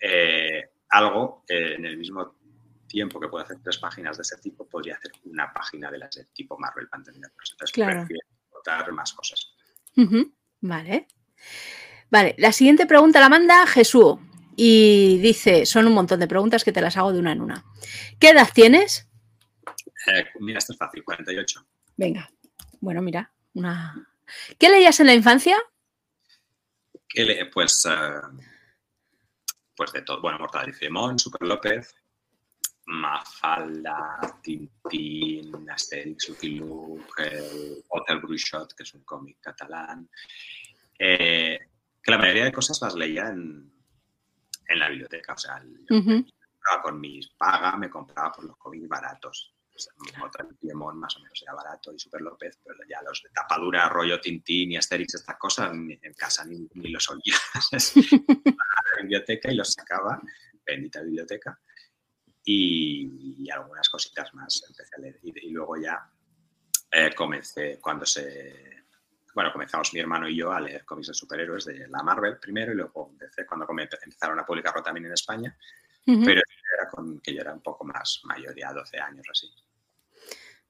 eh, 0.00 0.70
algo 0.88 1.44
en 1.46 1.84
el 1.84 1.98
mismo 1.98 2.36
tiempo 2.90 3.20
que 3.20 3.28
puede 3.28 3.44
hacer 3.44 3.58
tres 3.62 3.78
páginas 3.78 4.16
de 4.16 4.22
ese 4.22 4.36
tipo, 4.38 4.68
podría 4.68 4.96
hacer 4.96 5.12
una 5.24 5.52
página 5.52 5.90
de 5.90 5.98
las 5.98 6.10
de 6.16 6.24
tipo 6.26 6.58
Marvel 6.58 6.88
para 6.88 7.00
entenderlos. 7.00 7.50
Entonces, 7.52 7.72
claro. 7.72 8.00
prefiero 8.00 8.92
más 8.92 9.12
cosas. 9.12 9.54
Uh 9.96 10.02
-huh. 10.02 10.32
Vale. 10.60 11.06
Vale, 12.10 12.34
la 12.38 12.52
siguiente 12.52 12.86
pregunta 12.86 13.20
la 13.20 13.28
manda 13.28 13.66
Jesús 13.66 14.18
y 14.56 15.18
dice, 15.18 15.64
son 15.64 15.86
un 15.86 15.94
montón 15.94 16.20
de 16.20 16.26
preguntas 16.26 16.64
que 16.64 16.72
te 16.72 16.80
las 16.80 16.96
hago 16.96 17.12
de 17.12 17.20
una 17.20 17.32
en 17.32 17.40
una. 17.40 17.64
¿Qué 18.18 18.30
edad 18.30 18.48
tienes? 18.52 19.08
Eh, 20.12 20.26
mira, 20.40 20.58
esto 20.58 20.72
es 20.72 20.78
fácil, 20.78 21.04
48. 21.04 21.66
Venga, 21.96 22.30
bueno, 22.80 23.00
mira, 23.00 23.32
una... 23.54 24.06
¿Qué 24.58 24.68
leías 24.68 25.00
en 25.00 25.06
la 25.06 25.14
infancia? 25.14 25.56
¿Qué 27.08 27.24
le... 27.24 27.46
Pues, 27.46 27.86
uh, 27.86 28.36
pues 29.76 29.92
de 29.92 30.02
todo. 30.02 30.20
Bueno, 30.20 30.38
Mortadelo 30.38 30.72
y 30.72 30.74
Filemón, 30.74 31.18
Super 31.18 31.46
López, 31.46 31.94
Mafalda, 32.90 34.18
Tintín, 34.42 35.70
Asterix, 35.70 36.28
Lucky 36.28 36.56
Luke, 36.56 37.22
el 37.22 37.84
Hotel 37.88 38.18
Bruixot, 38.18 38.74
que 38.74 38.82
es 38.82 38.94
un 38.94 39.04
cómic 39.04 39.38
catalán. 39.40 40.08
Eh, 40.98 41.58
que 42.02 42.10
la 42.10 42.18
mayoría 42.18 42.44
de 42.44 42.52
cosas 42.52 42.80
las 42.82 42.94
leía 42.94 43.28
en, 43.28 43.72
en 44.66 44.78
la 44.78 44.88
biblioteca. 44.88 45.34
O 45.34 45.38
sea, 45.38 45.62
yo 45.62 45.96
uh 45.96 46.00
-huh. 46.00 46.24
me 46.24 46.82
con 46.82 47.00
mis 47.00 47.28
paga, 47.30 47.76
me 47.76 47.88
compraba 47.88 48.32
por 48.32 48.44
los 48.44 48.56
cómics 48.56 48.88
baratos. 48.88 49.54
O 49.72 49.78
sea, 49.78 49.92
Hotel 50.24 50.48
Filemón 50.60 50.98
más 50.98 51.16
o 51.16 51.20
menos 51.20 51.40
era 51.42 51.54
barato 51.54 51.94
y 51.94 51.98
Super 51.98 52.20
López, 52.20 52.58
pero 52.64 52.80
ya 52.88 53.00
los 53.02 53.22
de 53.22 53.30
tapadura, 53.30 53.88
rollo 53.88 54.20
Tintín 54.20 54.72
y 54.72 54.76
Asterix, 54.76 55.14
estas 55.14 55.38
cosas, 55.38 55.72
en 55.72 56.14
casa 56.14 56.44
ni, 56.44 56.68
ni 56.74 56.90
los 56.90 57.08
olía. 57.08 57.36
a 57.54 57.60
la 58.44 59.02
biblioteca 59.02 59.50
y 59.50 59.54
los 59.54 59.72
sacaba, 59.72 60.20
bendita 60.66 61.00
biblioteca 61.02 61.58
y, 62.44 63.36
y, 63.44 63.50
algunas 63.50 63.88
cositas 63.88 64.32
más 64.34 64.64
empecé 64.68 64.96
a 64.96 65.00
leer. 65.00 65.18
Y, 65.22 65.48
y 65.48 65.50
luego 65.50 65.76
ya 65.76 66.10
eh, 66.90 67.14
comencé, 67.14 67.78
cuando 67.80 68.04
se... 68.06 68.84
Bueno, 69.34 69.52
comenzamos 69.52 69.92
mi 69.94 70.00
hermano 70.00 70.28
y 70.28 70.36
yo 70.36 70.50
a 70.50 70.60
leer 70.60 70.84
cómics 70.84 71.08
de 71.08 71.14
superhéroes 71.14 71.64
de 71.64 71.86
la 71.88 72.02
Marvel 72.02 72.38
primero 72.38 72.72
y 72.72 72.76
luego 72.76 73.10
empecé 73.12 73.46
cuando 73.46 73.66
empezaron 73.70 74.38
a 74.40 74.44
publicarlo 74.44 74.82
también 74.82 75.06
en 75.06 75.12
España, 75.12 75.56
uh 76.06 76.12
-huh. 76.12 76.24
pero 76.24 76.40
era 76.40 76.90
con, 76.90 77.20
que 77.20 77.32
yo 77.34 77.40
era 77.40 77.52
un 77.52 77.62
poco 77.62 77.84
más 77.84 78.20
mayor, 78.24 78.56
ya 78.58 78.72
12 78.72 78.98
años 78.98 79.26
o 79.28 79.30
así. 79.30 79.48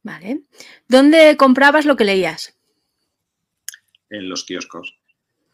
Vale. 0.02 0.42
¿Dónde 0.86 1.36
comprabas 1.38 1.86
lo 1.86 1.96
que 1.96 2.04
leías? 2.04 2.54
En 4.10 4.28
los 4.28 4.44
kioscos. 4.44 4.98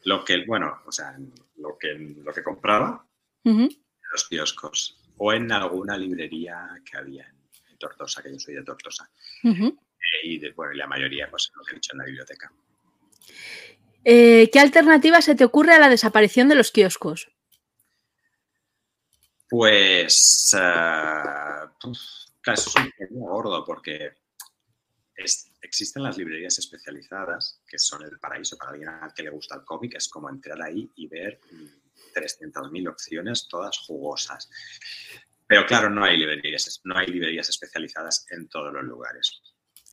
Lo 0.03 0.25
que, 0.25 0.45
bueno, 0.45 0.83
o 0.85 0.91
sea, 0.91 1.17
lo 1.59 1.79
que, 1.79 1.95
lo 1.95 2.33
que 2.33 2.43
compraba 2.43 3.07
uh 3.45 3.51
-huh. 3.51 3.71
en 3.71 4.11
los 4.13 4.29
kioscos 4.29 4.99
o 5.19 5.33
en 5.33 5.51
alguna 5.53 5.97
librería 5.97 6.69
que 6.85 6.97
había 6.97 7.27
en 7.27 7.79
Tortosa, 7.79 8.23
que 8.23 8.33
yo 8.33 8.39
soy 8.39 8.55
de 8.55 8.63
Tortosa. 8.63 9.09
Uh 9.45 9.49
-huh. 9.49 9.79
Y 10.23 10.39
de, 10.39 10.53
bueno, 10.53 10.73
la 10.75 10.87
mayoría, 10.87 11.29
pues 11.31 11.51
lo 11.55 11.65
que 11.65 11.73
he 11.73 11.75
dicho 11.75 11.93
en 11.93 11.99
la 11.99 12.05
biblioteca. 12.05 12.53
Eh, 14.05 14.49
¿Qué 14.53 14.61
alternativa 14.61 15.21
se 15.21 15.35
te 15.35 15.45
ocurre 15.45 15.75
a 15.75 15.81
la 15.81 15.89
desaparición 15.89 16.49
de 16.49 16.55
los 16.55 16.71
kioscos? 16.71 17.29
Pues, 19.49 20.51
uh, 20.55 21.69
claro, 22.41 22.55
eso 22.55 22.71
es 22.71 22.77
un 22.77 22.93
tema 22.97 23.31
gordo 23.31 23.65
porque 23.65 24.13
es, 25.17 25.51
existen 25.61 26.03
las 26.03 26.17
librerías 26.19 26.59
especializadas, 26.59 27.61
que 27.67 27.79
son 27.79 28.03
el 28.03 28.19
paraíso 28.19 28.57
para 28.57 28.73
alguien 28.73 28.89
al 28.89 29.13
que 29.15 29.23
le 29.23 29.31
gusta 29.31 29.57
el 29.57 29.65
cómic, 29.65 29.95
es 29.97 30.09
como 30.09 30.31
entrar 30.31 30.61
ahí 30.63 30.91
y 30.97 31.07
ver 31.09 31.41
300.000 32.17 32.89
opciones, 32.89 33.47
todas 33.49 33.79
jugosas. 33.79 34.49
Pero 35.47 35.67
claro, 35.67 35.91
no 35.91 36.05
hay 36.05 36.17
librerías, 36.17 36.81
no 36.85 36.97
hay 36.97 37.07
librerías 37.07 37.49
especializadas 37.49 38.27
en 38.31 38.49
todos 38.49 38.73
los 38.73 38.85
lugares. 38.85 39.41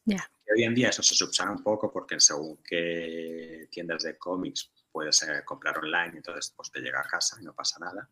Yeah. 0.05 0.29
Hoy 0.55 0.63
en 0.63 0.75
día 0.75 0.89
eso 0.89 1.03
se 1.03 1.15
subsana 1.15 1.51
un 1.51 1.63
poco 1.63 1.91
porque 1.91 2.19
según 2.19 2.61
qué 2.63 3.67
tiendas 3.71 4.03
de 4.03 4.17
cómics 4.17 4.71
puedes 4.91 5.21
eh, 5.23 5.43
comprar 5.45 5.77
online, 5.77 6.17
entonces 6.17 6.53
pues 6.55 6.71
te 6.71 6.79
llega 6.79 6.99
a 6.99 7.03
casa 7.03 7.37
y 7.39 7.43
no 7.43 7.53
pasa 7.53 7.79
nada. 7.79 8.09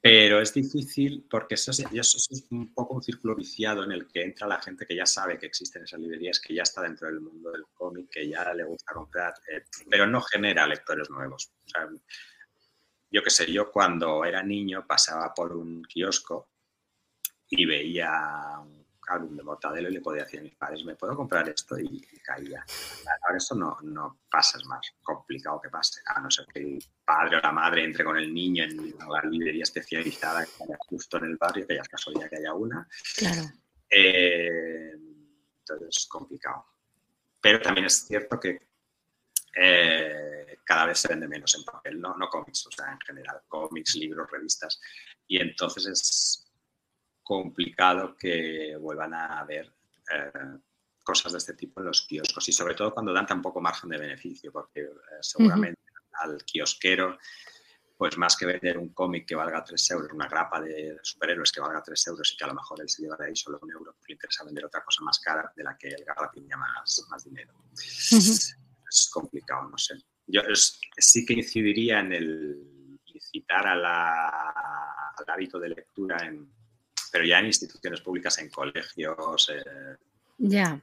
Pero 0.00 0.40
es 0.40 0.54
difícil 0.54 1.26
porque 1.28 1.56
eso 1.56 1.72
es, 1.72 1.80
eso 1.80 2.18
es, 2.30 2.46
un 2.50 2.72
poco 2.72 2.94
un 2.94 3.02
círculo 3.02 3.34
viciado 3.34 3.82
en 3.82 3.90
el 3.90 4.06
que 4.06 4.22
entra 4.22 4.46
la 4.46 4.62
gente 4.62 4.86
que 4.86 4.94
ya 4.94 5.04
sabe 5.04 5.36
que 5.36 5.46
existen 5.46 5.82
esas 5.82 5.98
librerías, 5.98 6.38
que 6.38 6.54
ya 6.54 6.62
está 6.62 6.82
dentro 6.82 7.08
del 7.08 7.20
mundo 7.20 7.50
del 7.50 7.64
cómic, 7.74 8.08
que 8.10 8.28
ya 8.28 8.54
le 8.54 8.62
gusta 8.62 8.94
comprar, 8.94 9.34
eh, 9.50 9.64
pero 9.90 10.06
no 10.06 10.20
genera 10.22 10.66
lectores 10.66 11.10
nuevos. 11.10 11.50
O 11.64 11.68
sea, 11.68 11.88
yo 13.16 13.22
qué 13.22 13.30
sé, 13.30 13.50
yo 13.50 13.72
cuando 13.72 14.26
era 14.26 14.42
niño 14.42 14.86
pasaba 14.86 15.32
por 15.32 15.56
un 15.56 15.82
kiosco 15.84 16.50
y 17.48 17.64
veía 17.64 18.58
un 18.60 18.84
álbum 19.08 19.34
de 19.34 19.42
Mortadelo 19.42 19.88
y 19.88 19.92
le 19.94 20.02
podía 20.02 20.24
decir 20.24 20.40
a 20.40 20.42
mis 20.42 20.54
padres, 20.54 20.84
¿me 20.84 20.96
puedo 20.96 21.16
comprar 21.16 21.48
esto? 21.48 21.78
Y, 21.78 22.06
caía. 22.22 22.62
Ahora 23.22 23.38
esto 23.38 23.54
no, 23.54 23.78
no 23.84 24.18
pasa, 24.30 24.58
es 24.58 24.66
más 24.66 24.86
complicado 25.02 25.58
que 25.62 25.70
pase, 25.70 26.02
a 26.04 26.20
no 26.20 26.30
ser 26.30 26.44
que 26.52 26.60
el 26.60 26.84
padre 27.06 27.38
o 27.38 27.40
la 27.40 27.52
madre 27.52 27.84
entre 27.84 28.04
con 28.04 28.18
el 28.18 28.34
niño 28.34 28.64
en 28.64 28.94
la 28.98 29.22
librería 29.30 29.62
especializada 29.62 30.44
que 30.44 30.64
haya 30.64 30.76
justo 30.86 31.16
en 31.16 31.24
el 31.24 31.36
barrio, 31.38 31.66
que 31.66 31.76
ya 31.76 31.80
es 31.80 31.88
casualidad 31.88 32.28
que 32.28 32.36
haya 32.36 32.52
una. 32.52 32.86
Claro. 33.16 33.42
Eh, 33.88 34.92
entonces 35.60 35.88
es 35.88 36.06
complicado. 36.06 36.66
Pero 37.40 37.62
también 37.62 37.86
es 37.86 38.06
cierto 38.06 38.38
que 38.38 38.60
eh, 39.56 40.35
cada 40.66 40.86
vez 40.86 40.98
se 40.98 41.08
vende 41.08 41.28
menos 41.28 41.54
en 41.54 41.64
papel, 41.64 42.00
no, 42.00 42.16
no 42.16 42.28
cómics, 42.28 42.66
o 42.66 42.70
sea, 42.72 42.90
en 42.90 43.00
general, 43.00 43.40
cómics, 43.46 43.94
libros, 43.94 44.28
revistas. 44.30 44.80
Y 45.26 45.40
entonces 45.40 45.86
es 45.86 46.52
complicado 47.22 48.16
que 48.16 48.76
vuelvan 48.78 49.14
a 49.14 49.44
ver 49.44 49.72
eh, 50.12 50.58
cosas 51.04 51.32
de 51.32 51.38
este 51.38 51.54
tipo 51.54 51.80
en 51.80 51.86
los 51.86 52.02
kioscos 52.02 52.48
y 52.48 52.52
sobre 52.52 52.74
todo 52.74 52.92
cuando 52.92 53.12
dan 53.12 53.26
tan 53.26 53.40
poco 53.40 53.60
margen 53.60 53.90
de 53.90 53.98
beneficio, 53.98 54.50
porque 54.52 54.80
eh, 54.80 55.18
seguramente 55.20 55.80
al 56.14 56.44
kiosquero, 56.44 57.16
pues 57.96 58.18
más 58.18 58.36
que 58.36 58.46
vender 58.46 58.76
un 58.76 58.92
cómic 58.92 59.26
que 59.26 59.36
valga 59.36 59.62
3 59.62 59.90
euros, 59.92 60.12
una 60.12 60.28
grapa 60.28 60.60
de 60.60 60.98
superhéroes 61.02 61.52
que 61.52 61.60
valga 61.60 61.82
3 61.82 62.06
euros 62.08 62.32
y 62.32 62.36
que 62.36 62.44
a 62.44 62.48
lo 62.48 62.54
mejor 62.54 62.80
él 62.80 62.88
se 62.88 63.02
lleva 63.02 63.16
de 63.16 63.26
ahí 63.26 63.36
solo 63.36 63.60
un 63.62 63.70
euro, 63.70 63.96
le 64.06 64.14
interesa 64.14 64.44
vender 64.44 64.64
otra 64.64 64.82
cosa 64.82 65.04
más 65.04 65.20
cara 65.20 65.52
de 65.54 65.62
la 65.62 65.76
que 65.78 65.88
el 65.88 66.04
garrapín 66.04 66.48
más, 66.56 67.06
más 67.08 67.24
dinero. 67.24 67.54
Es 68.88 69.10
complicado, 69.12 69.68
no 69.68 69.78
sé. 69.78 69.94
Yo 70.26 70.42
sí 70.54 71.24
que 71.24 71.34
incidiría 71.34 72.00
en 72.00 72.12
el 72.12 72.98
incitar 73.14 73.66
al 73.66 73.84
hábito 75.28 75.58
de 75.58 75.70
lectura 75.70 76.18
en, 76.26 76.50
pero 77.12 77.24
ya 77.24 77.38
en 77.38 77.46
instituciones 77.46 78.00
públicas, 78.00 78.38
en 78.38 78.50
colegios. 78.50 79.50
Eh, 79.52 79.96
ya. 80.38 80.80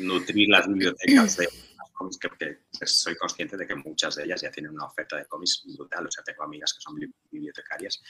Nutrir 0.00 0.48
las 0.48 0.66
bibliotecas 0.66 1.36
de 1.36 1.48
cómics, 1.92 2.18
que, 2.18 2.58
soy 2.86 3.14
consciente 3.16 3.56
de 3.56 3.66
que 3.66 3.74
muchas 3.74 4.16
de 4.16 4.24
ellas 4.24 4.40
ya 4.40 4.50
tienen 4.50 4.72
una 4.72 4.86
oferta 4.86 5.16
de 5.16 5.26
cómics 5.26 5.64
brutal. 5.76 6.06
O 6.06 6.10
sea, 6.10 6.24
tengo 6.24 6.42
amigas 6.42 6.74
que 6.74 6.80
son 6.80 6.98
bibliotecarias 7.30 8.02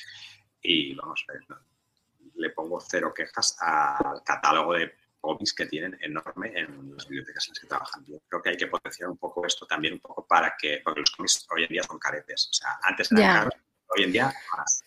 y 0.63 0.95
vamos, 0.95 1.25
eh, 1.35 1.55
le 2.37 2.51
pongo 2.51 2.81
cero 2.81 3.13
quejas 3.15 3.57
al 3.61 4.23
catálogo 4.25 4.75
de 4.75 4.93
cómics 5.23 5.55
que 5.55 5.67
tienen 5.67 5.97
enorme 6.01 6.53
en 6.55 6.95
las 6.95 7.09
bibliotecas 7.09 7.47
en 7.47 7.53
las 7.53 7.61
que 7.61 7.67
trabajan. 7.69 8.05
Yo 8.07 8.19
creo 8.29 8.43
que 8.43 8.51
hay 8.51 8.57
que 8.57 8.67
potenciar 8.67 9.09
un 9.09 9.17
poco 9.17 9.47
esto 9.47 9.65
también, 9.67 9.95
un 9.95 10.01
poco 10.01 10.27
para 10.27 10.55
que, 10.61 10.81
porque 10.85 11.01
los 11.01 11.11
cómics 11.13 11.47
hoy 11.55 11.63
en 11.63 11.69
día 11.69 11.83
son 11.85 11.99
caretes. 11.99 12.49
O 12.51 12.53
sea, 12.53 12.79
antes 12.83 13.11
eran 13.13 13.35
caros, 13.35 13.55
hoy 13.89 14.05
en 14.05 14.13
día 14.13 14.35
más. 14.57 14.83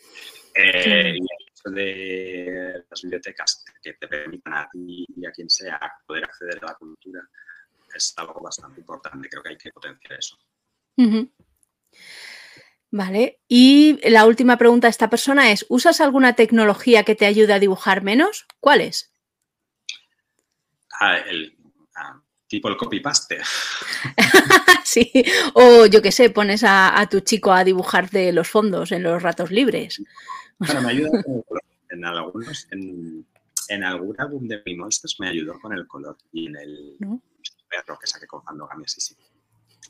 Eh, 0.53 1.17
de 1.71 2.83
las 2.87 3.01
bibliotecas 3.01 3.63
que 3.81 3.93
te 3.93 4.07
permitan 4.07 4.53
a 4.53 4.69
ti 4.69 5.05
y 5.17 5.25
a 5.25 5.31
quien 5.31 5.49
sea 5.49 5.79
poder 6.05 6.25
acceder 6.25 6.59
a 6.61 6.67
la 6.67 6.75
cultura 6.75 7.21
es 7.95 8.13
algo 8.17 8.39
bastante 8.41 8.81
importante. 8.81 9.27
Creo 9.29 9.41
que 9.41 9.49
hay 9.49 9.57
que 9.57 9.71
potenciar 9.71 10.19
eso. 10.19 10.37
Vale. 12.91 13.39
Y 13.47 13.99
la 14.09 14.25
última 14.25 14.57
pregunta 14.57 14.87
de 14.87 14.91
esta 14.91 15.09
persona 15.09 15.51
es, 15.51 15.65
¿usas 15.69 16.01
alguna 16.01 16.35
tecnología 16.35 17.03
que 17.03 17.15
te 17.15 17.25
ayude 17.25 17.53
a 17.53 17.59
dibujar 17.59 18.03
menos? 18.03 18.45
¿Cuál 18.59 18.81
es? 18.81 19.14
El, 21.01 21.55
tipo 22.47 22.69
el 22.69 22.77
copy-paste. 22.77 23.39
sí, 24.83 25.11
o 25.53 25.85
yo 25.85 26.01
qué 26.01 26.11
sé, 26.11 26.29
pones 26.29 26.63
a, 26.63 26.99
a, 26.99 27.09
tu 27.09 27.21
chico 27.21 27.51
a 27.51 27.63
dibujar 27.63 28.09
de 28.09 28.31
los 28.31 28.47
fondos 28.47 28.91
en 28.91 29.03
los 29.03 29.21
ratos 29.21 29.51
libres. 29.51 30.01
Bueno, 30.57 30.81
me 30.81 30.91
ayuda 30.91 31.09
con 31.23 31.35
el 31.35 31.43
color. 31.45 31.63
En 31.89 32.03
algunos, 32.03 32.67
en, 32.71 33.25
en 33.69 33.83
algún 33.83 34.15
álbum 34.19 34.47
de 34.47 34.61
mi 34.65 34.75
Monsters 34.75 35.19
me 35.19 35.29
ayudó 35.29 35.59
con 35.59 35.73
el 35.73 35.87
color 35.87 36.17
y 36.31 36.47
en 36.47 36.55
el 36.57 36.97
perro 37.69 37.97
que 37.99 38.07
saqué 38.07 38.27
con 38.27 38.43
Fandogami, 38.43 38.83
sí, 38.87 39.01
sí. 39.01 39.15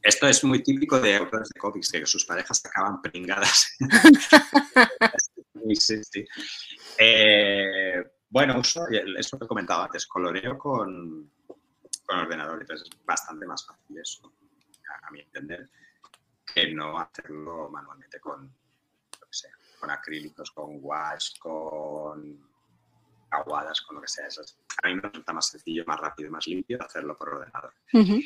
Esto 0.01 0.27
es 0.27 0.43
muy 0.43 0.61
típico 0.61 0.99
de 0.99 1.15
autores 1.15 1.49
de 1.49 1.59
cómics, 1.59 1.91
que 1.91 2.05
sus 2.05 2.25
parejas 2.25 2.63
acaban 2.65 3.01
pringadas. 3.01 3.75
sí, 5.79 6.03
sí. 6.03 6.25
Eh, 6.99 8.03
bueno, 8.29 8.59
uso, 8.59 8.85
eso 8.89 9.39
que 9.39 9.45
he 9.45 9.47
comentado 9.47 9.83
antes, 9.83 10.07
coloreo 10.07 10.57
con, 10.57 11.31
con 12.05 12.19
ordenador, 12.19 12.61
entonces 12.61 12.89
es 12.91 13.05
bastante 13.05 13.45
más 13.45 13.65
fácil 13.65 13.97
eso, 13.97 14.31
a, 14.89 15.07
a 15.07 15.11
mi 15.11 15.21
entender, 15.21 15.69
que 16.53 16.73
no 16.73 16.97
hacerlo 16.97 17.69
manualmente 17.69 18.19
con, 18.19 18.53
con 19.79 19.89
acrílicos, 19.89 20.51
con 20.51 20.77
wash, 20.81 21.37
con 21.39 22.39
aguadas, 23.31 23.81
con 23.81 23.95
lo 23.95 24.01
que 24.01 24.07
sea. 24.07 24.27
Eso 24.27 24.41
a 24.83 24.87
mí 24.87 24.95
me 24.95 25.01
resulta 25.01 25.33
más 25.33 25.49
sencillo, 25.49 25.83
más 25.85 25.99
rápido 25.99 26.29
y 26.29 26.31
más 26.31 26.47
limpio 26.47 26.81
hacerlo 26.81 27.17
por 27.17 27.29
ordenador. 27.29 27.73
El 27.91 28.23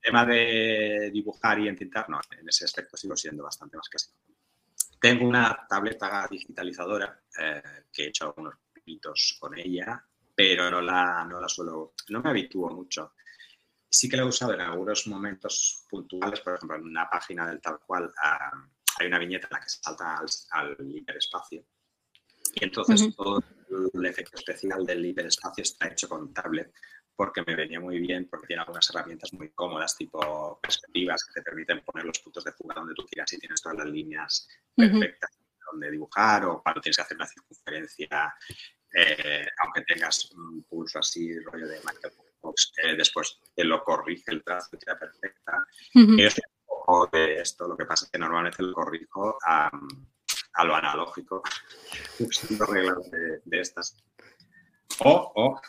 tema 0.00 0.24
de 0.24 1.10
dibujar 1.12 1.58
y 1.58 1.68
entintar, 1.68 2.08
no, 2.08 2.20
en 2.30 2.48
ese 2.48 2.64
aspecto 2.64 2.96
sigo 2.96 3.16
siendo 3.16 3.42
bastante 3.42 3.76
más 3.76 3.88
clásico. 3.88 4.16
Tengo 5.00 5.28
una 5.28 5.66
tableta 5.68 6.26
digitalizadora 6.30 7.20
eh, 7.38 7.62
que 7.92 8.04
he 8.04 8.08
hecho 8.08 8.26
algunos 8.26 8.54
con 9.38 9.58
ella, 9.58 10.04
pero 10.34 10.70
no 10.70 10.80
la, 10.80 11.24
no 11.24 11.40
la 11.40 11.48
suelo, 11.48 11.94
no 12.08 12.20
me 12.20 12.30
habitúo 12.30 12.70
mucho. 12.70 13.14
Sí 13.88 14.08
que 14.08 14.16
la 14.16 14.22
he 14.24 14.26
usado 14.26 14.54
en 14.54 14.60
algunos 14.60 15.06
momentos 15.06 15.84
puntuales, 15.88 16.40
por 16.40 16.54
ejemplo, 16.54 16.76
en 16.76 16.84
una 16.84 17.08
página 17.08 17.46
del 17.46 17.60
tal 17.60 17.78
cual, 17.80 18.12
hay 18.98 19.06
una 19.06 19.18
viñeta 19.18 19.48
en 19.50 19.54
la 19.54 19.60
que 19.60 19.68
salta 19.68 20.18
al, 20.18 20.26
al 20.50 20.76
hiperespacio. 20.96 21.64
Y 22.54 22.64
entonces 22.64 23.14
todo 23.14 23.42
el 23.94 24.06
efecto 24.06 24.36
especial 24.36 24.84
del 24.84 25.04
hiperespacio 25.04 25.62
está 25.62 25.88
hecho 25.88 26.08
con 26.08 26.32
tablet 26.32 26.72
porque 27.16 27.42
me 27.46 27.56
venía 27.56 27.80
muy 27.80 27.98
bien, 27.98 28.28
porque 28.28 28.48
tiene 28.48 28.60
algunas 28.60 28.88
herramientas 28.90 29.32
muy 29.32 29.50
cómodas, 29.50 29.96
tipo 29.96 30.60
perspectivas 30.60 31.24
que 31.24 31.40
te 31.40 31.42
permiten 31.42 31.82
poner 31.82 32.04
los 32.04 32.18
puntos 32.18 32.44
de 32.44 32.52
fuga 32.52 32.74
donde 32.74 32.94
tú 32.94 33.06
quieras 33.06 33.32
y 33.32 33.38
tienes 33.38 33.60
todas 33.62 33.78
las 33.78 33.88
líneas 33.88 34.46
perfectas 34.74 35.30
donde 35.72 35.90
dibujar 35.90 36.44
o 36.44 36.62
cuando 36.62 36.80
tienes 36.80 36.96
que 36.96 37.02
hacer 37.02 37.16
una 37.16 37.26
circunferencia, 37.26 38.34
eh, 38.98 39.46
aunque 39.62 39.82
tengas 39.82 40.30
un 40.30 40.62
pulso 40.62 41.00
así, 41.00 41.38
rollo 41.40 41.68
de 41.68 41.78
Michael 41.80 42.14
Fox, 42.40 42.72
eh, 42.82 42.96
después 42.96 43.38
te 43.54 43.62
lo 43.62 43.84
corrige 43.84 44.30
el 44.30 44.42
trazo 44.42 44.70
y 44.72 44.78
queda 44.78 44.98
perfecta 44.98 45.66
de 47.12 47.40
esto. 47.40 47.68
Lo 47.68 47.76
que 47.76 47.84
pasa 47.84 48.06
es 48.06 48.10
que 48.10 48.18
normalmente 48.18 48.62
lo 48.62 48.72
corrijo 48.72 49.36
a, 49.44 49.70
lo 50.64 50.74
analógico, 50.74 51.42
usando 52.20 52.64
reglas 52.66 53.10
de, 53.44 53.60
estas. 53.60 53.96
O, 55.00 55.60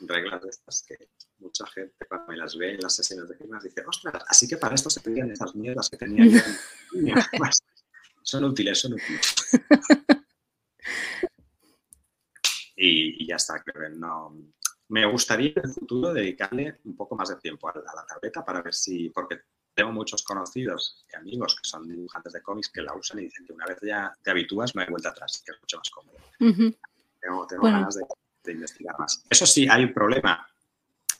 reglas 0.00 0.42
de 0.42 0.48
estas 0.48 0.82
que 0.88 0.96
mucha 1.40 1.66
gente 1.66 2.06
cuando 2.08 2.28
me 2.28 2.36
las 2.38 2.56
ve 2.56 2.72
en 2.72 2.80
las 2.80 2.96
sesiones 2.96 3.28
de 3.28 3.36
firmas 3.36 3.62
dice, 3.62 3.82
ostras, 3.86 4.24
así 4.28 4.48
que 4.48 4.56
para 4.56 4.74
esto 4.74 4.88
se 4.88 5.00
pedían 5.00 5.30
esas 5.30 5.54
mierdas 5.54 5.90
que 5.90 5.98
tenía 5.98 6.24
yo. 6.24 6.40
son 8.22 8.44
útiles, 8.44 8.78
son 8.78 8.94
útiles. 8.94 9.50
y, 12.84 13.26
ya 13.26 13.36
está, 13.36 13.62
creo 13.62 13.90
que 13.90 13.96
no. 13.96 14.36
Me 14.88 15.06
gustaría 15.06 15.52
en 15.56 15.64
el 15.64 15.72
futuro 15.72 16.12
dedicarle 16.12 16.80
un 16.84 16.96
poco 16.96 17.16
más 17.16 17.30
de 17.30 17.36
tiempo 17.36 17.68
a 17.68 17.72
la, 17.74 17.80
a 17.80 17.96
la 17.96 18.06
tableta 18.06 18.44
para 18.44 18.62
ver 18.62 18.74
si, 18.74 19.08
porque 19.10 19.40
tengo 19.74 19.92
muchos 19.92 20.22
conocidos 20.22 21.04
y 21.12 21.16
amigos 21.16 21.56
que 21.56 21.68
son 21.68 21.88
dibujantes 21.88 22.32
de 22.32 22.42
cómics 22.42 22.70
que 22.70 22.82
la 22.82 22.94
usan 22.94 23.18
y 23.18 23.22
dicen 23.22 23.44
que 23.44 23.52
una 23.52 23.66
vez 23.66 23.78
ya 23.82 24.12
te 24.22 24.30
habitúas 24.30 24.74
no 24.74 24.82
hay 24.82 24.88
vuelta 24.88 25.10
atrás, 25.10 25.42
que 25.44 25.52
es 25.52 25.60
mucho 25.60 25.78
más 25.78 25.90
cómodo. 25.90 26.16
Tengo, 26.38 27.46
ganas 27.62 27.96
de, 27.96 28.52
investigar 28.52 28.98
más. 28.98 29.24
Eso 29.28 29.46
sí, 29.46 29.66
hay 29.68 29.84
un 29.84 29.94
problema. 29.94 30.46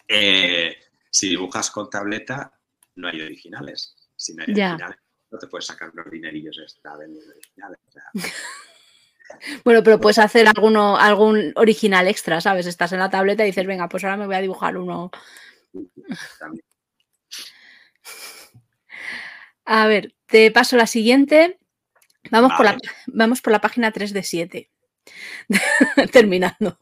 Eh, 0.06 0.76
si 1.10 1.30
dibujas 1.30 1.70
con 1.70 1.88
tableta, 1.88 2.52
no 2.96 3.08
hay 3.08 3.22
originales. 3.22 3.96
Si 4.14 4.34
no 4.34 4.42
hay 4.42 4.52
originales, 4.52 4.98
no 5.30 5.38
te 5.38 5.46
puedes 5.46 5.66
sacar 5.66 5.90
unos 5.90 6.10
dinerillos 6.10 6.56
de 6.56 6.90
originales. 6.92 7.80
Bueno, 9.64 9.82
pero 9.82 10.00
puedes 10.00 10.18
hacer 10.18 10.46
alguno, 10.48 10.96
algún 10.96 11.52
original 11.56 12.08
extra, 12.08 12.40
¿sabes? 12.40 12.66
Estás 12.66 12.92
en 12.92 12.98
la 12.98 13.10
tableta 13.10 13.42
y 13.42 13.46
dices, 13.46 13.66
venga, 13.66 13.88
pues 13.88 14.04
ahora 14.04 14.16
me 14.16 14.26
voy 14.26 14.36
a 14.36 14.40
dibujar 14.40 14.76
uno. 14.76 15.10
A 19.64 19.86
ver, 19.86 20.14
te 20.26 20.50
paso 20.50 20.76
la 20.76 20.86
siguiente. 20.86 21.58
Vamos, 22.30 22.52
por, 22.56 22.64
la, 22.64 22.78
vamos 23.06 23.40
por 23.40 23.52
la 23.52 23.60
página 23.60 23.92
3 23.92 24.12
de 24.12 24.22
7. 24.22 24.70
Terminando. 26.12 26.78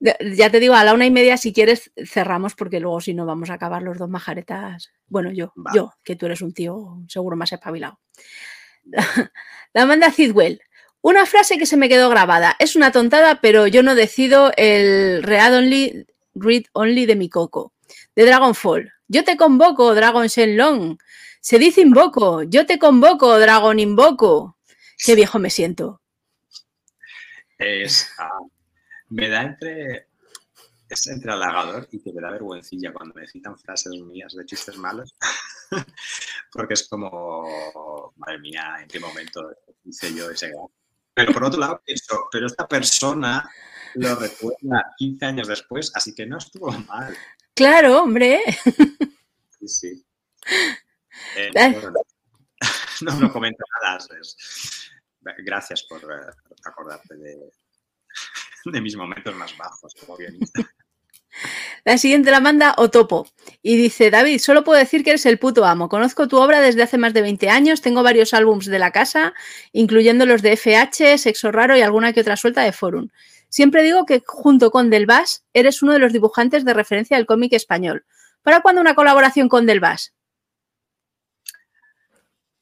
ya 0.00 0.50
te 0.50 0.60
digo, 0.60 0.74
a 0.74 0.84
la 0.84 0.94
una 0.94 1.06
y 1.06 1.10
media, 1.10 1.36
si 1.36 1.52
quieres, 1.52 1.92
cerramos, 2.06 2.54
porque 2.54 2.80
luego 2.80 3.00
si 3.00 3.14
no 3.14 3.24
vamos 3.26 3.50
a 3.50 3.54
acabar 3.54 3.82
los 3.82 3.98
dos 3.98 4.08
majaretas. 4.08 4.90
Bueno, 5.06 5.32
yo, 5.32 5.52
yo, 5.74 5.92
que 6.02 6.16
tú 6.16 6.26
eres 6.26 6.42
un 6.42 6.52
tío 6.52 7.02
seguro 7.08 7.36
más 7.36 7.52
espabilado. 7.52 8.00
la 9.74 9.86
manda 9.86 10.10
Cidwell. 10.10 10.60
Una 11.00 11.26
frase 11.26 11.58
que 11.58 11.66
se 11.66 11.76
me 11.76 11.88
quedó 11.88 12.08
grabada. 12.08 12.56
Es 12.58 12.76
una 12.76 12.90
tontada, 12.90 13.40
pero 13.40 13.66
yo 13.66 13.82
no 13.82 13.94
decido 13.94 14.52
el 14.56 15.22
read 15.22 15.54
only, 15.58 16.06
read 16.34 16.64
only 16.72 17.06
de 17.06 17.16
mi 17.16 17.28
coco. 17.28 17.72
De 18.16 18.24
Dragonfall. 18.24 18.92
Yo 19.08 19.22
te 19.24 19.36
convoco, 19.36 19.94
Dragon 19.94 20.26
Shenlong. 20.26 20.96
Se 21.44 21.58
dice 21.58 21.82
invoco, 21.82 22.42
yo 22.42 22.64
te 22.64 22.78
convoco, 22.78 23.38
dragón 23.38 23.78
invoco. 23.78 24.56
Qué 24.96 25.14
viejo 25.14 25.38
me 25.38 25.50
siento. 25.50 26.00
Es, 27.58 28.08
ah, 28.18 28.40
me 29.10 29.28
da 29.28 29.42
entre, 29.42 30.08
es 30.88 31.06
entre 31.06 31.32
halagador 31.32 31.86
y 31.92 32.02
que 32.02 32.14
me 32.14 32.22
da 32.22 32.30
vergüencilla 32.30 32.94
cuando 32.94 33.14
me 33.14 33.26
citan 33.26 33.58
frases 33.58 33.92
mías 33.92 34.32
de 34.34 34.46
chistes 34.46 34.78
malos, 34.78 35.14
porque 36.52 36.74
es 36.74 36.88
como, 36.88 38.12
madre 38.16 38.38
mía, 38.38 38.76
¿en 38.80 38.88
qué 38.88 39.00
momento 39.00 39.50
hice 39.84 40.14
yo 40.14 40.30
ese 40.30 40.48
gato? 40.48 40.72
Pero 41.14 41.32
por 41.32 41.44
otro 41.44 41.60
lado, 41.60 41.80
pienso, 41.84 42.26
pero 42.30 42.46
esta 42.46 42.66
persona 42.66 43.48
lo 43.94 44.14
recuerda 44.16 44.94
15 44.98 45.24
años 45.24 45.48
después, 45.48 45.92
así 45.94 46.14
que 46.14 46.26
no 46.26 46.38
estuvo 46.38 46.70
mal. 46.72 47.16
Claro, 47.54 48.02
hombre. 48.02 48.40
Sí, 49.60 49.68
sí. 49.68 50.06
Eh, 51.36 51.50
bueno, 51.52 51.92
no, 53.02 53.14
no, 53.20 53.32
comento 53.32 53.64
nada. 53.82 53.98
es- 54.20 54.90
gracias 55.38 55.84
por 55.84 56.02
eh, 56.02 56.26
acordarte 56.64 57.14
de, 57.16 57.50
de 58.64 58.80
mis 58.80 58.96
momentos 58.96 59.34
más 59.36 59.56
bajos 59.56 59.94
como 59.94 60.16
guionista. 60.16 60.60
La 61.84 61.98
siguiente 61.98 62.30
la 62.30 62.40
manda 62.40 62.74
Otopo 62.78 63.26
y 63.62 63.76
dice, 63.76 64.10
David, 64.10 64.38
solo 64.38 64.64
puedo 64.64 64.78
decir 64.78 65.04
que 65.04 65.10
eres 65.10 65.26
el 65.26 65.38
puto 65.38 65.64
amo. 65.64 65.88
Conozco 65.88 66.28
tu 66.28 66.38
obra 66.38 66.60
desde 66.60 66.82
hace 66.82 66.98
más 66.98 67.12
de 67.12 67.22
20 67.22 67.50
años, 67.50 67.82
tengo 67.82 68.02
varios 68.02 68.32
álbums 68.34 68.66
de 68.66 68.78
la 68.78 68.90
casa, 68.90 69.34
incluyendo 69.72 70.26
los 70.26 70.42
de 70.42 70.56
FH, 70.56 71.18
Sexo 71.18 71.52
Raro 71.52 71.76
y 71.76 71.82
alguna 71.82 72.12
que 72.12 72.20
otra 72.20 72.36
suelta 72.36 72.62
de 72.62 72.72
Forum. 72.72 73.08
Siempre 73.48 73.82
digo 73.82 74.06
que 74.06 74.22
junto 74.26 74.70
con 74.70 74.90
Del 74.90 75.06
Vaz 75.06 75.44
eres 75.52 75.82
uno 75.82 75.92
de 75.92 75.98
los 75.98 76.12
dibujantes 76.12 76.64
de 76.64 76.74
referencia 76.74 77.16
del 77.16 77.26
cómic 77.26 77.52
español. 77.52 78.04
¿Para 78.42 78.60
cuándo 78.60 78.80
una 78.80 78.94
colaboración 78.94 79.48
con 79.48 79.66
Del 79.66 79.80
Vaz? 79.80 80.14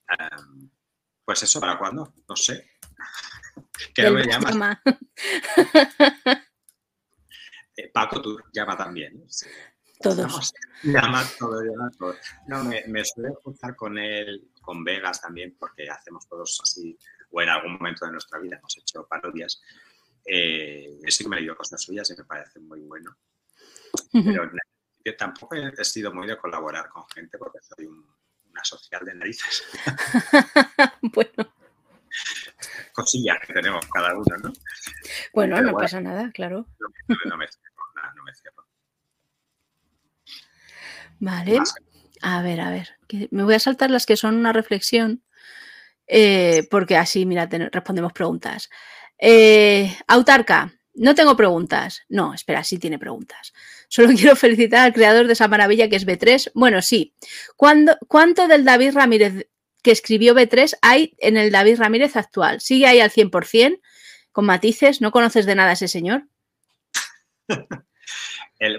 Em, 0.09 0.71
pues 1.25 1.43
eso, 1.43 1.61
¿para 1.61 1.79
cuándo? 1.79 2.13
No 2.29 2.37
sé. 2.37 2.71
¿Qué 3.95 4.03
no 4.03 4.13
me 4.13 4.25
llamas? 4.25 4.79
Eh, 7.77 7.89
Paco, 7.93 8.21
tú 8.21 8.39
llama 8.53 8.77
también. 8.77 9.25
Todos. 10.01 10.53
Llama 10.83 11.25
todo, 11.39 11.63
llama 11.63 11.91
todo. 11.97 12.15
No, 12.49 12.65
me, 12.65 12.85
me 12.89 13.05
suele 13.05 13.31
juntar 13.43 13.77
con 13.77 13.97
él, 13.99 14.51
con 14.61 14.83
Vegas 14.85 15.21
también, 15.21 15.57
porque 15.59 15.89
hacemos 15.89 16.29
todos 16.29 16.61
así, 16.63 16.99
o 17.31 17.41
en 17.41 17.49
algún 17.49 17.75
momento 17.75 18.05
de 18.07 18.13
nuestra 18.13 18.39
vida 18.41 18.57
hemos 18.57 18.77
hecho 18.77 19.07
parodias. 19.07 19.63
Eh, 20.25 20.99
sí 21.09 21.25
que 21.25 21.31
me 21.31 21.37
leído 21.37 21.57
cosas 21.57 21.81
suyas 21.83 22.11
y 22.11 22.17
me 22.17 22.25
parece 22.25 22.59
muy 22.61 22.81
bueno. 22.81 23.17
Pero 24.13 24.51
yo 25.05 25.17
tampoco 25.17 25.55
he, 25.57 25.73
he 25.79 25.85
sido 25.85 26.13
muy 26.13 26.27
de 26.27 26.37
colaborar 26.37 26.89
con 26.89 27.05
gente 27.09 27.39
porque 27.39 27.59
soy 27.61 27.87
un- 27.87 28.07
una 28.51 28.63
social 28.65 29.03
de 29.05 29.15
narices. 29.15 29.63
bueno, 31.03 31.55
Cosillas 32.93 33.39
que 33.47 33.53
tenemos 33.55 33.85
cada 33.93 34.13
uno, 34.15 34.25
¿no? 34.43 34.53
bueno, 35.33 35.57
Pero 35.57 35.67
no 35.67 35.73
bueno. 35.73 35.79
pasa 35.79 36.01
nada, 36.01 36.31
claro. 36.33 36.67
No, 36.79 36.89
me- 37.09 37.31
no 37.31 37.37
me 37.37 37.47
cierro, 37.49 37.83
nada, 37.97 38.13
no 38.15 38.23
me 38.25 38.35
cierro. 38.35 38.67
Vale. 41.19 41.59
A 42.23 42.43
ver, 42.43 42.61
a 42.61 42.71
ver. 42.71 42.89
Me 43.31 43.43
voy 43.45 43.55
a 43.55 43.59
saltar 43.59 43.91
las 43.91 44.07
que 44.07 44.17
son 44.17 44.37
una 44.37 44.53
reflexión, 44.53 45.23
eh, 46.07 46.67
porque 46.71 46.97
así, 46.97 47.27
mira, 47.27 47.49
te- 47.49 47.69
respondemos 47.71 48.13
preguntas. 48.13 48.71
Eh, 49.19 49.97
Autarca, 50.09 50.73
no 50.95 51.15
tengo 51.15 51.37
preguntas. 51.37 52.03
No, 52.09 52.35
espera, 52.35 52.65
sí 52.65 52.79
tiene 52.79 52.99
preguntas. 52.99 53.53
Solo 53.89 54.09
quiero 54.17 54.37
felicitar 54.37 54.81
al 54.87 54.93
creador 54.93 55.27
de 55.27 55.33
esa 55.35 55.49
maravilla 55.49 55.89
que 55.89 55.97
es 55.97 56.07
B3. 56.07 56.53
Bueno, 56.55 56.83
sí. 56.83 57.15
¿Cuándo- 57.57 57.97
¿Cuánto 58.09 58.47
del 58.49 58.65
David 58.65 58.93
Ramírez 58.95 59.47
que 59.83 59.91
escribió 59.91 60.35
B3 60.35 60.79
hay 60.83 61.15
en 61.19 61.37
el 61.37 61.51
David 61.51 61.79
Ramírez 61.79 62.17
actual? 62.17 62.61
¿Sigue 62.61 62.87
ahí 62.87 63.01
al 63.01 63.11
100%? 63.11 63.81
Con 64.33 64.47
matices, 64.47 65.01
¿no 65.01 65.11
conoces 65.11 65.45
de 65.45 65.55
nada 65.55 65.71
a 65.71 65.75
ese 65.75 65.89
señor? 65.89 66.27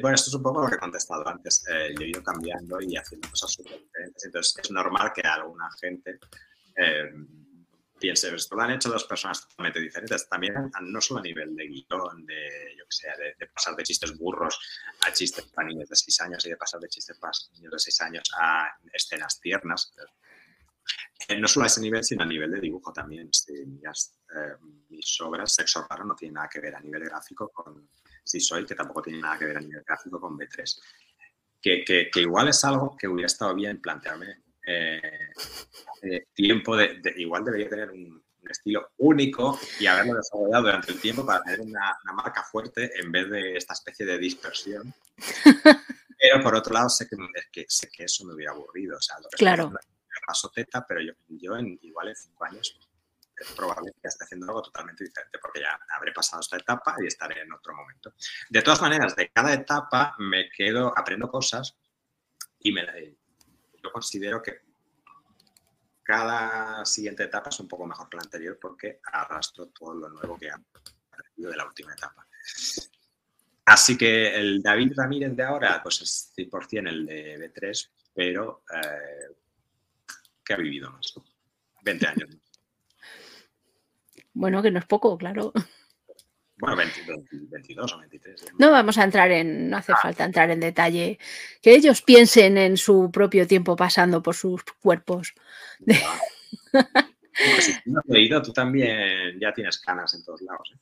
Bueno, 0.02 0.16
esto 0.16 0.30
es 0.30 0.36
un 0.36 0.44
poco 0.44 0.62
lo 0.62 0.70
que 0.70 0.76
he 0.76 0.80
contestado 0.80 1.28
antes. 1.28 1.66
Eh, 1.70 1.94
yo 1.98 2.06
he 2.06 2.10
ido 2.10 2.24
cambiando 2.24 2.80
y 2.80 2.96
haciendo 2.96 3.30
cosas 3.30 3.52
súper 3.52 3.80
diferentes. 3.82 4.26
Entonces, 4.26 4.56
es 4.64 4.72
normal 4.72 5.12
que 5.14 5.22
alguna 5.22 5.70
gente 5.82 6.20
eh, 6.78 7.12
piense, 8.00 8.34
esto 8.34 8.56
lo 8.56 8.62
han 8.62 8.72
hecho 8.72 8.90
dos 8.90 9.04
personas 9.04 9.46
totalmente 9.46 9.82
diferentes. 9.82 10.30
También, 10.30 10.72
no 10.82 11.02
solo 11.02 11.20
a 11.20 11.24
nivel 11.24 11.54
de 11.56 11.68
guion, 11.68 12.26
de, 12.26 12.76
yo 12.78 12.86
que 12.86 12.96
sé, 12.96 13.08
de, 13.18 13.36
de 13.38 13.48
pasar 13.48 13.76
de 13.76 13.84
chistes 13.84 14.18
burros 14.18 14.58
a 15.02 15.12
chistes 15.12 15.46
para 15.48 15.68
niños 15.68 15.90
de 15.90 15.96
6 15.98 16.22
años 16.22 16.46
y 16.46 16.50
de 16.50 16.58
pasar 16.58 16.80
de 16.80 16.88
chistes 16.88 17.18
para 17.18 17.34
niños 17.56 17.72
de 17.74 17.80
6 17.80 18.02
años 18.02 18.24
a 18.40 18.70
escenas 18.94 19.40
tiernas. 19.42 19.94
Eh, 21.28 21.40
no 21.40 21.48
solo 21.48 21.64
a 21.64 21.68
ese 21.68 21.82
nivel, 21.82 22.04
sino 22.04 22.24
a 22.24 22.26
nivel 22.26 22.52
de 22.52 22.60
dibujo 22.60 22.92
también. 22.92 23.30
Si 23.34 23.54
miras, 23.66 24.18
eh, 24.36 24.56
mis 24.90 25.20
obras, 25.22 25.54
Sexo 25.54 25.86
Raro 25.90 26.04
no 26.06 26.16
tiene 26.16 26.34
nada 26.36 26.50
que 26.50 26.60
ver 26.60 26.76
a 26.76 26.80
nivel 26.82 27.04
gráfico 27.06 27.50
con 27.50 27.90
Si 28.24 28.40
Soy, 28.40 28.66
que 28.66 28.76
tampoco 28.76 29.02
tiene 29.02 29.20
nada 29.20 29.38
que 29.38 29.46
ver 29.46 29.58
a 29.58 29.62
nivel 29.62 29.84
gráfico 29.86 30.20
con 30.20 30.38
B3. 30.38 30.80
Que, 31.62 31.84
que- 31.86 32.10
que 32.12 32.22
igual 32.22 32.50
es 32.50 32.64
algo 32.66 32.96
que 32.98 33.08
hubiera 33.08 33.28
estado 33.28 33.54
bien 33.56 33.80
plantearme 33.82 34.44
eh, 34.66 35.02
hace 35.92 36.28
tiempo, 36.34 36.76
de, 36.76 37.00
de- 37.02 37.14
igual 37.18 37.44
debería 37.46 37.70
tener 37.70 37.92
un, 37.92 38.22
un 38.42 38.52
estilo 38.52 38.92
único 38.98 39.58
y 39.80 39.86
haberlo 39.88 40.16
desarrollado 40.16 40.64
durante 40.64 40.92
el 40.92 41.00
tiempo 41.02 41.26
para 41.26 41.42
tener 41.44 41.62
una, 41.62 41.98
una 42.04 42.14
marca 42.14 42.44
fuerte 42.44 42.92
en 43.00 43.12
vez 43.12 43.30
de 43.30 43.56
esta 43.58 43.74
especie 43.74 44.06
de 44.06 44.18
dispersión. 44.18 44.94
Pero 46.20 46.42
por 46.42 46.56
otro 46.56 46.74
lado, 46.74 46.90
sé 46.90 47.08
que, 47.10 47.18
que, 47.52 47.66
sé 47.68 47.90
que 47.90 48.06
eso 48.06 48.26
me 48.26 48.34
hubiera 48.34 48.54
aburrido. 48.54 48.96
O 48.98 49.02
sea, 49.02 49.18
lo 49.20 49.28
que 49.30 49.38
Claro. 49.38 49.74
Paso 50.26 50.50
teta, 50.50 50.86
pero 50.88 51.02
yo, 51.02 51.14
yo 51.28 51.56
en, 51.58 51.78
igual 51.82 52.10
en 52.10 52.16
cinco 52.16 52.46
años 52.46 52.80
es 53.36 53.52
probable 53.52 53.92
que 54.02 54.08
esté 54.08 54.24
haciendo 54.24 54.48
algo 54.48 54.62
totalmente 54.62 55.04
diferente 55.04 55.40
porque 55.40 55.62
ya 55.62 55.80
habré 55.96 56.12
pasado 56.12 56.42
esta 56.42 56.58
etapa 56.58 56.96
y 57.02 57.08
estaré 57.08 57.42
en 57.42 57.52
otro 57.52 57.74
momento. 57.76 58.14
De 58.50 58.62
todas 58.62 58.82
maneras, 58.82 59.16
de 59.16 59.30
cada 59.30 59.54
etapa 59.54 60.16
me 60.20 60.50
quedo, 60.50 60.94
aprendo 60.98 61.30
cosas 61.30 61.76
y 62.60 62.72
me, 62.72 62.86
yo 63.82 63.92
considero 63.92 64.42
que 64.42 64.62
cada 66.04 66.86
siguiente 66.86 67.24
etapa 67.24 67.50
es 67.50 67.60
un 67.60 67.68
poco 67.68 67.88
mejor 67.88 68.10
que 68.10 68.18
la 68.18 68.24
anterior 68.24 68.58
porque 68.62 69.00
arrastro 69.04 69.68
todo 69.68 69.94
lo 69.96 70.10
nuevo 70.10 70.38
que 70.38 70.48
he 70.48 70.52
aprendido 70.52 71.52
de 71.52 71.58
la 71.58 71.66
última 71.66 71.94
etapa. 71.94 72.28
Así 73.66 73.98
que 73.98 74.36
el 74.36 74.62
David 74.62 74.92
Ramírez 74.96 75.36
de 75.36 75.44
ahora, 75.44 75.82
pues 75.82 76.02
es 76.02 76.34
100% 76.36 76.90
el 76.90 77.06
de 77.06 77.38
B3, 77.40 77.90
pero 78.14 78.64
eh, 78.74 79.36
que 80.44 80.54
ha 80.54 80.58
vivido 80.58 80.92
más. 80.92 81.14
20 81.84 82.08
años. 82.08 82.30
Bueno, 84.34 84.62
que 84.62 84.72
no 84.72 84.80
es 84.80 84.86
poco, 84.86 85.18
claro. 85.18 85.54
Bueno, 86.58 86.78
20, 86.78 87.04
20, 87.06 87.38
22 87.50 87.94
o 87.94 88.00
23. 88.00 88.42
¿eh? 88.42 88.46
No 88.58 88.72
vamos 88.72 88.98
a 88.98 89.04
entrar 89.04 89.32
en, 89.32 89.70
no 89.70 89.78
hace 89.78 89.94
falta 90.02 90.24
entrar 90.24 90.50
en 90.50 90.60
detalle. 90.60 91.20
Que 91.62 91.76
ellos 91.76 92.02
piensen 92.02 92.58
en 92.58 92.78
su 92.78 93.12
propio 93.12 93.46
tiempo 93.48 93.76
pasando 93.76 94.24
por 94.24 94.36
sus 94.36 94.64
cuerpos. 94.82 95.34
Si 97.60 97.74
tú 97.74 97.92
no 97.92 98.00
has 98.00 98.06
leído, 98.06 98.42
tú 98.42 98.54
también 98.54 99.40
ya 99.40 99.54
tienes 99.54 99.80
canas 99.80 100.14
en 100.14 100.24
todos 100.24 100.42
lados. 100.42 100.74
¿eh? 100.74 100.78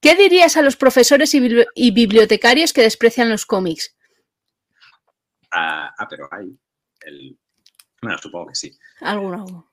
¿Qué 0.00 0.14
dirías 0.16 0.56
a 0.56 0.62
los 0.62 0.76
profesores 0.76 1.34
y, 1.34 1.40
bibli- 1.40 1.66
y 1.74 1.90
bibliotecarios 1.90 2.72
que 2.72 2.82
desprecian 2.82 3.28
los 3.30 3.44
cómics? 3.46 3.96
Ah, 5.50 5.92
ah, 5.98 6.06
pero 6.08 6.28
hay. 6.30 6.56
El, 7.00 7.36
bueno, 8.02 8.18
supongo 8.18 8.46
que 8.48 8.54
sí. 8.54 8.78
Alguno. 9.00 9.72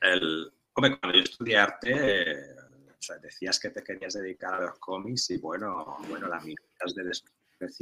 El, 0.00 0.52
hombre, 0.74 0.98
cuando 0.98 1.16
yo 1.18 1.24
estudié 1.24 1.56
arte, 1.58 1.92
eh, 1.92 2.54
o 2.90 2.96
sea, 3.00 3.16
decías 3.18 3.58
que 3.60 3.70
te 3.70 3.82
querías 3.84 4.14
dedicar 4.14 4.54
a 4.54 4.60
los 4.60 4.78
cómics 4.78 5.30
y 5.30 5.38
bueno, 5.38 5.98
bueno, 6.08 6.28
las 6.28 6.44
miradas 6.44 6.94
de 6.94 7.04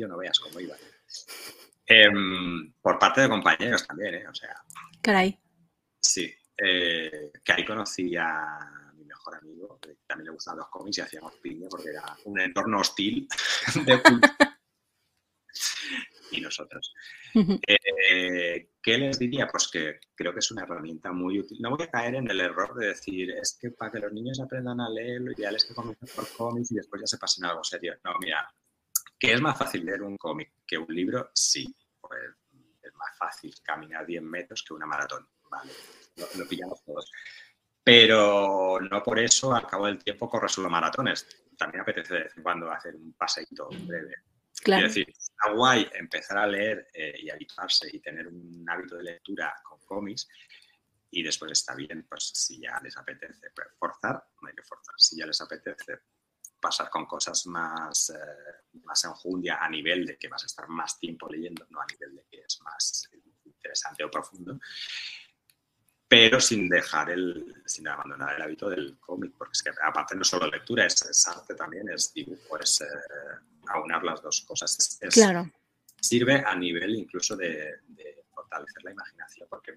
no 0.09 0.17
veas 0.19 0.39
cómo 0.39 0.61
iban. 0.61 0.79
Em, 1.87 2.73
por 2.81 2.99
parte 2.99 3.21
de 3.23 3.29
compañeros 3.29 3.87
también, 3.87 4.15
¿eh? 4.15 4.29
O 4.29 4.35
sea, 4.35 4.55
Caray. 5.03 5.39
sí. 6.01 6.33
eh, 6.57 7.31
que 7.45 7.53
ahí 7.53 7.65
conocí 7.65 8.17
a 8.17 8.93
mi 8.95 9.05
mejor 9.05 9.37
amigo, 9.37 9.79
que 9.81 9.97
también 10.07 10.27
le 10.27 10.33
gustaban 10.33 10.61
los 10.61 10.69
cómics 10.69 10.99
y 10.99 11.01
hacíamos 11.03 11.35
piña 11.43 11.69
porque 11.69 11.91
era 11.91 12.17
un 12.25 12.41
entorno 12.41 12.79
hostil 12.81 13.29
de 13.87 14.03
cultura. 14.03 14.61
y 16.31 16.41
nosotros. 16.41 16.95
Eh, 17.67 18.71
¿Qué 18.83 18.99
les 18.99 19.19
diría? 19.19 19.47
Pues 19.49 19.69
que 19.69 20.01
creo 20.15 20.33
que 20.33 20.39
es 20.41 20.51
una 20.51 20.63
herramienta 20.63 21.13
muy 21.13 21.39
útil. 21.39 21.59
No 21.61 21.71
voy 21.71 21.83
a 21.83 21.91
caer 21.91 22.15
en 22.17 22.31
el 22.31 22.41
error 22.41 22.75
de 22.77 22.89
decir, 22.89 23.31
es 23.31 23.57
que 23.61 23.71
para 23.71 23.93
que 23.93 23.99
los 24.01 24.13
niños 24.13 24.41
aprendan 24.41 24.81
a 24.81 24.89
leer, 24.89 25.21
lo 25.21 25.33
ideal 25.33 25.55
es 25.57 25.65
que 25.65 25.75
comiencen 25.75 26.09
por 26.15 26.29
cómics 26.37 26.73
y 26.73 26.77
después 26.77 27.03
ya 27.03 27.07
se 27.07 27.19
pasen 27.19 27.45
a 27.45 27.51
algo 27.51 27.63
serio. 27.65 27.95
No, 28.05 28.13
mira, 28.21 28.49
que 29.25 29.33
es 29.33 29.41
más 29.41 29.59
fácil 29.59 29.85
leer 29.85 30.03
un 30.03 30.17
cómic 30.17 30.53
que 30.67 30.79
un 30.79 30.93
libro, 30.95 31.31
sí. 31.35 31.75
pues 32.01 32.23
es 32.83 32.95
más 32.95 33.17
fácil 33.17 33.55
caminar 33.63 34.07
10 34.07 34.23
metros 34.23 34.63
que 34.63 34.75
una 34.75 34.87
maratón, 34.87 35.27
¿vale? 35.51 35.73
Lo, 36.17 36.47
pillamos 36.47 36.83
todos. 36.85 37.11
Pero 37.83 38.79
no 38.81 39.03
por 39.03 39.19
eso 39.19 39.55
al 39.55 39.67
cabo 39.67 39.87
del 39.87 39.99
tiempo 39.99 40.29
corro 40.29 40.49
solo 40.49 40.71
maratones. 40.71 41.27
También 41.57 41.83
apetece 41.83 42.15
de 42.15 42.23
vez 42.25 42.37
en 42.37 42.43
cuando 42.43 42.71
hacer 42.71 42.95
un 42.97 43.13
paseito 43.15 43.69
breve. 43.69 44.15
Claro. 44.63 44.87
Es 44.87 44.95
decir, 44.95 45.09
está 45.11 45.53
guay 45.53 45.89
empezar 45.95 46.39
a 46.39 46.47
leer 46.47 46.89
eh, 46.95 47.15
y 47.19 47.31
habituarse 47.31 47.89
y 47.93 48.01
tener 48.01 48.29
un 48.29 48.65
hábito 48.69 48.97
de 48.97 49.05
lectura 49.05 49.55
con 49.63 49.79
cómics, 49.85 50.29
y 51.15 51.23
después 51.23 51.53
está 51.53 51.75
bien, 51.75 52.07
pues 52.09 52.33
si 52.35 52.61
ya 52.61 52.81
les 52.83 52.97
apetece 52.97 53.51
pues, 53.55 53.69
forzar, 53.79 54.25
no 54.43 54.49
hay 54.49 54.55
que 54.55 54.63
forzar, 54.63 54.95
si 54.99 55.17
ya 55.17 55.27
les 55.27 55.41
apetece 55.41 55.99
pasar 56.65 56.89
con 56.89 57.05
cosas 57.05 57.47
más, 57.47 58.09
eh, 58.09 58.81
más 58.85 59.05
enjundia 59.05 59.59
a 59.61 59.69
nivel 59.69 60.07
de 60.07 60.17
que 60.17 60.29
vas 60.29 60.45
a 60.45 60.47
estar 60.47 60.67
más 60.67 60.99
tiempo 60.99 61.29
leyendo, 61.29 61.67
no 61.69 61.79
a 61.79 61.85
nivel 61.85 62.17
de 62.17 62.25
que 62.25 62.41
es 62.41 62.59
más 62.63 63.07
interesante 63.45 64.03
o 64.03 64.11
profundo, 64.11 64.59
pero 66.09 66.41
sin 66.41 66.67
dejar 66.71 67.11
el, 67.11 67.63
sin 67.67 67.87
abandonar 67.87 68.37
el 68.37 68.43
hábito 68.43 68.71
del 68.71 68.99
cómic, 68.99 69.35
porque 69.37 69.53
es 69.53 69.63
que 69.63 69.73
aparte 69.83 70.17
no 70.17 70.25
solo 70.25 70.47
lectura, 70.47 70.87
es, 70.87 71.29
arte 71.29 71.55
también, 71.55 71.91
es 71.91 72.15
dibujo, 72.15 72.59
es 72.59 72.81
eh, 72.81 72.87
aunar 73.69 74.03
las 74.03 74.23
dos 74.23 74.41
cosas. 74.49 74.99
claro. 75.13 75.51
Sirve 76.01 76.43
a 76.47 76.55
nivel 76.57 76.95
incluso 76.97 77.37
de, 77.37 77.81
de 77.89 78.25
fortalecer 78.35 78.85
la 78.85 78.93
imaginación, 78.93 79.49
porque 79.51 79.75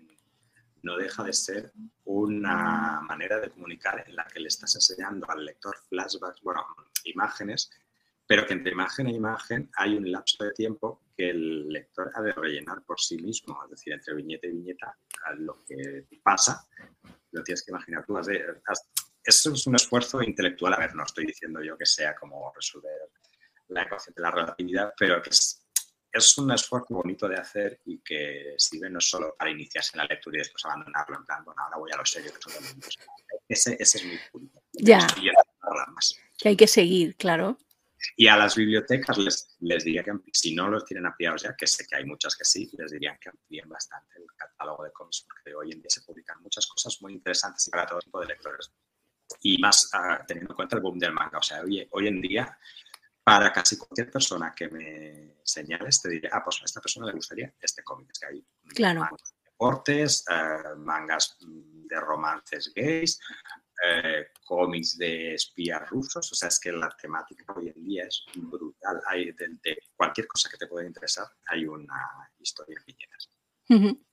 no 0.87 0.95
deja 0.95 1.21
de 1.21 1.33
ser 1.33 1.73
una 2.05 3.01
manera 3.01 3.41
de 3.41 3.49
comunicar 3.49 4.05
en 4.07 4.15
la 4.15 4.25
que 4.25 4.39
le 4.39 4.47
estás 4.47 4.73
enseñando 4.75 5.29
al 5.29 5.43
lector 5.43 5.75
flashbacks, 5.89 6.41
bueno, 6.41 6.65
imágenes, 7.03 7.69
pero 8.25 8.45
que 8.45 8.53
entre 8.53 8.71
imagen 8.71 9.07
e 9.07 9.11
imagen 9.11 9.69
hay 9.75 9.95
un 9.97 10.09
lapso 10.09 10.45
de 10.45 10.53
tiempo 10.53 11.03
que 11.15 11.29
el 11.29 11.67
lector 11.67 12.09
ha 12.15 12.21
de 12.21 12.31
rellenar 12.31 12.83
por 12.83 13.01
sí 13.01 13.17
mismo, 13.17 13.61
es 13.65 13.71
decir, 13.71 13.91
entre 13.91 14.15
viñeta 14.15 14.47
y 14.47 14.51
viñeta, 14.51 14.97
lo 15.39 15.61
que 15.65 16.07
pasa, 16.23 16.65
lo 17.31 17.43
tienes 17.43 17.63
que 17.63 17.71
imaginar 17.71 18.05
tú. 18.05 18.17
eso 18.17 19.53
es 19.53 19.67
un 19.67 19.75
esfuerzo 19.75 20.21
intelectual, 20.21 20.73
a 20.73 20.79
ver, 20.79 20.95
no 20.95 21.03
estoy 21.03 21.25
diciendo 21.25 21.61
yo 21.61 21.77
que 21.77 21.85
sea 21.85 22.15
como 22.15 22.53
resolver 22.55 23.11
la 23.67 23.83
ecuación 23.83 24.13
de 24.15 24.21
la 24.21 24.31
relatividad, 24.31 24.93
pero 24.97 25.21
que 25.21 25.31
es 25.31 25.66
es 26.11 26.37
un 26.37 26.51
esfuerzo 26.51 26.95
bonito 26.95 27.27
de 27.27 27.35
hacer 27.35 27.81
y 27.85 27.99
que 27.99 28.55
sirve 28.57 28.89
no 28.89 28.99
solo 28.99 29.35
para 29.37 29.51
iniciarse 29.51 29.91
en 29.93 29.99
la 29.99 30.05
lectura 30.05 30.37
y 30.37 30.39
después 30.39 30.63
abandonarlo 30.65 31.17
en 31.17 31.25
plan, 31.25 31.43
bueno, 31.43 31.61
ahora 31.61 31.77
voy 31.77 31.91
a 31.91 31.97
lo 31.97 32.05
serio 32.05 32.31
que 32.33 32.41
son 32.41 32.53
Ese, 33.47 33.77
ese 33.79 33.97
es 33.97 34.05
mi 34.05 34.17
punto. 34.31 34.61
Ya. 34.73 35.07
Que 36.37 36.49
hay 36.49 36.55
que 36.55 36.67
seguir, 36.67 37.15
claro. 37.15 37.57
Y 38.15 38.27
a 38.27 38.37
las 38.37 38.55
bibliotecas 38.55 39.17
les, 39.17 39.55
les 39.59 39.83
diría 39.83 40.03
que 40.03 40.11
si 40.31 40.53
no 40.53 40.69
los 40.69 40.85
tienen 40.85 41.05
ampliados 41.05 41.43
ya, 41.43 41.55
que 41.55 41.67
sé 41.67 41.85
que 41.85 41.95
hay 41.95 42.05
muchas 42.05 42.35
que 42.35 42.45
sí, 42.45 42.69
les 42.77 42.91
diría 42.91 43.17
que 43.19 43.29
amplíen 43.29 43.67
bastante 43.67 44.19
el 44.19 44.25
catálogo 44.35 44.83
de 44.83 44.91
cómics, 44.91 45.25
porque 45.27 45.55
hoy 45.55 45.71
en 45.71 45.81
día 45.81 45.89
se 45.89 46.01
publican 46.01 46.41
muchas 46.41 46.67
cosas 46.67 47.01
muy 47.01 47.13
interesantes 47.13 47.67
y 47.67 47.71
para 47.71 47.85
todo 47.85 47.99
tipo 47.99 48.19
de 48.19 48.27
lectores. 48.27 48.71
Y 49.41 49.57
más 49.57 49.89
ah, 49.93 50.23
teniendo 50.25 50.53
en 50.53 50.55
cuenta 50.55 50.77
el 50.77 50.81
boom 50.81 50.97
del 50.99 51.11
manga. 51.11 51.39
O 51.39 51.43
sea, 51.43 51.61
hoy, 51.61 51.85
hoy 51.91 52.07
en 52.07 52.21
día 52.21 52.57
para 53.27 53.51
casi 53.51 53.77
cualquier 53.77 54.09
persona 54.09 54.53
que 54.55 54.69
me 54.69 55.35
señales, 55.43 56.01
te 56.01 56.07
diré, 56.07 56.29
ah, 56.31 56.41
pues 56.41 56.61
a 56.61 56.63
esta 56.63 56.79
persona 56.79 57.07
le 57.07 57.11
gustaría 57.11 57.53
este 57.59 57.83
cómic. 57.83 58.09
que 58.17 58.25
hay 58.25 58.45
claro. 58.73 59.01
mangas 59.01 59.33
de 59.33 59.49
deportes, 59.51 60.25
eh, 60.29 60.75
mangas 60.77 61.37
de 61.41 61.99
romances 61.99 62.71
gays, 62.73 63.19
eh, 63.85 64.27
cómics 64.45 64.97
de 64.97 65.33
espías 65.33 65.89
rusos. 65.89 66.31
O 66.31 66.35
sea, 66.35 66.47
es 66.47 66.57
que 66.57 66.71
la 66.71 66.87
temática 66.95 67.43
hoy 67.53 67.67
en 67.67 67.83
día 67.83 68.05
es 68.05 68.23
brutal. 68.33 69.01
Hay 69.07 69.33
de, 69.33 69.77
cualquier 69.97 70.25
cosa 70.25 70.49
que 70.49 70.55
te 70.55 70.67
pueda 70.67 70.87
interesar, 70.87 71.27
hay 71.47 71.67
una 71.67 72.31
historia 72.39 72.77
en 72.79 72.85
viñetas. 72.85 74.06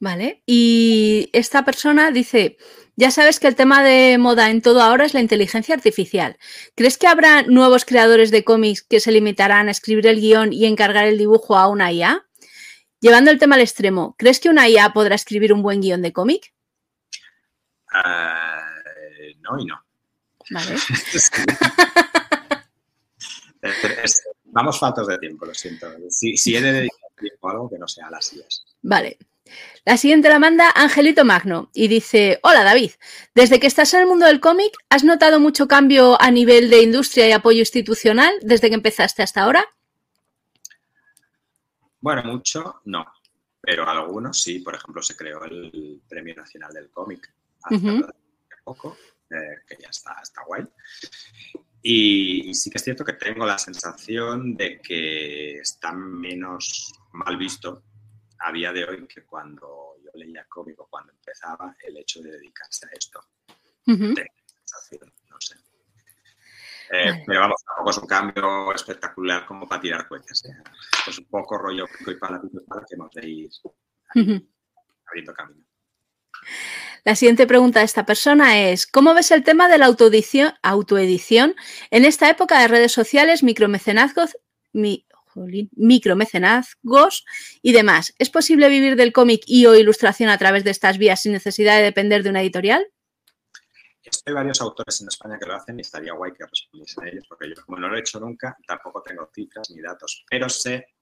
Vale. 0.00 0.42
Y 0.46 1.28
esta 1.34 1.64
persona 1.64 2.10
dice, 2.10 2.56
ya 2.96 3.10
sabes 3.10 3.38
que 3.38 3.46
el 3.46 3.54
tema 3.54 3.84
de 3.84 4.16
moda 4.18 4.50
en 4.50 4.62
todo 4.62 4.80
ahora 4.80 5.04
es 5.04 5.12
la 5.12 5.20
inteligencia 5.20 5.74
artificial. 5.74 6.38
¿Crees 6.74 6.96
que 6.96 7.06
habrá 7.06 7.42
nuevos 7.42 7.84
creadores 7.84 8.30
de 8.30 8.42
cómics 8.42 8.82
que 8.82 8.98
se 8.98 9.12
limitarán 9.12 9.68
a 9.68 9.70
escribir 9.70 10.06
el 10.06 10.20
guion 10.20 10.54
y 10.54 10.64
encargar 10.64 11.04
el 11.04 11.18
dibujo 11.18 11.56
a 11.56 11.68
una 11.68 11.92
IA? 11.92 12.26
Llevando 13.00 13.30
el 13.30 13.38
tema 13.38 13.56
al 13.56 13.60
extremo, 13.60 14.16
¿crees 14.18 14.40
que 14.40 14.48
una 14.48 14.68
IA 14.68 14.94
podrá 14.94 15.14
escribir 15.14 15.52
un 15.52 15.62
buen 15.62 15.82
guion 15.82 16.00
de 16.00 16.14
cómic? 16.14 16.54
Uh, 17.92 19.38
no 19.40 19.58
y 19.58 19.66
no. 19.66 19.84
Vale. 20.50 20.76
vamos 24.44 24.78
faltos 24.78 25.06
de 25.06 25.18
tiempo, 25.18 25.44
lo 25.44 25.54
siento. 25.54 25.86
Si, 26.08 26.36
si 26.36 26.56
he 26.56 26.62
de 26.62 26.72
dedicar 26.72 27.10
tiempo 27.18 27.48
a 27.48 27.52
algo 27.52 27.68
que 27.68 27.78
no 27.78 27.86
sea 27.86 28.08
las 28.10 28.32
IAs. 28.32 28.64
Vale. 28.82 29.18
La 29.84 29.96
siguiente 29.96 30.28
la 30.28 30.38
manda 30.38 30.70
Angelito 30.74 31.24
Magno 31.24 31.70
y 31.72 31.88
dice, 31.88 32.38
hola 32.42 32.64
David, 32.64 32.92
desde 33.34 33.58
que 33.58 33.66
estás 33.66 33.94
en 33.94 34.00
el 34.00 34.06
mundo 34.06 34.26
del 34.26 34.40
cómic, 34.40 34.72
¿has 34.88 35.04
notado 35.04 35.40
mucho 35.40 35.68
cambio 35.68 36.20
a 36.20 36.30
nivel 36.30 36.70
de 36.70 36.82
industria 36.82 37.28
y 37.28 37.32
apoyo 37.32 37.60
institucional 37.60 38.34
desde 38.42 38.68
que 38.68 38.74
empezaste 38.74 39.22
hasta 39.22 39.42
ahora? 39.42 39.64
Bueno, 42.00 42.22
mucho 42.24 42.80
no, 42.84 43.06
pero 43.60 43.88
algunos 43.88 44.40
sí. 44.40 44.60
Por 44.60 44.74
ejemplo, 44.74 45.02
se 45.02 45.16
creó 45.16 45.44
el 45.44 46.00
Premio 46.08 46.34
Nacional 46.34 46.72
del 46.72 46.90
Cómic 46.90 47.32
hace 47.62 48.02
poco, 48.64 48.96
eh, 49.30 49.60
que 49.66 49.76
ya 49.80 49.88
está, 49.90 50.18
está 50.22 50.42
guay. 50.44 50.66
Y, 51.82 52.52
sí 52.54 52.70
que 52.70 52.78
es 52.78 52.84
cierto 52.84 53.04
que 53.04 53.14
tengo 53.14 53.46
la 53.46 53.58
sensación 53.58 54.54
de 54.54 54.80
que 54.80 55.58
está 55.58 55.92
menos 55.92 56.92
mal 57.12 57.36
visto 57.36 57.82
a 58.40 58.52
día 58.52 58.72
de 58.72 58.84
hoy 58.84 59.06
que 59.06 59.24
cuando 59.24 59.96
yo 60.02 60.10
leía 60.14 60.46
cómic 60.48 60.78
o 60.80 60.86
cuando 60.88 61.12
empezaba 61.12 61.74
el 61.86 61.96
hecho 61.96 62.20
de 62.22 62.32
dedicarse 62.32 62.86
a 62.86 62.90
esto. 62.92 63.20
no 63.86 65.40
sé. 65.40 65.56
Eh, 66.92 67.22
pero 67.24 67.40
vamos, 67.40 67.62
tampoco 67.64 67.90
es 67.90 67.98
un 67.98 68.06
cambio 68.06 68.74
espectacular 68.74 69.46
como 69.46 69.68
para 69.68 69.80
tirar 69.80 70.08
cohetes. 70.08 70.44
¿eh? 70.46 70.62
Es 71.06 71.18
un 71.18 71.26
poco 71.26 71.56
rollo 71.56 71.86
pico 71.86 72.10
y 72.10 72.16
pala, 72.16 72.40
pico 72.40 72.60
y 72.60 72.66
pala 72.66 72.84
que 72.88 72.96
hemos 72.96 73.10
de 73.12 73.28
ir 73.28 73.50
abriendo 75.06 75.32
camino. 75.34 75.64
La 77.04 77.14
siguiente 77.14 77.46
pregunta 77.46 77.78
de 77.78 77.84
esta 77.84 78.04
persona 78.04 78.60
es, 78.60 78.86
¿cómo 78.86 79.14
ves 79.14 79.30
el 79.30 79.44
tema 79.44 79.68
de 79.68 79.78
la 79.78 79.86
autoedición, 79.86 80.52
autoedición 80.62 81.54
en 81.90 82.04
esta 82.04 82.28
época 82.28 82.60
de 82.60 82.68
redes 82.68 82.92
sociales, 82.92 83.42
micromecenazgos, 83.42 84.36
mi, 84.72 85.06
micromecenazgos 85.76 87.24
y 87.62 87.72
demás. 87.72 88.14
¿Es 88.18 88.30
posible 88.30 88.68
vivir 88.68 88.96
del 88.96 89.12
cómic 89.12 89.42
y 89.46 89.66
o 89.66 89.74
ilustración 89.74 90.30
a 90.30 90.38
través 90.38 90.64
de 90.64 90.70
estas 90.70 90.98
vías 90.98 91.22
sin 91.22 91.32
necesidad 91.32 91.76
de 91.76 91.82
depender 91.82 92.22
de 92.22 92.30
una 92.30 92.42
editorial? 92.42 92.86
Hay 94.26 94.32
varios 94.32 94.60
autores 94.60 95.00
en 95.00 95.08
España 95.08 95.38
que 95.38 95.46
lo 95.46 95.54
hacen 95.54 95.78
y 95.78 95.82
estaría 95.82 96.12
guay 96.14 96.32
que 96.32 96.44
respondiesen 96.44 97.04
a 97.04 97.08
ellos, 97.08 97.26
porque 97.28 97.48
yo 97.48 97.54
como 97.64 97.78
no 97.78 97.88
lo 97.88 97.96
he 97.96 98.00
hecho 98.00 98.18
nunca, 98.18 98.56
tampoco 98.66 99.02
tengo 99.02 99.30
cifras 99.32 99.70
ni 99.70 99.80
datos, 99.80 100.24
pero 100.28 100.48
sé, 100.48 100.94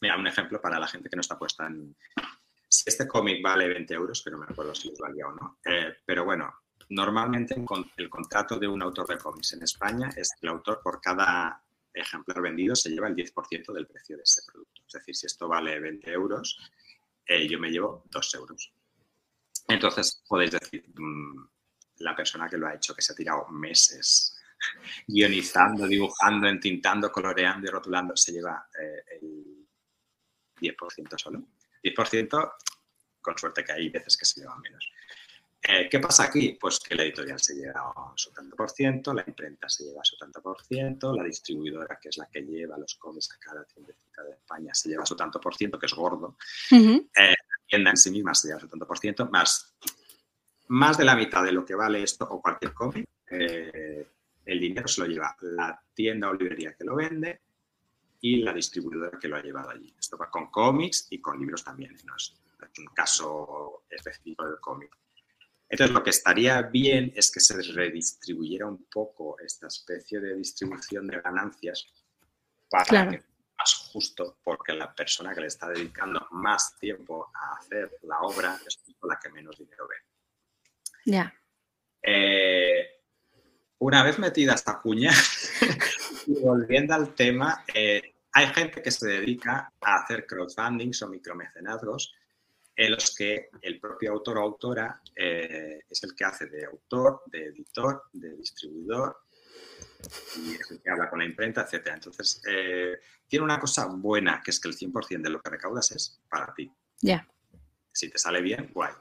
mira, 0.00 0.16
un 0.16 0.26
ejemplo 0.26 0.60
para 0.60 0.78
la 0.78 0.88
gente 0.88 1.08
que 1.08 1.16
no 1.16 1.20
está 1.20 1.38
puesta 1.38 1.66
en... 1.66 1.96
Si 2.68 2.84
este 2.90 3.06
cómic 3.06 3.42
vale 3.42 3.68
20 3.68 3.94
euros, 3.94 4.22
que 4.22 4.30
no 4.30 4.38
me 4.38 4.46
acuerdo 4.48 4.74
si 4.74 4.88
les 4.88 4.98
valía 4.98 5.28
o 5.28 5.32
no, 5.32 5.58
eh, 5.64 5.98
pero 6.04 6.24
bueno, 6.24 6.52
normalmente 6.88 7.54
el 7.96 8.10
contrato 8.10 8.58
de 8.58 8.66
un 8.66 8.82
autor 8.82 9.06
de 9.06 9.18
cómics 9.18 9.52
en 9.52 9.62
España 9.62 10.10
es 10.16 10.32
el 10.40 10.48
autor 10.48 10.80
por 10.82 11.00
cada 11.00 11.63
ejemplar 11.94 12.42
vendido 12.42 12.74
se 12.74 12.90
lleva 12.90 13.08
el 13.08 13.14
10% 13.14 13.72
del 13.72 13.86
precio 13.86 14.16
de 14.16 14.24
ese 14.24 14.42
producto. 14.44 14.82
Es 14.86 14.92
decir, 14.92 15.14
si 15.14 15.26
esto 15.26 15.48
vale 15.48 15.78
20 15.78 16.10
euros, 16.10 16.58
eh, 17.26 17.48
yo 17.48 17.58
me 17.58 17.70
llevo 17.70 18.04
2 18.10 18.34
euros. 18.34 18.72
Entonces, 19.68 20.22
podéis 20.28 20.50
decir, 20.50 20.84
mm, 20.94 21.48
la 21.98 22.14
persona 22.14 22.48
que 22.48 22.58
lo 22.58 22.66
ha 22.66 22.74
hecho, 22.74 22.94
que 22.94 23.02
se 23.02 23.12
ha 23.12 23.16
tirado 23.16 23.46
meses 23.48 24.36
guionizando, 25.06 25.86
dibujando, 25.86 26.48
entintando, 26.48 27.10
coloreando 27.10 27.66
y 27.66 27.70
rotulando, 27.70 28.16
se 28.16 28.32
lleva 28.32 28.68
eh, 28.78 29.18
el 29.22 29.66
10% 30.60 31.18
solo. 31.18 31.48
10%, 31.82 32.52
con 33.20 33.38
suerte 33.38 33.64
que 33.64 33.72
hay 33.72 33.88
veces 33.88 34.16
que 34.16 34.24
se 34.24 34.40
llevan 34.40 34.60
menos. 34.60 34.90
Eh, 35.66 35.88
¿Qué 35.90 35.98
pasa 35.98 36.24
aquí? 36.24 36.58
Pues 36.60 36.78
que 36.78 36.94
la 36.94 37.04
editorial 37.04 37.40
se 37.40 37.54
lleva 37.54 38.12
su 38.16 38.30
tanto 38.32 38.54
por 38.54 38.70
ciento, 38.70 39.14
la 39.14 39.24
imprenta 39.26 39.66
se 39.66 39.84
lleva 39.84 40.04
su 40.04 40.14
tanto 40.18 40.42
por 40.42 40.62
ciento, 40.62 41.14
la 41.14 41.24
distribuidora, 41.24 41.98
que 42.00 42.10
es 42.10 42.18
la 42.18 42.26
que 42.26 42.42
lleva 42.42 42.76
los 42.76 42.96
cómics 42.96 43.30
a 43.32 43.38
cada 43.38 43.64
tiendecita 43.64 44.22
de 44.24 44.32
España, 44.32 44.74
se 44.74 44.90
lleva 44.90 45.06
su 45.06 45.16
tanto 45.16 45.40
por 45.40 45.54
ciento, 45.56 45.78
que 45.78 45.86
es 45.86 45.94
gordo. 45.94 46.36
Eh, 46.70 47.08
la 47.16 47.66
tienda 47.66 47.90
en 47.90 47.96
sí 47.96 48.10
misma 48.10 48.34
se 48.34 48.48
lleva 48.48 48.60
su 48.60 48.68
tanto 48.68 48.86
por 48.86 48.98
ciento, 48.98 49.26
más, 49.30 49.74
más 50.68 50.98
de 50.98 51.04
la 51.06 51.16
mitad 51.16 51.42
de 51.42 51.52
lo 51.52 51.64
que 51.64 51.74
vale 51.74 52.02
esto 52.02 52.26
o 52.28 52.42
cualquier 52.42 52.74
cómic, 52.74 53.08
eh, 53.30 54.06
el 54.44 54.60
dinero 54.60 54.86
se 54.86 55.00
lo 55.00 55.06
lleva 55.06 55.34
la 55.40 55.82
tienda 55.94 56.28
o 56.28 56.34
librería 56.34 56.74
que 56.74 56.84
lo 56.84 56.94
vende 56.94 57.40
y 58.20 58.42
la 58.42 58.52
distribuidora 58.52 59.18
que 59.18 59.28
lo 59.28 59.36
ha 59.36 59.42
llevado 59.42 59.70
allí. 59.70 59.94
Esto 59.98 60.18
va 60.18 60.28
con 60.28 60.50
cómics 60.50 61.06
y 61.08 61.22
con 61.22 61.40
libros 61.40 61.64
también, 61.64 61.96
no 62.04 62.16
es 62.16 62.34
un 62.76 62.86
caso 62.86 63.84
específico 63.88 64.46
del 64.46 64.60
cómic. 64.60 64.94
Entonces, 65.74 65.92
lo 65.92 66.04
que 66.04 66.10
estaría 66.10 66.62
bien 66.62 67.12
es 67.16 67.32
que 67.32 67.40
se 67.40 67.60
redistribuyera 67.60 68.64
un 68.64 68.84
poco 68.84 69.36
esta 69.40 69.66
especie 69.66 70.20
de 70.20 70.36
distribución 70.36 71.08
de 71.08 71.20
ganancias 71.20 71.88
para 72.70 73.10
que 73.10 73.24
más 73.58 73.74
justo 73.92 74.38
porque 74.44 74.72
la 74.72 74.94
persona 74.94 75.34
que 75.34 75.40
le 75.40 75.48
está 75.48 75.68
dedicando 75.68 76.28
más 76.30 76.78
tiempo 76.78 77.28
a 77.34 77.56
hacer 77.56 77.90
la 78.02 78.20
obra 78.20 78.56
es 78.64 78.80
la 79.02 79.18
que 79.20 79.30
menos 79.30 79.58
dinero 79.58 79.88
ve. 79.88 79.96
Ya. 81.06 81.34
Eh, 82.00 83.00
una 83.78 84.04
vez 84.04 84.20
metida 84.20 84.54
esta 84.54 84.80
cuña, 84.80 85.10
y 86.28 86.38
volviendo 86.40 86.94
al 86.94 87.16
tema, 87.16 87.64
eh, 87.74 88.14
hay 88.30 88.46
gente 88.46 88.80
que 88.80 88.92
se 88.92 89.08
dedica 89.08 89.72
a 89.80 89.96
hacer 89.96 90.24
crowdfundings 90.24 91.02
o 91.02 91.08
micromecenazgos 91.08 92.14
en 92.76 92.90
los 92.90 93.14
que 93.14 93.50
el 93.62 93.78
propio 93.78 94.12
autor 94.12 94.38
o 94.38 94.42
autora 94.42 95.00
eh, 95.14 95.80
es 95.88 96.02
el 96.02 96.14
que 96.14 96.24
hace 96.24 96.46
de 96.46 96.64
autor, 96.64 97.22
de 97.26 97.46
editor, 97.46 98.04
de 98.12 98.36
distribuidor 98.36 99.16
y 100.36 100.54
es 100.54 100.70
el 100.70 100.80
que 100.82 100.90
habla 100.90 101.08
con 101.08 101.18
la 101.20 101.24
imprenta, 101.24 101.62
etc. 101.62 101.88
Entonces, 101.94 102.42
eh, 102.48 102.98
tiene 103.26 103.44
una 103.44 103.58
cosa 103.58 103.86
buena, 103.86 104.42
que 104.44 104.50
es 104.50 104.60
que 104.60 104.68
el 104.68 104.76
100% 104.76 105.22
de 105.22 105.30
lo 105.30 105.40
que 105.40 105.50
recaudas 105.50 105.90
es 105.92 106.20
para 106.28 106.52
ti. 106.54 106.70
Ya. 107.00 107.26
Si 107.92 108.10
te 108.10 108.18
sale 108.18 108.42
bien, 108.42 108.70
guay. 108.72 108.92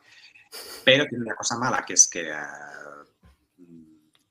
Pero 0.86 1.06
tiene 1.08 1.26
una 1.26 1.36
cosa 1.36 1.58
mala, 1.58 1.84
que 1.86 1.94
es 1.94 2.08
que 2.08 2.32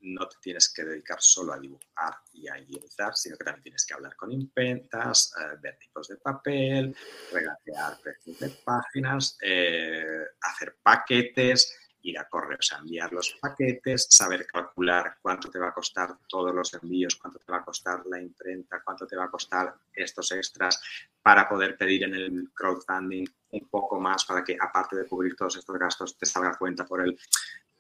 no 0.02 0.28
te 0.28 0.36
tienes 0.40 0.72
que 0.72 0.84
dedicar 0.84 1.20
solo 1.20 1.52
a 1.52 1.58
dibujar 1.58 2.14
y 2.32 2.48
a 2.48 2.54
guionizar, 2.54 3.14
sino 3.14 3.36
que 3.36 3.44
también 3.44 3.62
tienes 3.62 3.86
que 3.86 3.94
hablar 3.94 4.16
con 4.16 4.32
imprentas, 4.32 5.32
eh, 5.38 5.56
ver 5.60 5.78
tipos 5.78 6.08
de 6.08 6.16
papel, 6.16 6.96
regatear 7.32 7.98
precios 8.00 8.38
de 8.38 8.48
páginas, 8.64 9.38
eh, 9.40 10.24
hacer 10.40 10.76
paquetes, 10.82 11.78
ir 12.02 12.18
a 12.18 12.28
correos 12.28 12.72
a 12.72 12.78
enviar 12.78 13.12
los 13.12 13.38
paquetes, 13.40 14.08
saber 14.10 14.44
calcular 14.46 15.18
cuánto 15.22 15.48
te 15.48 15.60
va 15.60 15.68
a 15.68 15.72
costar 15.72 16.16
todos 16.28 16.52
los 16.52 16.74
envíos, 16.74 17.14
cuánto 17.14 17.38
te 17.38 17.52
va 17.52 17.58
a 17.58 17.64
costar 17.64 18.04
la 18.06 18.20
imprenta, 18.20 18.82
cuánto 18.84 19.06
te 19.06 19.14
va 19.14 19.24
a 19.24 19.30
costar 19.30 19.72
estos 19.92 20.32
extras 20.32 20.80
para 21.22 21.48
poder 21.48 21.76
pedir 21.76 22.02
en 22.02 22.14
el 22.14 22.50
crowdfunding 22.52 23.24
un 23.50 23.68
poco 23.68 24.00
más 24.00 24.24
para 24.24 24.42
que 24.42 24.56
aparte 24.60 24.96
de 24.96 25.06
cubrir 25.06 25.36
todos 25.36 25.56
estos 25.56 25.78
gastos 25.78 26.18
te 26.18 26.26
salga 26.26 26.56
cuenta 26.56 26.84
por 26.84 27.02
él. 27.02 27.16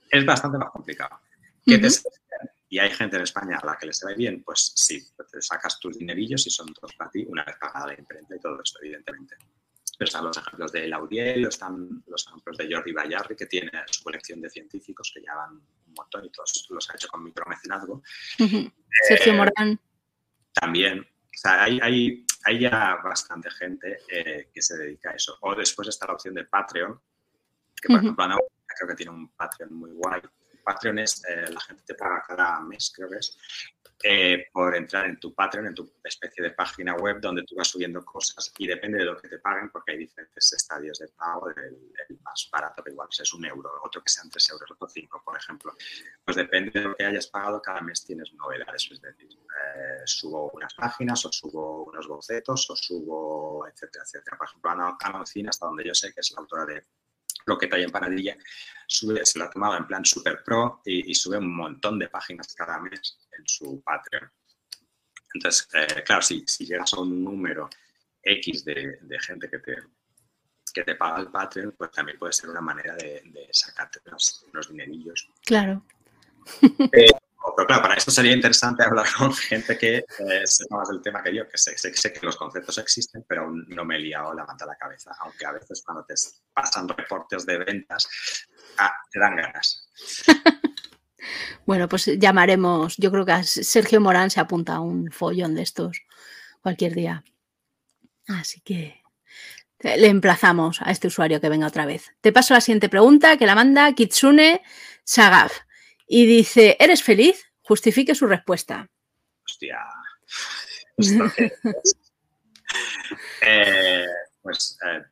Es 0.08 0.24
bastante 0.24 0.58
más 0.58 0.70
complicado 0.70 1.18
y 1.64 2.78
hay 2.78 2.90
gente 2.90 3.16
en 3.16 3.22
España 3.22 3.58
a 3.62 3.66
la 3.66 3.76
que 3.76 3.86
le 3.86 3.92
sale 3.92 4.14
bien, 4.16 4.42
pues 4.42 4.72
sí, 4.74 5.06
te 5.30 5.42
sacas 5.42 5.78
tus 5.78 5.98
dinerillos 5.98 6.46
y 6.46 6.50
son 6.50 6.72
todos 6.72 6.94
para 6.94 7.10
ti 7.10 7.24
una 7.28 7.44
vez 7.44 7.56
pagada 7.58 7.88
la 7.88 7.98
imprenta 7.98 8.34
y 8.34 8.40
todo 8.40 8.60
esto, 8.62 8.78
evidentemente. 8.80 9.36
Pero 9.98 10.08
están 10.08 10.24
los 10.24 10.36
ejemplos 10.38 10.72
de 10.72 10.88
Lauriel, 10.88 11.44
están 11.44 12.02
los 12.06 12.26
ejemplos 12.26 12.56
de 12.56 12.74
Jordi 12.74 12.92
Bayarri, 12.92 13.36
que 13.36 13.44
tiene 13.44 13.70
su 13.90 14.02
colección 14.02 14.40
de 14.40 14.48
científicos 14.48 15.12
que 15.14 15.22
ya 15.22 15.34
van 15.34 15.52
un 15.52 15.94
montón 15.94 16.24
y 16.24 16.30
todos 16.30 16.66
los 16.70 16.90
ha 16.90 16.94
hecho 16.94 17.08
con 17.08 17.22
micromecenazgo. 17.22 18.02
Sergio 19.06 19.32
eh, 19.32 19.36
Morán. 19.36 19.80
También. 20.54 21.00
O 21.00 21.38
sea, 21.38 21.64
hay, 21.64 21.78
hay, 21.82 22.26
hay 22.44 22.58
ya 22.58 22.96
bastante 23.04 23.50
gente 23.50 23.98
eh, 24.08 24.48
que 24.52 24.62
se 24.62 24.78
dedica 24.78 25.10
a 25.10 25.14
eso. 25.14 25.36
O 25.42 25.54
después 25.54 25.88
está 25.88 26.06
la 26.06 26.14
opción 26.14 26.34
de 26.34 26.44
Patreon, 26.44 26.98
que 27.80 27.88
por 27.88 27.98
ejemplo 27.98 28.24
Ana 28.24 28.38
creo 28.66 28.88
que 28.88 28.94
tiene 28.94 29.12
un 29.12 29.28
Patreon 29.28 29.74
muy 29.74 29.90
guay, 29.92 30.22
Patreon 30.62 30.98
es, 30.98 31.22
eh, 31.28 31.50
la 31.50 31.60
gente 31.60 31.82
te 31.86 31.94
paga 31.94 32.22
cada 32.26 32.60
mes, 32.60 32.92
creo 32.94 33.08
que 33.08 33.18
es, 33.18 33.36
eh, 34.04 34.46
por 34.52 34.74
entrar 34.74 35.06
en 35.06 35.20
tu 35.20 35.32
Patreon, 35.32 35.68
en 35.68 35.74
tu 35.74 35.92
especie 36.02 36.42
de 36.42 36.50
página 36.50 36.94
web 36.96 37.20
donde 37.20 37.44
tú 37.44 37.54
vas 37.54 37.68
subiendo 37.68 38.04
cosas 38.04 38.52
y 38.58 38.66
depende 38.66 38.98
de 38.98 39.04
lo 39.04 39.16
que 39.16 39.28
te 39.28 39.38
paguen, 39.38 39.70
porque 39.70 39.92
hay 39.92 39.98
diferentes 39.98 40.52
estadios 40.52 40.98
de 40.98 41.06
pago, 41.08 41.50
el, 41.50 41.92
más 42.20 42.48
barato 42.50 42.82
que 42.82 42.90
igual 42.90 43.08
es 43.16 43.32
un 43.32 43.44
euro, 43.44 43.70
otro 43.84 44.02
que 44.02 44.10
sean 44.10 44.28
tres 44.28 44.50
euros, 44.50 44.68
otro 44.72 44.88
cinco, 44.88 45.22
por 45.24 45.36
ejemplo. 45.36 45.72
Pues 46.24 46.36
depende 46.36 46.70
de 46.72 46.80
lo 46.80 46.96
que 46.96 47.04
hayas 47.04 47.28
pagado, 47.28 47.62
cada 47.62 47.80
mes 47.80 48.04
tienes 48.04 48.32
novedades, 48.34 48.88
es 48.90 49.00
decir, 49.00 49.28
eh, 49.30 50.02
subo 50.04 50.50
unas 50.52 50.74
páginas 50.74 51.24
o 51.24 51.30
subo 51.30 51.84
unos 51.84 52.08
bocetos 52.08 52.70
o 52.70 52.76
subo, 52.76 53.68
etcétera, 53.68 54.02
etcétera. 54.04 54.36
Por 54.36 54.48
ejemplo, 54.48 54.70
Ana, 54.70 54.96
Ana 55.00 55.22
hasta 55.48 55.66
donde 55.66 55.84
yo 55.84 55.94
sé 55.94 56.12
que 56.12 56.20
es 56.20 56.32
la 56.32 56.40
autora 56.40 56.66
de 56.66 56.84
lo 57.46 57.58
que 57.58 57.66
trae 57.66 57.82
en 57.82 57.90
Panadilla, 57.90 58.36
sube, 58.86 59.24
se 59.24 59.38
lo 59.38 59.46
ha 59.46 59.50
tomado 59.50 59.76
en 59.76 59.86
plan 59.86 60.04
super 60.04 60.42
pro 60.44 60.82
y, 60.84 61.14
sube 61.14 61.38
un 61.38 61.54
montón 61.54 61.98
de 61.98 62.08
páginas 62.08 62.54
cada 62.54 62.78
mes 62.80 63.18
en 63.36 63.46
su 63.46 63.82
Patreon. 63.82 64.30
Entonces, 65.34 65.68
eh, 65.74 66.02
claro, 66.04 66.22
si, 66.22 66.44
si, 66.46 66.66
llegas 66.66 66.92
a 66.94 67.00
un 67.00 67.24
número 67.24 67.70
X 68.22 68.64
de, 68.64 68.98
gente 69.20 69.48
que 69.48 69.58
te, 69.58 69.76
que 70.72 70.84
te 70.84 70.94
paga 70.94 71.20
el 71.20 71.28
Patreon, 71.28 71.74
pues 71.76 71.90
también 71.90 72.18
puede 72.18 72.32
ser 72.32 72.50
una 72.50 72.60
manera 72.60 72.94
de, 72.96 73.48
sacarte 73.50 74.00
unos, 74.06 74.44
unos, 74.52 74.68
dinerillos. 74.68 75.30
Claro. 75.44 75.84
Eh, 76.92 77.06
pero 77.56 77.66
claro, 77.66 77.82
para 77.82 77.94
esto 77.94 78.10
sería 78.10 78.32
interesante 78.32 78.82
hablar 78.86 79.06
con 79.16 79.32
gente 79.34 79.76
que 79.76 79.98
eh, 79.98 80.42
sepa 80.44 80.76
más 80.76 80.88
del 80.88 81.02
tema 81.02 81.22
que 81.22 81.34
yo, 81.34 81.48
que 81.48 81.58
sé, 81.58 81.74
que 82.12 82.26
los 82.26 82.36
conceptos 82.36 82.78
existen, 82.78 83.24
pero 83.28 83.50
no 83.50 83.84
me 83.84 83.96
he 83.96 84.00
liado 84.00 84.32
la 84.34 84.44
manta 84.44 84.64
a 84.64 84.68
la 84.68 84.76
cabeza, 84.76 85.12
aunque 85.20 85.46
a 85.46 85.52
veces 85.52 85.82
cuando 85.84 86.04
te 86.04 86.14
pasan 86.52 86.88
reportes 86.88 87.46
de 87.46 87.58
ventas, 87.58 88.08
ah, 88.78 88.92
te 89.10 89.18
dan 89.18 89.36
ganas. 89.36 89.88
bueno, 91.66 91.88
pues 91.88 92.06
llamaremos, 92.18 92.96
yo 92.96 93.10
creo 93.10 93.26
que 93.26 93.42
Sergio 93.44 94.00
Morán 94.00 94.30
se 94.30 94.40
apunta 94.40 94.76
a 94.76 94.80
un 94.80 95.10
follón 95.10 95.54
de 95.54 95.62
estos 95.62 96.02
cualquier 96.62 96.94
día. 96.94 97.24
Así 98.28 98.60
que 98.60 99.02
le 99.80 100.06
emplazamos 100.06 100.80
a 100.80 100.90
este 100.90 101.08
usuario 101.08 101.40
que 101.40 101.48
venga 101.48 101.66
otra 101.66 101.86
vez. 101.86 102.12
Te 102.20 102.32
paso 102.32 102.54
la 102.54 102.60
siguiente 102.60 102.88
pregunta 102.88 103.36
que 103.36 103.46
la 103.46 103.56
manda 103.56 103.92
Kitsune 103.92 104.62
Sagaf 105.04 105.52
y 106.14 106.26
dice, 106.26 106.76
¿eres 106.78 107.02
feliz? 107.02 107.42
Justifique 107.62 108.14
su 108.14 108.26
respuesta. 108.26 108.86
Hostia. 109.44 109.78
Eh, 113.42 114.06
pues 114.40 114.78
eh, 114.86 115.02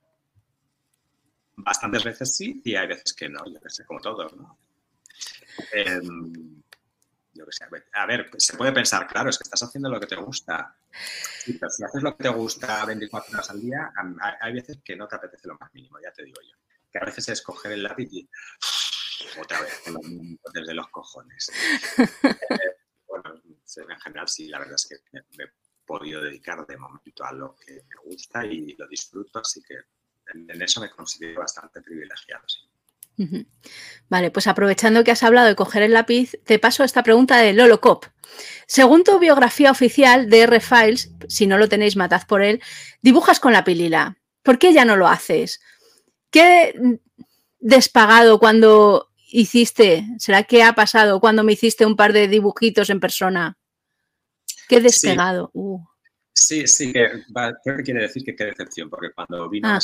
bastantes 1.57 2.03
veces 2.03 2.35
sí 2.35 2.63
y 2.65 2.75
hay 2.75 2.87
veces 2.87 3.13
que 3.13 3.29
no, 3.29 3.45
yo 3.45 3.61
que 3.61 3.69
sé, 3.69 3.85
como 3.85 4.01
todo, 4.01 4.27
¿no? 4.31 4.59
Em, 5.73 6.63
yo 7.35 7.45
que 7.45 7.53
sé, 7.53 7.67
a 7.93 8.07
ver, 8.07 8.31
se 8.39 8.57
puede 8.57 8.73
pensar, 8.73 9.07
claro, 9.07 9.29
es 9.29 9.37
que 9.37 9.43
estás 9.43 9.63
haciendo 9.63 9.91
lo 9.91 10.01
que 10.01 10.07
te 10.07 10.17
gusta. 10.17 10.75
pero 11.47 11.71
si 11.71 11.85
haces 11.85 12.03
lo 12.03 12.17
que 12.17 12.23
te 12.23 12.31
gusta 12.31 12.87
24 12.87 13.35
horas 13.35 13.51
al 13.51 13.61
día, 13.61 13.93
hay 14.41 14.55
veces 14.55 14.79
que 14.83 14.97
no 14.97 15.07
te 15.07 15.17
apetece 15.17 15.49
lo 15.49 15.59
más 15.59 15.73
mínimo, 15.75 15.99
ya 16.03 16.13
te 16.13 16.25
digo 16.25 16.41
yo. 16.41 16.57
Que 16.91 16.99
a 16.99 17.05
veces 17.05 17.29
es 17.29 17.43
coger 17.43 17.73
el 17.73 17.83
lápiz 17.83 18.09
y 18.11 18.27
otra 19.41 19.61
vez 19.61 19.83
desde 20.55 20.75
los 20.75 20.89
cojones. 20.89 21.51
Eh, 22.53 22.77
bueno, 23.07 23.35
en 23.45 24.01
general 24.01 24.29
sí, 24.29 24.49
la 24.49 24.59
verdad 24.59 24.77
es 24.77 24.87
que 24.87 24.97
me, 25.13 25.45
he 25.45 25.49
podido 25.85 26.21
dedicar 26.21 26.65
de 26.67 26.77
momento 26.77 27.25
a 27.25 27.33
lo 27.33 27.57
que 27.57 27.75
me 27.75 28.11
gusta 28.11 28.45
y 28.47 28.75
lo 28.77 28.87
disfruto, 28.87 29.41
así 29.41 29.61
que 29.63 29.75
en, 30.33 30.63
eso 30.63 30.81
me 30.81 30.91
considero 30.91 31.41
bastante 31.41 31.81
privilegiado. 31.81 32.45
Vale, 34.09 34.31
pues 34.31 34.47
aprovechando 34.47 35.05
que 35.05 35.11
has 35.11 35.23
hablado 35.23 35.49
de 35.49 35.57
coger 35.57 35.83
el 35.83 35.93
lápiz, 35.93 36.33
te 36.45 36.59
paso 36.59 36.85
esta 36.85 37.03
pregunta 37.03 37.37
de 37.37 37.53
Lolo 37.53 37.81
Cop. 37.81 38.07
Según 38.67 39.05
tu 39.05 39.19
biografía 39.19 39.71
oficial 39.71 40.31
de 40.31 40.43
R-Files, 40.43 41.11
si 41.29 41.47
no 41.47 41.59
lo 41.59 41.69
tenéis, 41.69 41.97
matad 41.97 42.27
por 42.27 42.43
él, 42.43 42.63
dibujas 43.03 43.41
con 43.41 43.53
la 43.53 43.65
pilila. 43.65 44.17
¿Por 44.43 44.59
qué 44.59 44.73
ya 44.73 44.85
no 44.85 44.97
lo 44.97 45.07
haces? 45.07 45.61
¿Qué 46.31 46.99
despagado 47.59 48.39
cuando 48.39 49.10
hiciste? 49.31 50.07
¿Será 50.19 50.43
que 50.45 50.63
ha 50.63 50.75
pasado 50.75 51.21
cuando 51.21 51.43
me 51.43 51.53
hiciste 51.53 51.87
un 51.87 51.97
par 51.97 52.13
de 52.13 52.29
dibujitos 52.29 52.91
en 52.91 53.01
persona? 53.01 53.57
Qué 54.69 54.81
despegado. 54.81 55.51
Sí, 55.53 55.59
uh. 55.61 55.87
sí, 56.33 56.67
sí 56.67 56.93
que, 56.93 57.09
creo 57.65 57.77
que 57.77 57.83
quiere 57.83 58.03
decir 58.03 58.25
que 58.25 58.37
qué 58.37 58.45
decepción, 58.45 58.89
porque 58.89 59.13
cuando 59.13 59.49
vino 59.49 59.69
ah. 59.69 59.79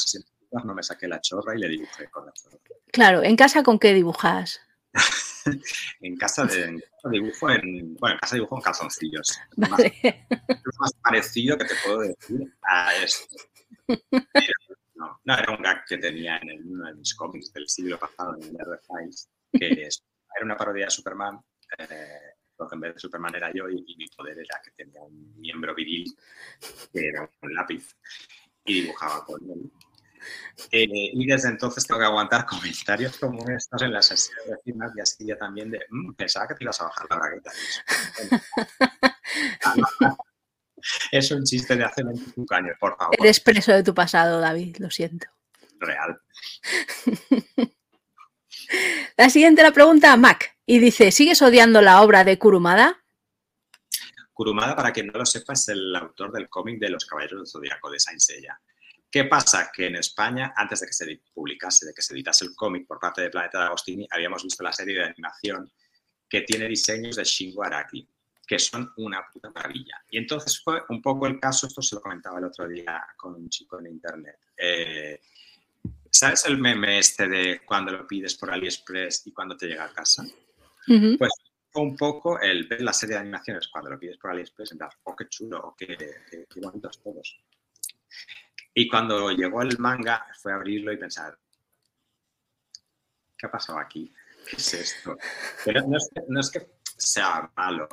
no 0.65 0.75
me 0.75 0.83
saqué 0.83 1.09
la 1.09 1.21
chorra 1.21 1.57
y 1.57 1.61
le 1.61 1.69
dibujé 1.69 2.09
con 2.11 2.27
la 2.27 2.33
chorra. 2.33 2.59
Claro, 2.93 3.23
¿en 3.23 3.37
casa 3.37 3.63
con 3.63 3.79
qué 3.79 3.93
dibujas? 3.95 4.61
en, 6.01 6.17
casa 6.17 6.45
de, 6.45 6.81
dibujo 7.11 7.51
en, 7.51 7.97
bueno, 7.97 8.15
en 8.15 8.21
casa 8.21 8.35
dibujo 8.37 8.57
en 8.57 8.63
calzoncillos. 8.63 9.39
Vale. 9.57 10.27
Lo 10.49 10.73
más 10.79 10.93
parecido 11.03 11.59
que 11.59 11.65
te 11.65 11.75
puedo 11.85 12.01
decir 12.01 12.55
a 12.63 12.95
esto. 12.97 13.37
No, 14.99 15.21
no, 15.25 15.39
era 15.39 15.55
un 15.55 15.63
gag 15.63 15.85
que 15.85 15.99
tenía 15.99 16.39
en 16.39 16.73
uno 16.73 16.87
de 16.87 16.95
mis 16.95 17.15
cómics 17.15 17.53
del 17.53 17.69
siglo 17.69 17.99
pasado, 17.99 18.35
en 18.37 18.45
el 18.45 18.57
R 18.57 18.79
Files, 18.89 19.29
que 19.53 19.89
era 20.37 20.45
una 20.45 20.57
parodia 20.57 20.87
de 20.87 20.91
Superman, 20.91 21.41
eh, 21.79 22.37
en 22.73 22.81
vez 22.81 22.95
de 22.95 23.01
Superman 23.01 23.35
era 23.35 23.53
yo 23.53 23.69
y, 23.69 23.97
mi 23.97 24.07
poder 24.09 24.39
era 24.39 24.61
que 24.65 24.71
tenía 24.73 25.03
un 25.03 25.39
miembro 25.39 25.75
viril 25.75 26.17
que 26.93 27.09
era 27.09 27.29
un 27.43 27.55
lápiz 27.55 27.97
y 28.65 28.83
dibujaba 28.83 29.25
con 29.25 29.41
él. 29.51 29.71
Eh, 30.73 30.89
y 30.91 31.27
desde 31.27 31.51
entonces 31.51 31.87
tengo 31.87 32.01
que 32.01 32.07
aguantar 32.07 32.47
comentarios 32.47 33.17
como 33.19 33.49
estos 33.49 33.83
en 33.83 33.93
las 33.93 34.07
sesiones 34.07 34.47
de 34.47 34.57
firmas 34.65 34.93
y 34.97 35.01
así 35.01 35.27
ya 35.27 35.37
también 35.37 35.71
de, 35.71 35.81
mm, 35.89 36.15
pensaba 36.15 36.49
que 36.49 36.55
te 36.55 36.65
ibas 36.65 36.81
a 36.81 36.85
bajar 36.85 37.07
la 37.11 37.17
bragueta. 37.17 37.53
es 41.13 41.31
un 41.31 41.45
chiste 41.45 41.77
de 41.77 41.85
hace 41.85 42.03
25 42.03 42.55
años, 42.55 42.77
por 42.81 42.97
favor. 42.97 43.15
Eres 43.19 43.41
preso 43.41 43.73
de 43.73 43.83
tu 43.83 43.95
pasado, 43.95 44.41
David, 44.41 44.77
lo 44.79 44.91
siento. 44.91 45.27
Real. 45.79 46.19
La 49.17 49.31
siguiente 49.31 49.63
la 49.63 49.73
pregunta 49.73 50.17
Mac 50.17 50.57
y 50.67 50.79
dice, 50.79 51.13
¿sigues 51.13 51.41
odiando 51.43 51.81
la 51.81 52.03
obra 52.03 52.25
de 52.25 52.39
Kurumada? 52.39 53.03
Kurumada, 54.33 54.77
para 54.77 54.93
quien 54.93 55.07
no 55.07 55.19
lo 55.19 55.25
sepa, 55.25 55.55
es 55.55 55.69
el 55.69 55.95
autor 55.97 56.33
del 56.33 56.49
cómic 56.49 56.79
de 56.79 56.91
Los 56.91 57.07
Caballeros 57.07 57.41
del 57.41 57.47
Zodíaco 57.47 57.91
de 57.91 57.99
Saint 57.99 58.21
Seiya. 58.21 58.61
¿Qué 59.11 59.25
pasa? 59.25 59.71
Que 59.73 59.87
en 59.87 59.97
España, 59.97 60.53
antes 60.55 60.81
de 60.81 60.87
que 60.87 60.93
se 60.93 61.23
publicase, 61.33 61.87
de 61.87 61.95
que 61.95 62.03
se 62.03 62.13
editase 62.13 62.45
el 62.45 62.55
cómic 62.55 62.87
por 62.87 62.99
parte 62.99 63.23
de 63.23 63.31
Planeta 63.31 63.61
de 63.61 63.65
Agostini, 63.67 64.07
habíamos 64.11 64.43
visto 64.43 64.63
la 64.63 64.73
serie 64.73 64.99
de 64.99 65.05
animación 65.05 65.73
que 66.29 66.43
tiene 66.43 66.69
diseños 66.69 67.17
de 67.17 67.25
Shingo 67.25 67.63
Araki, 67.63 68.07
que 68.47 68.59
son 68.59 68.93
una 68.97 69.27
puta 69.33 69.51
maravilla. 69.51 70.03
Y 70.11 70.19
entonces 70.19 70.61
fue 70.63 70.83
un 70.91 71.01
poco 71.01 71.27
el 71.27 71.41
caso, 71.41 71.67
esto 71.67 71.81
se 71.81 71.95
lo 71.95 72.03
comentaba 72.03 72.39
el 72.39 72.45
otro 72.45 72.69
día 72.69 73.07
con 73.17 73.35
un 73.35 73.49
chico 73.49 73.79
en 73.79 73.87
internet. 73.87 74.39
Eh, 74.57 75.21
¿Sabes 76.19 76.47
el 76.47 76.57
meme 76.57 76.99
este 76.99 77.29
de 77.29 77.61
cuando 77.67 77.93
lo 77.93 78.07
pides 78.07 78.37
por 78.37 78.51
AliExpress 78.51 79.27
y 79.27 79.33
cuando 79.33 79.55
te 79.55 79.67
llega 79.67 79.85
a 79.85 79.93
casa? 79.93 80.25
Pues 80.87 81.33
un 81.75 81.95
poco 81.95 82.41
el 82.41 82.67
ver 82.67 82.81
la 82.81 82.95
serie 82.95 83.17
de 83.17 83.21
animaciones 83.21 83.69
cuando 83.69 83.91
lo 83.91 83.99
pides 83.99 84.17
por 84.17 84.31
AliExpress, 84.31 84.73
en 84.73 84.79
plan, 84.79 84.89
oh, 85.03 85.15
qué 85.15 85.29
chulo, 85.29 85.75
qué, 85.77 85.89
qué, 85.89 86.47
qué 86.49 86.61
bonitos 86.61 87.03
todos. 87.03 87.39
Y 88.73 88.89
cuando 88.89 89.31
llegó 89.31 89.61
el 89.61 89.79
manga, 89.79 90.27
fue 90.41 90.53
a 90.53 90.55
abrirlo 90.55 90.91
y 90.91 90.97
pensar, 90.97 91.39
¿qué 93.37 93.45
ha 93.47 93.51
pasado 93.51 93.79
aquí? 93.79 94.11
¿Qué 94.49 94.57
es 94.57 94.73
esto? 94.73 95.19
Pero 95.67 95.87
no 95.87 95.99
es 95.99 96.09
que, 96.15 96.23
no 96.29 96.41
es 96.41 96.51
que 96.51 96.67
sea 96.97 97.53
malo, 97.55 97.89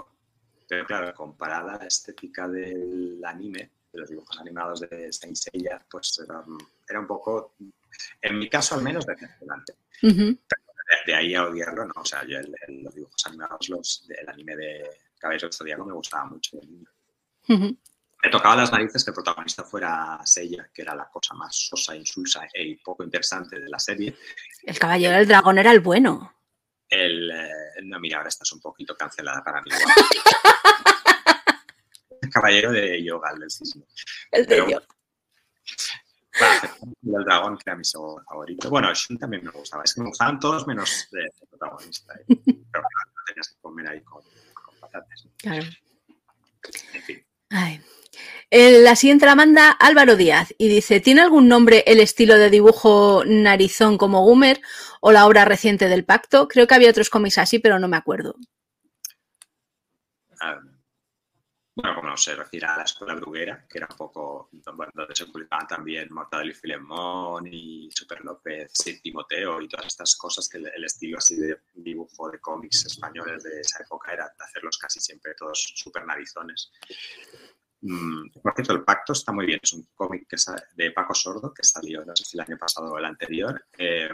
pero 0.65 0.85
claro, 0.85 1.13
comparada 1.13 1.73
a 1.73 1.79
la 1.79 1.87
estética 1.87 2.47
del 2.47 3.21
anime, 3.25 3.69
de 3.91 3.99
los 3.99 4.09
dibujos 4.09 4.39
animados 4.39 4.79
de 4.79 5.11
Saint 5.11 5.35
Seiya, 5.35 5.85
pues 5.91 6.21
era, 6.23 6.41
era, 6.87 7.01
un 7.01 7.07
poco, 7.07 7.55
en 8.21 8.39
mi 8.39 8.49
caso 8.49 8.75
al 8.75 8.83
menos, 8.83 9.05
decepcionante. 9.05 9.73
Uh 10.01 10.07
-huh. 10.07 10.39
de, 10.39 11.11
de, 11.11 11.15
ahí 11.15 11.35
a 11.35 11.45
odiarlo, 11.45 11.85
no, 11.85 11.93
o 11.95 12.05
sea, 12.05 12.25
yo 12.25 12.39
el, 12.39 12.53
el, 12.67 12.83
los 12.83 12.93
dibujos 12.93 13.25
animados, 13.25 13.69
los, 13.69 14.05
el 14.09 14.29
anime 14.29 14.55
de 14.55 14.89
Cabello 15.17 15.47
del 15.47 15.53
Zodíaco 15.53 15.85
me 15.85 15.93
gustaba 15.93 16.25
mucho 16.25 16.57
de. 16.57 16.67
Uh 17.47 17.59
-huh. 17.59 17.77
Me 18.23 18.29
tocaba 18.29 18.55
las 18.55 18.71
narices 18.71 19.03
que 19.03 19.11
el 19.11 19.15
protagonista 19.15 19.65
fuera 19.65 20.21
Seiya, 20.23 20.69
que 20.73 20.81
era 20.81 20.95
la 20.95 21.09
cosa 21.09 21.33
más 21.33 21.53
sosa, 21.53 21.93
insulsa 21.93 22.47
e 22.53 22.79
poco 22.81 23.03
interesante 23.03 23.59
de 23.59 23.67
la 23.67 23.77
serie. 23.77 24.15
El 24.63 24.79
caballero 24.79 25.17
del 25.17 25.27
dragón 25.27 25.57
era 25.57 25.71
el 25.71 25.81
bueno. 25.81 26.33
El, 26.87 27.29
eh, 27.31 27.81
no, 27.83 27.99
mira, 27.99 28.17
ahora 28.17 28.29
estás 28.29 28.49
un 28.53 28.61
poquito 28.61 28.95
cancelada 28.95 29.43
para 29.43 29.61
mí. 29.61 29.71
el 32.21 32.29
caballero 32.29 32.71
de 32.71 33.03
Yoga, 33.03 33.33
del 33.33 33.51
cisne. 33.51 33.83
El 34.31 34.45
de 34.45 34.57
Yoga. 34.57 34.87
El 36.39 37.23
dragón, 37.25 37.57
que 37.57 37.63
era 37.67 37.75
mi 37.75 37.85
segundo 37.85 38.23
favorito. 38.23 38.69
Bueno, 38.69 38.93
Shun 38.93 39.17
también 39.17 39.43
me 39.43 39.51
gustaba. 39.51 39.83
Es 39.83 39.93
que 39.93 40.01
me 40.01 40.07
gustaban 40.07 40.39
todos 40.39 40.65
menos 40.65 41.07
el 41.11 41.47
protagonista. 41.49 42.13
¿eh? 42.15 42.25
Pero 42.27 42.45
claro, 42.71 43.11
no 43.15 43.23
tenías 43.27 43.49
que 43.49 43.61
comer 43.61 43.87
ahí 43.87 44.01
con, 44.01 44.21
con 44.53 44.75
patatas. 44.79 45.27
Claro. 45.37 45.63
En 46.93 47.01
fin. 47.01 47.25
Ay. 47.49 47.81
La 48.51 48.95
siguiente 48.95 49.25
la 49.25 49.33
manda 49.33 49.71
Álvaro 49.71 50.15
Díaz 50.15 50.53
y 50.59 50.67
dice, 50.67 50.99
¿tiene 50.99 51.21
algún 51.21 51.47
nombre 51.47 51.83
el 51.87 51.99
estilo 51.99 52.37
de 52.37 52.51
dibujo 52.51 53.23
narizón 53.25 53.97
como 53.97 54.23
Gumer 54.23 54.61
o 55.01 55.11
la 55.11 55.25
obra 55.25 55.43
reciente 55.43 55.87
del 55.87 56.05
pacto? 56.05 56.47
Creo 56.47 56.67
que 56.67 56.75
había 56.75 56.91
otros 56.91 57.09
cómics 57.09 57.39
así, 57.39 57.57
pero 57.57 57.79
no 57.79 57.87
me 57.87 57.97
acuerdo. 57.97 58.35
Um, 60.41 60.72
bueno, 61.75 61.95
como 61.95 62.09
no 62.09 62.17
se 62.17 62.35
refiere 62.35 62.67
a 62.67 62.77
la 62.77 62.83
escuela 62.83 63.15
bruguera, 63.15 63.65
que 63.67 63.79
era 63.79 63.87
un 63.89 63.97
poco 63.97 64.49
donde 64.51 65.15
se 65.15 65.25
publicaban 65.25 65.67
también 65.67 66.13
Mortadelo 66.13 66.51
y 66.51 66.53
Filemón 66.53 67.47
y 67.47 67.89
Super 67.91 68.23
López 68.23 68.71
y 68.85 69.01
Timoteo 69.01 69.59
y 69.59 69.67
todas 69.67 69.87
estas 69.87 70.15
cosas 70.15 70.47
que 70.47 70.59
el, 70.59 70.83
estilo 70.83 71.17
así 71.17 71.35
de 71.35 71.61
dibujo 71.73 72.29
de 72.29 72.39
cómics 72.39 72.85
españoles 72.85 73.41
de 73.43 73.61
esa 73.61 73.81
época 73.81 74.13
era 74.13 74.31
hacerlos 74.37 74.77
casi 74.77 74.99
siempre 74.99 75.33
todos 75.33 75.73
súper 75.75 76.05
narizones. 76.05 76.71
Mm, 77.81 78.29
por 78.41 78.53
cierto, 78.53 78.73
El 78.73 78.83
Pacto 78.83 79.13
está 79.13 79.31
muy 79.31 79.47
bien. 79.47 79.59
Es 79.61 79.73
un 79.73 79.87
cómic 79.95 80.27
de 80.75 80.91
Paco 80.91 81.15
Sordo 81.15 81.53
que 81.53 81.63
salió, 81.63 82.05
no 82.05 82.15
sé 82.15 82.23
si 82.23 82.37
el 82.37 82.41
año 82.41 82.57
pasado 82.57 82.93
o 82.93 82.97
el 82.99 83.05
anterior, 83.05 83.65
eh, 83.77 84.09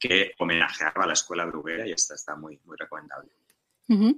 que 0.00 0.34
homenajeaba 0.38 1.04
a 1.04 1.06
la 1.06 1.12
escuela 1.12 1.44
bruguera 1.44 1.86
y 1.86 1.92
esta 1.92 2.14
está 2.14 2.34
muy, 2.34 2.58
muy 2.64 2.76
recomendable. 2.76 3.30
Uh. 3.88 4.14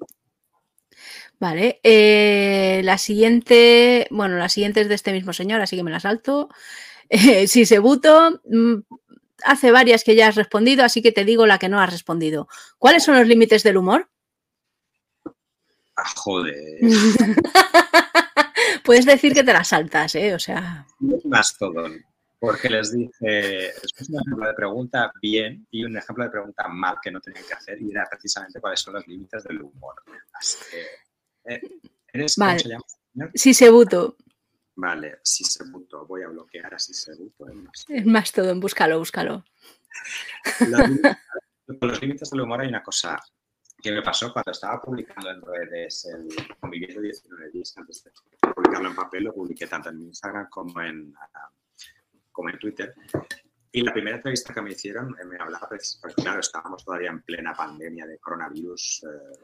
Vale, 1.38 1.80
eh, 1.82 2.80
la 2.84 2.98
siguiente, 2.98 4.06
bueno, 4.10 4.36
la 4.36 4.48
siguiente 4.48 4.80
es 4.80 4.88
de 4.88 4.94
este 4.94 5.12
mismo 5.12 5.32
señor, 5.32 5.60
así 5.60 5.76
que 5.76 5.82
me 5.82 5.90
la 5.90 6.00
salto. 6.00 6.48
Eh, 7.08 7.46
si 7.48 7.66
se 7.66 7.78
buto, 7.78 8.40
mm, 8.44 8.76
hace 9.44 9.70
varias 9.70 10.04
que 10.04 10.14
ya 10.14 10.28
has 10.28 10.36
respondido, 10.36 10.84
así 10.84 11.02
que 11.02 11.12
te 11.12 11.24
digo 11.24 11.46
la 11.46 11.58
que 11.58 11.68
no 11.68 11.80
has 11.80 11.90
respondido. 11.90 12.48
¿Cuáles 12.78 13.04
son 13.04 13.16
los 13.16 13.26
límites 13.26 13.62
del 13.62 13.76
humor? 13.76 14.08
Ah, 15.96 16.10
joder. 16.16 16.80
Puedes 18.84 19.04
decir 19.04 19.34
que 19.34 19.44
te 19.44 19.52
las 19.52 19.68
saltas, 19.68 20.14
¿eh? 20.14 20.34
O 20.34 20.38
sea. 20.38 20.86
Porque 22.42 22.68
les 22.68 22.90
dije, 22.90 23.72
después 23.80 24.08
un 24.10 24.20
ejemplo 24.20 24.46
de 24.48 24.54
pregunta 24.54 25.12
bien 25.22 25.64
y 25.70 25.84
un 25.84 25.96
ejemplo 25.96 26.24
de 26.24 26.30
pregunta 26.30 26.66
mal 26.66 26.96
que 27.00 27.12
no 27.12 27.20
tenían 27.20 27.44
que 27.44 27.54
hacer 27.54 27.80
y 27.80 27.92
era 27.92 28.04
precisamente 28.10 28.60
cuáles 28.60 28.80
son 28.80 28.94
los 28.94 29.06
límites 29.06 29.44
del 29.44 29.62
humor. 29.62 29.94
Así 30.32 30.58
que, 30.68 31.54
eh, 31.54 31.62
¿eres, 32.12 32.34
vale. 32.36 32.54
¿Cómo 32.54 32.58
se 32.58 32.68
llama? 32.68 33.30
Si 33.32 33.54
se 33.54 33.70
buto. 33.70 34.16
Vale, 34.74 35.20
si 35.22 35.44
se 35.44 35.62
buto. 35.70 36.04
Voy 36.04 36.24
a 36.24 36.28
bloquear 36.30 36.74
a 36.74 36.80
si 36.80 36.92
se 36.94 37.14
buto. 37.14 37.46
Es 37.86 38.04
más, 38.06 38.24
es 38.24 38.32
todo, 38.32 38.58
búscalo, 38.58 38.98
búscalo. 38.98 39.44
Los, 40.66 41.78
los 41.80 42.02
límites 42.02 42.28
del 42.28 42.40
humor 42.40 42.62
hay 42.62 42.68
una 42.70 42.82
cosa 42.82 43.22
que 43.80 43.92
me 43.92 44.02
pasó 44.02 44.32
cuando 44.32 44.50
estaba 44.50 44.82
publicando 44.82 45.30
en 45.30 45.42
redes 45.42 46.06
el 46.06 46.28
Conviviendo 46.58 47.00
19 47.02 47.50
días, 47.52 47.72
antes 47.76 48.02
de 48.02 48.10
publicarlo 48.52 48.88
en 48.88 48.96
papel, 48.96 49.22
lo 49.22 49.32
publiqué 49.32 49.68
tanto 49.68 49.90
en 49.90 50.02
Instagram 50.02 50.48
como 50.50 50.80
en, 50.80 51.14
como 52.32 52.50
en 52.50 52.58
Twitter. 52.58 52.94
Y 53.70 53.82
la 53.82 53.92
primera 53.92 54.16
entrevista 54.16 54.52
que 54.52 54.60
me 54.60 54.72
hicieron 54.72 55.16
me 55.24 55.36
hablaba, 55.38 55.68
pues, 55.68 56.00
claro, 56.16 56.40
estábamos 56.40 56.84
todavía 56.84 57.10
en 57.10 57.22
plena 57.22 57.54
pandemia 57.54 58.06
de 58.06 58.18
coronavirus, 58.18 59.04
eh, 59.04 59.38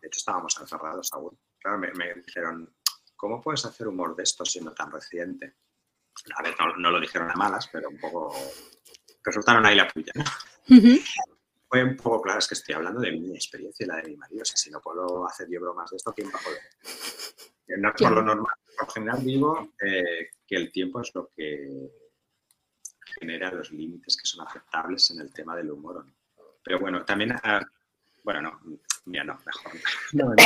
de 0.00 0.08
hecho 0.08 0.18
estábamos 0.18 0.58
encerrados 0.60 1.12
aún. 1.12 1.38
Claro, 1.58 1.78
me, 1.78 1.92
me, 1.92 2.14
dijeron, 2.14 2.74
¿cómo 3.16 3.40
puedes 3.40 3.64
hacer 3.64 3.86
humor 3.86 4.16
de 4.16 4.24
esto 4.24 4.44
siendo 4.44 4.72
tan 4.74 4.90
reciente? 4.90 5.54
A 6.36 6.42
ver, 6.42 6.54
no, 6.58 6.76
no 6.76 6.90
lo 6.90 7.00
dijeron 7.00 7.30
a 7.30 7.34
malas, 7.34 7.68
pero 7.72 7.88
un 7.88 7.98
poco 7.98 8.34
resultaron 9.24 9.64
ahí 9.64 9.76
la 9.76 9.88
puya. 9.88 10.12
¿no? 10.14 10.24
Uh 10.68 10.80
-huh 10.80 11.02
fue 11.72 11.82
un 11.82 11.96
poco 11.96 12.20
claro, 12.20 12.38
es 12.38 12.46
que 12.46 12.52
estoy 12.52 12.74
hablando 12.74 13.00
de 13.00 13.12
mi 13.12 13.34
experiencia 13.34 13.84
y 13.84 13.86
la 13.86 13.96
de 13.96 14.10
mi 14.10 14.16
marido. 14.18 14.42
O 14.42 14.44
sea, 14.44 14.58
si 14.58 14.70
no 14.70 14.78
puedo 14.82 15.26
hacer 15.26 15.48
yo 15.50 15.58
bromas 15.58 15.90
de 15.90 15.96
esto, 15.96 16.12
¿quién 16.12 16.28
va 16.28 16.38
a 16.38 16.42
poder? 16.42 16.60
No, 17.78 17.92
por 17.94 18.12
lo 18.12 18.22
normal, 18.22 18.54
por 18.76 18.88
lo 18.88 18.92
general 18.92 19.24
digo 19.24 19.72
eh, 19.82 20.32
que 20.46 20.56
el 20.56 20.70
tiempo 20.70 21.00
es 21.00 21.10
lo 21.14 21.30
que 21.34 21.90
genera 23.18 23.50
los 23.50 23.70
límites 23.72 24.16
que 24.16 24.26
son 24.26 24.46
aceptables 24.46 25.10
en 25.10 25.20
el 25.20 25.32
tema 25.32 25.56
del 25.56 25.70
humor. 25.70 26.04
¿no? 26.04 26.12
Pero 26.62 26.78
bueno, 26.78 27.04
también, 27.04 27.34
bueno, 28.22 28.42
no, 28.42 28.60
mira, 29.06 29.24
no, 29.24 29.38
mejor. 29.44 29.72
No, 30.12 30.34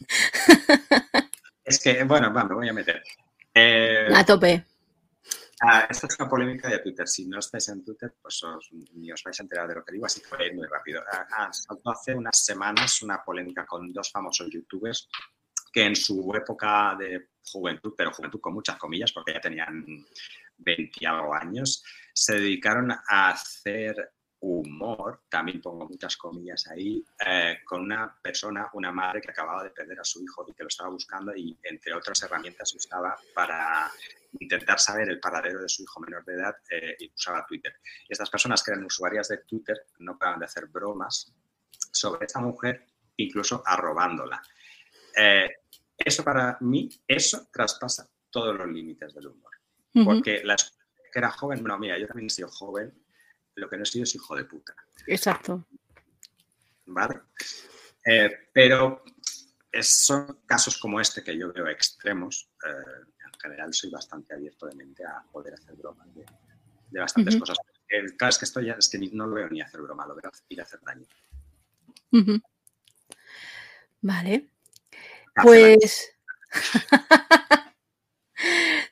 es 1.64 1.82
que, 1.82 2.04
bueno, 2.04 2.32
va, 2.32 2.44
me 2.44 2.54
voy 2.54 2.68
a 2.68 2.72
meter. 2.72 3.02
Eh, 3.54 4.08
a 4.14 4.24
tope. 4.24 4.64
Esta 5.90 6.06
es 6.06 6.18
una 6.18 6.28
polémica 6.28 6.68
de 6.68 6.78
Twitter. 6.78 7.06
Si 7.06 7.26
no 7.26 7.38
estáis 7.38 7.68
en 7.68 7.84
Twitter, 7.84 8.14
pues 8.22 8.42
os, 8.44 8.70
ni 8.94 9.12
os 9.12 9.22
vais 9.22 9.38
a 9.38 9.42
enterar 9.42 9.68
de 9.68 9.74
lo 9.74 9.84
que 9.84 9.92
digo, 9.92 10.06
así 10.06 10.22
que 10.22 10.28
voy 10.30 10.44
a 10.44 10.46
ir 10.46 10.54
muy 10.54 10.66
rápido. 10.66 11.02
Saltó 11.50 11.90
hace 11.90 12.14
unas 12.14 12.42
semanas 12.42 13.02
una 13.02 13.22
polémica 13.22 13.66
con 13.66 13.92
dos 13.92 14.10
famosos 14.10 14.48
youtubers 14.50 15.08
que 15.70 15.84
en 15.84 15.94
su 15.94 16.32
época 16.34 16.96
de 16.98 17.28
juventud, 17.52 17.92
pero 17.96 18.10
juventud 18.10 18.40
con 18.40 18.54
muchas 18.54 18.78
comillas, 18.78 19.12
porque 19.12 19.34
ya 19.34 19.40
tenían 19.40 19.84
20 20.60 21.06
algo 21.06 21.34
años, 21.34 21.84
se 22.12 22.34
dedicaron 22.34 22.90
a 22.90 23.30
hacer 23.30 24.12
humor, 24.40 25.24
también 25.28 25.60
pongo 25.60 25.86
muchas 25.86 26.16
comillas 26.16 26.66
ahí, 26.68 27.04
eh, 27.26 27.58
con 27.64 27.82
una 27.82 28.16
persona, 28.22 28.70
una 28.72 28.90
madre 28.90 29.20
que 29.20 29.30
acababa 29.30 29.62
de 29.62 29.70
perder 29.70 30.00
a 30.00 30.04
su 30.04 30.22
hijo 30.22 30.46
y 30.48 30.54
que 30.54 30.62
lo 30.62 30.68
estaba 30.68 30.88
buscando 30.88 31.36
y 31.36 31.58
entre 31.62 31.92
otras 31.94 32.22
herramientas 32.22 32.74
usaba 32.74 33.18
para 33.34 33.90
intentar 34.38 34.78
saber 34.78 35.10
el 35.10 35.20
paradero 35.20 35.60
de 35.60 35.68
su 35.68 35.82
hijo 35.82 36.00
menor 36.00 36.24
de 36.24 36.34
edad 36.34 36.56
eh, 36.70 36.96
y 36.98 37.12
usaba 37.12 37.44
Twitter. 37.46 37.74
Estas 38.08 38.30
personas 38.30 38.62
que 38.62 38.70
eran 38.70 38.84
usuarias 38.84 39.28
de 39.28 39.38
Twitter 39.38 39.86
no 39.98 40.16
paraban 40.18 40.40
de 40.40 40.46
hacer 40.46 40.66
bromas 40.68 41.34
sobre 41.92 42.24
esta 42.24 42.40
mujer, 42.40 42.86
incluso 43.16 43.62
arrobándola. 43.64 44.40
Eh, 45.16 45.50
eso 45.98 46.24
para 46.24 46.56
mí, 46.60 46.88
eso 47.06 47.48
traspasa 47.52 48.08
todos 48.30 48.56
los 48.56 48.68
límites 48.68 49.12
del 49.14 49.26
humor. 49.26 49.49
Uh 49.94 50.00
-huh. 50.00 50.04
Porque 50.04 50.42
la 50.44 50.56
que 50.56 51.18
era 51.18 51.30
joven, 51.30 51.62
no, 51.64 51.78
mira, 51.78 51.98
yo 51.98 52.06
también 52.06 52.26
he 52.26 52.30
sido 52.30 52.48
joven, 52.48 52.92
lo 53.56 53.68
que 53.68 53.76
no 53.76 53.82
he 53.82 53.86
sido 53.86 54.04
es 54.04 54.14
hijo 54.14 54.36
de 54.36 54.44
puta. 54.44 54.74
Exacto. 55.06 55.66
¿Vale? 56.86 57.20
Eh, 58.04 58.48
pero 58.52 59.02
es, 59.70 60.06
son 60.06 60.40
casos 60.46 60.78
como 60.78 61.00
este 61.00 61.22
que 61.22 61.36
yo 61.36 61.52
veo 61.52 61.68
extremos. 61.68 62.48
Eh, 62.66 63.04
en 63.24 63.40
general 63.40 63.74
soy 63.74 63.90
bastante 63.90 64.34
abierto 64.34 64.66
de 64.66 64.74
mente 64.76 65.04
a 65.04 65.22
poder 65.32 65.54
hacer 65.54 65.74
bromas 65.74 66.12
de, 66.14 66.24
de 66.90 67.00
bastantes 67.00 67.34
uh 67.34 67.38
-huh. 67.38 67.40
cosas. 67.40 67.58
Eh, 67.88 68.04
claro, 68.16 68.30
es 68.30 68.38
que 68.38 68.44
esto 68.44 68.60
ya 68.60 68.74
es 68.74 68.88
que 68.88 68.98
ni, 68.98 69.08
no 69.08 69.26
lo 69.26 69.34
veo 69.34 69.48
ni 69.48 69.60
hacer 69.60 69.80
broma, 69.80 70.06
lo 70.06 70.14
veo 70.14 70.30
ir 70.48 70.60
a 70.60 70.64
hacer 70.64 70.80
daño. 70.82 71.06
Uh 72.12 72.18
-huh. 72.18 72.42
Vale. 74.02 74.48
Pues 75.42 76.12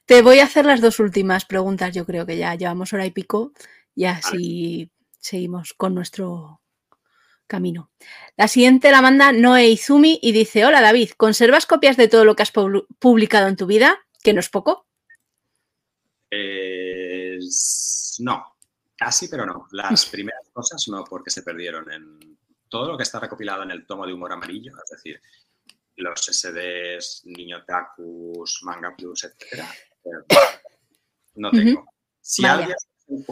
te 0.08 0.22
voy 0.22 0.38
a 0.38 0.44
hacer 0.44 0.64
las 0.64 0.80
dos 0.80 1.00
últimas 1.00 1.44
preguntas. 1.44 1.94
Yo 1.94 2.06
creo 2.06 2.24
que 2.24 2.38
ya 2.38 2.54
llevamos 2.54 2.94
hora 2.94 3.04
y 3.04 3.10
pico 3.10 3.52
y 3.94 4.06
así 4.06 4.90
seguimos 5.20 5.74
con 5.74 5.94
nuestro 5.94 6.62
camino. 7.46 7.90
La 8.34 8.48
siguiente 8.48 8.90
la 8.90 9.02
manda 9.02 9.32
Noe 9.32 9.68
Izumi 9.68 10.18
y 10.22 10.32
dice: 10.32 10.64
Hola 10.64 10.80
David, 10.80 11.10
¿conservas 11.18 11.66
copias 11.66 11.98
de 11.98 12.08
todo 12.08 12.24
lo 12.24 12.34
que 12.34 12.42
has 12.42 12.50
publicado 12.50 13.48
en 13.48 13.56
tu 13.56 13.66
vida? 13.66 13.98
Que 14.22 14.32
no 14.32 14.40
es 14.40 14.48
poco. 14.48 14.86
no, 18.20 18.56
casi, 18.96 19.28
pero 19.28 19.44
no. 19.44 19.68
Las 19.72 20.06
primeras 20.10 20.48
cosas 20.54 20.88
no, 20.88 21.04
porque 21.04 21.28
se 21.28 21.42
perdieron 21.42 21.92
en 21.92 22.38
todo 22.70 22.92
lo 22.92 22.96
que 22.96 23.02
está 23.02 23.20
recopilado 23.20 23.62
en 23.62 23.72
el 23.72 23.86
tomo 23.86 24.06
de 24.06 24.14
humor 24.14 24.32
amarillo, 24.32 24.72
es 24.82 24.90
decir, 24.90 25.20
los 25.96 26.24
SDs, 26.24 27.26
Niño 27.26 27.62
Tacus, 27.66 28.60
Manga 28.62 28.94
Plus, 28.96 29.24
etc. 29.24 29.64
Eh, 30.04 30.36
no 31.34 31.50
tengo. 31.50 31.84
Si, 32.20 32.44
alguien, 32.44 32.76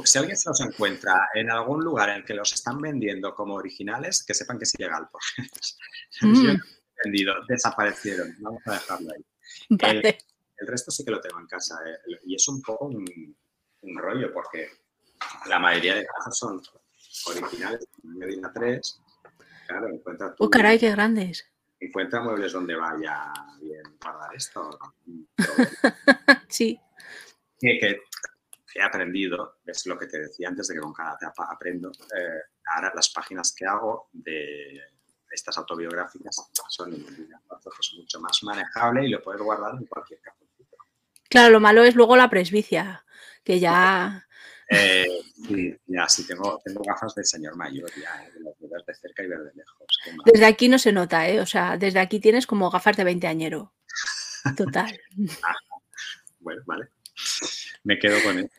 si, 0.04 0.18
alguien, 0.18 0.36
se 0.36 0.48
los 0.48 0.60
encuentra 0.60 1.28
en 1.34 1.50
algún 1.50 1.84
lugar 1.84 2.08
en 2.08 2.16
el 2.16 2.24
que 2.24 2.34
los 2.34 2.52
están 2.52 2.80
vendiendo 2.80 3.34
como 3.34 3.54
originales, 3.54 4.24
que 4.24 4.34
sepan 4.34 4.58
que 4.58 4.64
es 4.64 4.74
ilegal, 4.74 5.08
porque 5.10 5.50
mm. 6.22 6.60
vendido, 7.04 7.34
desaparecieron. 7.48 8.34
Vamos 8.38 8.62
a 8.66 8.72
dejarlo 8.72 9.10
ahí. 9.12 9.24
El, 10.58 10.66
resto 10.66 10.90
sí 10.90 11.04
que 11.04 11.10
lo 11.10 11.20
tengo 11.20 11.38
en 11.38 11.46
casa 11.46 11.78
eh, 11.86 12.18
y 12.24 12.34
es 12.34 12.48
un 12.48 12.62
poco 12.62 12.86
un, 12.86 13.36
rollo 13.98 14.32
porque 14.32 14.68
la 15.46 15.58
mayoría 15.58 15.96
de 15.96 16.06
casos 16.06 16.38
son 16.38 16.62
originales, 17.26 17.86
Medina 18.02 18.50
3. 18.52 19.00
Claro, 19.68 19.88
encuentra. 19.88 20.34
¡Oh, 20.38 20.48
caray, 20.48 20.78
qué 20.78 20.90
grandes! 20.90 21.46
Encuentra 21.80 22.20
muebles 22.20 22.52
donde 22.52 22.74
vaya 22.74 23.32
bien 23.60 23.82
guardar 24.00 24.34
esto. 24.34 24.78
sí. 26.48 26.80
Que, 27.58 28.00
he 28.74 28.82
aprendido, 28.82 29.58
es 29.64 29.86
lo 29.86 29.98
que 29.98 30.06
te 30.06 30.20
decía 30.20 30.48
antes 30.48 30.68
de 30.68 30.74
que 30.74 30.80
con 30.80 30.92
cada 30.92 31.14
etapa 31.14 31.48
aprendo. 31.50 31.90
Eh, 31.90 32.40
ahora 32.74 32.92
las 32.94 33.08
páginas 33.08 33.54
que 33.56 33.64
hago 33.64 34.10
de 34.12 34.82
estas 35.30 35.56
autobiográficas 35.58 36.50
son 36.68 36.92
en 36.94 37.00
es 37.02 37.94
mucho 37.98 38.20
más 38.20 38.42
manejable 38.42 39.06
y 39.06 39.08
lo 39.08 39.22
puedes 39.22 39.40
guardar 39.40 39.74
en 39.78 39.86
cualquier 39.86 40.20
caso. 40.20 40.46
Claro, 41.28 41.50
lo 41.50 41.60
malo 41.60 41.82
es 41.82 41.94
luego 41.94 42.16
la 42.16 42.30
presbicia, 42.30 43.04
que 43.42 43.58
ya 43.58 44.26
eh, 44.68 45.06
sí, 45.46 45.76
ya, 45.86 46.08
sí, 46.08 46.26
tengo, 46.26 46.60
tengo 46.64 46.82
gafas 46.82 47.14
de 47.14 47.24
señor 47.24 47.56
mayor, 47.56 47.90
ya, 48.00 48.24
eh, 48.24 48.32
de 48.34 48.40
los 48.40 48.54
ver 48.60 48.82
de 48.86 48.94
cerca 48.94 49.22
y 49.22 49.28
ver 49.28 49.38
de 49.40 49.52
lejos. 49.54 49.86
Desde 50.24 50.46
aquí 50.46 50.68
no 50.68 50.78
se 50.78 50.92
nota, 50.92 51.28
¿eh? 51.28 51.40
O 51.40 51.46
sea, 51.46 51.76
desde 51.76 52.00
aquí 52.00 52.20
tienes 52.20 52.46
como 52.46 52.70
gafas 52.70 52.96
de 52.96 53.04
20 53.04 53.26
añero. 53.26 53.72
Total. 54.56 54.98
bueno, 56.40 56.62
vale. 56.66 56.88
Me 57.84 57.98
quedo 57.98 58.22
con 58.22 58.38
él. 58.38 58.50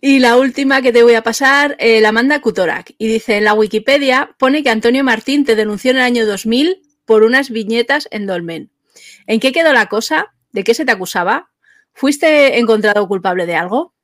Y 0.00 0.18
la 0.18 0.36
última 0.36 0.82
que 0.82 0.92
te 0.92 1.02
voy 1.02 1.14
a 1.14 1.22
pasar, 1.22 1.76
eh, 1.78 2.00
la 2.00 2.12
manda 2.12 2.40
Kutorak. 2.40 2.94
Y 2.98 3.08
dice, 3.08 3.38
en 3.38 3.44
la 3.44 3.54
Wikipedia 3.54 4.34
pone 4.38 4.62
que 4.62 4.70
Antonio 4.70 5.02
Martín 5.02 5.44
te 5.44 5.56
denunció 5.56 5.92
en 5.92 5.96
el 5.98 6.02
año 6.02 6.26
2000 6.26 6.82
por 7.06 7.22
unas 7.22 7.50
viñetas 7.50 8.06
en 8.10 8.26
Dolmen. 8.26 8.70
¿En 9.26 9.40
qué 9.40 9.52
quedó 9.52 9.72
la 9.72 9.86
cosa? 9.86 10.34
¿De 10.52 10.62
qué 10.64 10.74
se 10.74 10.84
te 10.84 10.92
acusaba? 10.92 11.50
¿Fuiste 11.92 12.58
encontrado 12.58 13.06
culpable 13.08 13.46
de 13.46 13.54
algo? 13.54 13.94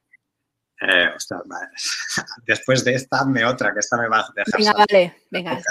Eh, 0.81 1.11
Después 2.47 2.85
de 2.85 2.95
esta, 2.95 3.25
me 3.25 3.45
otra, 3.45 3.73
que 3.73 3.81
esta 3.81 3.97
me 3.97 4.09
va 4.09 4.21
a 4.21 4.33
dejar. 4.35 4.59
Venga, 4.59 4.73
vale, 4.73 5.17
venga. 5.31 5.63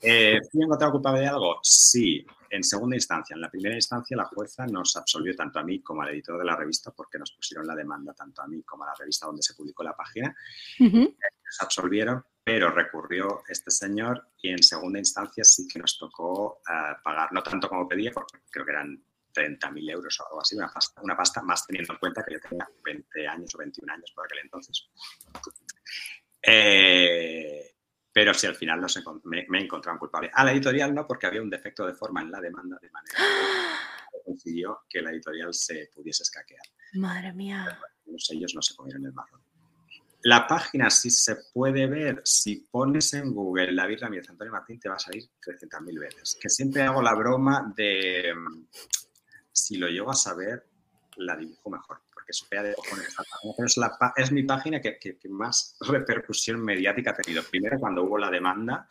Eh, 0.00 0.40
¿Fui 0.50 0.62
encontrado 0.62 0.92
culpable 0.92 1.20
de 1.20 1.28
algo? 1.28 1.58
Sí, 1.62 2.26
en 2.50 2.62
segunda 2.62 2.96
instancia. 2.96 3.34
En 3.34 3.40
la 3.40 3.50
primera 3.50 3.74
instancia, 3.74 4.16
la 4.16 4.26
jueza 4.26 4.66
nos 4.66 4.96
absolvió 4.96 5.34
tanto 5.34 5.58
a 5.58 5.64
mí 5.64 5.80
como 5.80 6.02
al 6.02 6.10
editor 6.10 6.38
de 6.38 6.44
la 6.44 6.56
revista, 6.56 6.90
porque 6.90 7.18
nos 7.18 7.32
pusieron 7.32 7.66
la 7.66 7.74
demanda 7.74 8.12
tanto 8.12 8.42
a 8.42 8.46
mí 8.46 8.62
como 8.62 8.84
a 8.84 8.88
la 8.88 8.94
revista 8.94 9.26
donde 9.26 9.42
se 9.42 9.54
publicó 9.54 9.82
la 9.82 9.96
página. 9.96 10.34
Nos 10.78 11.60
absolvieron, 11.60 12.22
pero 12.44 12.70
recurrió 12.70 13.42
este 13.48 13.70
señor 13.70 14.28
y 14.42 14.50
en 14.50 14.62
segunda 14.62 14.98
instancia 14.98 15.42
sí 15.42 15.66
que 15.66 15.78
nos 15.78 15.98
tocó 15.98 16.60
eh, 16.68 16.96
pagar, 17.02 17.32
no 17.32 17.42
tanto 17.42 17.68
como 17.68 17.88
pedía, 17.88 18.12
porque 18.12 18.38
creo 18.50 18.66
que 18.66 18.72
eran 18.72 19.02
30.000 19.34 19.90
euros 19.90 20.20
o 20.20 20.26
algo 20.26 20.40
así, 20.40 20.56
una 20.56 20.68
pasta, 20.72 21.02
una 21.02 21.16
pasta 21.16 21.42
más 21.42 21.66
teniendo 21.66 21.92
en 21.92 21.98
cuenta 21.98 22.24
que 22.24 22.34
yo 22.34 22.40
tenía 22.40 22.68
20 22.84 23.26
años 23.26 23.54
o 23.54 23.58
21 23.58 23.92
años 23.92 24.12
por 24.14 24.24
aquel 24.24 24.38
entonces. 24.44 24.88
Eh, 26.40 27.74
pero 28.12 28.32
si 28.32 28.46
al 28.46 28.54
final 28.54 28.80
no 28.80 28.86
me, 29.24 29.44
me 29.48 29.60
encontraron 29.60 29.98
culpable. 29.98 30.30
A 30.32 30.44
la 30.44 30.52
editorial 30.52 30.94
no, 30.94 31.06
porque 31.06 31.26
había 31.26 31.42
un 31.42 31.50
defecto 31.50 31.86
de 31.86 31.94
forma 31.94 32.22
en 32.22 32.30
la 32.30 32.40
demanda, 32.40 32.78
de 32.80 32.90
manera 32.90 33.18
que 33.18 34.18
consiguió 34.24 34.84
que 34.88 35.02
la 35.02 35.10
editorial 35.10 35.52
se 35.52 35.90
pudiese 35.92 36.22
escaquear. 36.22 36.62
Madre 36.94 37.32
mía. 37.32 37.78
ellos 38.30 38.54
no 38.54 38.62
se 38.62 38.76
comieron 38.76 39.04
el 39.04 39.12
marrón. 39.12 39.42
La 40.22 40.46
página 40.46 40.88
sí 40.88 41.10
se 41.10 41.36
puede 41.52 41.86
ver, 41.86 42.22
si 42.24 42.66
pones 42.70 43.12
en 43.12 43.34
Google 43.34 43.74
David 43.74 43.98
Ramírez 44.00 44.30
Antonio 44.30 44.52
Martín, 44.52 44.80
te 44.80 44.88
va 44.88 44.94
a 44.94 44.98
salir 44.98 45.24
300.000 45.44 46.00
veces. 46.00 46.38
Que 46.40 46.48
siempre 46.48 46.82
hago 46.82 47.02
la 47.02 47.14
broma 47.14 47.70
de 47.76 48.32
si 49.54 49.76
lo 49.76 49.88
llego 49.88 50.10
a 50.10 50.14
saber, 50.14 50.66
la 51.16 51.36
dibujo 51.36 51.70
mejor, 51.70 52.00
porque 52.12 52.32
es 52.32 52.44
fea 52.44 52.62
de 52.62 52.74
cojones 52.74 53.14
Pero 53.56 53.66
es, 53.66 53.76
la, 53.76 53.96
es 54.16 54.32
mi 54.32 54.42
página 54.42 54.80
que, 54.80 54.98
más 55.30 55.76
repercusión 55.88 56.60
mediática 56.60 57.12
ha 57.12 57.14
tenido. 57.14 57.42
Primero 57.44 57.78
cuando 57.78 58.02
hubo 58.02 58.18
la 58.18 58.30
demanda 58.30 58.88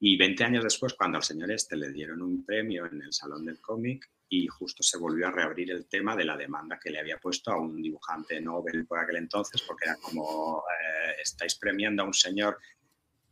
y 0.00 0.16
20 0.16 0.44
años 0.44 0.64
después 0.64 0.94
cuando 0.94 1.18
al 1.18 1.24
señor 1.24 1.50
este 1.50 1.76
le 1.76 1.90
dieron 1.90 2.22
un 2.22 2.44
premio 2.44 2.86
en 2.86 3.02
el 3.02 3.12
Salón 3.12 3.44
del 3.44 3.60
Cómic 3.60 4.10
y 4.28 4.46
justo 4.46 4.82
se 4.82 4.98
volvió 4.98 5.28
a 5.28 5.32
reabrir 5.32 5.70
el 5.70 5.86
tema 5.86 6.14
de 6.14 6.24
la 6.24 6.36
demanda 6.36 6.78
que 6.78 6.90
le 6.90 6.98
había 6.98 7.18
puesto 7.18 7.50
a 7.50 7.60
un 7.60 7.80
dibujante 7.80 8.40
Nobel 8.40 8.84
por 8.86 8.98
aquel 8.98 9.16
entonces, 9.16 9.62
porque 9.62 9.86
era 9.86 9.96
como 9.96 10.62
eh, 10.68 11.14
estáis 11.22 11.54
premiando 11.54 12.02
a 12.02 12.06
un 12.06 12.14
señor 12.14 12.58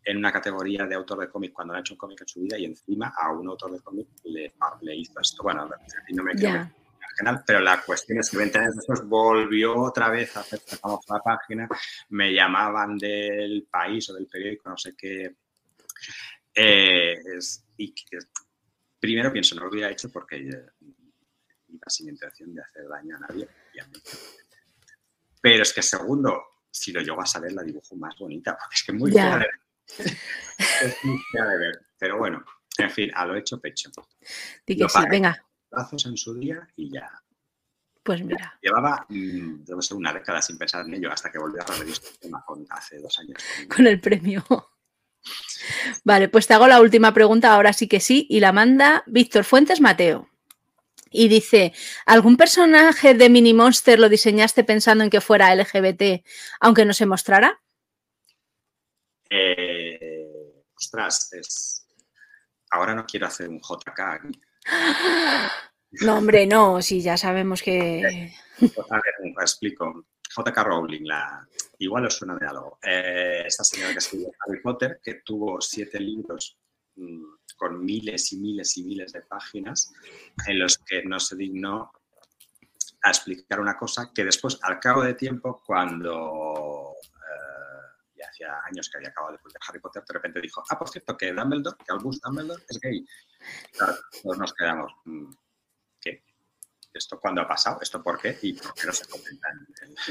en 0.06 0.16
una 0.16 0.32
categoría 0.32 0.86
de 0.86 0.94
autor 0.94 1.18
de 1.18 1.28
cómic 1.28 1.52
cuando 1.52 1.74
ha 1.74 1.80
hecho 1.80 1.94
un 1.94 1.98
cómic 1.98 2.20
en 2.20 2.28
su 2.28 2.40
vida 2.40 2.56
y 2.56 2.64
encima 2.64 3.12
a 3.20 3.32
un 3.32 3.48
autor 3.48 3.72
de 3.72 3.80
cómic 3.80 4.06
le, 4.24 4.54
le 4.82 4.96
hizo 4.96 5.20
esto. 5.20 5.42
Bueno, 5.42 5.68
no 6.10 6.22
me 6.22 6.34
quedo 6.34 6.70
general, 7.16 7.42
pero 7.46 7.60
la 7.60 7.82
cuestión 7.82 8.18
es 8.18 8.30
que 8.30 8.36
20 8.36 8.58
años 8.58 8.76
después 8.76 9.02
volvió 9.04 9.76
otra 9.76 10.10
vez 10.10 10.36
a 10.36 10.40
hacer 10.40 10.60
la 10.82 11.20
página, 11.20 11.68
me 12.10 12.32
llamaban 12.32 12.98
del 12.98 13.66
país 13.70 14.08
o 14.10 14.14
del 14.14 14.26
periódico, 14.26 14.68
no 14.68 14.76
sé 14.76 14.94
qué. 14.96 15.34
Eh, 16.54 17.18
y 17.78 17.94
primero 18.98 19.32
pienso, 19.32 19.54
no 19.54 19.62
lo 19.62 19.70
hubiera 19.70 19.90
hecho 19.90 20.10
porque 20.10 20.38
iba 20.38 20.58
sin 21.88 22.08
intención 22.08 22.54
de 22.54 22.62
hacer 22.62 22.88
daño 22.88 23.16
a 23.16 23.20
nadie. 23.20 23.48
Pero 25.40 25.62
es 25.62 25.72
que 25.72 25.82
segundo, 25.82 26.42
si 26.70 26.92
lo 26.92 27.00
llego 27.00 27.20
a 27.20 27.26
saber, 27.26 27.52
la 27.52 27.62
dibujo 27.62 27.96
más 27.96 28.16
bonita, 28.18 28.56
porque 28.58 28.74
es 28.74 28.84
que 28.84 28.92
muy 28.92 29.10
de 29.10 29.46
ver. 31.32 31.86
Pero 31.98 32.18
bueno, 32.18 32.44
en 32.78 32.90
fin, 32.90 33.10
a 33.14 33.26
lo 33.26 33.36
hecho 33.36 33.60
pecho. 33.60 33.90
Que 34.64 34.74
sí, 34.74 35.00
venga. 35.10 35.44
Brazos 35.70 36.06
en 36.06 36.16
su 36.16 36.34
día 36.34 36.66
y 36.76 36.92
ya. 36.92 37.10
Pues 38.02 38.22
mira. 38.22 38.56
Llevaba, 38.62 39.04
mm, 39.08 39.64
ser 39.80 39.96
una 39.96 40.12
década 40.12 40.40
sin 40.40 40.56
pensar 40.56 40.86
en 40.86 40.94
ello 40.94 41.10
hasta 41.10 41.30
que 41.30 41.38
volví 41.38 41.58
a 41.58 41.64
tema 42.20 42.44
con, 42.44 42.64
hace 42.70 42.98
dos 43.00 43.18
años. 43.18 43.42
Con 43.74 43.86
el 43.86 44.00
premio. 44.00 44.44
Vale, 46.04 46.28
pues 46.28 46.46
te 46.46 46.54
hago 46.54 46.68
la 46.68 46.80
última 46.80 47.12
pregunta, 47.12 47.52
ahora 47.52 47.72
sí 47.72 47.88
que 47.88 47.98
sí, 47.98 48.26
y 48.30 48.38
la 48.38 48.52
manda 48.52 49.02
Víctor 49.06 49.44
Fuentes 49.44 49.80
Mateo. 49.80 50.28
Y 51.10 51.28
dice, 51.28 51.72
¿algún 52.04 52.36
personaje 52.36 53.14
de 53.14 53.28
Mini 53.28 53.54
Monster 53.54 53.98
lo 53.98 54.08
diseñaste 54.08 54.62
pensando 54.62 55.02
en 55.02 55.10
que 55.10 55.20
fuera 55.20 55.54
LGBT, 55.54 56.24
aunque 56.60 56.84
no 56.84 56.92
se 56.92 57.06
mostrara? 57.06 57.60
Eh, 59.30 60.64
ostras, 60.76 61.32
es... 61.32 61.86
ahora 62.70 62.94
no 62.94 63.04
quiero 63.06 63.26
hacer 63.26 63.48
un 63.48 63.60
JK 63.60 64.00
aquí. 64.00 64.40
No, 66.02 66.18
hombre, 66.18 66.46
no, 66.46 66.82
si 66.82 67.00
ya 67.00 67.16
sabemos 67.16 67.62
que... 67.62 68.32
A 68.90 68.94
ver, 68.96 69.14
explico. 69.40 70.04
JK 70.36 70.56
Rowling, 70.58 71.04
la... 71.04 71.46
igual 71.78 72.06
os 72.06 72.16
suena 72.16 72.36
de 72.36 72.46
algo. 72.46 72.78
Eh, 72.82 73.44
esta 73.46 73.64
señora 73.64 73.92
que 73.92 73.98
escribió 73.98 74.28
Harry 74.40 74.60
Potter, 74.60 75.00
que 75.02 75.22
tuvo 75.24 75.60
siete 75.60 75.98
libros 76.00 76.58
mm, 76.96 77.24
con 77.56 77.84
miles 77.84 78.32
y 78.32 78.38
miles 78.38 78.76
y 78.76 78.84
miles 78.84 79.12
de 79.12 79.22
páginas 79.22 79.92
en 80.46 80.58
los 80.58 80.76
que 80.78 81.02
no 81.04 81.18
se 81.18 81.36
dignó 81.36 81.90
a 83.02 83.10
explicar 83.10 83.60
una 83.60 83.78
cosa 83.78 84.10
que 84.12 84.24
después, 84.24 84.58
al 84.62 84.80
cabo 84.80 85.02
de 85.02 85.14
tiempo, 85.14 85.62
cuando 85.64 86.75
hacía 88.26 88.60
años 88.64 88.88
que 88.88 88.98
había 88.98 89.10
acabado 89.10 89.32
de 89.32 89.38
publicar 89.38 89.62
Harry 89.68 89.80
Potter, 89.80 90.04
de 90.06 90.14
repente 90.14 90.40
dijo, 90.40 90.62
ah, 90.68 90.78
por 90.78 90.88
cierto, 90.88 91.16
que 91.16 91.32
Dumbledore, 91.32 91.76
que 91.78 91.92
Albus 91.92 92.20
Dumbledore 92.20 92.62
es 92.68 92.80
gay. 92.80 93.04
Claro, 93.72 93.94
todos 94.22 94.38
nos 94.38 94.54
quedamos, 94.54 94.92
mm, 95.04 95.32
¿qué? 96.00 96.24
¿Esto 96.92 97.20
cuándo 97.20 97.42
ha 97.42 97.48
pasado? 97.48 97.78
¿Esto 97.80 98.02
por 98.02 98.20
qué? 98.20 98.38
¿Y 98.42 98.54
por 98.54 98.74
qué 98.74 98.86
no 98.86 98.92
se 98.92 99.06
comenta? 99.06 99.48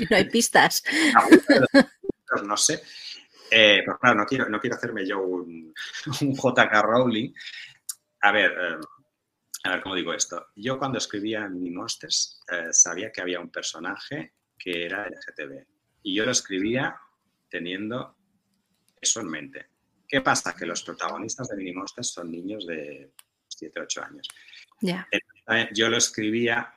No 0.10 0.18
hay 0.18 0.30
pistas. 0.30 0.84
no 2.46 2.58
sé. 2.58 2.84
Eh, 3.52 3.82
pero 3.86 4.00
claro, 4.00 4.20
no 4.20 4.26
quiero, 4.26 4.50
no 4.50 4.60
quiero 4.60 4.76
hacerme 4.76 5.06
yo 5.06 5.22
un, 5.22 5.74
un 6.22 6.34
JK 6.36 6.82
Rowling. 6.82 7.34
a 8.22 8.32
ver, 8.32 8.52
eh, 8.52 8.80
a 9.66 9.70
ver 9.72 9.82
cómo 9.82 9.96
digo 9.96 10.14
esto. 10.14 10.48
Yo 10.56 10.78
cuando 10.78 11.00
escribía 11.00 11.48
Mi 11.48 11.72
Monsters 11.72 12.40
eh, 12.52 12.72
sabía 12.72 13.12
que 13.12 13.22
había 13.22 13.40
un 13.40 13.50
personaje 13.50 14.34
que 14.58 14.86
era 14.86 15.08
LGTB 15.08 15.66
y 16.04 16.16
yo 16.16 16.24
lo 16.24 16.32
escribía 16.32 16.96
teniendo 17.58 18.16
eso 19.00 19.22
en 19.22 19.28
mente. 19.28 19.70
¿Qué 20.08 20.22
pasa? 20.22 20.56
Que 20.56 20.66
los 20.66 20.84
protagonistas 20.84 21.48
de 21.50 21.58
Mini 21.58 21.74
Monsters 21.74 22.10
son 22.10 22.32
niños 22.32 22.66
de 22.68 23.12
7, 23.48 23.80
8 23.82 24.04
años. 24.04 24.28
Yo 25.74 25.90
lo 25.90 25.98
escribía 25.98 26.74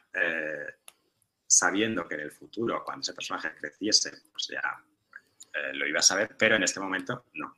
sabiendo 1.47 2.07
que 2.07 2.15
en 2.15 2.21
el 2.21 2.33
futuro, 2.33 2.83
cuando 2.85 3.03
ese 3.03 3.15
personaje 3.15 3.55
creciese, 3.55 4.13
pues 4.33 4.49
ya 4.49 4.63
lo 5.75 5.87
iba 5.87 5.99
a 5.99 6.03
saber, 6.03 6.37
pero 6.39 6.57
en 6.57 6.63
este 6.63 6.81
momento 6.81 7.27
no 7.35 7.57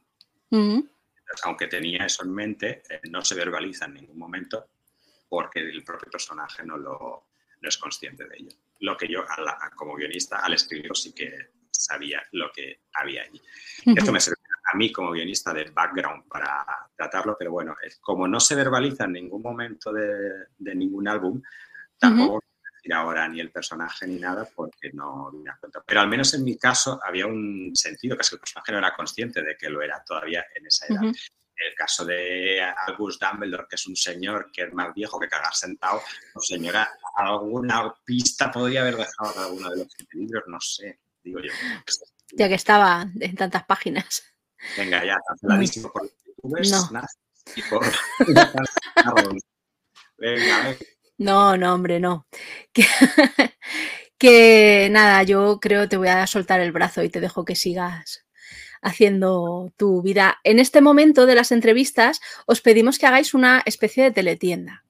aunque 1.44 1.66
tenía 1.66 2.06
eso 2.06 2.24
en 2.24 2.34
mente, 2.34 2.82
eh, 2.88 3.00
no 3.08 3.24
se 3.24 3.34
verbaliza 3.34 3.86
en 3.86 3.94
ningún 3.94 4.18
momento 4.18 4.70
porque 5.28 5.60
el 5.60 5.84
propio 5.84 6.10
personaje 6.10 6.64
no, 6.64 6.76
lo, 6.76 7.28
no 7.60 7.68
es 7.68 7.78
consciente 7.78 8.26
de 8.26 8.36
ello. 8.36 8.56
Lo 8.80 8.96
que 8.96 9.06
yo, 9.06 9.24
como 9.76 9.94
guionista, 9.94 10.38
al 10.38 10.54
escribirlo 10.54 10.94
sí 10.94 11.12
que 11.12 11.50
sabía 11.80 12.22
lo 12.32 12.50
que 12.52 12.82
había 12.94 13.22
allí. 13.22 13.40
Esto 13.86 14.12
me 14.12 14.20
sirve 14.20 14.36
a 14.72 14.76
mí 14.76 14.92
como 14.92 15.10
guionista 15.10 15.52
de 15.52 15.64
background 15.70 16.28
para 16.28 16.64
tratarlo, 16.94 17.36
pero 17.38 17.50
bueno, 17.50 17.74
como 18.00 18.28
no 18.28 18.38
se 18.38 18.54
verbaliza 18.54 19.04
en 19.04 19.12
ningún 19.12 19.42
momento 19.42 19.92
de, 19.92 20.46
ningún 20.58 21.08
álbum, 21.08 21.42
tampoco 21.98 22.42
decir 22.80 22.94
ahora 22.94 23.28
ni 23.28 23.40
el 23.40 23.50
personaje 23.50 24.06
ni 24.06 24.18
nada 24.18 24.48
porque 24.54 24.90
no 24.92 25.30
me 25.32 25.50
cuenta. 25.58 25.82
Pero 25.84 26.00
al 26.00 26.08
menos 26.08 26.32
en 26.34 26.44
mi 26.44 26.56
caso 26.56 27.00
había 27.04 27.26
un 27.26 27.72
sentido, 27.74 28.16
que 28.16 28.22
el 28.32 28.38
personaje 28.38 28.72
no 28.72 28.78
era 28.78 28.94
consciente 28.94 29.42
de 29.42 29.56
que 29.56 29.68
lo 29.68 29.82
era 29.82 30.02
todavía 30.04 30.44
en 30.54 30.66
esa 30.66 30.86
edad. 30.86 31.02
El 31.02 31.74
caso 31.74 32.06
de 32.06 32.62
Albus 32.62 33.18
Dumbledore, 33.18 33.66
que 33.68 33.76
es 33.76 33.86
un 33.86 33.94
señor 33.94 34.50
que 34.50 34.62
es 34.62 34.72
más 34.72 34.94
viejo 34.94 35.20
que 35.20 35.28
cagar 35.28 35.54
sentado, 35.54 36.00
pues 36.32 36.46
señora, 36.46 36.90
alguna 37.14 37.92
pista 38.02 38.50
podría 38.50 38.80
haber 38.80 38.96
dejado 38.96 39.34
de 39.34 39.46
alguno 39.46 39.70
de 39.70 39.76
los 39.76 39.88
libros, 40.12 40.44
no 40.46 40.58
sé, 40.58 41.00
digo 41.22 41.40
yo. 41.40 41.52
Ya 42.32 42.48
que 42.48 42.54
estaba 42.54 43.06
en 43.20 43.36
tantas 43.36 43.64
páginas. 43.64 44.22
Venga, 44.76 45.04
ya, 45.04 45.16
canceladísimo 45.26 45.92
por 45.92 46.10
youtubers, 46.26 46.92
no. 46.92 47.02
y 47.56 47.62
por... 47.62 47.84
Venga, 50.18 50.62
venga. 50.64 50.76
No, 51.16 51.56
no, 51.56 51.74
hombre, 51.74 52.00
no. 52.00 52.26
Que, 54.20 54.88
nada, 54.90 55.22
yo 55.22 55.60
creo 55.60 55.88
te 55.88 55.96
voy 55.96 56.08
a 56.08 56.26
soltar 56.26 56.60
el 56.60 56.72
brazo 56.72 57.02
y 57.02 57.08
te 57.08 57.20
dejo 57.20 57.46
que 57.46 57.56
sigas 57.56 58.26
haciendo 58.82 59.72
tu 59.78 60.02
vida. 60.02 60.40
En 60.44 60.58
este 60.58 60.82
momento 60.82 61.24
de 61.24 61.34
las 61.34 61.52
entrevistas 61.52 62.20
os 62.44 62.60
pedimos 62.60 62.98
que 62.98 63.06
hagáis 63.06 63.32
una 63.32 63.62
especie 63.64 64.04
de 64.04 64.10
teletienda. 64.10 64.84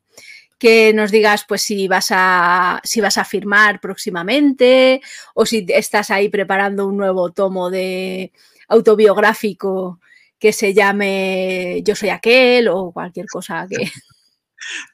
Que 0.60 0.92
nos 0.92 1.10
digas 1.10 1.44
pues 1.48 1.62
si 1.62 1.88
vas 1.88 2.08
a 2.12 2.80
si 2.84 3.00
vas 3.00 3.18
a 3.18 3.24
firmar 3.24 3.80
próximamente 3.80 5.00
o 5.34 5.44
si 5.46 5.66
estás 5.68 6.10
ahí 6.10 6.28
preparando 6.28 6.86
un 6.86 6.98
nuevo 6.98 7.32
tomo 7.32 7.70
de 7.70 8.30
autobiográfico 8.68 10.00
que 10.38 10.52
se 10.52 10.74
llame 10.74 11.82
Yo 11.82 11.96
soy 11.96 12.10
aquel 12.10 12.68
o 12.68 12.92
cualquier 12.92 13.26
cosa 13.26 13.66
que 13.68 13.90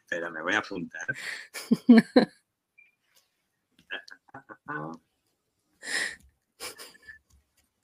Espera, 0.01 0.31
me 0.31 0.41
voy 0.43 0.55
a 0.55 0.59
apuntar. 0.59 1.07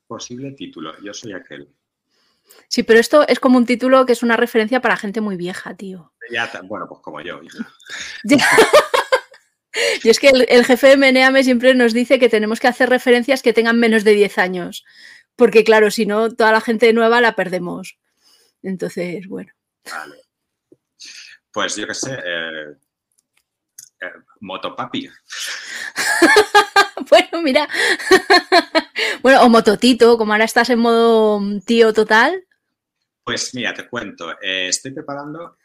Posible 0.06 0.52
título, 0.52 1.00
yo 1.00 1.14
soy 1.14 1.32
aquel. 1.32 1.68
Sí, 2.68 2.82
pero 2.82 2.98
esto 3.00 3.26
es 3.28 3.38
como 3.38 3.58
un 3.58 3.66
título 3.66 4.06
que 4.06 4.12
es 4.12 4.22
una 4.22 4.36
referencia 4.36 4.80
para 4.80 4.96
gente 4.96 5.20
muy 5.20 5.36
vieja, 5.36 5.76
tío. 5.76 6.12
bueno, 6.64 6.86
pues 6.88 7.00
como 7.00 7.20
yo, 7.20 7.42
hija. 7.42 7.68
y 10.02 10.08
es 10.08 10.18
que 10.18 10.28
el, 10.28 10.64
jefe 10.64 10.88
de 10.88 10.96
Meneame 10.96 11.44
siempre 11.44 11.74
nos 11.74 11.92
dice 11.92 12.18
que 12.18 12.28
tenemos 12.28 12.60
que 12.60 12.68
hacer 12.68 12.88
referencias 12.88 13.42
que 13.42 13.52
tengan 13.52 13.78
menos 13.78 14.04
de 14.04 14.12
10 14.12 14.38
años. 14.38 14.84
Porque, 15.36 15.64
claro, 15.64 15.90
si 15.90 16.06
no, 16.06 16.30
toda 16.34 16.52
la 16.52 16.60
gente 16.60 16.92
nueva 16.92 17.20
la 17.20 17.34
perdemos. 17.34 17.98
Entonces, 18.62 19.26
bueno. 19.28 19.52
Vale. 19.90 20.22
Pues 21.52 21.76
yo 21.76 21.86
qué 21.86 21.94
sé, 21.94 22.14
eh, 22.14 22.74
motopapi. 24.40 25.08
bueno, 27.10 27.42
mira. 27.42 27.68
bueno, 29.22 29.42
o 29.42 29.48
mototito, 29.48 30.18
como 30.18 30.32
ahora 30.32 30.44
estás 30.44 30.70
en 30.70 30.78
modo 30.78 31.40
tío 31.64 31.92
total. 31.92 32.46
Pues 33.24 33.54
mira, 33.54 33.72
te 33.72 33.88
cuento. 33.88 34.32
Eh, 34.40 34.68
estoy 34.68 34.92
preparando 34.92 35.56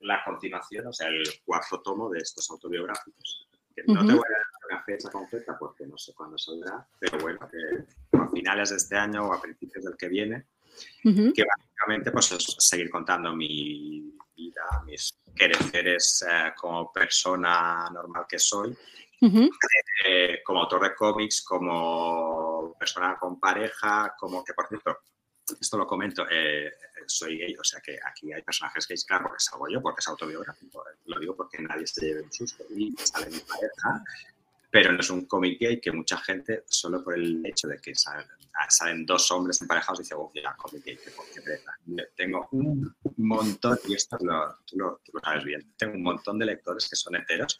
la 0.00 0.22
continuación, 0.24 0.86
o 0.86 0.92
sea, 0.92 1.08
el 1.08 1.22
cuarto 1.44 1.80
tomo 1.80 2.10
de 2.10 2.18
estos 2.18 2.50
autobiográficos. 2.50 3.48
no 3.86 4.06
te 4.06 4.12
voy 4.12 4.22
a 4.28 4.38
dar 4.38 4.46
una 4.70 4.84
fecha 4.84 5.10
concreta 5.10 5.56
porque 5.58 5.86
no 5.86 5.96
sé 5.96 6.12
cuándo 6.14 6.36
saldrá, 6.36 6.86
pero 6.98 7.18
bueno, 7.18 7.40
a 8.12 8.28
finales 8.30 8.70
de 8.70 8.76
este 8.76 8.96
año 8.96 9.26
o 9.26 9.32
a 9.32 9.40
principios 9.40 9.84
del 9.84 9.96
que 9.96 10.08
viene, 10.08 10.46
que 11.02 11.44
básicamente 11.44 12.10
pues 12.10 12.32
es 12.32 12.56
seguir 12.58 12.90
contando 12.90 13.34
mi 13.34 14.12
vida, 14.36 14.82
mis 14.84 15.14
quereceres 15.34 16.24
eh, 16.28 16.52
como 16.56 16.92
persona 16.92 17.88
normal 17.92 18.24
que 18.28 18.38
soy, 18.38 18.76
eh, 20.04 20.40
como 20.44 20.60
autor 20.60 20.82
de 20.82 20.94
cómics, 20.94 21.42
como 21.42 22.74
persona 22.78 23.16
con 23.18 23.38
pareja, 23.40 24.14
como 24.18 24.44
que 24.44 24.54
por 24.54 24.68
cierto, 24.68 24.98
esto 25.60 25.76
lo 25.76 25.86
comento, 25.86 26.26
eh, 26.30 26.72
soy 27.06 27.38
gay, 27.38 27.54
o 27.56 27.64
sea 27.64 27.80
que 27.80 27.98
aquí 28.04 28.32
hay 28.32 28.42
personajes 28.42 28.86
gays, 28.86 29.04
claro, 29.04 29.26
porque 29.28 29.42
salgo 29.42 29.68
yo, 29.68 29.82
porque 29.82 30.00
es 30.00 30.08
autobiográfico, 30.08 30.84
lo 31.04 31.20
digo 31.20 31.36
porque 31.36 31.60
nadie 31.60 31.86
se 31.86 32.06
lleve 32.06 32.22
un 32.22 32.32
susto 32.32 32.64
y 32.70 32.94
sale 32.96 33.30
mi 33.30 33.40
pareja, 33.40 34.02
pero 34.74 34.90
no 34.90 34.98
es 34.98 35.10
un 35.10 35.24
cómic 35.26 35.60
gay 35.60 35.80
que 35.80 35.92
mucha 35.92 36.18
gente, 36.18 36.64
solo 36.66 37.04
por 37.04 37.14
el 37.14 37.46
hecho 37.46 37.68
de 37.68 37.78
que 37.78 37.92
salen, 37.94 39.06
dos 39.06 39.30
hombres 39.30 39.62
emparejados, 39.62 40.00
dice, 40.00 40.16
oh, 40.16 40.32
ya, 40.34 40.52
cómic 40.56 40.84
gay, 40.84 40.98
qué 40.98 42.02
Tengo 42.16 42.48
un 42.50 42.92
montón, 43.16 43.78
y 43.86 43.94
esto 43.94 44.16
lo, 44.20 44.56
tú, 44.66 44.76
lo, 44.78 45.00
sabes 45.22 45.44
bien, 45.44 45.72
tengo 45.76 45.94
un 45.94 46.02
montón 46.02 46.40
de 46.40 46.46
lectores 46.46 46.88
que 46.88 46.96
son 46.96 47.14
heteros, 47.14 47.56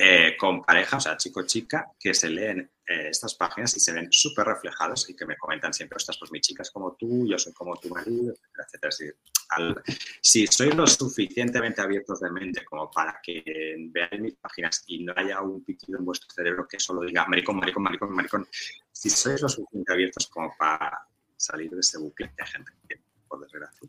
eh, 0.00 0.36
con 0.38 0.62
pareja, 0.62 0.98
o 0.98 1.00
sea, 1.00 1.16
chico-chica, 1.16 1.90
que 1.98 2.14
se 2.14 2.30
leen 2.30 2.70
eh, 2.86 3.08
estas 3.08 3.34
páginas 3.34 3.76
y 3.76 3.80
se 3.80 3.92
ven 3.92 4.06
súper 4.12 4.46
reflejados 4.46 5.10
y 5.10 5.16
que 5.16 5.26
me 5.26 5.36
comentan 5.36 5.74
siempre, 5.74 5.96
ostras, 5.96 6.16
pues 6.20 6.30
mi 6.30 6.40
chica 6.40 6.62
es 6.62 6.70
como 6.70 6.94
tú, 6.94 7.26
yo 7.26 7.36
soy 7.36 7.52
como 7.52 7.76
tu 7.76 7.88
marido, 7.88 8.32
etcétera, 8.32 8.92
etcétera. 8.92 9.82
si 10.20 10.46
sois 10.46 10.72
lo 10.76 10.86
suficientemente 10.86 11.80
abiertos 11.80 12.20
de 12.20 12.30
mente 12.30 12.64
como 12.64 12.88
para 12.88 13.20
que 13.20 13.42
veáis 13.90 14.20
mis 14.20 14.36
páginas 14.36 14.84
y 14.86 15.02
no 15.02 15.12
haya 15.16 15.40
un 15.40 15.64
pitido 15.64 15.98
en 15.98 16.04
vuestro 16.04 16.30
cerebro 16.30 16.68
que 16.68 16.78
solo 16.78 17.02
diga 17.02 17.26
maricón, 17.26 17.56
maricón, 17.56 17.82
maricón, 17.82 18.14
maricón, 18.14 18.48
si 18.92 19.10
sois 19.10 19.42
lo 19.42 19.48
suficientemente 19.48 19.92
abiertos 19.92 20.28
como 20.28 20.54
para 20.56 21.08
salir 21.36 21.70
de 21.72 21.80
ese 21.80 21.98
bucle, 21.98 22.30
hay 22.38 22.46
gente 22.46 22.70
que, 22.88 23.00
por 23.26 23.40
desgracia, 23.40 23.88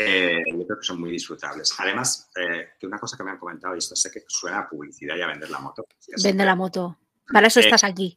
eh, 0.00 0.42
yo 0.46 0.66
creo 0.66 0.78
que 0.78 0.84
son 0.84 1.00
muy 1.00 1.10
disfrutables. 1.10 1.74
Además, 1.78 2.30
eh, 2.36 2.70
que 2.78 2.86
una 2.86 2.98
cosa 2.98 3.16
que 3.16 3.24
me 3.24 3.32
han 3.32 3.38
comentado, 3.38 3.74
y 3.74 3.78
esto 3.78 3.94
sé 3.94 4.10
que 4.10 4.24
suena 4.26 4.60
a 4.60 4.68
publicidad 4.68 5.16
y 5.16 5.22
a 5.22 5.26
vender 5.26 5.50
la 5.50 5.58
moto. 5.58 5.84
Vende 6.22 6.44
la 6.44 6.54
moto. 6.54 6.98
Para 7.32 7.46
eso 7.46 7.60
eh, 7.60 7.64
estás 7.64 7.84
aquí. 7.84 8.16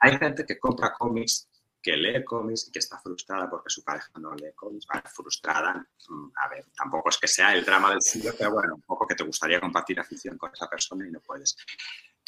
Hay 0.00 0.18
gente 0.18 0.44
que 0.44 0.58
compra 0.58 0.92
cómics, 0.92 1.48
que 1.82 1.96
lee 1.96 2.24
cómics 2.24 2.68
y 2.68 2.72
que 2.72 2.80
está 2.80 2.98
frustrada 2.98 3.48
porque 3.48 3.70
su 3.70 3.84
pareja 3.84 4.10
no 4.18 4.34
lee 4.34 4.52
cómics. 4.54 4.86
Vale, 4.86 5.02
frustrada, 5.06 5.86
mm, 6.08 6.28
a 6.36 6.48
ver, 6.48 6.66
tampoco 6.76 7.10
es 7.10 7.18
que 7.18 7.28
sea 7.28 7.54
el 7.54 7.64
drama 7.64 7.90
del 7.90 8.02
siglo, 8.02 8.32
pero 8.36 8.52
bueno, 8.52 8.74
un 8.74 8.82
poco 8.82 9.06
que 9.06 9.14
te 9.14 9.24
gustaría 9.24 9.60
compartir 9.60 10.00
afición 10.00 10.36
con 10.36 10.52
esa 10.52 10.68
persona 10.68 11.06
y 11.06 11.10
no 11.10 11.20
puedes. 11.20 11.56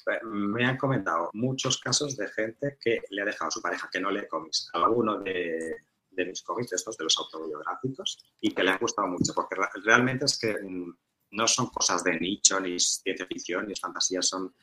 Eh, 0.06 0.24
me 0.24 0.65
han 0.65 0.77
comentado 0.77 1.31
muchos 1.35 1.78
casos 1.78 2.16
de 2.16 2.28
gente 2.28 2.78
que 2.81 3.02
le 3.10 3.23
ha 3.23 3.24
dejado 3.24 3.48
a 3.48 3.51
su 3.51 3.60
pareja 3.60 3.89
que 3.93 4.01
no 4.01 4.10
lee 4.10 4.28
cómics. 4.28 4.70
Alguno 4.73 5.19
de, 5.19 5.88
de 6.22 6.30
mis 6.30 6.42
cómics, 6.42 6.72
estos 6.72 6.96
de 6.96 7.04
los 7.04 7.16
autobiográficos, 7.18 8.18
y 8.40 8.52
que 8.52 8.62
le 8.62 8.70
han 8.70 8.78
gustado 8.78 9.08
mucho, 9.08 9.32
porque 9.34 9.56
realmente 9.84 10.24
es 10.26 10.38
que 10.38 10.54
mm, 10.54 10.96
no 11.32 11.46
son 11.46 11.68
cosas 11.68 12.02
de 12.04 12.18
nicho, 12.18 12.60
ni 12.60 12.78
ciencia 12.78 13.26
ficción, 13.26 13.66
ni 13.66 13.74
fantasía, 13.74 14.22
son 14.22 14.54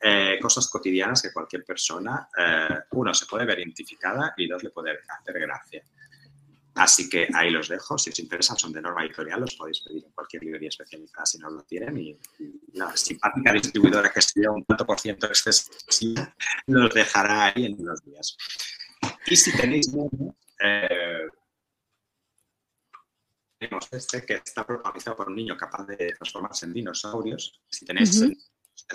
eh, 0.00 0.38
cosas 0.40 0.68
cotidianas 0.68 1.22
que 1.22 1.32
cualquier 1.32 1.64
persona, 1.64 2.28
eh, 2.36 2.78
uno, 2.92 3.12
se 3.12 3.26
puede 3.26 3.44
ver 3.44 3.58
identificada 3.58 4.34
y 4.36 4.46
dos, 4.46 4.62
le 4.62 4.70
puede 4.70 4.92
hacer 4.92 5.40
gracia. 5.40 5.82
Así 6.74 7.08
que 7.08 7.28
ahí 7.34 7.50
los 7.50 7.68
dejo. 7.68 7.98
Si 7.98 8.10
os 8.10 8.18
interesa, 8.20 8.54
son 8.54 8.72
de 8.72 8.80
norma 8.80 9.04
editorial, 9.04 9.40
los 9.40 9.54
podéis 9.56 9.80
pedir 9.80 10.04
en 10.04 10.12
cualquier 10.12 10.44
librería 10.44 10.68
especializada 10.68 11.26
si 11.26 11.38
no 11.38 11.50
lo 11.50 11.62
tienen. 11.64 11.98
Y, 11.98 12.18
la 12.72 12.96
simpática 12.96 13.52
distribuidora 13.52 14.12
que 14.12 14.20
estudia 14.20 14.50
un 14.50 14.64
tanto 14.64 14.86
por 14.86 15.00
ciento 15.00 15.26
excesivo 15.26 16.22
los 16.66 16.94
dejará 16.94 17.46
ahí 17.46 17.66
en 17.66 17.74
unos 17.80 18.02
días. 18.04 18.36
Y 19.26 19.36
si 19.36 19.54
tenéis 19.56 19.90
eh, 20.62 21.28
tenemos 23.58 23.88
este 23.92 24.24
que 24.24 24.34
está 24.34 24.66
protagonizado 24.66 25.16
por 25.16 25.28
un 25.28 25.36
niño 25.36 25.56
capaz 25.56 25.86
de 25.86 26.12
transformarse 26.12 26.66
en 26.66 26.72
dinosaurios. 26.72 27.60
Si 27.68 27.84
tenéis 27.84 28.20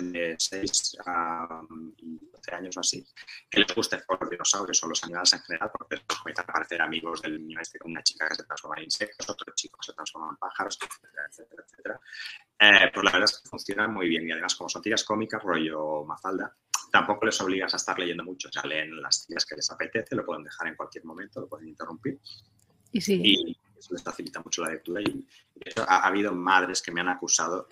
de 0.00 0.36
6 0.38 0.96
a 1.06 1.62
12 1.68 2.54
años 2.54 2.76
o 2.76 2.80
así, 2.80 3.06
que 3.48 3.60
les 3.60 3.74
guste 3.74 3.98
por 3.98 4.20
los 4.20 4.30
dinosaurios 4.30 4.82
o 4.82 4.88
los 4.88 5.02
animales 5.04 5.32
en 5.32 5.40
general, 5.40 5.70
porque 5.72 6.02
comienzan 6.06 6.44
a 6.48 6.52
parecer 6.52 6.82
amigos 6.82 7.22
del 7.22 7.38
niño 7.38 7.60
este, 7.60 7.78
una 7.84 8.02
chica 8.02 8.28
que 8.28 8.34
se 8.34 8.44
transforma 8.44 8.76
en 8.78 8.84
insectos, 8.84 9.28
otro 9.30 9.54
chico 9.54 9.78
que 9.78 9.86
se 9.86 9.92
transforma 9.92 10.30
en 10.30 10.36
pájaros, 10.36 10.78
etcétera, 10.80 11.26
etcétera, 11.28 11.64
etcétera. 11.64 12.00
Eh, 12.58 12.90
pues 12.92 13.04
la 13.04 13.12
verdad 13.12 13.30
es 13.30 13.40
que 13.40 13.48
funcionan 13.48 13.92
muy 13.92 14.08
bien 14.08 14.28
y 14.28 14.32
además 14.32 14.54
como 14.54 14.68
son 14.68 14.82
tiras 14.82 15.04
cómicas, 15.04 15.42
rollo 15.42 16.04
Mafalda, 16.04 16.56
tampoco 16.90 17.26
les 17.26 17.40
obligas 17.40 17.72
a 17.74 17.76
estar 17.76 17.98
leyendo 17.98 18.24
mucho, 18.24 18.48
ya 18.50 18.62
leen 18.62 19.00
las 19.00 19.26
tiras 19.26 19.44
que 19.44 19.56
les 19.56 19.70
apetece, 19.70 20.14
lo 20.14 20.24
pueden 20.24 20.44
dejar 20.44 20.68
en 20.68 20.76
cualquier 20.76 21.04
momento, 21.04 21.40
lo 21.40 21.48
pueden 21.48 21.68
interrumpir. 21.68 22.18
Y 22.92 23.00
sí. 23.00 23.20
Y 23.22 23.56
eso 23.78 23.92
les 23.92 24.02
facilita 24.02 24.40
mucho 24.40 24.62
la 24.62 24.70
lectura 24.70 25.02
y, 25.02 25.26
hecho, 25.64 25.82
ha, 25.82 25.98
ha 25.98 26.06
habido 26.06 26.32
madres 26.32 26.82
que 26.82 26.92
me 26.92 27.00
han 27.00 27.08
acusado 27.08 27.68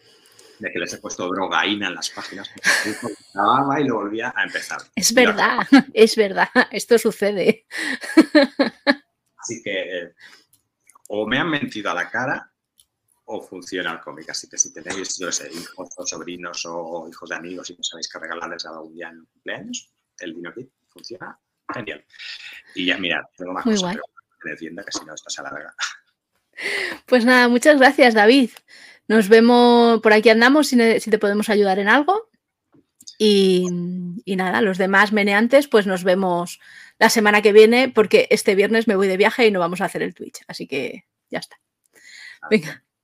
de 0.58 0.70
que 0.70 0.78
les 0.78 0.92
he 0.92 0.98
puesto 0.98 1.26
drogaína 1.28 1.88
en 1.88 1.94
las 1.94 2.10
páginas, 2.10 2.50
acababa 3.30 3.80
y 3.80 3.84
lo 3.84 3.96
volvía 3.96 4.32
a 4.34 4.44
empezar. 4.44 4.80
Es 4.94 5.12
verdad, 5.12 5.58
es 5.94 6.16
verdad, 6.16 6.48
esto 6.70 6.98
sucede. 6.98 7.66
Así 9.36 9.62
que 9.62 9.98
eh, 9.98 10.14
o 11.08 11.26
me 11.26 11.38
han 11.38 11.50
mentido 11.50 11.90
a 11.90 11.94
la 11.94 12.08
cara 12.08 12.53
o 13.26 13.42
funciona 13.42 13.92
el 13.92 14.00
cómic. 14.00 14.30
Así 14.30 14.48
que 14.48 14.58
si 14.58 14.72
tenéis, 14.72 15.18
yo 15.18 15.30
sé, 15.32 15.50
hijos 15.52 15.88
o 15.96 16.06
sobrinos 16.06 16.64
o 16.66 17.08
hijos 17.08 17.28
de 17.28 17.36
amigos 17.36 17.70
y 17.70 17.76
no 17.76 17.82
sabéis 17.82 18.08
qué 18.08 18.18
regalarles 18.18 18.66
a 18.66 18.70
algún 18.70 18.94
día 18.94 19.08
en 19.08 19.20
un 19.20 19.26
cumpleaños, 19.26 19.90
el 20.18 20.34
Dino 20.34 20.52
Kit 20.52 20.70
funciona 20.88 21.38
genial. 21.72 22.04
Y 22.74 22.86
ya, 22.86 22.98
mirad, 22.98 23.22
tengo 23.36 23.52
más 23.52 23.66
Muy 23.66 23.74
cosas 23.74 23.96
que 24.42 24.50
defienda 24.50 24.84
que 24.84 24.92
si 24.92 25.04
no, 25.04 25.14
esto 25.14 25.30
se 25.30 25.40
alarga. 25.40 25.74
Pues 27.06 27.24
nada, 27.24 27.48
muchas 27.48 27.78
gracias, 27.78 28.14
David. 28.14 28.50
Nos 29.08 29.28
vemos, 29.28 30.00
por 30.00 30.12
aquí 30.12 30.28
andamos 30.28 30.68
si 30.68 30.76
te 30.76 31.18
podemos 31.18 31.48
ayudar 31.48 31.80
en 31.80 31.88
algo. 31.88 32.30
Y, 33.18 33.66
y 34.24 34.36
nada, 34.36 34.62
los 34.62 34.78
demás 34.78 35.12
meneantes, 35.12 35.66
pues 35.66 35.88
nos 35.88 36.04
vemos 36.04 36.60
la 37.00 37.10
semana 37.10 37.42
que 37.42 37.52
viene, 37.52 37.88
porque 37.88 38.28
este 38.30 38.54
viernes 38.54 38.86
me 38.86 38.94
voy 38.94 39.08
de 39.08 39.16
viaje 39.16 39.48
y 39.48 39.50
no 39.50 39.58
vamos 39.58 39.80
a 39.80 39.86
hacer 39.86 40.02
el 40.02 40.14
Twitch. 40.14 40.42
Así 40.46 40.68
que 40.68 41.06
ya 41.28 41.40
está. 41.40 41.58
Venga, 42.48 42.83